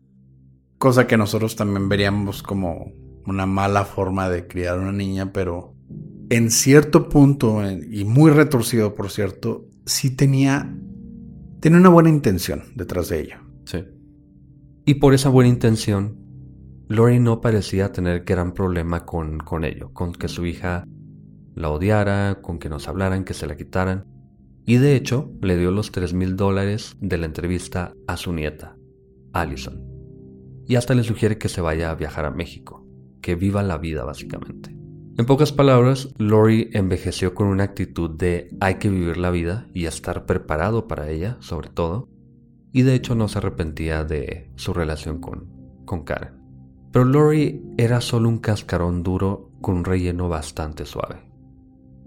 Cosa 0.77 1.07
que 1.07 1.17
nosotros 1.17 1.55
también 1.55 1.89
veríamos 1.89 2.43
como 2.43 2.91
una 3.25 3.45
mala 3.45 3.85
forma 3.85 4.29
de 4.29 4.47
criar 4.47 4.77
a 4.77 4.81
una 4.81 4.91
niña, 4.91 5.31
pero 5.31 5.75
en 6.29 6.51
cierto 6.51 7.09
punto, 7.09 7.61
y 7.69 8.03
muy 8.03 8.31
retorcido 8.31 8.95
por 8.95 9.09
cierto, 9.09 9.67
sí 9.85 10.15
tenía, 10.15 10.75
tenía 11.59 11.79
una 11.79 11.89
buena 11.89 12.09
intención 12.09 12.63
detrás 12.75 13.09
de 13.09 13.21
ello. 13.21 13.37
Sí. 13.65 13.85
Y 14.85 14.95
por 14.95 15.13
esa 15.13 15.29
buena 15.29 15.49
intención, 15.49 16.17
Lori 16.89 17.19
no 17.19 17.41
parecía 17.41 17.91
tener 17.91 18.23
gran 18.23 18.53
problema 18.53 19.05
con, 19.05 19.39
con 19.39 19.65
ello, 19.65 19.91
con 19.93 20.13
que 20.13 20.27
su 20.27 20.45
hija 20.45 20.85
la 21.55 21.69
odiara, 21.69 22.39
con 22.41 22.59
que 22.59 22.69
nos 22.69 22.87
hablaran, 22.87 23.23
que 23.23 23.33
se 23.33 23.47
la 23.47 23.57
quitaran. 23.57 24.05
Y 24.65 24.77
de 24.77 24.95
hecho, 24.95 25.31
le 25.41 25.57
dio 25.57 25.71
los 25.71 25.91
3 25.91 26.13
mil 26.13 26.35
dólares 26.35 26.95
de 26.99 27.17
la 27.17 27.25
entrevista 27.25 27.93
a 28.05 28.15
su 28.15 28.31
nieta, 28.33 28.77
Allison. 29.33 29.83
Y 30.67 30.75
hasta 30.75 30.93
le 30.93 31.03
sugiere 31.03 31.37
que 31.37 31.49
se 31.49 31.61
vaya 31.61 31.89
a 31.89 31.95
viajar 31.95 32.25
a 32.25 32.31
México 32.31 32.87
que 33.27 33.35
viva 33.35 33.61
la 33.61 33.77
vida 33.77 34.05
básicamente. 34.05 34.73
En 35.17 35.25
pocas 35.25 35.51
palabras, 35.51 36.13
Lori 36.17 36.69
envejeció 36.71 37.33
con 37.33 37.47
una 37.47 37.63
actitud 37.63 38.11
de 38.11 38.49
hay 38.61 38.75
que 38.75 38.89
vivir 38.89 39.17
la 39.17 39.31
vida 39.31 39.67
y 39.73 39.85
estar 39.85 40.25
preparado 40.25 40.87
para 40.87 41.09
ella, 41.09 41.35
sobre 41.41 41.69
todo, 41.69 42.07
y 42.71 42.83
de 42.83 42.95
hecho 42.95 43.15
no 43.15 43.27
se 43.27 43.39
arrepentía 43.39 44.05
de 44.05 44.49
su 44.55 44.73
relación 44.73 45.19
con, 45.19 45.49
con 45.83 46.05
Karen. 46.05 46.36
Pero 46.97 47.09
Lori 47.09 47.61
era 47.77 48.01
solo 48.01 48.27
un 48.27 48.39
cascarón 48.39 49.03
duro 49.03 49.51
con 49.61 49.75
un 49.75 49.85
relleno 49.85 50.29
bastante 50.29 50.83
suave. 50.83 51.17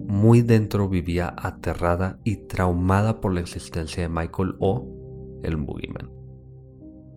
Muy 0.01 0.43
dentro 0.43 0.89
vivía 0.89 1.33
aterrada 1.39 2.19
y 2.25 2.49
traumada 2.49 3.21
por 3.21 3.33
la 3.33 3.39
existencia 3.39 4.03
de 4.03 4.09
Michael 4.09 4.57
o 4.59 4.89
el 5.45 5.55
Boogeyman. 5.59 6.11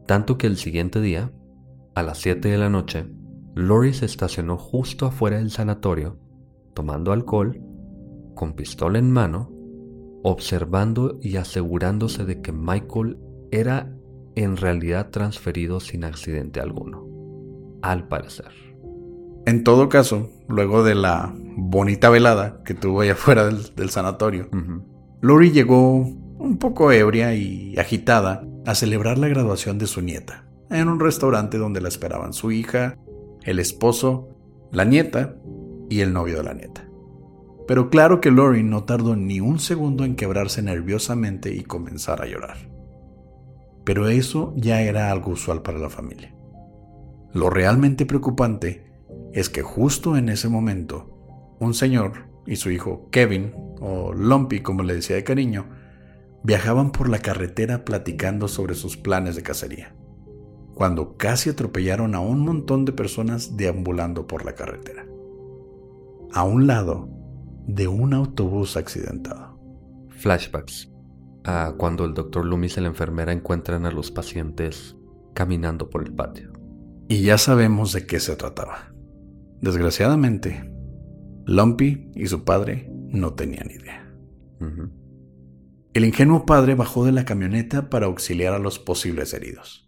Tanto 0.05 0.37
que 0.37 0.45
el 0.45 0.57
siguiente 0.57 1.01
día, 1.01 1.33
a 1.95 2.03
las 2.03 2.19
7 2.19 2.47
de 2.47 2.59
la 2.59 2.69
noche, 2.69 3.07
Lori 3.55 3.93
se 3.93 4.05
estacionó 4.05 4.55
justo 4.55 5.07
afuera 5.07 5.37
del 5.37 5.49
sanatorio, 5.49 6.19
tomando 6.75 7.11
alcohol, 7.11 7.59
con 8.35 8.53
pistola 8.53 8.99
en 8.99 9.09
mano, 9.09 9.51
observando 10.21 11.17
y 11.23 11.37
asegurándose 11.37 12.23
de 12.23 12.39
que 12.39 12.51
Michael 12.51 13.17
era 13.49 13.91
en 14.35 14.57
realidad 14.57 15.09
transferido 15.09 15.79
sin 15.79 16.03
accidente 16.03 16.59
alguno, 16.59 17.02
al 17.83 18.07
parecer. 18.07 18.49
En 19.45 19.63
todo 19.63 19.89
caso, 19.89 20.31
luego 20.47 20.83
de 20.83 20.95
la 20.95 21.31
bonita 21.35 22.09
velada 22.09 22.63
que 22.63 22.73
tuvo 22.73 23.01
allá 23.01 23.13
afuera 23.13 23.45
del, 23.45 23.89
sanatorio, 23.91 24.49
Lori 25.21 25.51
llegó 25.51 25.97
un 25.97 26.57
poco 26.57 26.91
ebria 26.91 27.35
y 27.35 27.77
agitada 27.77 28.43
a 28.65 28.73
celebrar 28.73 29.19
la 29.19 29.27
graduación 29.27 29.77
de 29.77 29.85
su 29.87 30.01
nieta 30.01 30.45
en 30.69 30.87
un 30.87 30.99
restaurante 30.99 31.57
donde 31.57 31.81
la 31.81 31.89
esperaban 31.89 32.33
su 32.33 32.51
hija 32.51 32.97
el 33.43 33.59
esposo, 33.59 34.29
la 34.71 34.85
nieta 34.85 35.35
y 35.89 35.99
el 35.99 36.13
novio 36.13 36.37
de 36.37 36.43
la 36.43 36.53
nieta. 36.53 36.87
Pero 37.67 37.89
claro 37.89 38.19
que 38.21 38.31
Lori 38.31 38.63
no 38.63 38.83
tardó 38.83 39.15
ni 39.15 39.39
un 39.39 39.59
segundo 39.59 40.03
en 40.05 40.15
quebrarse 40.15 40.61
nerviosamente 40.61 41.53
y 41.53 41.63
comenzar 41.63 42.21
a 42.21 42.25
llorar. 42.25 42.57
Pero 43.83 44.07
eso 44.07 44.53
ya 44.55 44.81
era 44.81 45.11
algo 45.11 45.31
usual 45.31 45.61
para 45.61 45.79
la 45.79 45.89
familia. 45.89 46.33
Lo 47.33 47.49
realmente 47.49 48.05
preocupante 48.05 48.85
es 49.33 49.49
que 49.49 49.61
justo 49.61 50.17
en 50.17 50.29
ese 50.29 50.49
momento, 50.49 51.55
un 51.59 51.73
señor 51.73 52.29
y 52.45 52.57
su 52.57 52.71
hijo 52.71 53.09
Kevin, 53.11 53.53
o 53.79 54.13
Lumpy 54.13 54.61
como 54.61 54.83
le 54.83 54.95
decía 54.95 55.15
de 55.15 55.23
cariño, 55.23 55.67
viajaban 56.43 56.91
por 56.91 57.09
la 57.09 57.19
carretera 57.19 57.85
platicando 57.85 58.47
sobre 58.47 58.75
sus 58.75 58.97
planes 58.97 59.35
de 59.35 59.43
cacería 59.43 59.95
cuando 60.73 61.17
casi 61.17 61.49
atropellaron 61.49 62.15
a 62.15 62.19
un 62.19 62.39
montón 62.39 62.85
de 62.85 62.93
personas 62.93 63.57
deambulando 63.57 64.27
por 64.27 64.45
la 64.45 64.55
carretera, 64.55 65.05
a 66.33 66.43
un 66.43 66.67
lado 66.67 67.09
de 67.67 67.87
un 67.87 68.13
autobús 68.13 68.75
accidentado. 68.75 69.59
Flashbacks 70.09 70.89
a 71.45 71.73
cuando 71.77 72.05
el 72.05 72.13
doctor 72.13 72.45
Loomis 72.45 72.77
y 72.77 72.81
la 72.81 72.87
enfermera 72.87 73.33
encuentran 73.33 73.85
a 73.85 73.91
los 73.91 74.11
pacientes 74.11 74.95
caminando 75.33 75.89
por 75.89 76.03
el 76.03 76.13
patio. 76.13 76.52
Y 77.07 77.21
ya 77.23 77.37
sabemos 77.37 77.93
de 77.93 78.05
qué 78.05 78.19
se 78.19 78.35
trataba. 78.35 78.93
Desgraciadamente, 79.61 80.71
Lumpy 81.45 82.09
y 82.15 82.27
su 82.27 82.43
padre 82.43 82.89
no 83.09 83.33
tenían 83.33 83.69
idea. 83.69 84.13
El 85.93 86.05
ingenuo 86.05 86.45
padre 86.45 86.75
bajó 86.75 87.05
de 87.05 87.11
la 87.11 87.25
camioneta 87.25 87.89
para 87.89 88.05
auxiliar 88.05 88.53
a 88.53 88.59
los 88.59 88.79
posibles 88.79 89.33
heridos 89.33 89.83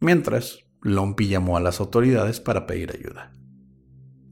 mientras 0.00 0.64
Lumpy 0.82 1.28
llamó 1.28 1.56
a 1.56 1.60
las 1.60 1.80
autoridades 1.80 2.40
para 2.40 2.66
pedir 2.66 2.90
ayuda. 2.92 3.32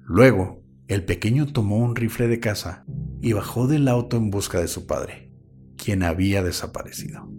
Luego, 0.05 0.65
el 0.89 1.05
pequeño 1.05 1.47
tomó 1.53 1.77
un 1.77 1.95
rifle 1.95 2.27
de 2.27 2.41
caza 2.41 2.85
y 3.21 3.35
bajó 3.35 3.67
del 3.67 3.89
auto 3.89 4.17
en 4.17 4.31
busca 4.31 4.59
de 4.59 4.69
su 4.69 4.87
padre, 4.87 5.31
quien 5.77 6.03
había 6.03 6.43
desaparecido. 6.43 7.31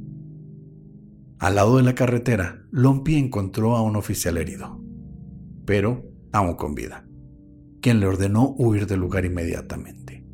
Al 1.39 1.55
lado 1.55 1.77
de 1.77 1.83
la 1.83 1.95
carretera, 1.95 2.67
Lumpy 2.69 3.15
encontró 3.15 3.75
a 3.75 3.81
un 3.81 3.95
oficial 3.95 4.37
herido, 4.37 4.83
pero 5.69 6.03
aún 6.31 6.55
con 6.55 6.73
vida, 6.73 7.07
quien 7.79 7.99
le 7.99 8.07
ordenó 8.07 8.55
huir 8.57 8.87
del 8.87 9.01
lugar 9.01 9.25
inmediatamente. 9.25 10.25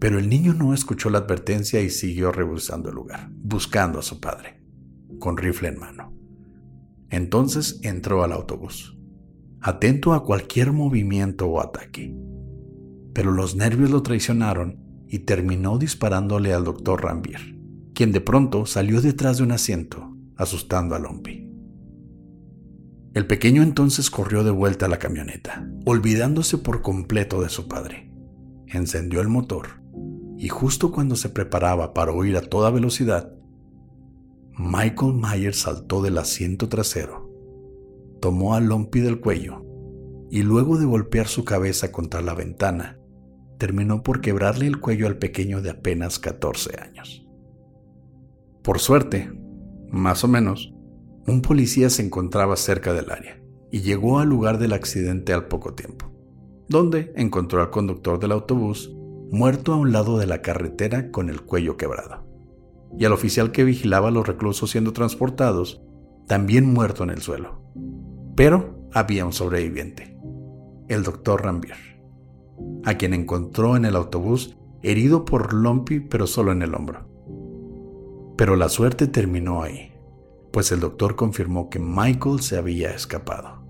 Pero 0.00 0.18
el 0.18 0.28
niño 0.28 0.52
no 0.52 0.74
escuchó 0.74 1.10
la 1.10 1.18
advertencia 1.18 1.80
y 1.80 1.90
siguió 1.90 2.32
rebuscando 2.32 2.88
el 2.88 2.96
lugar, 2.96 3.30
buscando 3.30 4.00
a 4.00 4.02
su 4.02 4.18
padre, 4.18 4.60
con 5.20 5.36
rifle 5.36 5.68
en 5.68 5.78
mano. 5.78 6.12
Entonces 7.08 7.78
entró 7.84 8.24
al 8.24 8.32
autobús, 8.32 8.98
atento 9.60 10.12
a 10.12 10.24
cualquier 10.24 10.72
movimiento 10.72 11.46
o 11.46 11.60
ataque. 11.60 12.12
Pero 13.14 13.30
los 13.30 13.54
nervios 13.54 13.90
lo 13.90 14.02
traicionaron 14.02 15.04
y 15.06 15.20
terminó 15.20 15.78
disparándole 15.78 16.52
al 16.52 16.64
doctor 16.64 17.04
Rambier, 17.04 17.56
quien 17.94 18.10
de 18.10 18.20
pronto 18.20 18.66
salió 18.66 19.00
detrás 19.00 19.38
de 19.38 19.44
un 19.44 19.52
asiento, 19.52 20.16
asustando 20.34 20.96
a 20.96 20.98
Lumpy. 20.98 21.47
El 23.14 23.26
pequeño 23.26 23.62
entonces 23.62 24.10
corrió 24.10 24.44
de 24.44 24.50
vuelta 24.50 24.86
a 24.86 24.88
la 24.88 24.98
camioneta, 24.98 25.68
olvidándose 25.84 26.58
por 26.58 26.82
completo 26.82 27.40
de 27.40 27.48
su 27.48 27.66
padre. 27.66 28.12
Encendió 28.66 29.20
el 29.20 29.28
motor 29.28 29.80
y 30.36 30.48
justo 30.48 30.92
cuando 30.92 31.16
se 31.16 31.30
preparaba 31.30 31.94
para 31.94 32.12
huir 32.12 32.36
a 32.36 32.42
toda 32.42 32.70
velocidad, 32.70 33.32
Michael 34.56 35.14
Myers 35.14 35.60
saltó 35.60 36.02
del 36.02 36.18
asiento 36.18 36.68
trasero, 36.68 37.30
tomó 38.20 38.54
a 38.54 38.60
Lumpy 38.60 39.00
del 39.00 39.20
cuello 39.20 39.64
y 40.30 40.42
luego 40.42 40.78
de 40.78 40.84
golpear 40.84 41.26
su 41.26 41.44
cabeza 41.44 41.90
contra 41.90 42.20
la 42.20 42.34
ventana, 42.34 42.98
terminó 43.58 44.02
por 44.02 44.20
quebrarle 44.20 44.66
el 44.66 44.80
cuello 44.80 45.06
al 45.06 45.18
pequeño 45.18 45.62
de 45.62 45.70
apenas 45.70 46.18
14 46.18 46.80
años. 46.80 47.26
Por 48.62 48.78
suerte, 48.78 49.32
más 49.90 50.22
o 50.24 50.28
menos, 50.28 50.72
un 51.30 51.42
policía 51.42 51.90
se 51.90 52.02
encontraba 52.02 52.56
cerca 52.56 52.92
del 52.92 53.10
área 53.10 53.40
y 53.70 53.80
llegó 53.80 54.18
al 54.18 54.28
lugar 54.28 54.58
del 54.58 54.72
accidente 54.72 55.32
al 55.32 55.46
poco 55.46 55.74
tiempo, 55.74 56.06
donde 56.68 57.12
encontró 57.16 57.60
al 57.60 57.70
conductor 57.70 58.18
del 58.18 58.32
autobús 58.32 58.94
muerto 59.30 59.74
a 59.74 59.76
un 59.76 59.92
lado 59.92 60.18
de 60.18 60.26
la 60.26 60.40
carretera 60.40 61.10
con 61.10 61.28
el 61.28 61.42
cuello 61.42 61.76
quebrado, 61.76 62.26
y 62.96 63.04
al 63.04 63.12
oficial 63.12 63.52
que 63.52 63.64
vigilaba 63.64 64.08
a 64.08 64.10
los 64.10 64.26
reclusos 64.26 64.70
siendo 64.70 64.92
transportados, 64.92 65.82
también 66.26 66.72
muerto 66.72 67.04
en 67.04 67.10
el 67.10 67.20
suelo. 67.20 67.60
Pero 68.34 68.88
había 68.92 69.26
un 69.26 69.32
sobreviviente, 69.32 70.16
el 70.88 71.02
doctor 71.02 71.44
Rambier, 71.44 71.76
a 72.84 72.94
quien 72.94 73.12
encontró 73.12 73.76
en 73.76 73.84
el 73.84 73.96
autobús 73.96 74.56
herido 74.82 75.24
por 75.24 75.52
Lumpy 75.52 76.00
pero 76.00 76.26
solo 76.26 76.52
en 76.52 76.62
el 76.62 76.74
hombro. 76.74 77.06
Pero 78.36 78.56
la 78.56 78.68
suerte 78.68 79.08
terminó 79.08 79.62
ahí 79.62 79.87
pues 80.58 80.72
el 80.72 80.80
doctor 80.80 81.14
confirmó 81.14 81.70
que 81.70 81.78
Michael 81.78 82.40
se 82.40 82.58
había 82.58 82.90
escapado. 82.90 83.62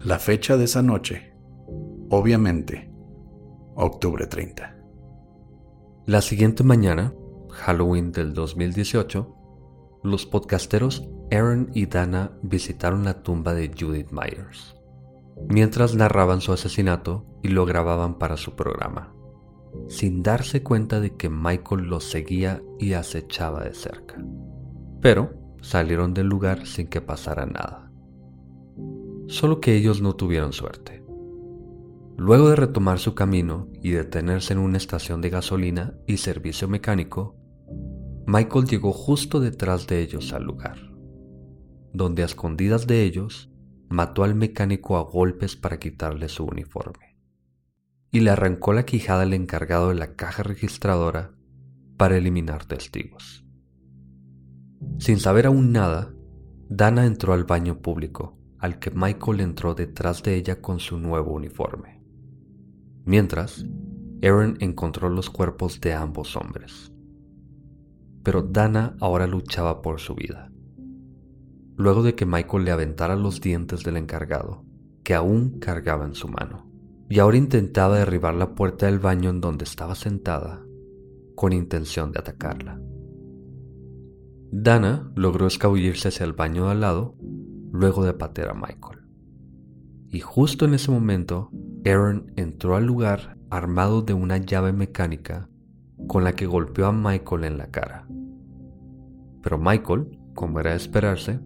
La 0.00 0.18
fecha 0.18 0.58
de 0.58 0.64
esa 0.64 0.82
noche, 0.82 1.34
obviamente, 2.10 2.92
octubre 3.74 4.26
30. 4.26 4.76
La 6.04 6.20
siguiente 6.20 6.62
mañana, 6.62 7.14
Halloween 7.48 8.12
del 8.12 8.34
2018, 8.34 9.34
los 10.02 10.26
podcasteros 10.26 11.08
Aaron 11.32 11.70
y 11.72 11.86
Dana 11.86 12.32
visitaron 12.42 13.06
la 13.06 13.22
tumba 13.22 13.54
de 13.54 13.68
Judith 13.68 14.10
Myers, 14.10 14.76
mientras 15.48 15.94
narraban 15.94 16.42
su 16.42 16.52
asesinato 16.52 17.24
y 17.42 17.48
lo 17.48 17.64
grababan 17.64 18.18
para 18.18 18.36
su 18.36 18.54
programa, 18.56 19.14
sin 19.88 20.22
darse 20.22 20.62
cuenta 20.62 21.00
de 21.00 21.16
que 21.16 21.30
Michael 21.30 21.86
los 21.86 22.04
seguía 22.04 22.62
y 22.78 22.92
acechaba 22.92 23.64
de 23.64 23.72
cerca. 23.72 24.22
Pero, 25.00 25.43
salieron 25.64 26.12
del 26.12 26.26
lugar 26.26 26.66
sin 26.66 26.88
que 26.88 27.00
pasara 27.00 27.46
nada. 27.46 27.90
Solo 29.28 29.60
que 29.60 29.74
ellos 29.74 30.02
no 30.02 30.14
tuvieron 30.14 30.52
suerte. 30.52 31.02
Luego 32.16 32.50
de 32.50 32.56
retomar 32.56 32.98
su 32.98 33.14
camino 33.14 33.68
y 33.82 33.90
detenerse 33.90 34.52
en 34.52 34.60
una 34.60 34.76
estación 34.76 35.20
de 35.22 35.30
gasolina 35.30 35.94
y 36.06 36.18
servicio 36.18 36.68
mecánico, 36.68 37.36
Michael 38.26 38.66
llegó 38.66 38.92
justo 38.92 39.40
detrás 39.40 39.86
de 39.86 40.02
ellos 40.02 40.32
al 40.34 40.44
lugar, 40.44 40.76
donde 41.92 42.22
a 42.22 42.26
escondidas 42.26 42.86
de 42.86 43.02
ellos 43.02 43.50
mató 43.88 44.22
al 44.22 44.34
mecánico 44.34 44.98
a 44.98 45.02
golpes 45.02 45.56
para 45.56 45.78
quitarle 45.78 46.28
su 46.28 46.44
uniforme 46.44 47.16
y 48.10 48.20
le 48.20 48.30
arrancó 48.30 48.72
la 48.72 48.84
quijada 48.84 49.22
al 49.22 49.32
encargado 49.34 49.88
de 49.88 49.96
la 49.96 50.14
caja 50.14 50.44
registradora 50.44 51.32
para 51.96 52.16
eliminar 52.16 52.64
testigos. 52.64 53.43
Sin 54.98 55.18
saber 55.18 55.46
aún 55.46 55.72
nada, 55.72 56.14
Dana 56.68 57.04
entró 57.06 57.32
al 57.32 57.44
baño 57.44 57.78
público, 57.78 58.38
al 58.58 58.78
que 58.78 58.90
Michael 58.90 59.40
entró 59.40 59.74
detrás 59.74 60.22
de 60.22 60.36
ella 60.36 60.60
con 60.60 60.80
su 60.80 60.98
nuevo 60.98 61.32
uniforme. 61.32 62.02
Mientras, 63.04 63.66
Aaron 64.22 64.56
encontró 64.60 65.10
los 65.10 65.28
cuerpos 65.28 65.80
de 65.80 65.92
ambos 65.92 66.36
hombres. 66.36 66.92
Pero 68.22 68.42
Dana 68.42 68.96
ahora 69.00 69.26
luchaba 69.26 69.82
por 69.82 70.00
su 70.00 70.14
vida. 70.14 70.50
Luego 71.76 72.02
de 72.02 72.14
que 72.14 72.24
Michael 72.24 72.64
le 72.64 72.70
aventara 72.70 73.16
los 73.16 73.40
dientes 73.40 73.82
del 73.82 73.98
encargado, 73.98 74.64
que 75.02 75.14
aún 75.14 75.58
cargaba 75.58 76.06
en 76.06 76.14
su 76.14 76.28
mano, 76.28 76.70
y 77.10 77.18
ahora 77.18 77.36
intentaba 77.36 77.98
derribar 77.98 78.34
la 78.34 78.54
puerta 78.54 78.86
del 78.86 78.98
baño 78.98 79.28
en 79.28 79.42
donde 79.42 79.64
estaba 79.64 79.94
sentada, 79.94 80.64
con 81.34 81.52
intención 81.52 82.12
de 82.12 82.20
atacarla. 82.20 82.80
Dana 84.56 85.10
logró 85.16 85.48
escabullirse 85.48 86.08
hacia 86.08 86.22
el 86.22 86.32
baño 86.32 86.66
de 86.66 86.70
al 86.70 86.80
lado 86.80 87.16
luego 87.72 88.04
de 88.04 88.14
patear 88.14 88.50
a 88.50 88.54
Michael. 88.54 89.00
Y 90.10 90.20
justo 90.20 90.64
en 90.64 90.74
ese 90.74 90.92
momento, 90.92 91.50
Aaron 91.84 92.32
entró 92.36 92.76
al 92.76 92.86
lugar 92.86 93.36
armado 93.50 94.02
de 94.02 94.14
una 94.14 94.38
llave 94.38 94.72
mecánica 94.72 95.48
con 96.06 96.22
la 96.22 96.34
que 96.34 96.46
golpeó 96.46 96.86
a 96.86 96.92
Michael 96.92 97.42
en 97.42 97.58
la 97.58 97.72
cara. 97.72 98.06
Pero 99.42 99.58
Michael, 99.58 100.20
como 100.34 100.60
era 100.60 100.70
de 100.70 100.76
esperarse, 100.76 101.40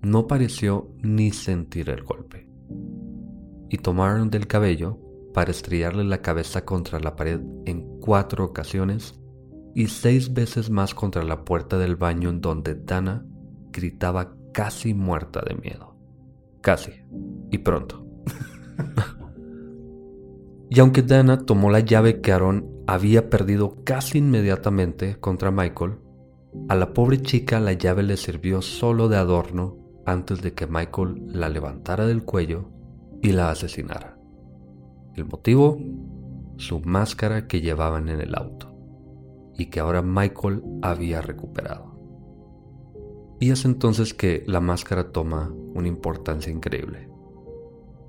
no 0.00 0.26
pareció 0.26 0.90
ni 1.02 1.32
sentir 1.32 1.90
el 1.90 2.02
golpe. 2.02 2.48
Y 3.68 3.76
tomaron 3.76 4.30
del 4.30 4.46
cabello 4.46 4.98
para 5.34 5.50
estrellarle 5.50 6.02
la 6.04 6.22
cabeza 6.22 6.64
contra 6.64 6.98
la 6.98 7.14
pared 7.14 7.42
en 7.66 8.00
cuatro 8.00 8.42
ocasiones 8.42 9.20
y 9.76 9.88
seis 9.88 10.32
veces 10.32 10.70
más 10.70 10.94
contra 10.94 11.22
la 11.22 11.44
puerta 11.44 11.76
del 11.76 11.96
baño 11.96 12.30
en 12.30 12.40
donde 12.40 12.74
Dana 12.74 13.26
gritaba 13.70 14.34
casi 14.54 14.94
muerta 14.94 15.42
de 15.46 15.54
miedo. 15.54 15.94
Casi. 16.62 16.92
Y 17.50 17.58
pronto. 17.58 18.06
y 20.70 20.80
aunque 20.80 21.02
Dana 21.02 21.44
tomó 21.44 21.70
la 21.70 21.80
llave 21.80 22.22
que 22.22 22.32
Aaron 22.32 22.66
había 22.86 23.28
perdido 23.28 23.84
casi 23.84 24.16
inmediatamente 24.16 25.20
contra 25.20 25.50
Michael, 25.50 25.98
a 26.70 26.74
la 26.74 26.94
pobre 26.94 27.20
chica 27.20 27.60
la 27.60 27.74
llave 27.74 28.02
le 28.02 28.16
sirvió 28.16 28.62
solo 28.62 29.10
de 29.10 29.18
adorno 29.18 29.76
antes 30.06 30.40
de 30.40 30.54
que 30.54 30.66
Michael 30.66 31.22
la 31.26 31.50
levantara 31.50 32.06
del 32.06 32.24
cuello 32.24 32.70
y 33.20 33.32
la 33.32 33.50
asesinara. 33.50 34.18
El 35.14 35.26
motivo, 35.26 35.78
su 36.56 36.80
máscara 36.80 37.46
que 37.46 37.60
llevaban 37.60 38.08
en 38.08 38.22
el 38.22 38.34
auto 38.34 38.75
y 39.56 39.66
que 39.66 39.80
ahora 39.80 40.02
Michael 40.02 40.62
había 40.82 41.22
recuperado. 41.22 41.96
Y 43.38 43.50
es 43.50 43.64
entonces 43.64 44.14
que 44.14 44.44
la 44.46 44.60
máscara 44.60 45.12
toma 45.12 45.52
una 45.74 45.88
importancia 45.88 46.52
increíble. 46.52 47.10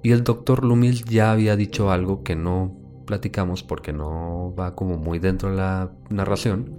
Y 0.03 0.11
el 0.11 0.23
doctor 0.23 0.63
Loomis 0.63 1.03
ya 1.05 1.31
había 1.31 1.55
dicho 1.55 1.91
algo 1.91 2.23
que 2.23 2.35
no 2.35 2.77
platicamos 3.05 3.63
porque 3.63 3.91
no 3.91 4.53
va 4.57 4.75
como 4.75 4.97
muy 4.97 5.19
dentro 5.19 5.49
de 5.49 5.57
la 5.57 5.91
narración. 6.09 6.77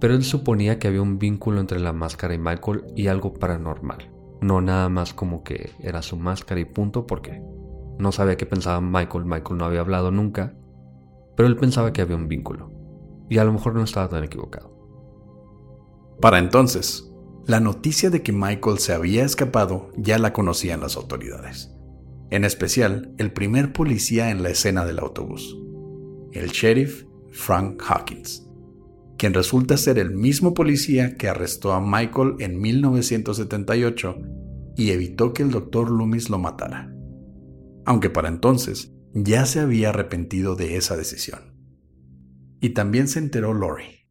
Pero 0.00 0.14
él 0.14 0.24
suponía 0.24 0.78
que 0.78 0.88
había 0.88 1.02
un 1.02 1.18
vínculo 1.18 1.60
entre 1.60 1.78
la 1.78 1.92
máscara 1.92 2.34
y 2.34 2.38
Michael 2.38 2.84
y 2.96 3.06
algo 3.06 3.34
paranormal. 3.34 4.10
No 4.40 4.60
nada 4.60 4.88
más 4.88 5.14
como 5.14 5.44
que 5.44 5.70
era 5.80 6.02
su 6.02 6.16
máscara 6.16 6.60
y 6.60 6.64
punto 6.64 7.06
porque 7.06 7.40
no 7.98 8.10
sabía 8.10 8.36
qué 8.36 8.46
pensaba 8.46 8.80
Michael. 8.80 9.24
Michael 9.24 9.58
no 9.58 9.64
había 9.64 9.80
hablado 9.80 10.10
nunca. 10.10 10.54
Pero 11.36 11.48
él 11.48 11.56
pensaba 11.56 11.92
que 11.92 12.02
había 12.02 12.16
un 12.16 12.26
vínculo 12.26 12.71
y 13.32 13.38
a 13.38 13.44
lo 13.44 13.52
mejor 13.54 13.74
no 13.74 13.82
estaba 13.82 14.10
tan 14.10 14.24
equivocado. 14.24 14.70
Para 16.20 16.38
entonces, 16.38 17.10
la 17.46 17.60
noticia 17.60 18.10
de 18.10 18.22
que 18.22 18.30
Michael 18.30 18.78
se 18.78 18.92
había 18.92 19.24
escapado 19.24 19.90
ya 19.96 20.18
la 20.18 20.34
conocían 20.34 20.80
las 20.80 20.96
autoridades, 20.96 21.74
en 22.28 22.44
especial 22.44 23.14
el 23.16 23.32
primer 23.32 23.72
policía 23.72 24.28
en 24.28 24.42
la 24.42 24.50
escena 24.50 24.84
del 24.84 24.98
autobús, 24.98 25.58
el 26.32 26.50
sheriff 26.50 27.06
Frank 27.30 27.82
Hawkins, 27.88 28.46
quien 29.16 29.32
resulta 29.32 29.78
ser 29.78 29.98
el 29.98 30.10
mismo 30.10 30.52
policía 30.52 31.16
que 31.16 31.30
arrestó 31.30 31.72
a 31.72 31.80
Michael 31.80 32.34
en 32.38 32.60
1978 32.60 34.14
y 34.76 34.90
evitó 34.90 35.32
que 35.32 35.42
el 35.42 35.50
doctor 35.50 35.90
Loomis 35.90 36.28
lo 36.28 36.38
matara, 36.38 36.94
aunque 37.86 38.10
para 38.10 38.28
entonces 38.28 38.92
ya 39.14 39.46
se 39.46 39.60
había 39.60 39.88
arrepentido 39.88 40.54
de 40.54 40.76
esa 40.76 40.98
decisión. 40.98 41.51
Y 42.62 42.70
también 42.70 43.08
se 43.08 43.18
enteró 43.18 43.54
Lori, 43.54 44.06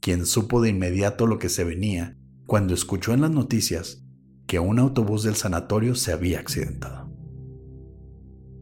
quien 0.00 0.24
supo 0.24 0.62
de 0.62 0.70
inmediato 0.70 1.26
lo 1.26 1.38
que 1.38 1.50
se 1.50 1.64
venía 1.64 2.16
cuando 2.46 2.72
escuchó 2.72 3.12
en 3.12 3.20
las 3.20 3.30
noticias 3.30 4.02
que 4.46 4.58
un 4.58 4.78
autobús 4.78 5.22
del 5.22 5.34
sanatorio 5.34 5.94
se 5.94 6.10
había 6.10 6.40
accidentado. 6.40 7.12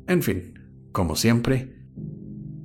En 0.08 0.24
fin, 0.24 0.54
como 0.90 1.14
siempre, 1.14 1.86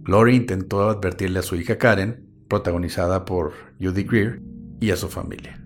Lori 0.03 0.35
intentó 0.35 0.89
advertirle 0.89 1.37
a 1.37 1.43
su 1.43 1.55
hija 1.57 1.77
Karen, 1.77 2.27
protagonizada 2.47 3.23
por 3.23 3.53
Judy 3.79 4.03
Greer, 4.03 4.41
y 4.79 4.89
a 4.89 4.95
su 4.95 5.09
familia. 5.09 5.63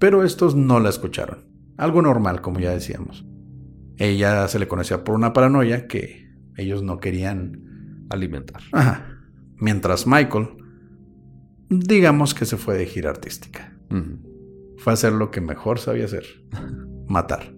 Pero 0.00 0.24
estos 0.24 0.56
no 0.56 0.80
la 0.80 0.88
escucharon. 0.88 1.48
Algo 1.76 2.02
normal, 2.02 2.40
como 2.40 2.58
ya 2.58 2.72
decíamos. 2.72 3.24
Ella 3.98 4.48
se 4.48 4.58
le 4.58 4.66
conocía 4.66 5.04
por 5.04 5.14
una 5.14 5.32
paranoia 5.32 5.86
que 5.86 6.28
ellos 6.56 6.82
no 6.82 6.98
querían 6.98 8.06
alimentar. 8.10 8.62
Ajá 8.72 9.13
mientras 9.64 10.06
Michael, 10.06 10.48
digamos 11.70 12.34
que 12.34 12.44
se 12.44 12.58
fue 12.58 12.76
de 12.76 12.84
gira 12.84 13.08
artística. 13.08 13.74
Fue 14.76 14.92
a 14.92 14.94
hacer 14.94 15.14
lo 15.14 15.30
que 15.30 15.40
mejor 15.40 15.78
sabía 15.78 16.04
hacer, 16.04 16.26
matar. 17.08 17.54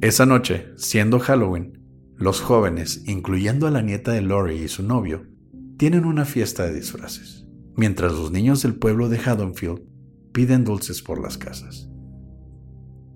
Esa 0.00 0.26
noche, 0.26 0.66
siendo 0.76 1.20
Halloween, 1.20 1.84
los 2.16 2.40
jóvenes, 2.40 3.04
incluyendo 3.06 3.68
a 3.68 3.70
la 3.70 3.82
nieta 3.82 4.10
de 4.10 4.20
Lori 4.20 4.56
y 4.56 4.66
su 4.66 4.82
novio, 4.82 5.28
tienen 5.76 6.04
una 6.04 6.24
fiesta 6.24 6.66
de 6.66 6.74
disfraces, 6.74 7.46
mientras 7.76 8.12
los 8.12 8.32
niños 8.32 8.60
del 8.62 8.74
pueblo 8.74 9.08
de 9.08 9.18
Haddonfield 9.18 9.82
piden 10.32 10.64
dulces 10.64 11.02
por 11.02 11.22
las 11.22 11.38
casas. 11.38 11.88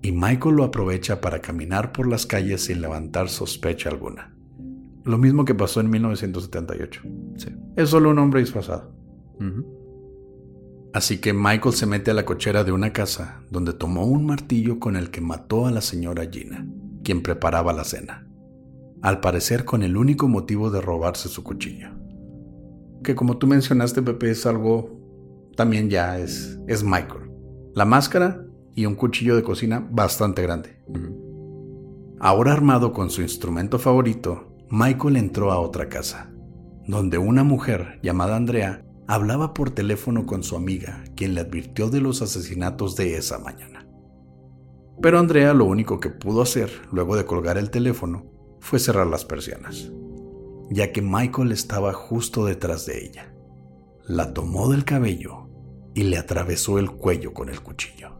Y 0.01 0.13
Michael 0.13 0.55
lo 0.55 0.63
aprovecha 0.63 1.19
para 1.19 1.41
caminar 1.41 1.91
por 1.91 2.07
las 2.07 2.25
calles 2.25 2.61
sin 2.61 2.79
levantar 2.79 3.27
sospecha 3.27 3.89
alguna. 3.89 4.32
Lo 5.05 5.17
mismo 5.17 5.45
que 5.45 5.55
pasó 5.55 5.81
en 5.81 5.89
1978. 5.89 7.01
Es 7.75 7.89
solo 7.89 8.09
un 8.09 8.19
hombre 8.19 8.39
disfrazado. 8.39 8.91
Así 10.93 11.19
que 11.19 11.33
Michael 11.33 11.73
se 11.73 11.85
mete 11.85 12.11
a 12.11 12.13
la 12.13 12.23
cochera 12.23 12.63
de 12.63 12.71
una 12.71 12.93
casa 12.93 13.41
donde 13.49 13.73
tomó 13.73 14.05
un 14.05 14.25
martillo 14.25 14.79
con 14.79 14.95
el 14.95 15.09
que 15.09 15.21
mató 15.21 15.65
a 15.65 15.71
la 15.71 15.81
señora 15.81 16.29
Gina, 16.31 16.67
quien 17.03 17.23
preparaba 17.23 17.73
la 17.73 17.83
cena. 17.83 18.27
Al 19.01 19.19
parecer 19.19 19.65
con 19.65 19.83
el 19.83 19.97
único 19.97 20.29
motivo 20.29 20.69
de 20.69 20.81
robarse 20.81 21.27
su 21.29 21.43
cuchillo. 21.43 21.89
Que 23.03 23.15
como 23.15 23.37
tú 23.37 23.47
mencionaste, 23.47 24.01
Pepe, 24.01 24.31
es 24.31 24.45
algo 24.45 25.03
también 25.57 25.89
ya 25.89 26.19
es, 26.19 26.59
es 26.67 26.83
Michael. 26.83 27.31
La 27.75 27.85
máscara 27.85 28.45
y 28.75 28.85
un 28.85 28.95
cuchillo 28.95 29.35
de 29.35 29.43
cocina 29.43 29.85
bastante 29.91 30.41
grande. 30.41 30.77
Ahora 32.19 32.53
armado 32.53 32.93
con 32.93 33.09
su 33.09 33.21
instrumento 33.21 33.79
favorito, 33.79 34.52
Michael 34.75 35.17
entró 35.17 35.51
a 35.51 35.59
otra 35.59 35.87
casa, 35.87 36.33
donde 36.87 37.19
una 37.19 37.43
mujer 37.43 37.99
llamada 38.01 38.35
Andrea 38.35 38.83
hablaba 39.07 39.53
por 39.53 39.69
teléfono 39.69 40.25
con 40.25 40.41
su 40.41 40.55
amiga, 40.55 41.03
quien 41.15 41.35
le 41.35 41.41
advirtió 41.41 41.91
de 41.91 42.01
los 42.01 42.23
asesinatos 42.23 42.95
de 42.95 43.15
esa 43.15 43.37
mañana. 43.37 43.87
Pero 44.99 45.19
Andrea 45.19 45.53
lo 45.53 45.65
único 45.65 45.99
que 45.99 46.09
pudo 46.09 46.41
hacer, 46.41 46.71
luego 46.91 47.15
de 47.15 47.25
colgar 47.25 47.59
el 47.59 47.69
teléfono, 47.69 48.25
fue 48.61 48.79
cerrar 48.79 49.05
las 49.05 49.25
persianas, 49.25 49.91
ya 50.71 50.91
que 50.91 51.03
Michael 51.03 51.51
estaba 51.51 51.93
justo 51.93 52.43
detrás 52.43 52.87
de 52.87 53.05
ella. 53.05 53.31
La 54.07 54.33
tomó 54.33 54.71
del 54.71 54.85
cabello 54.85 55.49
y 55.93 56.01
le 56.01 56.17
atravesó 56.17 56.79
el 56.79 56.89
cuello 56.89 57.31
con 57.35 57.49
el 57.49 57.61
cuchillo. 57.61 58.19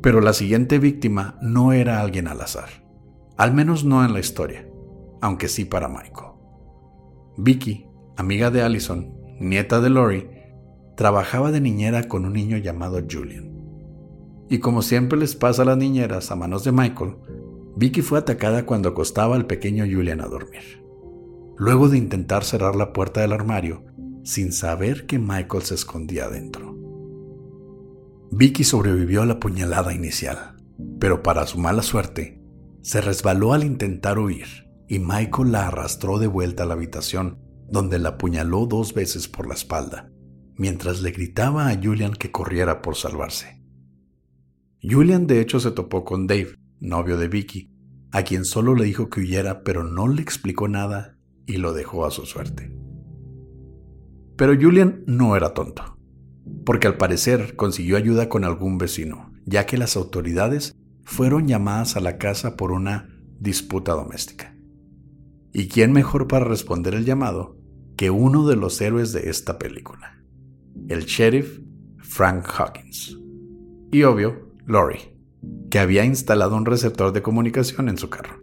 Pero 0.00 0.20
la 0.20 0.32
siguiente 0.32 0.78
víctima 0.78 1.36
no 1.42 1.72
era 1.72 2.00
alguien 2.00 2.28
al 2.28 2.40
azar, 2.40 2.68
al 3.36 3.52
menos 3.52 3.84
no 3.84 4.04
en 4.04 4.12
la 4.12 4.20
historia, 4.20 4.68
aunque 5.24 5.48
sí 5.48 5.64
para 5.64 5.88
Michael. 5.88 6.32
Vicky, 7.38 7.86
amiga 8.14 8.50
de 8.50 8.60
Allison, 8.60 9.16
nieta 9.40 9.80
de 9.80 9.88
Lori, 9.88 10.28
trabajaba 10.98 11.50
de 11.50 11.62
niñera 11.62 12.08
con 12.08 12.26
un 12.26 12.34
niño 12.34 12.58
llamado 12.58 13.00
Julian. 13.10 13.50
Y 14.50 14.58
como 14.58 14.82
siempre 14.82 15.18
les 15.18 15.34
pasa 15.34 15.62
a 15.62 15.64
las 15.64 15.78
niñeras 15.78 16.30
a 16.30 16.36
manos 16.36 16.62
de 16.64 16.72
Michael, 16.72 17.16
Vicky 17.74 18.02
fue 18.02 18.18
atacada 18.18 18.66
cuando 18.66 18.90
acostaba 18.90 19.34
al 19.34 19.46
pequeño 19.46 19.86
Julian 19.90 20.20
a 20.20 20.26
dormir. 20.26 20.84
Luego 21.56 21.88
de 21.88 21.96
intentar 21.96 22.44
cerrar 22.44 22.76
la 22.76 22.92
puerta 22.92 23.22
del 23.22 23.32
armario, 23.32 23.82
sin 24.24 24.52
saber 24.52 25.06
que 25.06 25.18
Michael 25.18 25.62
se 25.62 25.74
escondía 25.74 26.28
dentro. 26.28 26.76
Vicky 28.30 28.62
sobrevivió 28.62 29.22
a 29.22 29.26
la 29.26 29.40
puñalada 29.40 29.94
inicial, 29.94 30.56
pero 31.00 31.22
para 31.22 31.46
su 31.46 31.58
mala 31.58 31.80
suerte, 31.80 32.42
se 32.82 33.00
resbaló 33.00 33.54
al 33.54 33.64
intentar 33.64 34.18
huir 34.18 34.63
y 34.88 34.98
Michael 34.98 35.52
la 35.52 35.68
arrastró 35.68 36.18
de 36.18 36.26
vuelta 36.26 36.64
a 36.64 36.66
la 36.66 36.74
habitación 36.74 37.38
donde 37.68 37.98
la 37.98 38.10
apuñaló 38.10 38.66
dos 38.66 38.94
veces 38.94 39.28
por 39.28 39.46
la 39.46 39.54
espalda, 39.54 40.10
mientras 40.56 41.02
le 41.02 41.10
gritaba 41.10 41.68
a 41.68 41.80
Julian 41.82 42.12
que 42.12 42.30
corriera 42.30 42.82
por 42.82 42.96
salvarse. 42.96 43.62
Julian 44.82 45.26
de 45.26 45.40
hecho 45.40 45.60
se 45.60 45.70
topó 45.70 46.04
con 46.04 46.26
Dave, 46.26 46.56
novio 46.80 47.16
de 47.16 47.28
Vicky, 47.28 47.70
a 48.12 48.22
quien 48.22 48.44
solo 48.44 48.74
le 48.74 48.84
dijo 48.84 49.08
que 49.08 49.20
huyera 49.20 49.62
pero 49.62 49.82
no 49.82 50.08
le 50.08 50.22
explicó 50.22 50.68
nada 50.68 51.18
y 51.46 51.56
lo 51.56 51.72
dejó 51.72 52.06
a 52.06 52.10
su 52.10 52.26
suerte. 52.26 52.76
Pero 54.36 54.54
Julian 54.60 55.02
no 55.06 55.36
era 55.36 55.54
tonto, 55.54 55.98
porque 56.64 56.86
al 56.86 56.96
parecer 56.96 57.56
consiguió 57.56 57.96
ayuda 57.96 58.28
con 58.28 58.44
algún 58.44 58.78
vecino, 58.78 59.32
ya 59.46 59.66
que 59.66 59.78
las 59.78 59.96
autoridades 59.96 60.74
fueron 61.04 61.48
llamadas 61.48 61.96
a 61.96 62.00
la 62.00 62.18
casa 62.18 62.56
por 62.56 62.72
una 62.72 63.08
disputa 63.38 63.92
doméstica. 63.92 64.53
¿Y 65.56 65.68
quién 65.68 65.92
mejor 65.92 66.26
para 66.26 66.44
responder 66.44 66.94
el 66.94 67.04
llamado 67.04 67.56
que 67.96 68.10
uno 68.10 68.44
de 68.44 68.56
los 68.56 68.80
héroes 68.80 69.12
de 69.12 69.30
esta 69.30 69.56
película? 69.56 70.20
El 70.88 71.04
sheriff 71.04 71.60
Frank 71.98 72.44
Hawkins. 72.58 73.16
Y 73.92 74.02
obvio, 74.02 74.50
Lori, 74.66 75.16
que 75.70 75.78
había 75.78 76.04
instalado 76.04 76.56
un 76.56 76.66
receptor 76.66 77.12
de 77.12 77.22
comunicación 77.22 77.88
en 77.88 77.98
su 77.98 78.10
carro. 78.10 78.42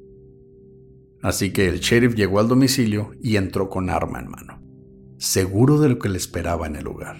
Así 1.22 1.51
que 1.51 1.68
el 1.68 1.82
sheriff 1.82 2.16
llegó 2.16 2.39
al 2.39 2.47
domicilio 2.47 3.12
y 3.22 3.36
entró 3.36 3.70
con 3.70 3.89
arma 3.89 4.22
en 4.22 4.30
mano, 4.30 4.64
seguro 5.18 5.82
de 5.82 5.89
lo 5.89 5.99
que 5.99 6.07
le 6.07 6.18
esperaba 6.18 6.66
en 6.66 6.78
el 6.78 6.86
lugar. 6.86 7.18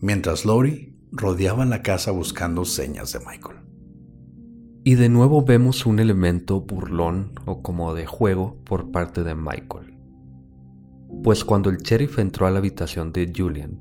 Mientras 0.00 0.46
Lori 0.46 0.96
rodeaba 1.12 1.66
la 1.66 1.82
casa 1.82 2.10
buscando 2.10 2.64
señas 2.64 3.12
de 3.12 3.18
Michael. 3.18 3.61
Y 4.84 4.96
de 4.96 5.08
nuevo 5.08 5.44
vemos 5.44 5.86
un 5.86 6.00
elemento 6.00 6.60
burlón 6.60 7.32
o 7.46 7.62
como 7.62 7.94
de 7.94 8.04
juego 8.06 8.56
por 8.64 8.90
parte 8.90 9.22
de 9.22 9.36
Michael. 9.36 9.96
Pues 11.22 11.44
cuando 11.44 11.70
el 11.70 11.76
sheriff 11.76 12.18
entró 12.18 12.48
a 12.48 12.50
la 12.50 12.58
habitación 12.58 13.12
de 13.12 13.32
Julian, 13.34 13.80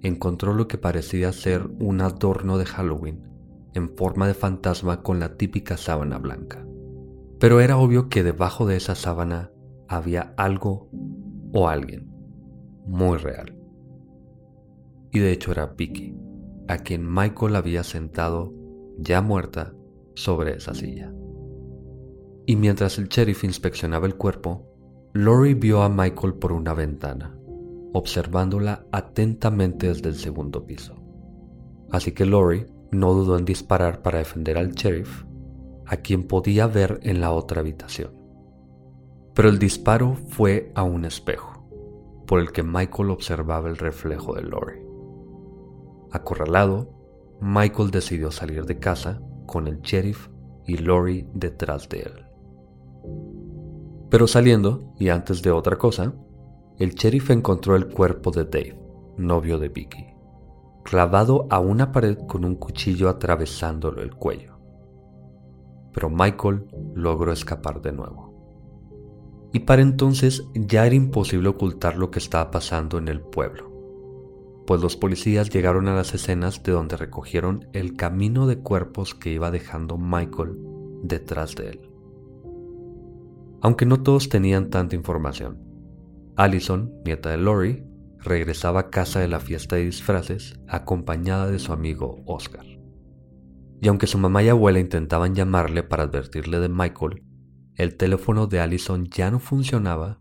encontró 0.00 0.54
lo 0.54 0.66
que 0.66 0.78
parecía 0.78 1.32
ser 1.32 1.68
un 1.80 2.00
adorno 2.00 2.56
de 2.56 2.64
Halloween 2.64 3.28
en 3.74 3.90
forma 3.94 4.26
de 4.26 4.32
fantasma 4.32 5.02
con 5.02 5.20
la 5.20 5.36
típica 5.36 5.76
sábana 5.76 6.16
blanca. 6.16 6.64
Pero 7.38 7.60
era 7.60 7.76
obvio 7.76 8.08
que 8.08 8.22
debajo 8.22 8.66
de 8.66 8.76
esa 8.76 8.94
sábana 8.94 9.50
había 9.86 10.32
algo 10.38 10.88
o 11.52 11.68
alguien 11.68 12.10
muy 12.86 13.18
real. 13.18 13.54
Y 15.12 15.18
de 15.18 15.30
hecho 15.30 15.52
era 15.52 15.66
Vicky, 15.66 16.16
a 16.68 16.78
quien 16.78 17.06
Michael 17.06 17.54
había 17.54 17.84
sentado 17.84 18.54
ya 18.98 19.20
muerta 19.20 19.74
sobre 20.18 20.56
esa 20.56 20.74
silla. 20.74 21.12
Y 22.44 22.56
mientras 22.56 22.98
el 22.98 23.08
sheriff 23.08 23.44
inspeccionaba 23.44 24.06
el 24.06 24.16
cuerpo, 24.16 24.66
Lori 25.12 25.54
vio 25.54 25.82
a 25.82 25.88
Michael 25.88 26.34
por 26.34 26.52
una 26.52 26.74
ventana, 26.74 27.38
observándola 27.92 28.86
atentamente 28.90 29.88
desde 29.88 30.08
el 30.08 30.16
segundo 30.16 30.66
piso. 30.66 30.96
Así 31.90 32.12
que 32.12 32.26
Lori 32.26 32.66
no 32.90 33.14
dudó 33.14 33.38
en 33.38 33.44
disparar 33.44 34.02
para 34.02 34.18
defender 34.18 34.58
al 34.58 34.72
sheriff, 34.72 35.24
a 35.86 35.98
quien 35.98 36.24
podía 36.24 36.66
ver 36.66 36.98
en 37.02 37.20
la 37.20 37.32
otra 37.32 37.60
habitación. 37.60 38.12
Pero 39.34 39.48
el 39.48 39.58
disparo 39.58 40.16
fue 40.30 40.72
a 40.74 40.82
un 40.82 41.04
espejo, 41.04 41.68
por 42.26 42.40
el 42.40 42.50
que 42.50 42.64
Michael 42.64 43.10
observaba 43.10 43.68
el 43.68 43.76
reflejo 43.76 44.34
de 44.34 44.42
Lori. 44.42 44.80
Acorralado, 46.10 46.90
Michael 47.40 47.92
decidió 47.92 48.32
salir 48.32 48.64
de 48.66 48.78
casa 48.80 49.22
con 49.48 49.66
el 49.66 49.80
sheriff 49.80 50.28
y 50.66 50.76
Lori 50.76 51.26
detrás 51.32 51.88
de 51.88 52.00
él. 52.02 52.26
Pero 54.10 54.28
saliendo, 54.28 54.94
y 54.98 55.08
antes 55.08 55.42
de 55.42 55.50
otra 55.50 55.76
cosa, 55.76 56.14
el 56.78 56.94
sheriff 56.94 57.30
encontró 57.30 57.74
el 57.74 57.88
cuerpo 57.88 58.30
de 58.30 58.44
Dave, 58.44 58.78
novio 59.16 59.58
de 59.58 59.70
Vicky, 59.70 60.06
clavado 60.84 61.46
a 61.50 61.58
una 61.58 61.90
pared 61.90 62.18
con 62.28 62.44
un 62.44 62.54
cuchillo 62.54 63.08
atravesándolo 63.08 64.02
el 64.02 64.14
cuello. 64.14 64.58
Pero 65.92 66.10
Michael 66.10 66.68
logró 66.94 67.32
escapar 67.32 67.82
de 67.82 67.92
nuevo. 67.92 68.28
Y 69.52 69.60
para 69.60 69.80
entonces 69.80 70.46
ya 70.54 70.86
era 70.86 70.94
imposible 70.94 71.48
ocultar 71.48 71.96
lo 71.96 72.10
que 72.10 72.18
estaba 72.18 72.50
pasando 72.50 72.98
en 72.98 73.08
el 73.08 73.22
pueblo 73.22 73.67
pues 74.68 74.82
los 74.82 74.98
policías 74.98 75.48
llegaron 75.48 75.88
a 75.88 75.94
las 75.94 76.12
escenas 76.12 76.62
de 76.62 76.72
donde 76.72 76.98
recogieron 76.98 77.70
el 77.72 77.94
camino 77.94 78.46
de 78.46 78.58
cuerpos 78.58 79.14
que 79.14 79.32
iba 79.32 79.50
dejando 79.50 79.96
Michael 79.96 80.58
detrás 81.02 81.54
de 81.54 81.70
él. 81.70 81.90
Aunque 83.62 83.86
no 83.86 84.02
todos 84.02 84.28
tenían 84.28 84.68
tanta 84.68 84.94
información, 84.94 85.56
Allison, 86.36 86.92
nieta 87.06 87.30
de 87.30 87.38
Lori, 87.38 87.82
regresaba 88.18 88.80
a 88.80 88.90
casa 88.90 89.20
de 89.20 89.28
la 89.28 89.40
fiesta 89.40 89.76
de 89.76 89.86
disfraces 89.86 90.60
acompañada 90.68 91.50
de 91.50 91.60
su 91.60 91.72
amigo 91.72 92.22
Oscar. 92.26 92.66
Y 93.80 93.88
aunque 93.88 94.06
su 94.06 94.18
mamá 94.18 94.42
y 94.42 94.50
abuela 94.50 94.80
intentaban 94.80 95.34
llamarle 95.34 95.82
para 95.82 96.02
advertirle 96.02 96.60
de 96.60 96.68
Michael, 96.68 97.22
el 97.74 97.96
teléfono 97.96 98.46
de 98.46 98.60
Allison 98.60 99.06
ya 99.06 99.30
no 99.30 99.38
funcionaba 99.38 100.20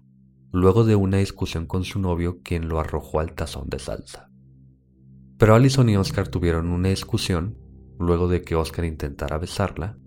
luego 0.53 0.85
de 0.85 0.95
una 0.95 1.17
discusión 1.17 1.65
con 1.65 1.83
su 1.83 1.99
novio 1.99 2.39
quien 2.43 2.69
lo 2.69 2.79
arrojó 2.79 3.19
al 3.19 3.33
tazón 3.35 3.67
de 3.67 3.79
salsa. 3.79 4.26
Pero 5.37 5.53
Allison 5.53 5.87
y 5.89 5.97
Oscar 5.97 6.27
tuvieron 6.27 6.69
una 6.69 6.89
discusión 6.89 7.57
luego 7.99 8.27
de 8.27 8.41
que 8.41 8.55
Oscar 8.55 8.85
intentara 8.85 9.37
besarla, 9.37 9.97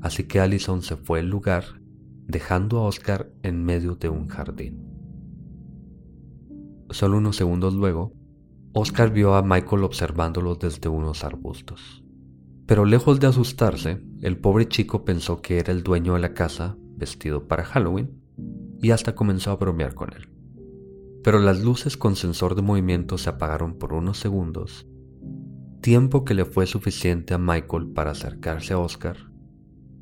así 0.00 0.24
que 0.24 0.40
Allison 0.40 0.82
se 0.82 0.96
fue 0.96 1.20
al 1.20 1.28
lugar 1.28 1.64
dejando 2.26 2.78
a 2.78 2.84
Oscar 2.84 3.30
en 3.42 3.64
medio 3.64 3.96
de 3.96 4.08
un 4.08 4.28
jardín. 4.28 4.88
Solo 6.90 7.18
unos 7.18 7.36
segundos 7.36 7.74
luego, 7.74 8.14
Oscar 8.72 9.12
vio 9.12 9.34
a 9.34 9.42
Michael 9.42 9.84
observándolo 9.84 10.54
desde 10.54 10.88
unos 10.88 11.24
arbustos, 11.24 12.02
Pero 12.66 12.86
lejos 12.86 13.20
de 13.20 13.26
asustarse, 13.26 14.02
el 14.22 14.38
pobre 14.38 14.66
chico 14.68 15.04
pensó 15.04 15.42
que 15.42 15.58
era 15.58 15.72
el 15.72 15.82
dueño 15.82 16.14
de 16.14 16.20
la 16.20 16.32
casa 16.32 16.76
vestido 16.96 17.46
para 17.46 17.64
Halloween 17.64 18.22
y 18.80 18.90
hasta 18.92 19.14
comenzó 19.14 19.50
a 19.50 19.56
bromear 19.56 19.94
con 19.94 20.12
él. 20.14 20.30
Pero 21.22 21.38
las 21.38 21.60
luces 21.60 21.96
con 21.96 22.16
sensor 22.16 22.54
de 22.54 22.62
movimiento 22.62 23.18
se 23.18 23.30
apagaron 23.30 23.74
por 23.74 23.92
unos 23.92 24.18
segundos, 24.18 24.86
tiempo 25.80 26.24
que 26.24 26.34
le 26.34 26.44
fue 26.44 26.66
suficiente 26.66 27.34
a 27.34 27.38
Michael 27.38 27.88
para 27.88 28.12
acercarse 28.12 28.74
a 28.74 28.78
Oscar 28.78 29.16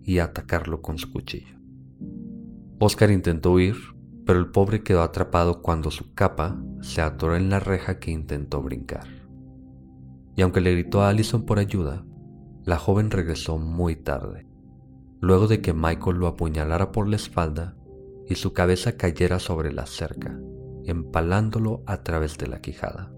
y 0.02 0.18
atacarlo 0.18 0.80
con 0.82 0.98
su 0.98 1.10
cuchillo. 1.12 1.58
Oscar 2.78 3.10
intentó 3.10 3.52
huir, 3.52 3.76
pero 4.24 4.38
el 4.38 4.50
pobre 4.50 4.82
quedó 4.82 5.02
atrapado 5.02 5.60
cuando 5.60 5.90
su 5.90 6.14
capa 6.14 6.58
se 6.80 7.02
atoró 7.02 7.36
en 7.36 7.50
la 7.50 7.60
reja 7.60 7.98
que 7.98 8.10
intentó 8.10 8.62
brincar. 8.62 9.06
Y 10.36 10.42
aunque 10.42 10.60
le 10.60 10.72
gritó 10.72 11.02
a 11.02 11.08
Allison 11.08 11.44
por 11.44 11.58
ayuda, 11.58 12.04
la 12.64 12.78
joven 12.78 13.10
regresó 13.10 13.58
muy 13.58 13.96
tarde, 13.96 14.46
luego 15.20 15.46
de 15.46 15.60
que 15.60 15.74
Michael 15.74 16.16
lo 16.16 16.26
apuñalara 16.26 16.92
por 16.92 17.08
la 17.08 17.16
espalda 17.16 17.76
y 18.28 18.36
su 18.36 18.52
cabeza 18.52 18.96
cayera 18.96 19.38
sobre 19.38 19.72
la 19.72 19.86
cerca, 19.86 20.38
empalándolo 20.86 21.82
a 21.86 22.02
través 22.02 22.38
de 22.38 22.46
la 22.46 22.60
quijada. 22.60 23.12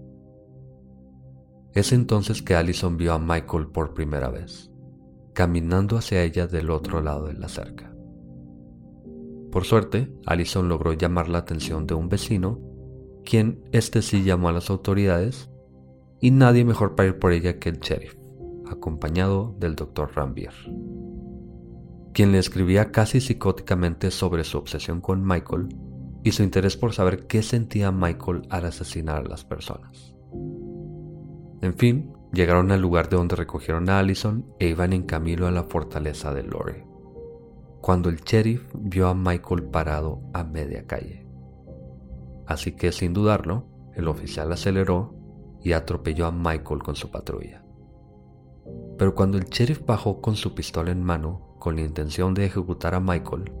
Es 1.73 1.91
entonces 1.91 2.41
que 2.41 2.55
Allison 2.55 2.97
vio 2.97 3.13
a 3.13 3.19
Michael 3.19 3.67
por 3.67 3.93
primera 3.93 4.29
vez, 4.29 4.71
caminando 5.33 5.97
hacia 5.97 6.23
ella 6.23 6.45
del 6.45 6.69
otro 6.69 7.01
lado 7.01 7.25
de 7.25 7.33
la 7.33 7.49
cerca. 7.49 7.93
Por 9.51 9.65
suerte, 9.65 10.13
Allison 10.25 10.69
logró 10.69 10.93
llamar 10.93 11.29
la 11.29 11.39
atención 11.39 11.87
de 11.87 11.93
un 11.93 12.09
vecino, 12.09 12.59
quien 13.23 13.63
este 13.71 14.01
sí 14.01 14.23
llamó 14.23 14.49
a 14.49 14.53
las 14.53 14.69
autoridades, 14.69 15.49
y 16.19 16.31
nadie 16.31 16.63
mejor 16.63 16.95
para 16.95 17.09
ir 17.09 17.19
por 17.19 17.31
ella 17.31 17.59
que 17.59 17.69
el 17.69 17.79
sheriff 17.79 18.15
acompañado 18.65 19.55
del 19.59 19.75
Dr. 19.75 20.11
Rambier, 20.15 20.53
quien 22.13 22.31
le 22.31 22.39
escribía 22.39 22.91
casi 22.91 23.21
psicóticamente 23.21 24.11
sobre 24.11 24.43
su 24.43 24.57
obsesión 24.57 25.01
con 25.01 25.25
Michael 25.25 25.69
y 26.23 26.31
su 26.31 26.43
interés 26.43 26.77
por 26.77 26.93
saber 26.93 27.27
qué 27.27 27.43
sentía 27.43 27.91
Michael 27.91 28.43
al 28.49 28.65
asesinar 28.65 29.17
a 29.25 29.29
las 29.29 29.43
personas. 29.43 30.15
En 31.61 31.75
fin, 31.75 32.13
llegaron 32.31 32.71
al 32.71 32.81
lugar 32.81 33.09
de 33.09 33.17
donde 33.17 33.35
recogieron 33.35 33.89
a 33.89 33.99
Allison 33.99 34.45
e 34.59 34.67
iban 34.67 34.93
en 34.93 35.03
camino 35.03 35.47
a 35.47 35.51
la 35.51 35.63
fortaleza 35.63 36.33
de 36.33 36.43
Lore, 36.43 36.85
cuando 37.81 38.09
el 38.09 38.17
sheriff 38.17 38.63
vio 38.73 39.07
a 39.07 39.13
Michael 39.13 39.63
parado 39.63 40.21
a 40.33 40.43
media 40.43 40.85
calle. 40.85 41.27
Así 42.47 42.73
que 42.73 42.91
sin 42.91 43.13
dudarlo, 43.13 43.67
el 43.93 44.07
oficial 44.07 44.51
aceleró 44.51 45.15
y 45.61 45.73
atropelló 45.73 46.25
a 46.25 46.31
Michael 46.31 46.83
con 46.83 46.95
su 46.95 47.09
patrulla. 47.11 47.63
Pero 48.97 49.15
cuando 49.15 49.37
el 49.37 49.45
sheriff 49.45 49.85
bajó 49.85 50.21
con 50.21 50.35
su 50.35 50.53
pistola 50.53 50.91
en 50.91 51.03
mano 51.03 51.55
con 51.59 51.75
la 51.75 51.81
intención 51.81 52.33
de 52.33 52.45
ejecutar 52.45 52.93
a 52.95 52.99
Michael, 52.99 53.51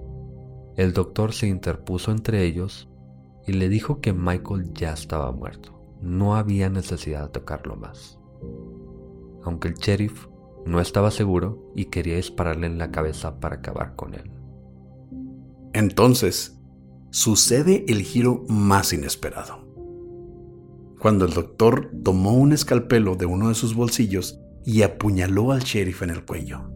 el 0.75 0.93
doctor 0.93 1.33
se 1.33 1.47
interpuso 1.47 2.11
entre 2.11 2.45
ellos 2.45 2.89
y 3.45 3.53
le 3.53 3.69
dijo 3.69 4.01
que 4.01 4.13
Michael 4.13 4.73
ya 4.73 4.93
estaba 4.93 5.31
muerto. 5.31 5.79
No 6.01 6.35
había 6.35 6.69
necesidad 6.69 7.23
de 7.23 7.29
tocarlo 7.29 7.75
más. 7.75 8.19
Aunque 9.43 9.67
el 9.67 9.75
sheriff 9.75 10.27
no 10.65 10.79
estaba 10.79 11.11
seguro 11.11 11.71
y 11.75 11.85
quería 11.85 12.15
dispararle 12.15 12.67
en 12.67 12.77
la 12.77 12.91
cabeza 12.91 13.39
para 13.39 13.57
acabar 13.57 13.95
con 13.95 14.15
él. 14.15 14.31
Entonces, 15.73 16.59
sucede 17.11 17.85
el 17.87 18.01
giro 18.01 18.43
más 18.47 18.93
inesperado. 18.93 19.67
Cuando 20.99 21.25
el 21.25 21.33
doctor 21.33 21.91
tomó 22.03 22.33
un 22.33 22.53
escalpelo 22.53 23.15
de 23.15 23.25
uno 23.25 23.49
de 23.49 23.55
sus 23.55 23.75
bolsillos 23.75 24.39
y 24.65 24.81
apuñaló 24.81 25.51
al 25.51 25.61
sheriff 25.61 26.01
en 26.01 26.09
el 26.09 26.25
cuello. 26.25 26.72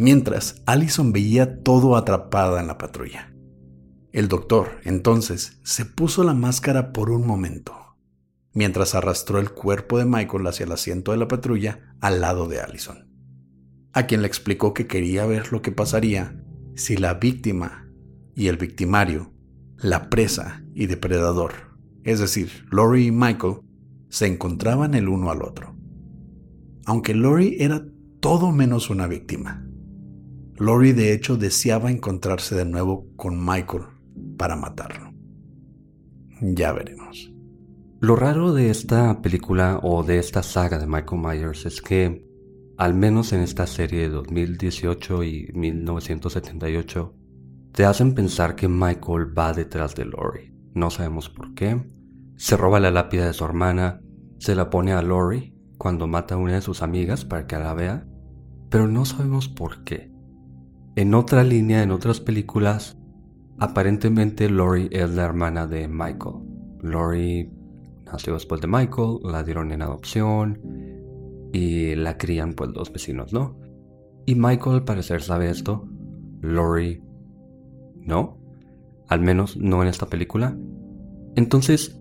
Mientras, 0.00 0.62
Allison 0.66 1.12
veía 1.12 1.62
todo 1.62 1.94
atrapada 1.94 2.60
en 2.60 2.66
la 2.66 2.78
patrulla. 2.78 3.32
El 4.12 4.26
doctor, 4.26 4.80
entonces, 4.82 5.60
se 5.62 5.84
puso 5.84 6.24
la 6.24 6.34
máscara 6.34 6.92
por 6.92 7.10
un 7.10 7.24
momento, 7.24 7.96
mientras 8.52 8.96
arrastró 8.96 9.38
el 9.38 9.50
cuerpo 9.52 9.98
de 9.98 10.06
Michael 10.06 10.46
hacia 10.48 10.66
el 10.66 10.72
asiento 10.72 11.12
de 11.12 11.18
la 11.18 11.28
patrulla 11.28 11.94
al 12.00 12.20
lado 12.20 12.48
de 12.48 12.60
Allison, 12.60 13.08
a 13.92 14.06
quien 14.06 14.22
le 14.22 14.26
explicó 14.26 14.74
que 14.74 14.88
quería 14.88 15.26
ver 15.26 15.52
lo 15.52 15.62
que 15.62 15.70
pasaría 15.70 16.42
si 16.74 16.96
la 16.96 17.14
víctima 17.14 17.88
y 18.34 18.48
el 18.48 18.56
victimario, 18.56 19.32
la 19.76 20.10
presa 20.10 20.64
y 20.74 20.86
depredador, 20.86 21.52
es 22.02 22.18
decir, 22.18 22.64
Lori 22.70 23.06
y 23.06 23.12
Michael, 23.12 23.60
se 24.08 24.26
encontraban 24.26 24.94
el 24.94 25.08
uno 25.08 25.30
al 25.30 25.42
otro 25.42 25.80
aunque 26.90 27.14
Lori 27.14 27.56
era 27.60 27.84
todo 28.18 28.50
menos 28.50 28.90
una 28.90 29.06
víctima. 29.06 29.64
Lori 30.60 30.92
de 30.92 31.14
hecho 31.14 31.38
deseaba 31.38 31.90
encontrarse 31.90 32.54
de 32.54 32.66
nuevo 32.66 33.06
con 33.16 33.42
Michael 33.42 33.84
para 34.36 34.56
matarlo. 34.56 35.10
Ya 36.42 36.70
veremos. 36.74 37.32
Lo 37.98 38.14
raro 38.14 38.52
de 38.52 38.68
esta 38.68 39.22
película 39.22 39.80
o 39.82 40.02
de 40.02 40.18
esta 40.18 40.42
saga 40.42 40.78
de 40.78 40.86
Michael 40.86 41.22
Myers 41.22 41.64
es 41.64 41.80
que, 41.80 42.26
al 42.76 42.92
menos 42.92 43.32
en 43.32 43.40
esta 43.40 43.66
serie 43.66 44.00
de 44.00 44.10
2018 44.10 45.24
y 45.24 45.50
1978, 45.54 47.14
te 47.72 47.86
hacen 47.86 48.12
pensar 48.12 48.54
que 48.54 48.68
Michael 48.68 49.32
va 49.36 49.54
detrás 49.54 49.94
de 49.94 50.04
Lori. 50.04 50.52
No 50.74 50.90
sabemos 50.90 51.30
por 51.30 51.54
qué. 51.54 51.82
Se 52.36 52.58
roba 52.58 52.80
la 52.80 52.90
lápida 52.90 53.26
de 53.26 53.32
su 53.32 53.46
hermana, 53.46 54.02
se 54.36 54.54
la 54.54 54.68
pone 54.68 54.92
a 54.92 55.00
Lori 55.00 55.54
cuando 55.78 56.06
mata 56.06 56.34
a 56.34 56.38
una 56.38 56.56
de 56.56 56.60
sus 56.60 56.82
amigas 56.82 57.24
para 57.24 57.46
que 57.46 57.56
la 57.56 57.72
vea, 57.72 58.06
pero 58.68 58.86
no 58.86 59.06
sabemos 59.06 59.48
por 59.48 59.84
qué. 59.84 60.10
En 61.00 61.14
otra 61.14 61.42
línea, 61.44 61.82
en 61.82 61.92
otras 61.92 62.20
películas, 62.20 62.98
aparentemente 63.58 64.50
Lori 64.50 64.90
es 64.92 65.08
la 65.08 65.24
hermana 65.24 65.66
de 65.66 65.88
Michael. 65.88 66.34
Lori 66.82 67.50
nació 68.04 68.34
después 68.34 68.60
de 68.60 68.66
Michael, 68.66 69.20
la 69.22 69.42
dieron 69.42 69.72
en 69.72 69.80
adopción 69.80 70.60
y 71.54 71.94
la 71.94 72.18
crían 72.18 72.52
pues 72.52 72.72
los 72.72 72.92
vecinos, 72.92 73.32
¿no? 73.32 73.58
Y 74.26 74.34
Michael 74.34 74.76
al 74.76 74.84
parecer 74.84 75.22
sabe 75.22 75.48
esto. 75.48 75.88
Lori 76.42 77.02
no, 77.94 78.36
al 79.08 79.20
menos 79.22 79.56
no 79.56 79.80
en 79.80 79.88
esta 79.88 80.04
película. 80.04 80.54
Entonces, 81.34 81.98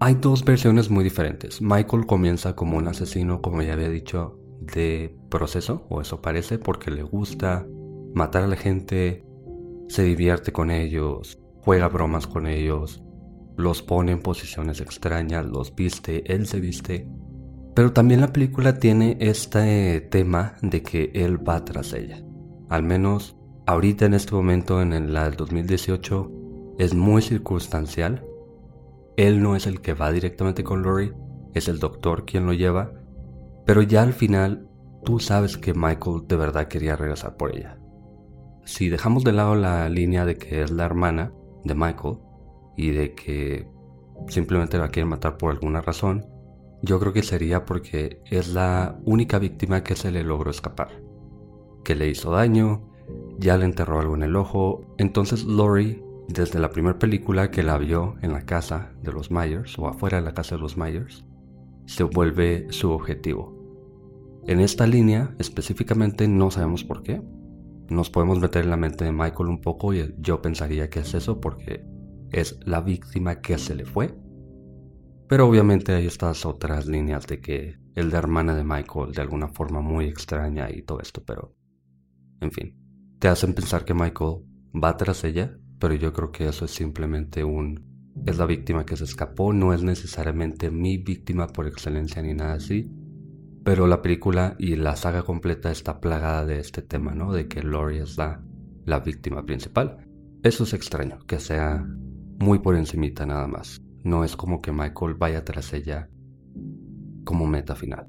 hay 0.00 0.16
dos 0.16 0.44
versiones 0.44 0.90
muy 0.90 1.04
diferentes. 1.04 1.62
Michael 1.62 2.06
comienza 2.06 2.56
como 2.56 2.76
un 2.76 2.88
asesino, 2.88 3.40
como 3.40 3.62
ya 3.62 3.74
había 3.74 3.88
dicho, 3.88 4.36
de 4.74 5.16
proceso, 5.28 5.86
o 5.90 6.00
eso 6.00 6.20
parece, 6.20 6.58
porque 6.58 6.90
le 6.90 7.04
gusta 7.04 7.68
matar 8.14 8.44
a 8.44 8.48
la 8.48 8.56
gente, 8.56 9.24
se 9.88 10.02
divierte 10.02 10.52
con 10.52 10.70
ellos, 10.70 11.38
juega 11.60 11.88
bromas 11.88 12.26
con 12.26 12.46
ellos, 12.46 13.02
los 13.56 13.82
pone 13.82 14.12
en 14.12 14.20
posiciones 14.20 14.80
extrañas, 14.80 15.46
los 15.46 15.74
viste, 15.74 16.32
él 16.32 16.46
se 16.46 16.60
viste. 16.60 17.08
Pero 17.74 17.92
también 17.92 18.20
la 18.20 18.32
película 18.32 18.78
tiene 18.78 19.16
este 19.20 20.00
tema 20.00 20.56
de 20.62 20.82
que 20.82 21.10
él 21.14 21.46
va 21.46 21.64
tras 21.64 21.92
ella. 21.92 22.22
Al 22.68 22.82
menos 22.82 23.36
ahorita 23.66 24.06
en 24.06 24.14
este 24.14 24.34
momento, 24.34 24.82
en 24.82 24.90
del 24.90 25.36
2018, 25.36 26.30
es 26.78 26.94
muy 26.94 27.22
circunstancial 27.22 28.24
él 29.16 29.42
no 29.42 29.56
es 29.56 29.66
el 29.66 29.80
que 29.80 29.94
va 29.94 30.10
directamente 30.10 30.64
con 30.64 30.82
Lori, 30.82 31.12
es 31.52 31.68
el 31.68 31.78
doctor 31.78 32.24
quien 32.24 32.46
lo 32.46 32.54
lleva, 32.54 32.92
pero 33.66 33.82
ya 33.82 34.02
al 34.02 34.14
final 34.14 34.68
tú 35.04 35.20
sabes 35.20 35.58
que 35.58 35.74
Michael 35.74 36.22
de 36.26 36.36
verdad 36.36 36.68
quería 36.68 36.96
regresar 36.96 37.36
por 37.36 37.54
ella. 37.54 37.78
Si 38.64 38.88
dejamos 38.88 39.24
de 39.24 39.32
lado 39.32 39.54
la 39.54 39.88
línea 39.88 40.24
de 40.24 40.36
que 40.36 40.62
es 40.62 40.70
la 40.70 40.84
hermana 40.84 41.32
de 41.64 41.74
Michael 41.74 42.18
y 42.76 42.90
de 42.90 43.14
que 43.14 43.68
simplemente 44.28 44.78
la 44.78 44.88
quiere 44.88 45.08
matar 45.08 45.36
por 45.36 45.50
alguna 45.52 45.80
razón, 45.80 46.26
yo 46.82 46.98
creo 46.98 47.12
que 47.12 47.22
sería 47.22 47.64
porque 47.64 48.20
es 48.30 48.48
la 48.48 48.98
única 49.04 49.38
víctima 49.38 49.82
que 49.82 49.96
se 49.96 50.10
le 50.10 50.24
logró 50.24 50.50
escapar, 50.50 50.88
que 51.84 51.94
le 51.94 52.08
hizo 52.08 52.30
daño, 52.32 52.88
ya 53.38 53.56
le 53.56 53.64
enterró 53.64 54.00
algo 54.00 54.14
en 54.14 54.22
el 54.22 54.36
ojo, 54.36 54.94
entonces 54.98 55.44
Lori 55.44 56.02
desde 56.28 56.58
la 56.58 56.70
primera 56.70 56.98
película 56.98 57.50
que 57.50 57.62
la 57.62 57.78
vio 57.78 58.16
en 58.22 58.32
la 58.32 58.44
casa 58.44 58.92
de 59.02 59.12
los 59.12 59.30
Myers 59.30 59.78
o 59.78 59.86
afuera 59.86 60.18
de 60.18 60.24
la 60.24 60.34
casa 60.34 60.56
de 60.56 60.62
los 60.62 60.76
Myers, 60.76 61.24
se 61.86 62.04
vuelve 62.04 62.66
su 62.70 62.90
objetivo. 62.90 63.58
En 64.46 64.60
esta 64.60 64.86
línea 64.86 65.34
específicamente 65.38 66.26
no 66.28 66.50
sabemos 66.50 66.84
por 66.84 67.02
qué. 67.02 67.22
Nos 67.92 68.10
podemos 68.10 68.40
meter 68.40 68.64
en 68.64 68.70
la 68.70 68.76
mente 68.76 69.04
de 69.04 69.12
Michael 69.12 69.48
un 69.48 69.60
poco 69.60 69.94
y 69.94 70.14
yo 70.18 70.42
pensaría 70.42 70.90
que 70.90 71.00
es 71.00 71.14
eso 71.14 71.40
porque 71.40 71.84
es 72.30 72.58
la 72.64 72.80
víctima 72.80 73.40
que 73.40 73.58
se 73.58 73.74
le 73.74 73.84
fue. 73.84 74.14
Pero 75.28 75.46
obviamente 75.46 75.92
hay 75.92 76.06
estas 76.06 76.44
otras 76.44 76.86
líneas 76.86 77.26
de 77.26 77.40
que 77.40 77.76
el 77.94 78.10
de 78.10 78.16
hermana 78.16 78.54
de 78.54 78.64
Michael 78.64 79.12
de 79.12 79.22
alguna 79.22 79.48
forma 79.48 79.80
muy 79.80 80.06
extraña 80.06 80.70
y 80.70 80.82
todo 80.82 81.00
esto, 81.00 81.22
pero 81.24 81.54
en 82.40 82.50
fin, 82.50 82.76
te 83.18 83.28
hacen 83.28 83.54
pensar 83.54 83.84
que 83.84 83.94
Michael 83.94 84.42
va 84.74 84.96
tras 84.96 85.24
ella 85.24 85.58
pero 85.82 85.94
yo 85.94 86.12
creo 86.12 86.30
que 86.30 86.46
eso 86.46 86.64
es 86.64 86.70
simplemente 86.70 87.42
un... 87.42 88.14
Es 88.24 88.38
la 88.38 88.46
víctima 88.46 88.86
que 88.86 88.96
se 88.96 89.02
escapó, 89.02 89.52
no 89.52 89.74
es 89.74 89.82
necesariamente 89.82 90.70
mi 90.70 90.96
víctima 90.96 91.48
por 91.48 91.66
excelencia 91.66 92.22
ni 92.22 92.34
nada 92.34 92.52
así. 92.52 92.88
Pero 93.64 93.86
la 93.86 94.02
película 94.02 94.56
y 94.58 94.76
la 94.76 94.96
saga 94.96 95.22
completa 95.22 95.70
está 95.70 96.00
plagada 96.00 96.44
de 96.44 96.58
este 96.58 96.82
tema, 96.82 97.14
¿no? 97.14 97.32
De 97.32 97.46
que 97.46 97.62
Lori 97.62 97.98
es 97.98 98.16
la, 98.16 98.42
la 98.84 99.00
víctima 99.00 99.44
principal. 99.46 100.08
Eso 100.42 100.64
es 100.64 100.74
extraño, 100.74 101.20
que 101.26 101.38
sea 101.38 101.86
muy 102.40 102.58
por 102.58 102.74
encimita 102.74 103.24
nada 103.24 103.46
más. 103.46 103.80
No 104.02 104.24
es 104.24 104.34
como 104.34 104.60
que 104.60 104.72
Michael 104.72 105.14
vaya 105.14 105.44
tras 105.44 105.72
ella 105.72 106.10
como 107.24 107.46
meta 107.46 107.76
final. 107.76 108.08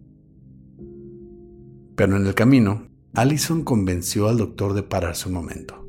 Pero 1.95 2.18
en 2.18 2.26
el 2.26 2.34
camino, 2.34 2.88
Allison 3.14 3.64
convenció 3.64 4.28
al 4.28 4.38
doctor 4.38 4.74
de 4.74 4.82
pararse 4.82 5.28
un 5.28 5.36
momento. 5.36 5.88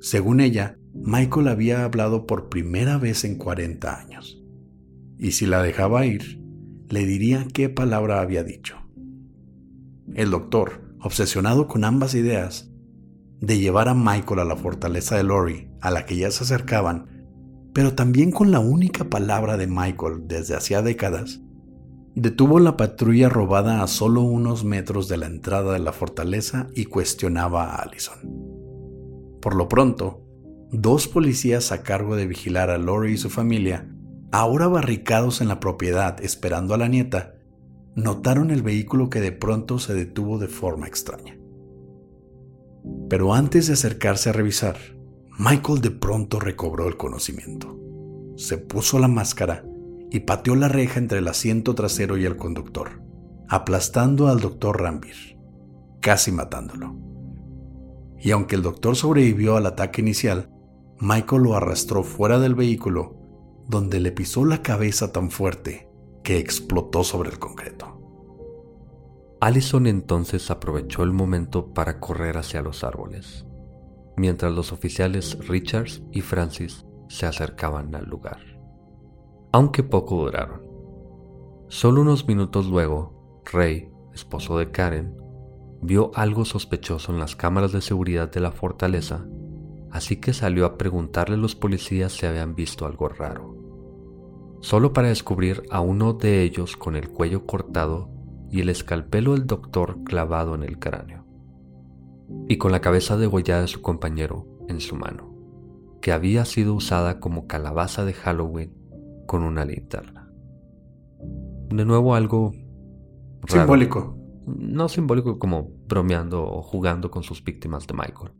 Según 0.00 0.40
ella, 0.40 0.76
Michael 0.92 1.46
había 1.46 1.84
hablado 1.84 2.26
por 2.26 2.48
primera 2.48 2.98
vez 2.98 3.24
en 3.24 3.38
40 3.38 4.00
años. 4.00 4.42
Y 5.18 5.32
si 5.32 5.46
la 5.46 5.62
dejaba 5.62 6.04
ir, 6.04 6.41
le 6.92 7.06
diría 7.06 7.46
qué 7.54 7.70
palabra 7.70 8.20
había 8.20 8.44
dicho. 8.44 8.76
El 10.14 10.30
doctor, 10.30 10.94
obsesionado 11.00 11.66
con 11.66 11.84
ambas 11.84 12.14
ideas, 12.14 12.70
de 13.40 13.58
llevar 13.58 13.88
a 13.88 13.94
Michael 13.94 14.40
a 14.40 14.44
la 14.44 14.56
fortaleza 14.56 15.16
de 15.16 15.22
Lori, 15.22 15.70
a 15.80 15.90
la 15.90 16.04
que 16.04 16.18
ya 16.18 16.30
se 16.30 16.44
acercaban, 16.44 17.06
pero 17.72 17.94
también 17.94 18.30
con 18.30 18.50
la 18.50 18.60
única 18.60 19.04
palabra 19.04 19.56
de 19.56 19.68
Michael 19.68 20.24
desde 20.26 20.54
hacía 20.54 20.82
décadas, 20.82 21.40
detuvo 22.14 22.60
la 22.60 22.76
patrulla 22.76 23.30
robada 23.30 23.82
a 23.82 23.86
solo 23.86 24.20
unos 24.20 24.62
metros 24.62 25.08
de 25.08 25.16
la 25.16 25.28
entrada 25.28 25.72
de 25.72 25.78
la 25.78 25.94
fortaleza 25.94 26.68
y 26.74 26.84
cuestionaba 26.84 27.70
a 27.70 27.76
Allison. 27.76 28.18
Por 29.40 29.54
lo 29.54 29.66
pronto, 29.66 30.26
dos 30.70 31.08
policías 31.08 31.72
a 31.72 31.82
cargo 31.82 32.16
de 32.16 32.26
vigilar 32.26 32.68
a 32.68 32.76
Lori 32.76 33.14
y 33.14 33.16
su 33.16 33.30
familia 33.30 33.88
ahora 34.32 34.66
barricados 34.66 35.42
en 35.42 35.48
la 35.48 35.60
propiedad 35.60 36.18
esperando 36.24 36.74
a 36.74 36.78
la 36.78 36.88
nieta, 36.88 37.34
notaron 37.94 38.50
el 38.50 38.62
vehículo 38.62 39.10
que 39.10 39.20
de 39.20 39.30
pronto 39.30 39.78
se 39.78 39.94
detuvo 39.94 40.38
de 40.38 40.48
forma 40.48 40.88
extraña. 40.88 41.38
Pero 43.08 43.34
antes 43.34 43.66
de 43.66 43.74
acercarse 43.74 44.30
a 44.30 44.32
revisar, 44.32 44.76
Michael 45.38 45.82
de 45.82 45.90
pronto 45.90 46.40
recobró 46.40 46.88
el 46.88 46.96
conocimiento. 46.96 47.78
Se 48.36 48.56
puso 48.56 48.98
la 48.98 49.08
máscara 49.08 49.64
y 50.10 50.20
pateó 50.20 50.56
la 50.56 50.68
reja 50.68 50.98
entre 50.98 51.18
el 51.18 51.28
asiento 51.28 51.74
trasero 51.74 52.16
y 52.16 52.24
el 52.24 52.36
conductor, 52.36 53.02
aplastando 53.48 54.28
al 54.28 54.40
doctor 54.40 54.80
Rambir, 54.80 55.38
casi 56.00 56.32
matándolo. 56.32 56.96
Y 58.18 58.30
aunque 58.30 58.56
el 58.56 58.62
doctor 58.62 58.96
sobrevivió 58.96 59.56
al 59.56 59.66
ataque 59.66 60.00
inicial, 60.00 60.48
Michael 61.00 61.42
lo 61.42 61.54
arrastró 61.54 62.02
fuera 62.02 62.38
del 62.38 62.54
vehículo 62.54 63.21
donde 63.72 64.00
le 64.00 64.12
pisó 64.12 64.44
la 64.44 64.62
cabeza 64.62 65.12
tan 65.12 65.30
fuerte 65.30 65.88
que 66.22 66.38
explotó 66.38 67.02
sobre 67.04 67.30
el 67.30 67.38
concreto. 67.38 67.98
Allison 69.40 69.86
entonces 69.86 70.50
aprovechó 70.50 71.02
el 71.02 71.12
momento 71.12 71.72
para 71.72 71.98
correr 71.98 72.36
hacia 72.36 72.60
los 72.60 72.84
árboles, 72.84 73.46
mientras 74.18 74.52
los 74.52 74.72
oficiales 74.72 75.38
Richards 75.48 76.02
y 76.12 76.20
Francis 76.20 76.84
se 77.08 77.24
acercaban 77.24 77.94
al 77.94 78.04
lugar. 78.04 78.40
Aunque 79.52 79.82
poco 79.82 80.16
duraron. 80.16 80.62
Solo 81.68 82.02
unos 82.02 82.28
minutos 82.28 82.66
luego, 82.66 83.42
Ray, 83.50 83.90
esposo 84.12 84.58
de 84.58 84.70
Karen, 84.70 85.16
vio 85.80 86.10
algo 86.14 86.44
sospechoso 86.44 87.10
en 87.10 87.18
las 87.18 87.36
cámaras 87.36 87.72
de 87.72 87.80
seguridad 87.80 88.30
de 88.30 88.40
la 88.40 88.52
fortaleza 88.52 89.26
así 89.92 90.16
que 90.16 90.32
salió 90.32 90.64
a 90.64 90.78
preguntarle 90.78 91.36
a 91.36 91.38
los 91.38 91.54
policías 91.54 92.12
si 92.12 92.26
habían 92.26 92.54
visto 92.54 92.86
algo 92.86 93.08
raro, 93.08 93.54
solo 94.62 94.92
para 94.92 95.08
descubrir 95.08 95.64
a 95.70 95.80
uno 95.80 96.14
de 96.14 96.42
ellos 96.42 96.76
con 96.76 96.94
el 96.96 97.08
cuello 97.10 97.46
cortado 97.46 98.08
y 98.48 98.60
el 98.60 98.68
escalpelo 98.68 99.32
del 99.32 99.46
doctor 99.46 100.02
clavado 100.04 100.54
en 100.54 100.62
el 100.62 100.78
cráneo, 100.78 101.26
y 102.48 102.58
con 102.58 102.70
la 102.70 102.80
cabeza 102.80 103.16
degollada 103.16 103.62
de 103.62 103.68
su 103.68 103.82
compañero 103.82 104.46
en 104.68 104.80
su 104.80 104.94
mano, 104.94 105.34
que 106.00 106.12
había 106.12 106.44
sido 106.44 106.74
usada 106.74 107.18
como 107.18 107.46
calabaza 107.48 108.04
de 108.04 108.14
Halloween 108.14 108.72
con 109.26 109.42
una 109.42 109.64
linterna. 109.64 110.30
De 111.68 111.84
nuevo 111.84 112.14
algo 112.14 112.52
simbólico. 113.48 114.16
No 114.46 114.88
simbólico 114.88 115.38
como 115.38 115.70
bromeando 115.88 116.44
o 116.44 116.62
jugando 116.62 117.10
con 117.10 117.22
sus 117.22 117.42
víctimas 117.42 117.86
de 117.86 117.94
Michael. 117.94 118.32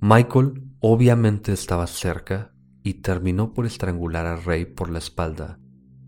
Michael 0.00 0.64
obviamente 0.80 1.52
estaba 1.52 1.86
cerca 1.86 2.52
y 2.88 2.94
terminó 2.94 3.52
por 3.52 3.66
estrangular 3.66 4.24
a 4.24 4.36
Ray 4.36 4.64
por 4.64 4.88
la 4.88 4.98
espalda 4.98 5.58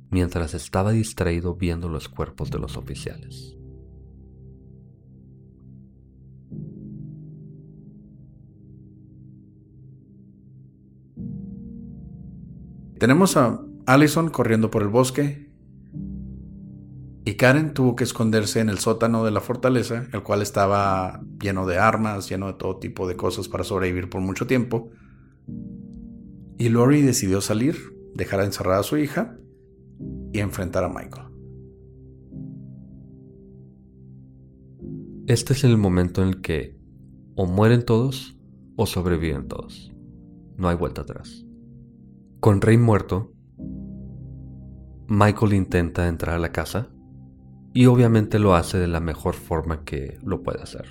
mientras 0.08 0.54
estaba 0.54 0.92
distraído 0.92 1.54
viendo 1.54 1.90
los 1.90 2.08
cuerpos 2.08 2.50
de 2.50 2.58
los 2.58 2.78
oficiales. 2.78 3.54
Tenemos 12.98 13.36
a 13.36 13.60
Allison 13.84 14.30
corriendo 14.30 14.70
por 14.70 14.80
el 14.80 14.88
bosque, 14.88 15.52
y 17.26 17.34
Karen 17.34 17.74
tuvo 17.74 17.94
que 17.94 18.04
esconderse 18.04 18.60
en 18.60 18.70
el 18.70 18.78
sótano 18.78 19.22
de 19.22 19.32
la 19.32 19.42
fortaleza, 19.42 20.06
el 20.14 20.22
cual 20.22 20.40
estaba 20.40 21.20
lleno 21.38 21.66
de 21.66 21.76
armas, 21.76 22.30
lleno 22.30 22.46
de 22.46 22.54
todo 22.54 22.78
tipo 22.78 23.06
de 23.06 23.16
cosas 23.16 23.48
para 23.48 23.64
sobrevivir 23.64 24.08
por 24.08 24.22
mucho 24.22 24.46
tiempo. 24.46 24.90
Y 26.60 26.68
Lori 26.68 27.00
decidió 27.00 27.40
salir, 27.40 27.74
dejar 28.14 28.42
encerrada 28.42 28.80
a 28.80 28.82
su 28.82 28.98
hija 28.98 29.34
y 30.30 30.40
enfrentar 30.40 30.84
a 30.84 30.90
Michael. 30.90 31.28
Este 35.26 35.54
es 35.54 35.64
el 35.64 35.78
momento 35.78 36.20
en 36.20 36.28
el 36.28 36.42
que 36.42 36.76
o 37.34 37.46
mueren 37.46 37.82
todos 37.82 38.38
o 38.76 38.84
sobreviven 38.84 39.48
todos. 39.48 39.90
No 40.58 40.68
hay 40.68 40.76
vuelta 40.76 41.00
atrás. 41.00 41.46
Con 42.40 42.60
Rey 42.60 42.76
muerto, 42.76 43.32
Michael 45.08 45.54
intenta 45.54 46.08
entrar 46.08 46.36
a 46.36 46.40
la 46.40 46.52
casa 46.52 46.90
y 47.72 47.86
obviamente 47.86 48.38
lo 48.38 48.54
hace 48.54 48.76
de 48.76 48.86
la 48.86 49.00
mejor 49.00 49.32
forma 49.32 49.82
que 49.86 50.18
lo 50.22 50.42
puede 50.42 50.60
hacer. 50.60 50.84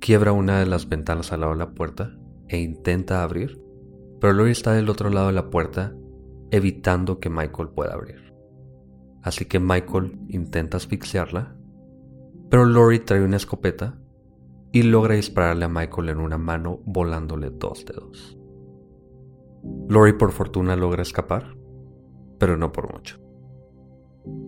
Quiebra 0.00 0.32
una 0.32 0.58
de 0.58 0.66
las 0.66 0.88
ventanas 0.88 1.32
al 1.32 1.42
lado 1.42 1.52
de 1.52 1.58
la 1.60 1.72
puerta 1.72 2.18
e 2.48 2.60
intenta 2.60 3.22
abrir, 3.22 3.63
pero 4.24 4.32
Lori 4.32 4.52
está 4.52 4.72
del 4.72 4.88
otro 4.88 5.10
lado 5.10 5.26
de 5.26 5.34
la 5.34 5.50
puerta 5.50 5.94
evitando 6.50 7.20
que 7.20 7.28
Michael 7.28 7.68
pueda 7.68 7.92
abrir. 7.92 8.32
Así 9.20 9.44
que 9.44 9.60
Michael 9.60 10.18
intenta 10.28 10.78
asfixiarla, 10.78 11.54
pero 12.48 12.64
Lori 12.64 13.00
trae 13.00 13.22
una 13.22 13.36
escopeta 13.36 13.98
y 14.72 14.82
logra 14.84 15.16
dispararle 15.16 15.66
a 15.66 15.68
Michael 15.68 16.08
en 16.08 16.20
una 16.20 16.38
mano 16.38 16.80
volándole 16.86 17.50
dos 17.50 17.84
dedos. 17.84 18.38
Lori 19.90 20.14
por 20.14 20.32
fortuna 20.32 20.74
logra 20.74 21.02
escapar, 21.02 21.54
pero 22.38 22.56
no 22.56 22.72
por 22.72 22.90
mucho. 22.94 23.20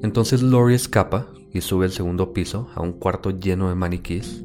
Entonces 0.00 0.42
Lori 0.42 0.74
escapa 0.74 1.26
y 1.52 1.60
sube 1.60 1.84
al 1.84 1.92
segundo 1.92 2.32
piso 2.32 2.70
a 2.74 2.80
un 2.80 2.94
cuarto 2.94 3.28
lleno 3.28 3.68
de 3.68 3.74
maniquís. 3.74 4.42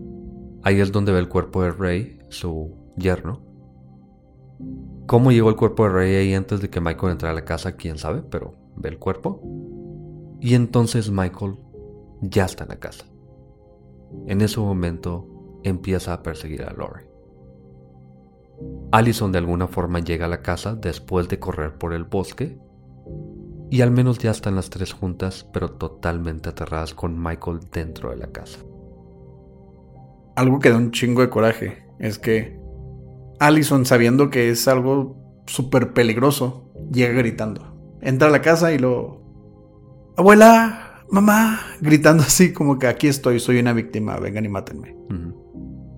Ahí 0.62 0.82
es 0.82 0.92
donde 0.92 1.14
ve 1.14 1.20
el 1.20 1.30
cuerpo 1.30 1.64
de 1.64 1.72
Ray, 1.72 2.20
su 2.28 2.76
yerno. 2.98 3.51
¿Cómo 5.12 5.34
llegó 5.34 5.50
el 5.50 5.58
cuerpo 5.58 5.84
de 5.84 5.90
Ray 5.90 6.16
ahí 6.16 6.34
antes 6.34 6.62
de 6.62 6.70
que 6.70 6.80
Michael 6.80 7.12
entrara 7.12 7.34
a 7.34 7.36
la 7.36 7.44
casa? 7.44 7.76
Quién 7.76 7.98
sabe, 7.98 8.22
pero 8.22 8.56
ve 8.78 8.88
el 8.88 8.98
cuerpo. 8.98 9.42
Y 10.40 10.56
entonces 10.56 11.12
Michael 11.12 11.58
ya 12.22 12.46
está 12.46 12.64
en 12.64 12.70
la 12.70 12.80
casa. 12.80 13.04
En 14.28 14.40
ese 14.40 14.62
momento 14.62 15.60
empieza 15.66 16.14
a 16.14 16.24
perseguir 16.24 16.64
a 16.64 16.72
Lori. 16.72 17.04
Allison 18.94 19.34
de 19.34 19.40
alguna 19.40 19.68
forma 19.68 20.00
llega 20.00 20.28
a 20.28 20.30
la 20.30 20.42
casa 20.42 20.76
después 20.76 21.28
de 21.28 21.40
correr 21.40 21.78
por 21.78 21.92
el 21.92 22.06
bosque 22.06 22.58
y 23.70 23.82
al 23.82 23.92
menos 23.92 24.18
ya 24.18 24.32
están 24.32 24.56
las 24.56 24.70
tres 24.70 24.94
juntas, 24.94 25.46
pero 25.52 25.72
totalmente 25.72 26.48
aterradas 26.48 26.94
con 26.94 27.22
Michael 27.22 27.60
dentro 27.70 28.12
de 28.12 28.16
la 28.16 28.28
casa. 28.28 28.60
Algo 30.38 30.60
que 30.60 30.70
da 30.70 30.78
un 30.78 30.92
chingo 30.92 31.20
de 31.20 31.30
coraje 31.30 31.86
es 32.00 32.18
que 32.18 32.61
Allison, 33.42 33.86
sabiendo 33.86 34.30
que 34.30 34.50
es 34.50 34.68
algo 34.68 35.44
súper 35.48 35.94
peligroso, 35.94 36.72
llega 36.92 37.14
gritando. 37.14 37.98
Entra 38.02 38.28
a 38.28 38.32
la 38.32 38.42
casa 38.42 38.72
y 38.72 38.78
lo... 38.78 39.20
Abuela, 40.16 41.04
mamá, 41.10 41.60
gritando 41.82 42.24
así 42.24 42.54
como 42.54 42.78
que 42.78 42.88
aquí 42.88 43.08
estoy, 43.08 43.40
soy 43.40 43.60
una 43.60 43.74
víctima, 43.74 44.18
vengan 44.18 44.46
y 44.46 44.50
mátenme. 44.50 44.96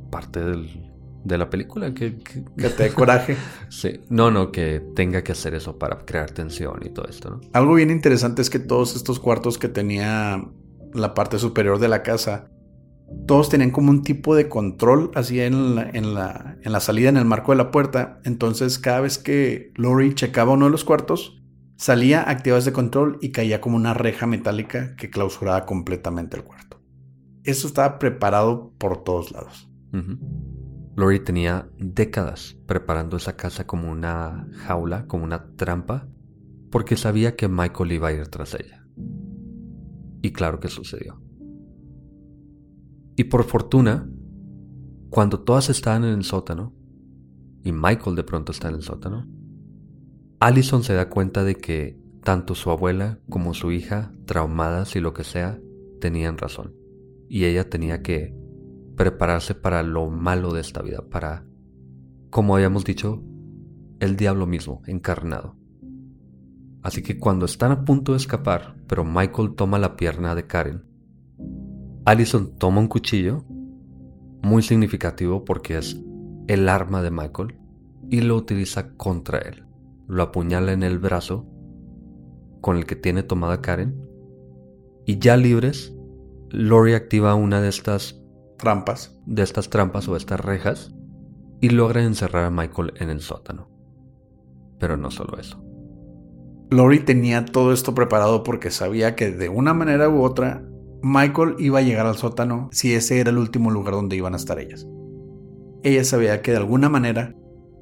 Parte 0.10 0.40
del 0.40 0.94
de 1.24 1.38
la 1.38 1.50
película. 1.50 1.94
Que, 1.94 2.18
que... 2.18 2.70
te 2.70 2.84
dé 2.84 2.94
coraje. 2.94 3.36
sí, 3.70 4.02
no, 4.10 4.32
no, 4.32 4.52
que 4.52 4.82
tenga 4.96 5.24
que 5.24 5.32
hacer 5.32 5.54
eso 5.56 5.78
para 5.78 6.00
crear 6.06 6.32
tensión 6.32 6.80
y 6.86 6.90
todo 6.90 7.08
esto, 7.08 7.30
¿no? 7.30 7.42
Algo 7.54 7.74
bien 7.76 7.90
interesante 7.90 8.42
es 8.42 8.50
que 8.50 8.60
todos 8.60 8.96
estos 8.96 9.20
cuartos 9.20 9.58
que 9.58 9.70
tenía 9.70 10.44
la 10.94 11.14
parte 11.14 11.40
superior 11.40 11.80
de 11.80 11.88
la 11.88 12.04
casa, 12.04 12.50
todos 13.28 13.50
tenían 13.50 13.72
como 13.72 13.90
un 13.90 14.04
tipo 14.04 14.36
de 14.36 14.50
control 14.50 15.12
así 15.16 15.40
en 15.40 15.76
la, 15.76 15.90
en 15.90 16.14
la, 16.14 16.58
en 16.62 16.72
la 16.72 16.80
salida, 16.80 17.10
en 17.10 17.18
el 17.18 17.26
marco 17.26 17.52
de 17.52 17.58
la 17.58 17.72
puerta. 17.72 18.20
Entonces, 18.24 18.80
cada 18.80 19.02
vez 19.02 19.18
que 19.18 19.72
Lori 19.76 20.14
checaba 20.14 20.54
uno 20.54 20.66
de 20.66 20.72
los 20.72 20.84
cuartos, 20.84 21.42
salía, 21.78 22.30
activaba 22.30 22.60
ese 22.60 22.74
control 22.74 23.18
y 23.22 23.32
caía 23.32 23.62
como 23.62 23.76
una 23.76 23.94
reja 23.94 24.28
metálica 24.28 24.96
que 24.96 25.10
clausuraba 25.10 25.66
completamente 25.66 26.38
el 26.38 26.44
cuarto. 26.44 26.82
Eso 27.44 27.68
estaba 27.68 28.00
preparado 28.00 28.74
por 28.78 29.04
todos 29.04 29.32
lados. 29.32 29.70
Lori 30.96 31.20
tenía 31.20 31.70
décadas 31.78 32.58
preparando 32.66 33.18
esa 33.18 33.36
casa 33.36 33.66
como 33.66 33.92
una 33.92 34.48
jaula, 34.66 35.06
como 35.08 35.24
una 35.24 35.56
trampa, 35.56 36.08
porque 36.72 36.98
sabía 36.98 37.36
que 37.36 37.48
Michael 37.48 37.92
iba 37.92 38.08
a 38.08 38.14
ir 38.14 38.28
tras 38.28 38.54
ella. 38.56 38.86
Y 40.22 40.32
claro 40.32 40.60
que 40.60 40.70
sucedió. 40.70 41.23
Y 43.16 43.26
por 43.26 43.44
fortuna, 43.44 44.10
cuando 45.10 45.42
todas 45.42 45.70
estaban 45.70 46.04
en 46.04 46.14
el 46.16 46.24
sótano, 46.24 46.74
y 47.64 47.72
Michael 47.72 48.16
de 48.16 48.24
pronto 48.24 48.52
está 48.52 48.70
en 48.70 48.76
el 48.76 48.82
sótano, 48.82 49.28
Allison 50.40 50.84
se 50.84 50.94
da 50.94 51.10
cuenta 51.10 51.44
de 51.44 51.56
que 51.56 51.98
tanto 52.24 52.56
su 52.56 52.70
abuela 52.72 53.20
como 53.30 53.54
su 53.54 53.72
hija, 53.72 54.12
traumadas 54.26 54.96
y 54.96 55.00
lo 55.00 55.14
que 55.14 55.24
sea, 55.24 55.60
tenían 56.02 56.38
razón. 56.38 56.76
Y 57.30 57.46
ella 57.46 57.70
tenía 57.70 58.02
que 58.02 58.36
prepararse 58.96 59.56
para 59.56 59.84
lo 59.84 60.10
malo 60.10 60.54
de 60.54 60.62
esta 60.62 60.82
vida, 60.82 61.04
para, 61.10 61.46
como 62.30 62.56
habíamos 62.56 62.84
dicho, 62.84 63.24
el 64.00 64.16
diablo 64.16 64.48
mismo, 64.48 64.82
encarnado. 64.86 65.56
Así 66.82 67.02
que 67.02 67.18
cuando 67.18 67.46
están 67.46 67.72
a 67.72 67.86
punto 67.86 68.12
de 68.12 68.18
escapar, 68.18 68.76
pero 68.88 69.06
Michael 69.06 69.56
toma 69.56 69.80
la 69.80 69.96
pierna 69.96 70.36
de 70.36 70.46
Karen, 70.46 70.84
Allison 72.06 72.58
toma 72.58 72.82
un 72.82 72.88
cuchillo, 72.88 73.46
muy 74.42 74.62
significativo 74.62 75.46
porque 75.46 75.78
es 75.78 75.98
el 76.48 76.68
arma 76.68 77.02
de 77.02 77.12
Michael, 77.12 77.56
y 78.10 78.20
lo 78.22 78.36
utiliza 78.36 78.94
contra 78.98 79.40
él. 79.40 79.64
Lo 80.08 80.24
apuñala 80.24 80.74
en 80.74 80.84
el 80.84 81.00
brazo 81.00 81.48
con 82.60 82.76
el 82.76 82.86
que 82.86 82.98
tiene 82.98 83.24
tomada 83.24 83.62
Karen, 83.62 84.06
y 85.06 85.20
ya 85.20 85.38
libres, 85.38 85.96
Lori 86.50 86.94
activa 86.94 87.36
una 87.36 87.62
de 87.62 87.70
estas 87.70 88.22
trampas, 88.58 89.18
de 89.26 89.44
estas 89.44 89.70
trampas 89.70 90.08
o 90.10 90.18
estas 90.18 90.42
rejas, 90.42 90.94
y 91.62 91.70
logra 91.70 92.04
encerrar 92.04 92.44
a 92.44 92.50
Michael 92.50 92.94
en 92.98 93.10
el 93.10 93.22
sótano. 93.22 93.70
Pero 94.78 94.98
no 94.98 95.10
solo 95.10 95.38
eso. 95.40 95.64
Lori 96.70 97.00
tenía 97.00 97.46
todo 97.46 97.72
esto 97.72 97.96
preparado 97.96 98.44
porque 98.44 98.72
sabía 98.72 99.16
que 99.16 99.32
de 99.32 99.48
una 99.48 99.74
manera 99.74 100.10
u 100.10 100.22
otra 100.22 100.68
Michael 101.06 101.56
iba 101.60 101.80
a 101.80 101.82
llegar 101.82 102.06
al 102.06 102.16
sótano 102.16 102.70
si 102.72 102.94
ese 102.94 103.20
era 103.20 103.30
el 103.30 103.38
último 103.38 103.70
lugar 103.70 103.94
donde 103.94 104.16
iban 104.16 104.34
a 104.34 104.38
estar 104.38 104.58
ellas. 104.58 104.88
Ella 105.84 106.06
sabía 106.06 106.42
que 106.42 106.52
de 106.52 106.58
alguna 106.58 106.88
manera 106.88 107.36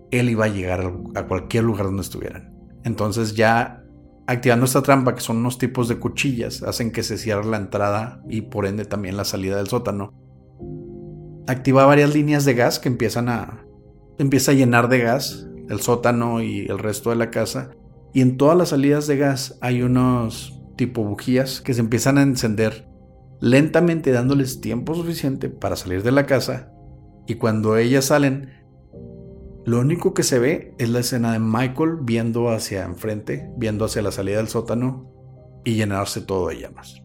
él 0.10 0.32
iba 0.32 0.46
a 0.46 0.50
llegar 0.50 0.92
a 1.14 1.28
cualquier 1.28 1.66
lugar 1.66 1.86
donde 1.86 2.02
estuvieran. 2.02 2.52
Entonces 2.84 3.36
ya 3.36 3.84
activando 4.26 4.66
esta 4.66 4.82
trampa, 4.82 5.14
que 5.14 5.22
son 5.22 5.38
unos 5.38 5.60
tipos 5.60 5.88
de 5.88 6.00
cuchillas, 6.00 6.64
hacen 6.64 6.92
que 6.92 7.04
se 7.04 7.20
cierre 7.20 7.46
la 7.46 7.58
entrada 7.58 8.24
y 8.28 8.42
por 8.42 8.66
ende 8.66 8.86
también 8.86 9.18
la 9.18 9.24
salida 9.24 9.58
del 9.58 9.68
sótano. 9.68 10.16
Activa 11.46 11.86
varias 11.86 12.16
líneas 12.16 12.44
de 12.44 12.56
gas 12.56 12.80
que 12.80 12.90
empiezan 12.90 13.30
a 13.30 13.68
empieza 14.18 14.52
a 14.52 14.56
llenar 14.56 14.90
de 14.90 14.98
gas 14.98 15.48
el 15.70 15.80
sótano 15.80 16.42
y 16.42 16.66
el 16.66 16.80
resto 16.80 17.12
de 17.12 17.18
la 17.18 17.30
casa 17.30 17.70
y 18.14 18.22
en 18.22 18.38
todas 18.38 18.58
las 18.58 18.70
salidas 18.70 19.06
de 19.06 19.18
gas 19.18 19.60
hay 19.62 19.84
unos 19.84 20.60
tipo 20.76 21.04
bujías 21.04 21.62
que 21.62 21.76
se 21.76 21.82
empiezan 21.82 22.18
a 22.18 22.24
encender 22.24 22.91
lentamente 23.42 24.12
dándoles 24.12 24.62
tiempo 24.62 24.94
suficiente 24.96 25.50
para 25.50 25.76
salir 25.76 26.04
de 26.04 26.12
la 26.12 26.26
casa 26.26 26.72
y 27.28 27.36
cuando 27.36 27.76
ellas 27.76 28.06
salen 28.06 28.54
lo 29.66 29.80
único 29.80 30.14
que 30.14 30.24
se 30.24 30.40
ve 30.40 30.74
es 30.78 30.90
la 30.90 31.00
escena 31.00 31.34
de 31.34 31.40
Michael 31.40 31.98
viendo 32.02 32.50
hacia 32.50 32.84
enfrente, 32.84 33.52
viendo 33.58 33.86
hacia 33.86 34.02
la 34.02 34.12
salida 34.12 34.38
del 34.38 34.48
sótano 34.48 35.12
y 35.64 35.76
llenarse 35.76 36.22
todo 36.22 36.48
de 36.48 36.60
llamas. 36.60 37.04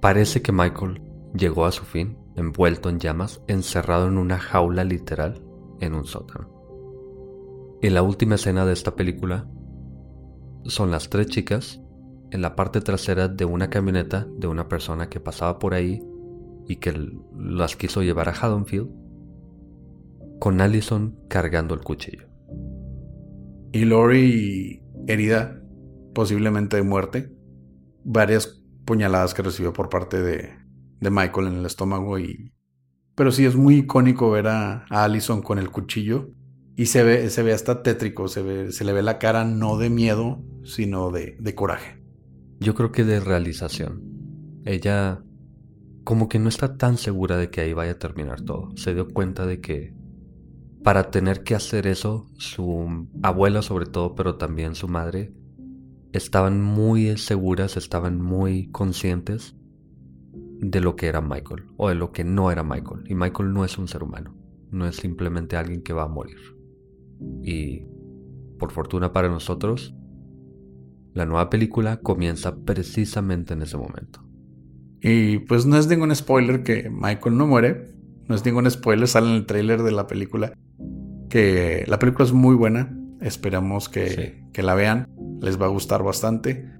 Parece 0.00 0.42
que 0.42 0.52
Michael 0.52 1.00
llegó 1.34 1.64
a 1.64 1.72
su 1.72 1.84
fin, 1.84 2.18
envuelto 2.34 2.88
en 2.88 2.98
llamas, 2.98 3.42
encerrado 3.46 4.08
en 4.08 4.18
una 4.18 4.38
jaula 4.38 4.84
literal 4.84 5.44
en 5.80 5.94
un 5.94 6.04
sótano. 6.04 6.50
En 7.82 7.94
la 7.94 8.02
última 8.02 8.36
escena 8.36 8.66
de 8.66 8.72
esta 8.72 8.96
película 8.96 9.48
son 10.64 10.90
las 10.90 11.08
tres 11.08 11.28
chicas 11.28 11.80
en 12.30 12.42
la 12.42 12.56
parte 12.56 12.80
trasera 12.80 13.28
de 13.28 13.44
una 13.44 13.70
camioneta 13.70 14.26
de 14.38 14.46
una 14.46 14.68
persona 14.68 15.08
que 15.08 15.20
pasaba 15.20 15.58
por 15.58 15.74
ahí 15.74 16.02
y 16.66 16.76
que 16.76 16.94
las 17.38 17.76
quiso 17.76 18.02
llevar 18.02 18.28
a 18.28 18.32
Haddonfield, 18.32 18.90
con 20.38 20.60
Allison 20.60 21.18
cargando 21.28 21.74
el 21.74 21.80
cuchillo. 21.80 22.26
Y 23.72 23.84
Lori 23.84 24.82
herida, 25.06 25.62
posiblemente 26.14 26.76
de 26.76 26.82
muerte, 26.82 27.32
varias 28.04 28.62
puñaladas 28.84 29.34
que 29.34 29.42
recibió 29.42 29.72
por 29.72 29.88
parte 29.88 30.20
de, 30.20 30.50
de 31.00 31.10
Michael 31.10 31.48
en 31.48 31.54
el 31.54 31.66
estómago 31.66 32.18
y... 32.18 32.52
Pero 33.14 33.32
sí 33.32 33.46
es 33.46 33.56
muy 33.56 33.76
icónico 33.76 34.30
ver 34.30 34.48
a, 34.48 34.84
a 34.90 35.04
Allison 35.04 35.40
con 35.40 35.58
el 35.58 35.70
cuchillo 35.70 36.30
y 36.76 36.86
se 36.86 37.02
ve, 37.02 37.30
se 37.30 37.42
ve 37.42 37.54
hasta 37.54 37.82
tétrico, 37.82 38.28
se, 38.28 38.42
ve, 38.42 38.72
se 38.72 38.84
le 38.84 38.92
ve 38.92 39.02
la 39.02 39.18
cara 39.18 39.44
no 39.44 39.78
de 39.78 39.88
miedo, 39.88 40.44
sino 40.64 41.10
de, 41.10 41.36
de 41.40 41.54
coraje. 41.54 41.95
Yo 42.60 42.74
creo 42.74 42.92
que 42.92 43.04
de 43.04 43.20
realización. 43.20 44.02
Ella 44.64 45.22
como 46.06 46.28
que 46.28 46.38
no 46.38 46.48
está 46.48 46.76
tan 46.76 46.98
segura 46.98 47.36
de 47.36 47.50
que 47.50 47.60
ahí 47.60 47.72
vaya 47.72 47.92
a 47.92 47.98
terminar 47.98 48.40
todo. 48.40 48.70
Se 48.76 48.94
dio 48.94 49.08
cuenta 49.08 49.44
de 49.44 49.60
que 49.60 49.92
para 50.84 51.10
tener 51.10 51.42
que 51.42 51.56
hacer 51.56 51.88
eso, 51.88 52.28
su 52.38 53.08
abuela 53.22 53.60
sobre 53.60 53.86
todo, 53.86 54.14
pero 54.14 54.36
también 54.36 54.76
su 54.76 54.86
madre, 54.86 55.34
estaban 56.12 56.62
muy 56.62 57.16
seguras, 57.16 57.76
estaban 57.76 58.22
muy 58.22 58.70
conscientes 58.70 59.56
de 60.60 60.80
lo 60.80 60.94
que 60.94 61.08
era 61.08 61.20
Michael 61.20 61.64
o 61.76 61.88
de 61.88 61.96
lo 61.96 62.12
que 62.12 62.22
no 62.22 62.52
era 62.52 62.62
Michael. 62.62 63.02
Y 63.08 63.16
Michael 63.16 63.52
no 63.52 63.64
es 63.64 63.76
un 63.76 63.88
ser 63.88 64.04
humano, 64.04 64.36
no 64.70 64.86
es 64.86 64.94
simplemente 64.94 65.56
alguien 65.56 65.82
que 65.82 65.92
va 65.92 66.04
a 66.04 66.08
morir. 66.08 66.38
Y 67.42 67.82
por 68.60 68.70
fortuna 68.70 69.12
para 69.12 69.28
nosotros, 69.28 69.92
la 71.16 71.24
nueva 71.24 71.48
película 71.48 71.96
comienza 71.96 72.56
precisamente 72.56 73.54
en 73.54 73.62
ese 73.62 73.78
momento. 73.78 74.22
Y 75.00 75.38
pues 75.38 75.64
no 75.64 75.78
es 75.78 75.88
ningún 75.88 76.14
spoiler 76.14 76.62
que 76.62 76.90
Michael 76.90 77.38
no 77.38 77.46
muere. 77.46 77.94
No 78.28 78.34
es 78.34 78.44
ningún 78.44 78.70
spoiler, 78.70 79.08
sale 79.08 79.30
en 79.30 79.36
el 79.36 79.46
tráiler 79.46 79.82
de 79.82 79.92
la 79.92 80.06
película. 80.06 80.52
Que 81.30 81.84
la 81.86 81.98
película 81.98 82.26
es 82.26 82.34
muy 82.34 82.54
buena. 82.54 82.94
Esperamos 83.22 83.88
que, 83.88 84.44
la 84.54 84.74
vean. 84.74 85.08
Les 85.40 85.58
va 85.60 85.64
a 85.64 85.70
gustar 85.70 86.02
bastante. 86.02 86.70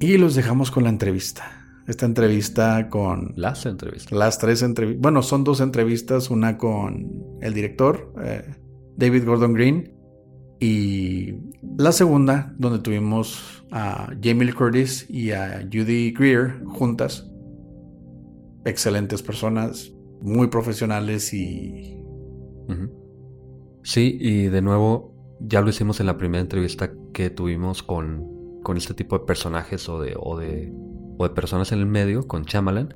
Y 0.00 0.16
los 0.16 0.34
dejamos 0.34 0.70
con 0.70 0.84
la 0.84 0.88
entrevista. 0.88 1.44
Esta 1.86 2.06
entrevista 2.06 2.88
con... 2.88 3.34
Las 3.36 3.66
entrevistas. 3.66 4.12
Las 4.12 4.38
tres 4.38 4.62
entrevistas. 4.62 5.02
Bueno, 5.02 5.20
son 5.20 5.44
dos 5.44 5.60
entrevistas. 5.60 6.30
Una 6.30 6.56
con 6.56 7.38
el 7.42 7.52
director, 7.52 8.10
eh, 8.22 8.54
David 8.96 9.26
Gordon 9.26 9.52
Green. 9.52 9.92
Y 10.60 11.34
la 11.78 11.92
segunda, 11.92 12.54
donde 12.58 12.78
tuvimos 12.78 13.64
a 13.70 14.06
Jamie 14.22 14.46
Lee 14.46 14.52
Curtis 14.52 15.06
y 15.10 15.32
a 15.32 15.60
Judy 15.70 16.12
Greer 16.12 16.62
juntas. 16.64 17.30
Excelentes 18.64 19.22
personas, 19.22 19.92
muy 20.20 20.48
profesionales 20.48 21.34
y... 21.34 21.98
Sí, 23.82 24.16
y 24.18 24.44
de 24.44 24.62
nuevo, 24.62 25.14
ya 25.40 25.60
lo 25.60 25.68
hicimos 25.68 26.00
en 26.00 26.06
la 26.06 26.16
primera 26.16 26.40
entrevista 26.40 26.90
que 27.12 27.28
tuvimos 27.28 27.82
con, 27.82 28.60
con 28.62 28.78
este 28.78 28.94
tipo 28.94 29.18
de 29.18 29.26
personajes 29.26 29.86
o 29.90 30.00
de, 30.00 30.14
o, 30.18 30.38
de, 30.38 30.72
o 31.18 31.28
de 31.28 31.34
personas 31.34 31.72
en 31.72 31.80
el 31.80 31.86
medio, 31.86 32.26
con 32.26 32.46
Chamalan. 32.46 32.94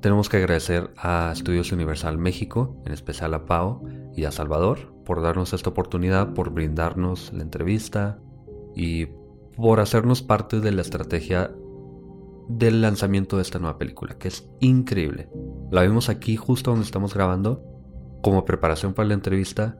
Tenemos 0.00 0.30
que 0.30 0.38
agradecer 0.38 0.90
a 0.96 1.30
Estudios 1.32 1.72
Universal 1.72 2.16
México, 2.16 2.80
en 2.86 2.92
especial 2.92 3.34
a 3.34 3.44
Pau 3.44 3.86
y 4.16 4.24
a 4.24 4.30
Salvador, 4.30 4.94
por 5.04 5.20
darnos 5.20 5.52
esta 5.52 5.70
oportunidad, 5.70 6.32
por 6.32 6.50
brindarnos 6.50 7.32
la 7.34 7.42
entrevista 7.42 8.18
y 8.74 9.08
por 9.56 9.80
hacernos 9.80 10.22
parte 10.22 10.60
de 10.60 10.72
la 10.72 10.80
estrategia 10.80 11.50
del 12.48 12.80
lanzamiento 12.80 13.36
de 13.36 13.42
esta 13.42 13.58
nueva 13.58 13.76
película, 13.76 14.16
que 14.16 14.28
es 14.28 14.48
increíble. 14.60 15.28
La 15.70 15.82
vimos 15.82 16.08
aquí 16.08 16.36
justo 16.36 16.70
donde 16.70 16.86
estamos 16.86 17.12
grabando 17.12 17.62
como 18.22 18.44
preparación 18.44 18.94
para 18.94 19.08
la 19.08 19.14
entrevista 19.14 19.76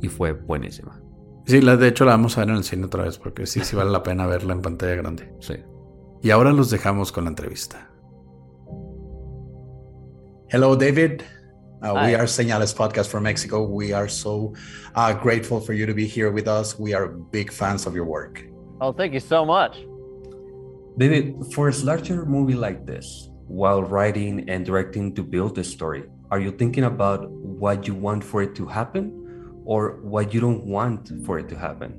y 0.00 0.08
fue 0.08 0.32
buenísima. 0.32 1.00
Sí, 1.46 1.60
de 1.60 1.88
hecho 1.88 2.04
la 2.04 2.12
vamos 2.12 2.38
a 2.38 2.42
ver 2.42 2.50
en 2.50 2.56
el 2.56 2.64
cine 2.64 2.86
otra 2.86 3.04
vez 3.04 3.18
porque 3.18 3.46
sí, 3.46 3.60
sí 3.64 3.74
vale 3.76 3.90
la 3.90 4.02
pena 4.02 4.26
verla 4.26 4.54
en 4.54 4.62
pantalla 4.62 4.94
grande. 4.94 5.34
Sí. 5.40 5.54
Y 6.22 6.30
ahora 6.30 6.52
los 6.52 6.70
dejamos 6.70 7.12
con 7.12 7.24
la 7.24 7.30
entrevista. 7.30 7.93
Hello 10.50 10.76
David. 10.76 11.24
Uh, 11.82 12.04
we 12.04 12.14
are 12.14 12.24
Señales 12.24 12.74
Podcast 12.74 13.08
from 13.08 13.22
Mexico. 13.22 13.64
We 13.64 13.92
are 13.92 14.08
so 14.08 14.54
uh, 14.94 15.14
grateful 15.14 15.58
for 15.58 15.72
you 15.72 15.86
to 15.86 15.94
be 15.94 16.06
here 16.06 16.30
with 16.30 16.46
us. 16.46 16.78
We 16.78 16.92
are 16.92 17.08
big 17.08 17.50
fans 17.50 17.86
of 17.86 17.94
your 17.94 18.04
work. 18.04 18.44
Oh, 18.78 18.92
thank 18.92 19.14
you 19.14 19.20
so 19.20 19.46
much. 19.46 19.78
David, 20.98 21.34
for 21.54 21.70
a 21.70 21.76
larger 21.78 22.26
movie 22.26 22.54
like 22.54 22.84
this, 22.84 23.30
while 23.48 23.82
writing 23.82 24.48
and 24.50 24.66
directing 24.66 25.14
to 25.14 25.22
build 25.22 25.54
the 25.54 25.64
story, 25.64 26.04
are 26.30 26.40
you 26.40 26.50
thinking 26.50 26.84
about 26.84 27.30
what 27.30 27.86
you 27.86 27.94
want 27.94 28.22
for 28.22 28.42
it 28.42 28.54
to 28.56 28.66
happen 28.66 29.62
or 29.64 30.00
what 30.02 30.34
you 30.34 30.40
don't 30.40 30.64
want 30.66 31.10
for 31.24 31.38
it 31.38 31.48
to 31.48 31.58
happen? 31.58 31.98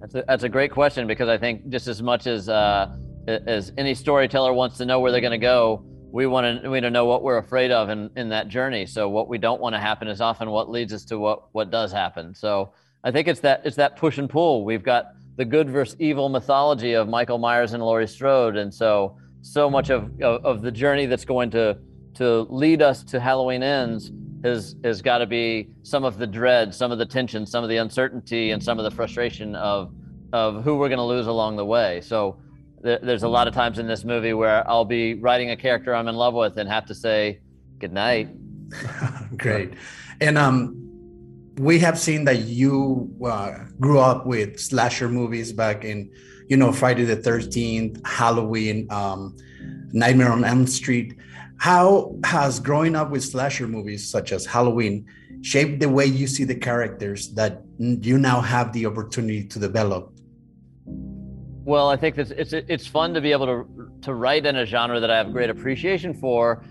That's 0.00 0.16
a, 0.16 0.24
that's 0.26 0.42
a 0.42 0.48
great 0.48 0.72
question 0.72 1.06
because 1.06 1.28
I 1.28 1.38
think 1.38 1.68
just 1.68 1.86
as 1.86 2.02
much 2.02 2.26
as 2.26 2.48
uh, 2.48 2.96
as 3.28 3.72
any 3.78 3.94
storyteller 3.94 4.52
wants 4.52 4.76
to 4.78 4.84
know 4.84 4.98
where 4.98 5.12
they're 5.12 5.20
going 5.20 5.30
to 5.30 5.38
go, 5.38 5.84
we 6.16 6.26
want 6.26 6.62
to 6.62 6.70
we 6.70 6.80
to 6.80 6.88
know 6.88 7.04
what 7.04 7.22
we're 7.22 7.36
afraid 7.36 7.70
of 7.70 7.90
in, 7.90 8.08
in 8.16 8.30
that 8.30 8.48
journey. 8.48 8.86
So 8.86 9.06
what 9.06 9.28
we 9.28 9.36
don't 9.36 9.60
want 9.60 9.74
to 9.74 9.78
happen 9.78 10.08
is 10.08 10.22
often 10.22 10.50
what 10.50 10.70
leads 10.70 10.94
us 10.94 11.04
to 11.06 11.18
what 11.18 11.42
what 11.52 11.70
does 11.70 11.92
happen. 11.92 12.34
So 12.34 12.72
I 13.04 13.10
think 13.10 13.28
it's 13.28 13.40
that 13.40 13.60
it's 13.66 13.76
that 13.76 13.96
push 13.96 14.16
and 14.16 14.28
pull. 14.28 14.64
We've 14.64 14.82
got 14.82 15.12
the 15.36 15.44
good 15.44 15.68
versus 15.68 15.94
evil 15.98 16.30
mythology 16.30 16.94
of 16.94 17.06
Michael 17.06 17.36
Myers 17.36 17.74
and 17.74 17.82
Laurie 17.82 18.08
Strode, 18.08 18.56
and 18.56 18.72
so 18.72 19.18
so 19.42 19.68
much 19.68 19.90
of, 19.90 20.10
of, 20.22 20.42
of 20.42 20.62
the 20.62 20.72
journey 20.72 21.04
that's 21.04 21.26
going 21.26 21.50
to 21.50 21.76
to 22.14 22.46
lead 22.48 22.80
us 22.80 23.04
to 23.04 23.20
Halloween 23.20 23.62
ends 23.62 24.10
has 24.42 24.74
has 24.84 25.02
got 25.02 25.18
to 25.18 25.26
be 25.26 25.68
some 25.82 26.02
of 26.02 26.16
the 26.16 26.26
dread, 26.26 26.74
some 26.74 26.92
of 26.92 26.98
the 26.98 27.04
tension, 27.04 27.44
some 27.44 27.62
of 27.62 27.68
the 27.68 27.76
uncertainty, 27.76 28.52
and 28.52 28.64
some 28.64 28.78
of 28.78 28.84
the 28.84 28.90
frustration 28.90 29.54
of 29.54 29.92
of 30.32 30.64
who 30.64 30.76
we're 30.78 30.88
going 30.88 30.96
to 30.96 31.04
lose 31.04 31.26
along 31.26 31.56
the 31.56 31.66
way. 31.66 32.00
So 32.00 32.38
there's 32.82 33.22
a 33.22 33.28
lot 33.28 33.48
of 33.48 33.54
times 33.54 33.78
in 33.78 33.86
this 33.86 34.04
movie 34.04 34.32
where 34.32 34.68
I'll 34.68 34.84
be 34.84 35.14
writing 35.14 35.50
a 35.50 35.56
character 35.56 35.94
I'm 35.94 36.08
in 36.08 36.14
love 36.14 36.34
with 36.34 36.56
and 36.56 36.68
have 36.68 36.86
to 36.86 36.94
say 36.94 37.40
good 37.78 37.92
night. 37.92 38.28
Great, 39.36 39.74
and 40.20 40.36
um, 40.36 40.86
we 41.58 41.78
have 41.78 41.98
seen 41.98 42.24
that 42.24 42.40
you 42.40 43.10
uh, 43.24 43.58
grew 43.80 43.98
up 43.98 44.26
with 44.26 44.60
slasher 44.60 45.08
movies 45.08 45.52
back 45.52 45.84
in, 45.84 46.10
you 46.48 46.56
know, 46.56 46.72
Friday 46.72 47.04
the 47.04 47.16
Thirteenth, 47.16 48.00
Halloween, 48.06 48.86
um, 48.90 49.36
Nightmare 49.92 50.32
on 50.32 50.44
Elm 50.44 50.66
Street. 50.66 51.16
How 51.58 52.14
has 52.24 52.60
growing 52.60 52.94
up 52.94 53.10
with 53.10 53.24
slasher 53.24 53.66
movies 53.66 54.06
such 54.06 54.32
as 54.32 54.44
Halloween 54.44 55.06
shaped 55.40 55.80
the 55.80 55.88
way 55.88 56.04
you 56.04 56.26
see 56.26 56.44
the 56.44 56.54
characters 56.54 57.32
that 57.34 57.62
you 57.78 58.18
now 58.18 58.40
have 58.40 58.72
the 58.72 58.84
opportunity 58.86 59.44
to 59.44 59.58
develop? 59.58 60.15
Well, 61.66 61.88
I 61.88 61.96
think 61.96 62.14
that 62.14 62.30
it's 62.30 62.52
it's 62.52 62.86
fun 62.86 63.12
to 63.14 63.20
be 63.20 63.32
able 63.32 63.46
to 63.46 63.90
to 64.02 64.14
write 64.14 64.46
in 64.46 64.54
a 64.54 64.64
genre 64.64 65.00
that 65.00 65.10
I 65.10 65.16
have 65.16 65.32
great 65.32 65.50
appreciation 65.50 66.14
for, 66.14 66.64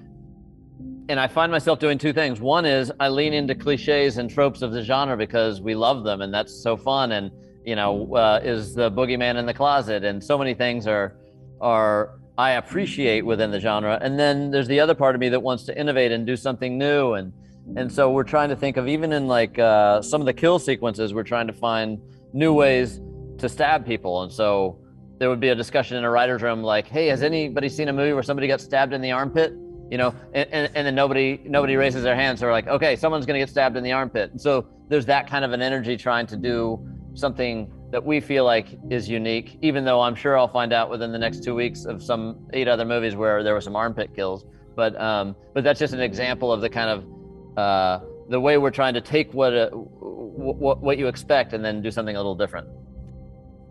and 1.10 1.20
I 1.20 1.28
find 1.28 1.52
myself 1.52 1.80
doing 1.80 1.98
two 1.98 2.14
things. 2.14 2.40
One 2.40 2.66
is 2.66 2.94
I 2.98 3.10
lean 3.10 3.34
into 3.34 3.56
cliches 3.56 4.20
and 4.20 4.30
tropes 4.30 4.62
of 4.62 4.72
the 4.72 4.82
genre 4.82 5.18
because 5.18 5.60
we 5.60 5.76
love 5.76 6.06
them, 6.06 6.22
and 6.22 6.34
that's 6.34 6.54
so 6.54 6.78
fun. 6.78 7.12
And 7.12 7.30
you 7.66 7.76
know, 7.76 8.16
uh, 8.16 8.40
is 8.42 8.74
the 8.74 8.90
boogeyman 8.90 9.36
in 9.36 9.46
the 9.46 9.54
closet, 9.54 10.06
and 10.06 10.24
so 10.24 10.38
many 10.38 10.54
things 10.54 10.88
are 10.88 11.18
are 11.60 12.18
I 12.38 12.52
appreciate 12.52 13.26
within 13.26 13.52
the 13.52 13.60
genre. 13.60 14.00
And 14.02 14.18
then 14.18 14.50
there's 14.50 14.70
the 14.70 14.80
other 14.80 14.96
part 14.96 15.14
of 15.14 15.20
me 15.20 15.28
that 15.28 15.42
wants 15.42 15.66
to 15.66 15.78
innovate 15.78 16.14
and 16.14 16.26
do 16.26 16.38
something 16.38 16.78
new. 16.78 17.16
And 17.16 17.34
and 17.76 17.92
so 17.92 18.12
we're 18.12 18.24
trying 18.24 18.48
to 18.48 18.56
think 18.56 18.78
of 18.78 18.88
even 18.88 19.12
in 19.12 19.28
like 19.28 19.60
uh, 19.60 20.02
some 20.02 20.22
of 20.22 20.26
the 20.26 20.34
kill 20.34 20.58
sequences, 20.58 21.14
we're 21.14 21.24
trying 21.24 21.48
to 21.48 21.54
find 21.54 22.00
new 22.32 22.54
ways 22.54 23.02
to 23.40 23.50
stab 23.50 23.86
people. 23.86 24.24
And 24.24 24.32
so 24.32 24.80
there 25.18 25.30
would 25.30 25.40
be 25.40 25.50
a 25.50 25.56
discussion 25.56 25.98
in 25.98 26.04
a 26.04 26.10
writer's 26.10 26.42
room 26.42 26.62
like, 26.62 26.88
hey, 26.88 27.08
has 27.08 27.24
anybody 27.24 27.70
seen 27.70 27.88
a 27.88 27.94
movie 27.94 28.14
where 28.14 28.24
somebody 28.24 28.48
got 28.48 28.62
stabbed 28.62 28.94
in 28.94 29.02
the 29.02 29.12
armpit? 29.12 29.54
You 29.90 29.98
know, 29.98 30.16
and, 30.34 30.50
and, 30.52 30.72
and 30.76 30.88
then 30.88 30.96
nobody 30.96 31.40
nobody 31.46 31.76
raises 31.76 32.04
their 32.04 32.16
hands. 32.16 32.40
So 32.40 32.48
we're 32.48 32.52
like, 32.52 32.68
okay, 32.68 32.96
someone's 32.96 33.26
gonna 33.26 33.40
get 33.40 33.50
stabbed 33.50 33.78
in 33.78 33.84
the 33.84 33.92
armpit. 33.92 34.32
And 34.32 34.42
so 34.42 34.68
there's 34.90 35.06
that 35.06 35.30
kind 35.30 35.46
of 35.46 35.52
an 35.52 35.62
energy 35.62 35.96
trying 35.96 36.26
to 36.28 36.36
do 36.36 36.86
something 37.14 37.72
that 37.92 38.04
we 38.04 38.20
feel 38.20 38.44
like 38.44 38.78
is 38.90 39.08
unique, 39.08 39.58
even 39.62 39.86
though 39.86 40.02
I'm 40.02 40.16
sure 40.16 40.38
I'll 40.38 40.48
find 40.48 40.74
out 40.74 40.90
within 40.90 41.12
the 41.12 41.20
next 41.20 41.44
two 41.44 41.56
weeks 41.56 41.86
of 41.86 42.04
some 42.04 42.48
eight 42.54 42.68
other 42.68 42.84
movies 42.84 43.16
where 43.16 43.44
there 43.44 43.54
were 43.54 43.62
some 43.62 43.76
armpit 43.76 44.14
kills. 44.16 44.44
But 44.76 45.00
um, 45.00 45.36
but 45.54 45.64
that's 45.64 45.80
just 45.80 45.94
an 45.94 46.02
example 46.02 46.52
of 46.52 46.62
the 46.62 46.70
kind 46.70 46.90
of 46.90 47.58
uh, 47.58 48.06
the 48.30 48.40
way 48.40 48.58
we're 48.58 48.72
trying 48.72 48.96
to 48.96 49.02
take 49.02 49.34
what, 49.34 49.56
uh, 49.56 49.70
what 49.70 50.82
what 50.82 50.98
you 50.98 51.08
expect 51.08 51.54
and 51.54 51.64
then 51.64 51.82
do 51.82 51.92
something 51.92 52.16
a 52.16 52.20
little 52.20 52.36
different. 52.36 52.68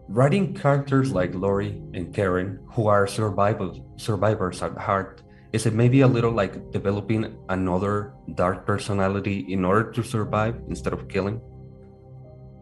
Writing 0.08 0.52
characters 0.52 1.12
like 1.12 1.34
Lori 1.34 1.80
and 1.94 2.12
Karen, 2.12 2.60
who 2.72 2.88
are 2.88 3.06
survivors 3.06 3.80
survivors 3.96 4.62
at 4.62 4.76
heart, 4.76 5.22
is 5.54 5.64
it 5.64 5.72
maybe 5.72 6.02
a 6.02 6.06
little 6.06 6.30
like 6.30 6.70
developing 6.72 7.38
another 7.48 8.12
dark 8.34 8.66
personality 8.66 9.46
in 9.48 9.64
order 9.64 9.90
to 9.92 10.02
survive 10.02 10.60
instead 10.68 10.92
of 10.92 11.08
killing? 11.08 11.40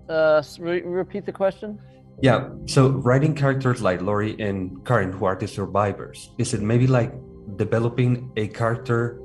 Uh, 0.09 0.43
re- 0.61 0.83
repeat 0.83 1.27
the 1.27 1.33
question. 1.33 1.81
Yeah. 2.21 2.51
So 2.67 2.91
writing 2.91 3.35
characters 3.35 3.83
like 3.83 4.03
Lori 4.03 4.39
and 4.39 4.85
Karen, 4.87 5.11
who 5.11 5.25
are 5.25 5.35
the 5.35 5.49
survivors, 5.49 6.31
is 6.39 6.55
it 6.55 6.63
maybe 6.63 6.87
like 6.87 7.13
developing 7.57 8.31
a 8.37 8.47
character 8.49 9.19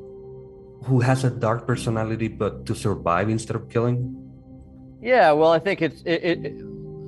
who 0.86 1.02
has 1.02 1.24
a 1.24 1.30
dark 1.30 1.68
personality 1.68 2.30
but 2.30 2.66
to 2.66 2.74
survive 2.74 3.30
instead 3.30 3.56
of 3.56 3.70
killing? 3.70 4.16
Yeah. 5.04 5.34
Well, 5.34 5.52
I 5.52 5.60
think 5.60 5.84
it's 5.84 6.02
it, 6.02 6.24
it, 6.24 6.38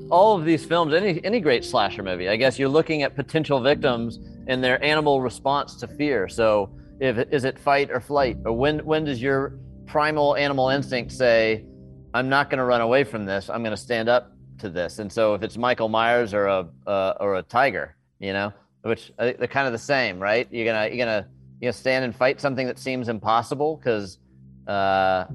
all 0.10 0.36
of 0.38 0.46
these 0.46 0.66
films, 0.66 0.94
any 0.94 1.24
any 1.24 1.40
great 1.40 1.64
slasher 1.64 2.04
movie. 2.04 2.30
I 2.30 2.36
guess 2.36 2.58
you're 2.60 2.70
looking 2.70 3.04
at 3.04 3.16
potential 3.16 3.60
victims 3.60 4.20
and 4.48 4.64
their 4.64 4.84
animal 4.84 5.22
response 5.22 5.76
to 5.76 5.88
fear. 5.88 6.28
So, 6.28 6.72
if 7.00 7.18
is 7.32 7.44
it 7.44 7.60
fight 7.60 7.92
or 7.92 8.00
flight, 8.00 8.38
or 8.46 8.54
when 8.54 8.80
when 8.86 9.06
does 9.06 9.22
your 9.22 9.60
primal 9.86 10.36
animal 10.36 10.70
instinct 10.70 11.12
say? 11.12 11.66
I'm 12.12 12.28
not 12.28 12.50
going 12.50 12.58
to 12.58 12.64
run 12.64 12.82
away 12.82 13.04
from 13.04 13.26
this. 13.26 13.52
I'm 13.52 13.62
going 13.62 13.76
to 13.76 13.78
stand 13.78 14.10
up 14.10 14.32
to 14.60 14.70
this. 14.70 15.00
And 15.00 15.12
so 15.12 15.34
if 15.34 15.44
it's 15.44 15.58
Michael 15.58 15.90
Myers 15.90 16.34
or 16.34 16.48
a 16.48 16.68
uh, 16.88 17.14
or 17.20 17.36
a 17.36 17.44
tiger, 17.44 17.96
you 18.20 18.34
know, 18.34 18.54
which 18.82 19.12
I 19.18 19.26
think 19.26 19.40
they're 19.40 19.48
kind 19.48 19.68
of 19.68 19.74
the 19.74 19.80
same, 19.80 20.20
right? 20.20 20.48
You're 20.52 20.66
gonna 20.66 20.88
you're 20.88 21.06
gonna 21.06 21.28
you 21.60 21.68
know 21.68 21.72
stand 21.72 22.06
and 22.06 22.16
fight 22.16 22.40
something 22.40 22.68
that 22.68 22.80
seems 22.80 23.10
impossible 23.10 23.78
because 23.78 24.20
uh, 24.68 25.26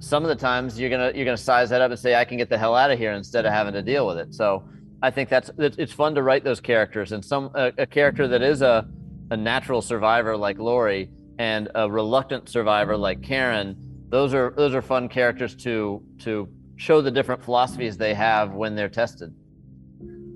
some 0.00 0.22
of 0.22 0.28
the 0.28 0.36
times 0.36 0.78
you're 0.78 0.90
gonna 0.90 1.12
you're 1.14 1.24
gonna 1.24 1.36
size 1.36 1.70
that 1.70 1.80
up 1.80 1.90
and 1.90 1.98
say 1.98 2.14
I 2.14 2.24
can 2.24 2.38
get 2.38 2.48
the 2.48 2.58
hell 2.58 2.74
out 2.74 2.90
of 2.90 2.98
here 2.98 3.12
instead 3.12 3.46
of 3.46 3.52
having 3.52 3.72
to 3.74 3.82
deal 3.82 4.06
with 4.06 4.18
it. 4.18 4.34
So 4.34 4.64
I 5.02 5.10
think 5.10 5.28
that's 5.28 5.50
it's 5.58 5.92
fun 5.92 6.14
to 6.14 6.22
write 6.22 6.44
those 6.44 6.60
characters 6.60 7.12
and 7.12 7.24
some 7.24 7.50
a, 7.54 7.72
a 7.78 7.86
character 7.86 8.28
that 8.28 8.42
is 8.42 8.62
a 8.62 8.88
a 9.30 9.36
natural 9.36 9.82
survivor 9.82 10.36
like 10.36 10.58
Laurie 10.58 11.10
and 11.38 11.68
a 11.74 11.90
reluctant 11.90 12.48
survivor 12.48 12.96
like 12.96 13.22
Karen 13.22 13.76
those 14.08 14.32
are 14.34 14.54
those 14.56 14.74
are 14.74 14.82
fun 14.82 15.08
characters 15.08 15.54
to 15.54 16.02
to 16.18 16.48
show 16.76 17.00
the 17.00 17.10
different 17.10 17.42
philosophies 17.42 17.96
they 17.96 18.14
have 18.14 18.54
when 18.54 18.74
they're 18.74 18.88
tested. 18.88 19.34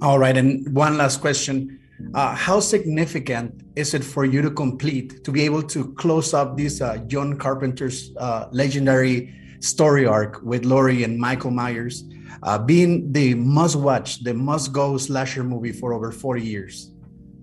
All 0.02 0.18
right, 0.18 0.36
and 0.36 0.74
one 0.74 0.98
last 0.98 1.20
question: 1.20 1.80
uh, 2.14 2.34
How 2.34 2.60
significant 2.60 3.62
is 3.76 3.94
it 3.94 4.04
for 4.04 4.24
you 4.24 4.42
to 4.42 4.50
complete 4.50 5.24
to 5.24 5.32
be 5.32 5.42
able 5.42 5.62
to 5.62 5.92
close 5.94 6.34
up 6.34 6.56
this 6.56 6.80
uh, 6.80 6.98
John 7.06 7.38
Carpenter's 7.38 8.12
uh, 8.18 8.48
legendary 8.50 9.34
story 9.62 10.04
arc 10.06 10.42
with 10.42 10.64
Laurie 10.64 11.04
and 11.04 11.18
Michael 11.18 11.50
Myers, 11.50 12.04
uh, 12.42 12.58
being 12.58 13.12
the 13.12 13.34
must-watch, 13.34 14.24
the 14.24 14.34
must-go 14.34 14.98
slasher 14.98 15.44
movie 15.44 15.72
for 15.72 15.94
over 15.94 16.10
forty 16.12 16.44
years? 16.44 16.90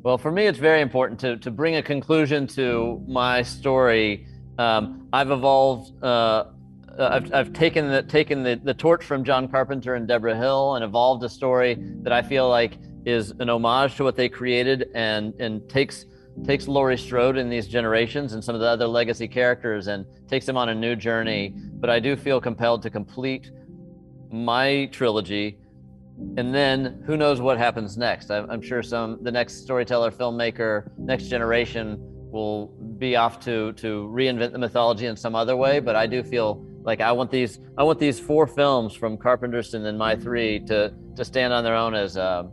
Well, 0.04 0.18
for 0.18 0.32
me, 0.32 0.46
it's 0.46 0.60
very 0.60 0.82
important 0.82 1.20
to 1.22 1.38
to 1.38 1.50
bring 1.52 1.76
a 1.76 1.84
conclusion 1.84 2.46
to 2.48 3.04
my 3.08 3.42
story 3.42 4.28
um, 4.58 5.08
I've 5.14 5.32
evolved. 5.32 6.04
Uh, 6.04 6.46
uh, 6.98 7.10
I've, 7.14 7.34
I've 7.34 7.54
taken 7.54 7.90
the 7.90 8.04
taken 8.04 8.44
the, 8.44 8.60
the 8.62 8.74
torch 8.74 9.06
from 9.06 9.24
John 9.24 9.48
Carpenter 9.48 9.96
and 9.96 10.06
Deborah 10.08 10.36
Hill 10.36 10.76
and 10.76 10.84
evolved 10.84 11.24
a 11.24 11.30
story 11.30 11.78
that 12.04 12.12
I 12.12 12.22
feel 12.22 12.50
like 12.50 12.78
is 13.06 13.32
an 13.40 13.50
homage 13.50 13.96
to 13.96 14.04
what 14.04 14.18
they 14.18 14.28
created 14.28 14.90
and 14.94 15.34
and 15.40 15.68
takes 15.70 16.06
takes 16.46 16.68
Laurie 16.68 16.98
Strode 16.98 17.38
in 17.38 17.50
these 17.50 17.68
generations 17.68 18.34
and 18.34 18.44
some 18.44 18.56
of 18.56 18.62
the 18.62 18.68
other 18.68 18.88
legacy 18.88 19.28
characters 19.28 19.88
and 19.88 20.06
takes 20.28 20.46
them 20.46 20.58
on 20.58 20.70
a 20.70 20.76
new 20.76 20.96
journey. 20.96 21.54
But 21.56 21.90
I 21.90 22.00
do 22.00 22.16
feel 22.16 22.40
compelled 22.40 22.82
to 22.84 22.90
complete 22.90 23.52
my 24.32 24.86
trilogy, 24.92 25.58
and 26.38 26.54
then 26.54 27.02
who 27.06 27.18
knows 27.18 27.42
what 27.42 27.58
happens 27.58 27.98
next? 27.98 28.30
I'm, 28.30 28.50
I'm 28.50 28.62
sure 28.62 28.84
some 28.84 29.20
the 29.24 29.32
next 29.32 29.62
storyteller, 29.62 30.12
filmmaker, 30.12 30.92
next 30.98 31.26
generation 31.28 31.98
will 32.32 32.68
be 32.98 33.16
off 33.16 33.40
to 33.42 33.74
to 33.74 34.10
reinvent 34.14 34.52
the 34.52 34.60
mythology 34.60 35.08
in 35.08 35.16
some 35.16 35.36
other 35.36 35.56
way. 35.56 35.80
But 35.80 35.96
I 35.96 36.06
do 36.06 36.22
feel 36.24 36.64
like 36.84 37.02
I 37.02 37.12
want 37.12 37.32
these 37.32 37.60
I 37.78 37.84
want 37.84 38.00
these 38.00 38.20
four 38.20 38.46
films 38.48 38.94
from 38.94 39.18
Carpenter's 39.18 39.74
and 39.74 39.86
then 39.86 39.98
my 39.98 40.16
three 40.16 40.60
to 40.62 40.94
to 41.16 41.26
stand 41.26 41.54
on 41.54 41.64
their 41.64 41.76
own 41.76 41.96
as 41.96 42.18
uh, 42.18 42.44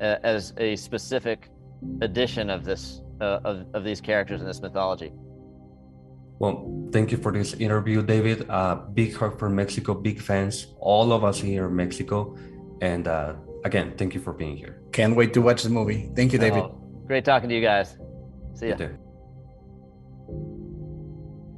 a, 0.00 0.26
as 0.26 0.52
a 0.58 0.76
specific 0.76 1.50
edition 2.00 2.50
of 2.50 2.64
this 2.64 3.00
uh, 3.20 3.40
of, 3.44 3.66
of 3.74 3.84
these 3.84 4.00
characters 4.00 4.40
in 4.40 4.46
this 4.46 4.60
mythology. 4.60 5.12
Well, 6.38 6.88
thank 6.92 7.12
you 7.12 7.18
for 7.18 7.32
this 7.32 7.54
interview, 7.54 8.02
David. 8.02 8.48
Uh, 8.50 8.74
big 8.92 9.14
hug 9.14 9.38
for 9.38 9.48
Mexico, 9.48 9.94
big 9.94 10.20
fans, 10.20 10.74
all 10.78 11.12
of 11.12 11.24
us 11.24 11.38
here 11.38 11.66
in 11.66 11.76
Mexico. 11.76 12.36
And 12.80 13.06
uh, 13.06 13.34
again, 13.64 13.94
thank 13.96 14.14
you 14.14 14.20
for 14.20 14.32
being 14.32 14.56
here. 14.56 14.82
Can't 14.92 15.14
wait 15.14 15.32
to 15.34 15.40
watch 15.40 15.62
the 15.62 15.70
movie. 15.70 16.10
Thank 16.14 16.32
you, 16.32 16.38
David. 16.38 16.64
Oh, 16.64 16.78
great 17.06 17.24
talking 17.24 17.48
to 17.48 17.54
you 17.54 17.62
guys. 17.62 17.96
See 18.54 18.68
you. 18.68 18.98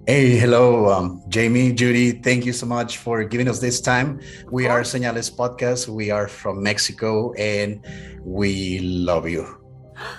Hey, 0.06 0.36
hello, 0.38 0.88
um, 0.88 1.24
Jamie, 1.28 1.72
Judy. 1.72 2.12
Thank 2.12 2.46
you 2.46 2.52
so 2.52 2.64
much 2.64 2.98
for 2.98 3.24
giving 3.24 3.48
us 3.48 3.58
this 3.58 3.80
time. 3.80 4.20
We 4.52 4.68
are 4.68 4.82
Señales 4.82 5.34
Podcast. 5.34 5.88
We 5.88 6.12
are 6.12 6.28
from 6.28 6.62
Mexico 6.62 7.32
and 7.32 7.84
we 8.22 8.78
love 8.78 9.28
you. 9.28 9.65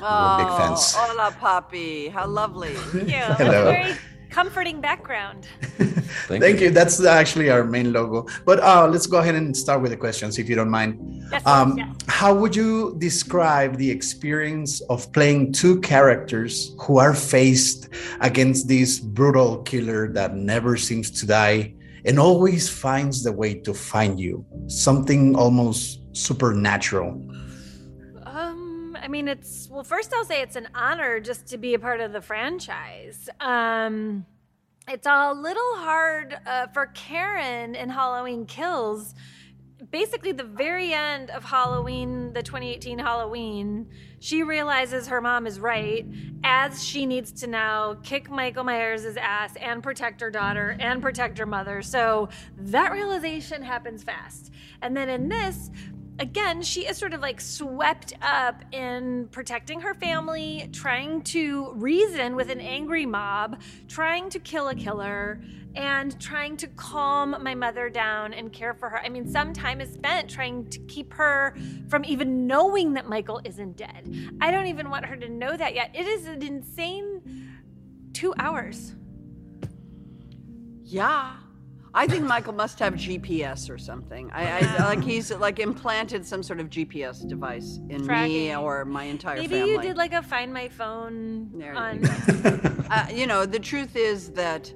Oh, 0.02 0.38
big 0.38 0.48
fans. 0.58 0.94
Hola, 0.96 1.32
Poppy. 1.40 2.10
How 2.10 2.28
lovely. 2.28 2.74
Thank 2.74 3.10
you. 3.10 3.18
Hello. 3.38 3.72
Very 3.72 3.96
comforting 4.30 4.82
background. 4.82 5.48
Thank, 6.28 6.44
Thank 6.44 6.60
you. 6.60 6.68
you. 6.68 6.72
That's 6.72 7.04
actually 7.04 7.50
our 7.50 7.64
main 7.64 7.94
logo. 7.94 8.28
But 8.46 8.60
uh, 8.60 8.88
let's 8.88 9.08
go 9.08 9.18
ahead 9.18 9.36
and 9.36 9.56
start 9.56 9.82
with 9.82 9.92
the 9.92 9.98
questions, 9.98 10.38
if 10.38 10.50
you 10.50 10.56
don't 10.56 10.70
mind. 10.70 11.00
Yes, 11.32 11.46
um, 11.46 11.78
yes. 11.78 11.96
How 12.08 12.34
would 12.34 12.56
you 12.56 12.96
describe 12.98 13.78
the 13.78 13.90
experience 13.90 14.82
of 14.82 15.12
playing 15.12 15.54
two 15.54 15.80
characters 15.82 16.76
who 16.80 16.98
are 16.98 17.14
faced 17.14 17.90
against 18.22 18.68
this 18.68 19.00
brutal 19.00 19.64
killer 19.64 20.12
that 20.14 20.36
never 20.36 20.78
seems 20.78 21.12
to 21.12 21.26
die 21.26 21.74
and 22.06 22.20
always 22.20 22.70
finds 22.70 23.24
the 23.24 23.32
way 23.32 23.54
to 23.54 23.74
find 23.74 24.20
you? 24.20 24.46
Something 24.68 25.36
almost 25.36 26.02
supernatural. 26.14 27.22
I 29.08 29.10
mean, 29.10 29.30
it's 29.30 29.70
well. 29.72 29.86
First, 29.86 30.14
I'll 30.14 30.26
say 30.26 30.42
it's 30.42 30.58
an 30.58 30.68
honor 30.76 31.22
just 31.22 31.48
to 31.48 31.58
be 31.58 31.74
a 31.76 31.80
part 31.80 32.02
of 32.02 32.12
the 32.12 32.20
franchise. 32.20 33.30
Um, 33.40 34.26
it's 34.86 35.08
a 35.08 35.32
little 35.32 35.76
hard 35.78 36.38
uh, 36.46 36.68
for 36.68 36.88
Karen 36.88 37.74
in 37.74 37.88
Halloween 37.88 38.46
Kills. 38.46 39.16
Basically, 39.92 40.34
the 40.34 40.44
very 40.44 40.92
end 40.92 41.30
of 41.30 41.46
Halloween, 41.46 42.34
the 42.34 42.44
2018 42.44 43.00
Halloween, 43.00 43.88
she 44.20 44.44
realizes 44.44 45.08
her 45.08 45.22
mom 45.22 45.48
is 45.48 45.58
right 45.58 46.06
as 46.44 46.84
she 46.84 47.06
needs 47.06 47.32
to 47.32 47.48
now 47.48 47.96
kick 48.04 48.30
Michael 48.30 48.66
Myers' 48.66 49.16
ass 49.16 49.56
and 49.56 49.82
protect 49.82 50.20
her 50.20 50.30
daughter 50.30 50.76
and 50.82 51.02
protect 51.02 51.38
her 51.38 51.46
mother. 51.46 51.82
So 51.82 52.28
that 52.58 52.92
realization 52.92 53.62
happens 53.62 54.04
fast. 54.04 54.52
And 54.82 54.98
then 54.98 55.08
in 55.08 55.30
this, 55.30 55.70
again, 56.20 56.62
she 56.62 56.88
is 56.88 56.98
sort 56.98 57.14
of 57.14 57.22
like 57.22 57.40
swept 57.40 58.14
up 58.22 58.64
in 58.74 59.28
protecting 59.32 59.82
her 59.82 59.94
family, 59.94 60.70
trying 60.72 61.22
to 61.24 61.72
reason 61.74 62.36
with 62.36 62.50
an 62.50 62.60
angry 62.60 63.06
mob, 63.06 63.62
trying 63.88 64.30
to 64.30 64.40
kill 64.40 64.70
a 64.70 64.76
killer, 64.76 65.42
and 65.76 66.20
trying 66.20 66.58
to 66.58 66.68
calm 66.70 67.36
my 67.42 67.54
mother 67.54 67.90
down 67.90 68.34
and 68.34 68.52
care 68.52 68.74
for 68.74 68.90
her. 68.90 69.00
I 69.00 69.10
mean, 69.10 69.28
some 69.28 69.54
time 69.54 69.80
is 69.80 69.94
spent 69.94 70.30
trying 70.30 70.68
to 70.70 70.80
keep 70.88 71.14
her 71.14 71.56
from 71.88 72.04
even 72.06 72.48
knowing 72.48 72.94
that 72.94 73.08
Michael 73.08 73.40
isn't 73.44 73.78
dead. 73.78 74.12
I 74.42 74.50
don't 74.50 74.68
even 74.68 74.90
want 74.90 75.06
her 75.06 75.16
to 75.16 75.30
know 75.30 75.56
that 75.56 75.76
yet. 75.76 75.92
It 75.94 76.08
is 76.08 76.26
an 76.26 76.42
insane 76.42 77.52
two 78.14 78.34
hours. 78.40 78.96
Yeah. 80.84 81.36
I 81.98 82.06
think 82.06 82.26
Michael 82.26 82.54
must 82.54 82.78
have 82.78 82.94
GPS 82.94 83.72
or 83.72 83.80
something. 83.80 84.30
I, 84.32 84.60
I 84.60 84.84
like 84.86 85.04
he's 85.04 85.32
like 85.32 85.58
implanted 85.58 86.24
some 86.24 86.44
sort 86.44 86.60
of 86.60 86.70
GPS 86.70 87.28
device 87.28 87.80
in 87.90 88.06
Tracking. 88.06 88.34
me 88.34 88.56
or 88.56 88.86
my 88.86 89.06
entire 89.06 89.38
Maybe 89.38 89.56
family. 89.56 89.72
you 89.72 89.82
did 89.82 89.98
like 89.98 90.14
a 90.14 90.22
find 90.22 90.54
my 90.54 90.70
phone 90.70 91.50
there 91.58 91.74
on. 91.74 92.04
You, 92.04 92.10
uh, 92.92 93.08
you 93.12 93.26
know, 93.26 93.48
the 93.48 93.58
truth 93.58 93.96
is 93.96 94.30
that 94.34 94.72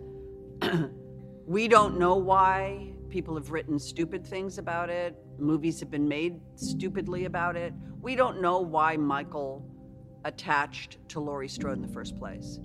we 1.46 1.68
don't 1.68 2.00
know 2.00 2.16
why 2.16 2.92
people 3.10 3.36
have 3.36 3.52
written 3.52 3.78
stupid 3.78 4.26
things 4.26 4.58
about 4.58 4.90
it. 4.90 5.16
Movies 5.38 5.80
have 5.80 5.92
been 5.92 6.08
made 6.08 6.40
stupidly 6.56 7.26
about 7.26 7.56
it. 7.56 7.72
We 8.02 8.16
don't 8.16 8.42
know 8.42 8.62
why 8.62 8.98
Michael 8.98 9.64
attached 10.26 10.98
to 11.10 11.20
Laurie 11.20 11.48
Strode 11.48 11.78
in 11.78 11.84
the 11.84 11.94
first 11.94 12.18
place 12.18 12.58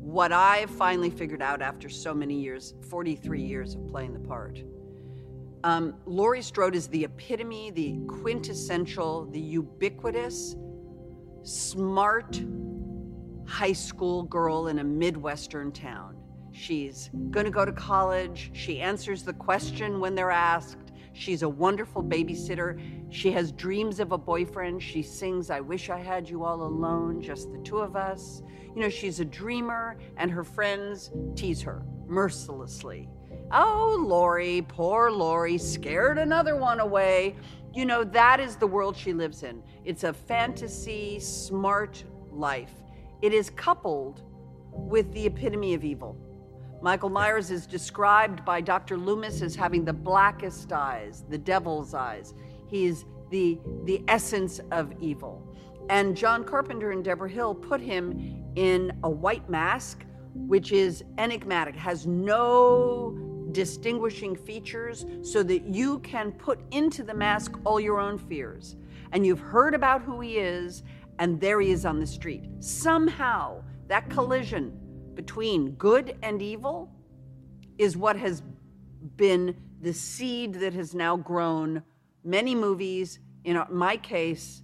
what 0.00 0.32
I 0.32 0.66
finally 0.66 1.10
figured 1.10 1.42
out 1.42 1.60
after 1.60 1.88
so 1.88 2.14
many 2.14 2.40
years 2.40 2.74
43 2.88 3.42
years 3.42 3.74
of 3.74 3.86
playing 3.88 4.14
the 4.14 4.20
part. 4.20 4.62
Um, 5.64 5.94
Laurie 6.06 6.42
Strode 6.42 6.76
is 6.76 6.86
the 6.88 7.04
epitome, 7.04 7.70
the 7.70 7.98
quintessential, 8.06 9.26
the 9.26 9.40
ubiquitous, 9.40 10.56
smart 11.42 12.40
high 13.46 13.72
school 13.72 14.22
girl 14.24 14.68
in 14.68 14.78
a 14.78 14.84
Midwestern 14.84 15.72
town. 15.72 16.16
She's 16.52 17.10
going 17.30 17.44
to 17.44 17.50
go 17.50 17.64
to 17.64 17.72
college. 17.72 18.50
She 18.52 18.80
answers 18.80 19.22
the 19.22 19.32
question 19.32 20.00
when 20.00 20.14
they're 20.14 20.30
asked. 20.30 20.92
She's 21.12 21.42
a 21.42 21.48
wonderful 21.48 22.02
babysitter. 22.02 22.80
She 23.10 23.32
has 23.32 23.50
dreams 23.52 24.00
of 24.00 24.12
a 24.12 24.18
boyfriend. 24.18 24.82
She 24.82 25.02
sings, 25.02 25.50
I 25.50 25.60
wish 25.60 25.90
I 25.90 25.98
had 25.98 26.28
you 26.28 26.44
all 26.44 26.62
alone, 26.62 27.20
just 27.20 27.50
the 27.50 27.58
two 27.58 27.78
of 27.78 27.96
us. 27.96 28.42
You 28.74 28.82
know, 28.82 28.88
she's 28.88 29.20
a 29.20 29.24
dreamer, 29.24 29.96
and 30.16 30.30
her 30.30 30.44
friends 30.44 31.10
tease 31.34 31.62
her 31.62 31.82
mercilessly. 32.06 33.08
Oh, 33.50 34.04
Laurie, 34.06 34.64
poor 34.68 35.10
Laurie, 35.10 35.58
scared 35.58 36.18
another 36.18 36.56
one 36.56 36.80
away. 36.80 37.36
You 37.74 37.86
know, 37.86 38.04
that 38.04 38.40
is 38.40 38.56
the 38.56 38.66
world 38.66 38.96
she 38.96 39.12
lives 39.12 39.42
in. 39.42 39.62
It's 39.84 40.04
a 40.04 40.12
fantasy, 40.12 41.18
smart 41.20 42.02
life. 42.30 42.72
It 43.22 43.32
is 43.32 43.50
coupled 43.50 44.22
with 44.72 45.12
the 45.12 45.26
epitome 45.26 45.74
of 45.74 45.84
evil. 45.84 46.16
Michael 46.80 47.08
Myers 47.08 47.50
is 47.50 47.66
described 47.66 48.44
by 48.44 48.60
Dr. 48.60 48.96
Loomis 48.96 49.42
as 49.42 49.56
having 49.56 49.84
the 49.84 49.92
blackest 49.92 50.72
eyes, 50.72 51.24
the 51.28 51.38
devil's 51.38 51.92
eyes. 51.94 52.34
He's 52.68 53.04
the, 53.30 53.58
the 53.84 54.02
essence 54.08 54.60
of 54.70 54.92
evil. 55.00 55.42
And 55.88 56.16
John 56.16 56.44
Carpenter 56.44 56.90
and 56.90 57.02
Deborah 57.02 57.30
Hill 57.30 57.54
put 57.54 57.80
him 57.80 58.44
in 58.56 58.92
a 59.04 59.10
white 59.10 59.48
mask, 59.48 60.04
which 60.34 60.72
is 60.72 61.02
enigmatic, 61.16 61.74
has 61.76 62.06
no 62.06 63.16
distinguishing 63.52 64.36
features, 64.36 65.06
so 65.22 65.42
that 65.42 65.64
you 65.66 66.00
can 66.00 66.32
put 66.32 66.60
into 66.72 67.02
the 67.02 67.14
mask 67.14 67.58
all 67.64 67.80
your 67.80 67.98
own 67.98 68.18
fears. 68.18 68.76
And 69.12 69.24
you've 69.24 69.40
heard 69.40 69.74
about 69.74 70.02
who 70.02 70.20
he 70.20 70.36
is, 70.36 70.82
and 71.18 71.40
there 71.40 71.60
he 71.60 71.70
is 71.70 71.86
on 71.86 71.98
the 71.98 72.06
street. 72.06 72.44
Somehow, 72.60 73.62
that 73.86 74.10
collision 74.10 74.78
between 75.14 75.72
good 75.72 76.18
and 76.22 76.42
evil 76.42 76.92
is 77.78 77.96
what 77.96 78.16
has 78.16 78.42
been 79.16 79.56
the 79.80 79.94
seed 79.94 80.54
that 80.54 80.74
has 80.74 80.94
now 80.94 81.16
grown 81.16 81.82
many 82.24 82.54
movies. 82.54 83.20
In 83.44 83.62
my 83.70 83.96
case, 83.96 84.62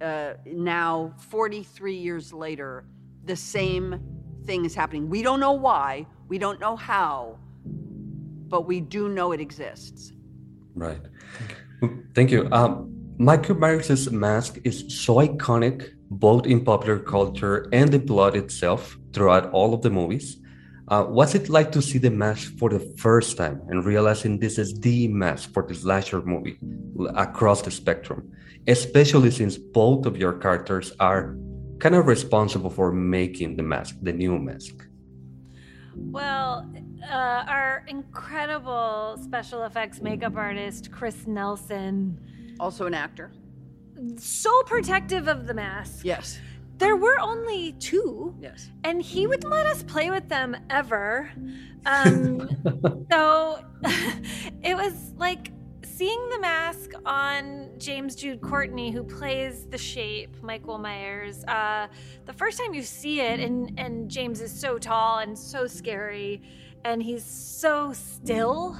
uh, 0.00 0.34
now 0.46 1.14
43 1.18 1.94
years 1.94 2.32
later, 2.32 2.84
the 3.24 3.36
same 3.36 4.00
thing 4.44 4.64
is 4.64 4.74
happening. 4.74 5.08
We 5.08 5.22
don't 5.22 5.40
know 5.40 5.52
why, 5.52 6.06
we 6.28 6.38
don't 6.38 6.60
know 6.60 6.76
how, 6.76 7.38
but 8.48 8.62
we 8.66 8.80
do 8.80 9.08
know 9.08 9.32
it 9.32 9.40
exists. 9.40 10.12
Right. 10.74 11.00
Thank 12.14 12.30
you. 12.30 12.48
Um, 12.52 12.90
Michael 13.18 13.56
Myers' 13.56 14.10
mask 14.10 14.58
is 14.64 14.84
so 14.88 15.16
iconic, 15.16 15.90
both 16.10 16.46
in 16.46 16.64
popular 16.64 16.98
culture 16.98 17.68
and 17.72 17.90
the 17.92 17.98
plot 17.98 18.34
itself, 18.34 18.96
throughout 19.12 19.50
all 19.52 19.74
of 19.74 19.82
the 19.82 19.90
movies. 19.90 20.38
Uh, 20.88 21.04
what's 21.04 21.34
it 21.34 21.48
like 21.48 21.70
to 21.70 21.80
see 21.80 21.98
the 21.98 22.10
mask 22.10 22.52
for 22.58 22.68
the 22.68 22.80
first 22.98 23.36
time 23.36 23.62
and 23.68 23.84
realizing 23.84 24.38
this 24.38 24.58
is 24.58 24.74
the 24.80 25.06
mask 25.08 25.52
for 25.52 25.62
the 25.62 25.74
slasher 25.74 26.20
movie 26.22 26.58
across 27.14 27.62
the 27.62 27.70
spectrum, 27.70 28.32
especially 28.66 29.30
since 29.30 29.56
both 29.56 30.06
of 30.06 30.16
your 30.16 30.32
characters 30.34 30.92
are 31.00 31.36
kind 31.78 31.94
of 31.94 32.06
responsible 32.06 32.70
for 32.70 32.92
making 32.92 33.56
the 33.56 33.62
mask, 33.62 33.96
the 34.02 34.12
new 34.12 34.38
mask? 34.38 34.86
Well, 35.96 36.70
uh, 37.02 37.44
our 37.48 37.84
incredible 37.88 39.18
special 39.22 39.64
effects 39.64 40.00
makeup 40.00 40.36
artist, 40.36 40.92
Chris 40.92 41.26
Nelson, 41.26 42.18
also 42.60 42.86
an 42.86 42.94
actor, 42.94 43.32
so 44.16 44.62
protective 44.64 45.28
of 45.28 45.46
the 45.46 45.54
mask. 45.54 46.04
Yes 46.04 46.38
there 46.80 46.96
were 46.96 47.20
only 47.20 47.72
two. 47.72 48.34
Yes. 48.40 48.70
And 48.82 49.00
he 49.00 49.26
wouldn't 49.26 49.52
let 49.52 49.66
us 49.66 49.82
play 49.84 50.10
with 50.10 50.28
them 50.28 50.56
ever. 50.70 51.30
Um, 51.86 52.48
so 53.12 53.62
it 54.62 54.74
was 54.74 55.12
like 55.16 55.52
seeing 56.00 56.30
the 56.30 56.38
mask 56.38 56.92
on 57.04 57.68
James 57.76 58.14
Jude 58.14 58.40
Courtney, 58.40 58.90
who 58.90 59.04
plays 59.04 59.66
the 59.66 59.76
shape, 59.76 60.34
Michael 60.42 60.78
Myers. 60.78 61.44
Uh, 61.44 61.88
the 62.24 62.32
first 62.32 62.56
time 62.56 62.72
you 62.72 62.82
see 62.82 63.20
it, 63.20 63.38
and, 63.38 63.78
and 63.78 64.10
James 64.10 64.40
is 64.40 64.50
so 64.50 64.78
tall 64.78 65.18
and 65.18 65.38
so 65.38 65.66
scary, 65.66 66.40
and 66.86 67.02
he's 67.02 67.22
so 67.22 67.92
still. 67.92 68.78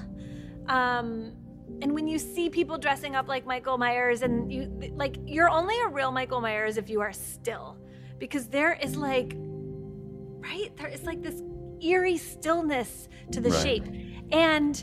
Um, 0.67 1.37
and 1.83 1.93
when 1.93 2.09
you 2.09 2.19
see 2.19 2.49
people 2.49 2.79
dressing 2.79 3.15
up 3.15 3.29
like 3.29 3.45
Michael 3.45 3.77
Myers, 3.77 4.23
and 4.23 4.51
you 4.51 4.91
like, 4.95 5.19
you're 5.27 5.51
only 5.51 5.79
a 5.83 5.89
real 5.89 6.13
Michael 6.13 6.41
Myers 6.41 6.79
if 6.79 6.89
you 6.89 7.03
are 7.03 7.13
still 7.13 7.77
because 8.19 8.49
there 8.49 8.73
is 8.73 8.97
like, 8.97 9.35
right? 9.37 10.75
There 10.79 10.89
is 10.89 11.03
like 11.03 11.23
this 11.23 11.43
eerie 11.83 12.17
stillness 12.17 13.11
to 13.33 13.43
the 13.43 13.51
right. 13.51 13.63
shape. 13.63 13.85
And, 14.33 14.83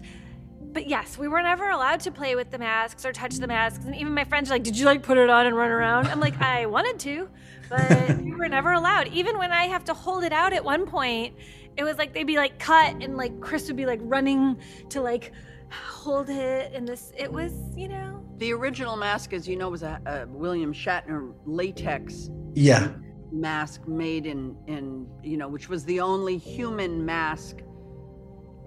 but 0.74 0.88
yes, 0.88 1.18
we 1.18 1.28
were 1.28 1.42
never 1.42 1.70
allowed 1.70 2.00
to 2.02 2.12
play 2.12 2.36
with 2.36 2.52
the 2.52 2.58
masks 2.58 3.06
or 3.06 3.12
touch 3.12 3.36
the 3.36 3.48
masks. 3.48 3.86
And 3.86 3.96
even 3.96 4.14
my 4.14 4.24
friends 4.24 4.50
are 4.50 4.56
like, 4.56 4.64
Did 4.64 4.78
you 4.78 4.86
like 4.86 5.04
put 5.04 5.18
it 5.18 5.30
on 5.30 5.46
and 5.46 5.56
run 5.56 5.72
around? 5.72 6.08
I'm 6.08 6.20
like, 6.20 6.40
I 6.42 6.66
wanted 6.66 7.00
to, 7.00 7.30
but 7.70 8.22
we 8.22 8.34
were 8.34 8.48
never 8.48 8.74
allowed. 8.74 9.08
Even 9.10 9.38
when 9.38 9.52
I 9.52 9.66
have 9.66 9.84
to 9.86 9.94
hold 9.94 10.24
it 10.24 10.34
out 10.34 10.54
at 10.54 10.64
one 10.64 10.86
point, 10.86 11.36
it 11.76 11.84
was 11.84 11.98
like 11.98 12.14
they'd 12.14 12.26
be 12.26 12.38
like 12.38 12.60
cut 12.60 13.02
and 13.02 13.18
like 13.18 13.40
Chris 13.40 13.68
would 13.68 13.78
be 13.78 13.86
like 13.86 14.00
running 14.04 14.58
to 14.90 15.02
like 15.02 15.32
hold 15.70 16.30
it 16.30 16.72
and 16.74 16.88
this 16.88 17.12
it 17.18 17.32
was 17.32 17.52
you 17.76 17.90
know 17.90 18.24
the 18.38 18.54
original 18.54 18.96
mask 18.96 19.34
as 19.34 19.46
you 19.46 19.58
know 19.58 19.68
was 19.68 19.84
a, 19.84 20.00
a 20.06 20.26
william 20.28 20.74
shatner 20.74 21.34
latex 21.46 22.30
yeah 22.54 22.88
mask 23.32 23.88
made 23.88 24.26
in 24.26 24.56
in 24.68 25.08
you 25.24 25.38
know, 25.38 25.48
which 25.48 25.70
was 25.70 25.84
the 25.86 26.00
only 26.00 26.38
human 26.38 27.06
mask 27.06 27.58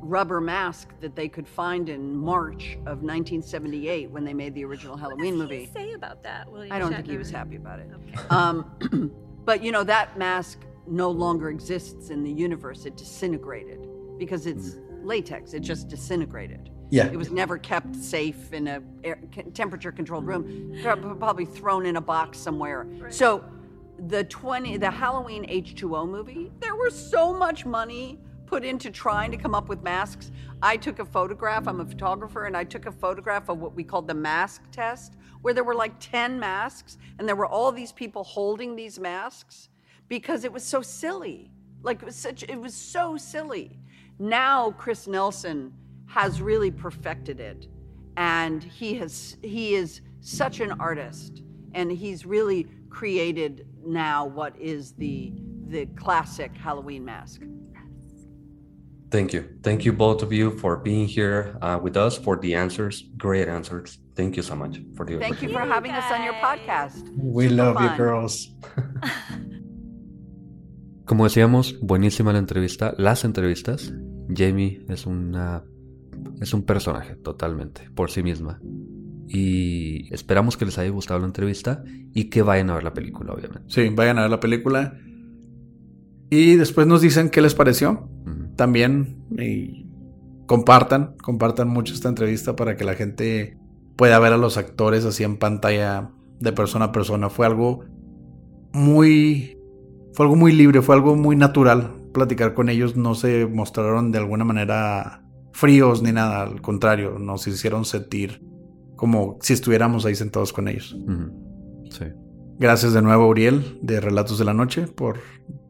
rubber 0.03 0.41
mask 0.41 0.89
that 1.01 1.15
they 1.15 1.29
could 1.29 1.47
find 1.47 1.89
in 1.89 2.17
March 2.17 2.75
of 2.87 3.03
1978 3.03 4.11
when 4.11 4.25
they 4.25 4.35
made 4.35 4.55
the 4.55 4.65
original 4.65 4.97
Halloween 4.97 5.39
what 5.39 5.49
movie. 5.49 5.67
Did 5.67 5.69
he 5.69 5.73
say 5.73 5.93
about 5.93 6.23
that, 6.23 6.51
William 6.51 6.73
I 6.73 6.79
don't 6.79 6.93
think 6.93 7.09
he 7.09 7.17
was 7.17 7.31
happy 7.31 7.57
about 7.57 7.79
it. 7.81 7.91
Okay. 7.95 8.29
Um, 8.29 9.13
but 9.45 9.63
you 9.63 9.73
know 9.73 9.85
that 9.85 10.19
mask 10.19 10.61
no 10.87 11.11
longer 11.11 11.51
exists 11.51 12.11
in 12.11 12.25
the 12.25 12.33
universe. 12.33 12.87
It 12.87 12.97
disintegrated 12.97 13.87
because 14.19 14.47
it's 14.47 14.77
latex. 15.03 15.55
It 15.55 15.61
just 15.61 15.89
disintegrated. 15.89 16.71
Yeah. 16.91 17.07
It 17.07 17.17
was 17.17 17.31
never 17.31 17.57
kept 17.57 17.95
safe 17.95 18.53
in 18.53 18.67
a 18.67 18.83
air, 19.05 19.21
temperature 19.55 19.93
controlled 19.93 20.27
room. 20.27 20.77
Probably 20.83 21.45
thrown 21.45 21.87
in 21.87 21.97
a 21.97 22.01
box 22.01 22.39
somewhere. 22.39 22.87
So 23.11 23.45
the 24.09 24.25
20 24.25 24.77
the 24.79 24.91
Halloween 24.91 25.47
H2O 25.49 26.09
movie, 26.09 26.51
there 26.59 26.75
was 26.75 26.95
so 26.95 27.33
much 27.33 27.65
money 27.65 28.19
put 28.51 28.65
into 28.65 28.91
trying 28.91 29.31
to 29.31 29.37
come 29.37 29.55
up 29.55 29.69
with 29.69 29.81
masks. 29.85 30.33
I 30.61 30.77
took 30.77 30.99
a 30.99 31.05
photograph, 31.05 31.69
I'm 31.69 31.81
a 31.81 31.85
photographer, 31.85 32.47
and 32.47 32.57
I 32.57 32.65
took 32.65 32.85
a 32.87 32.91
photograph 32.91 33.49
of 33.49 33.61
what 33.61 33.77
we 33.77 33.85
called 33.85 34.09
the 34.09 34.15
mask 34.15 34.69
test, 34.73 35.15
where 35.41 35.55
there 35.55 35.63
were 35.63 35.77
like 35.77 35.95
10 36.01 36.41
masks, 36.41 36.99
and 37.17 37.29
there 37.29 37.37
were 37.37 37.47
all 37.47 37.71
these 37.71 37.93
people 37.93 38.25
holding 38.25 38.75
these 38.75 38.99
masks 38.99 39.69
because 40.09 40.43
it 40.43 40.53
was 40.53 40.65
so 40.65 40.83
silly. 40.83 41.53
Like 41.85 42.03
it 42.03 42.05
was 42.05 42.17
such 42.17 42.43
it 42.43 42.61
was 42.61 42.75
so 42.75 43.17
silly. 43.17 43.79
Now 44.19 44.73
Chris 44.73 45.07
Nelson 45.07 45.73
has 46.07 46.43
really 46.43 46.73
perfected 46.73 47.39
it. 47.39 47.69
And 48.17 48.65
he 48.65 48.95
has 48.95 49.37
he 49.43 49.77
is 49.77 50.01
such 50.21 50.59
an 50.59 50.73
artist 50.81 51.43
and 51.73 51.91
he's 51.93 52.27
really 52.27 52.67
created 52.91 53.69
now 53.87 54.27
what 54.27 54.59
is 54.59 54.93
the 54.95 55.33
the 55.69 55.87
classic 55.95 56.55
Halloween 56.57 57.05
mask. 57.05 57.43
Thank 59.11 59.33
you. 59.33 59.45
Thank 59.63 59.85
you, 59.85 59.93
both 59.93 60.23
of 60.23 60.33
you, 60.33 60.57
for 60.59 60.77
being 60.77 61.09
here 61.09 61.57
uh, 61.61 61.81
with 61.83 61.97
us 61.97 62.17
for 62.17 62.37
the 62.37 62.55
answers. 62.55 63.03
Great 63.17 63.49
answers. 63.49 63.99
Thank 64.15 64.37
you 64.37 64.43
so 64.43 64.55
much 64.55 64.81
for 64.95 65.05
the 65.05 65.19
Thank 65.19 65.43
you 65.43 65.49
for 65.49 65.65
you, 65.65 65.71
having 65.71 65.93
us 65.93 66.05
on 66.13 66.23
your 66.23 66.35
podcast. 66.35 67.09
We 67.17 67.49
Super 67.49 67.57
love 67.57 67.83
you, 67.83 67.91
girls. 67.97 68.55
Como 71.07 71.25
decíamos, 71.25 71.77
buenísima 71.81 72.33
la 72.33 72.39
entrevista, 72.39 72.95
las 72.99 73.25
entrevistas. 73.25 73.93
Jamie 74.33 74.85
es 74.89 75.07
una 75.07 75.65
es 76.41 76.55
un 76.55 76.63
personaje 76.63 77.17
totalmente 77.17 77.91
por 77.95 78.11
sí 78.11 78.23
misma. 78.23 78.61
Y 79.27 80.13
esperamos 80.13 80.57
que 80.57 80.65
les 80.65 80.79
haya 80.79 80.91
gustado 80.91 81.21
la 81.21 81.27
entrevista 81.27 81.85
y 82.13 82.31
que 82.31 82.43
vayan 82.43 82.71
a 82.71 82.75
ver 82.75 82.85
la 82.85 82.95
película, 82.95 83.33
obviamente. 83.33 83.65
Sí, 83.69 83.89
vayan 83.93 84.19
a 84.19 84.23
ver 84.23 84.31
la 84.31 84.41
película. 84.41 84.99
Y 86.31 86.57
después 86.57 86.87
nos 86.87 87.01
dicen 87.01 87.31
qué 87.31 87.41
les 87.41 87.55
pareció. 87.55 88.09
Ujú. 88.27 88.50
También 88.61 89.17
y 89.39 89.87
compartan, 90.45 91.15
compartan 91.23 91.67
mucho 91.69 91.95
esta 91.95 92.11
entrevista 92.11 92.57
para 92.57 92.77
que 92.77 92.85
la 92.85 92.93
gente 92.93 93.57
pueda 93.97 94.19
ver 94.19 94.35
a 94.35 94.37
los 94.37 94.59
actores 94.59 95.07
así 95.07 95.25
en 95.25 95.39
pantalla 95.39 96.11
de 96.41 96.53
persona 96.53 96.85
a 96.85 96.93
persona. 96.93 97.31
Fue 97.31 97.47
algo 97.47 97.87
muy 98.75 99.57
fue 100.13 100.27
algo 100.27 100.37
muy 100.37 100.53
libre, 100.53 100.83
fue 100.83 100.95
algo 100.95 101.17
muy 101.17 101.37
natural 101.37 102.03
platicar 102.13 102.53
con 102.53 102.69
ellos, 102.69 102.97
no 102.97 103.15
se 103.15 103.47
mostraron 103.47 104.13
de 104.13 104.19
alguna 104.19 104.45
manera 104.45 105.23
fríos 105.53 106.03
ni 106.03 106.13
nada, 106.13 106.43
al 106.43 106.61
contrario, 106.61 107.19
nos 107.19 107.47
hicieron 107.47 107.87
sentir 107.87 108.45
como 108.95 109.39
si 109.41 109.55
estuviéramos 109.55 110.05
ahí 110.05 110.15
sentados 110.15 110.53
con 110.53 110.69
ellos. 110.69 110.95
Sí. 111.89 112.05
Gracias 112.61 112.93
de 112.93 113.01
nuevo, 113.01 113.27
Uriel, 113.27 113.79
de 113.81 114.01
Relatos 114.01 114.39
de 114.39 114.45
la 114.45 114.53
Noche, 114.53 114.87
por 114.87 115.19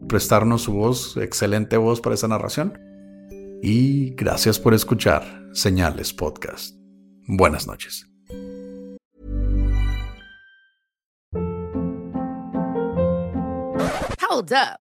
prestarnos 0.08 0.62
su 0.62 0.72
voz, 0.72 1.16
excelente 1.18 1.76
voz 1.76 2.00
para 2.00 2.16
esta 2.16 2.26
narración. 2.26 2.76
Y 3.62 4.10
gracias 4.16 4.58
por 4.58 4.74
escuchar 4.74 5.22
Señales 5.52 6.12
Podcast. 6.12 6.74
Buenas 7.28 7.68
noches. 7.68 8.10
Hold 14.28 14.52
up. 14.52 14.89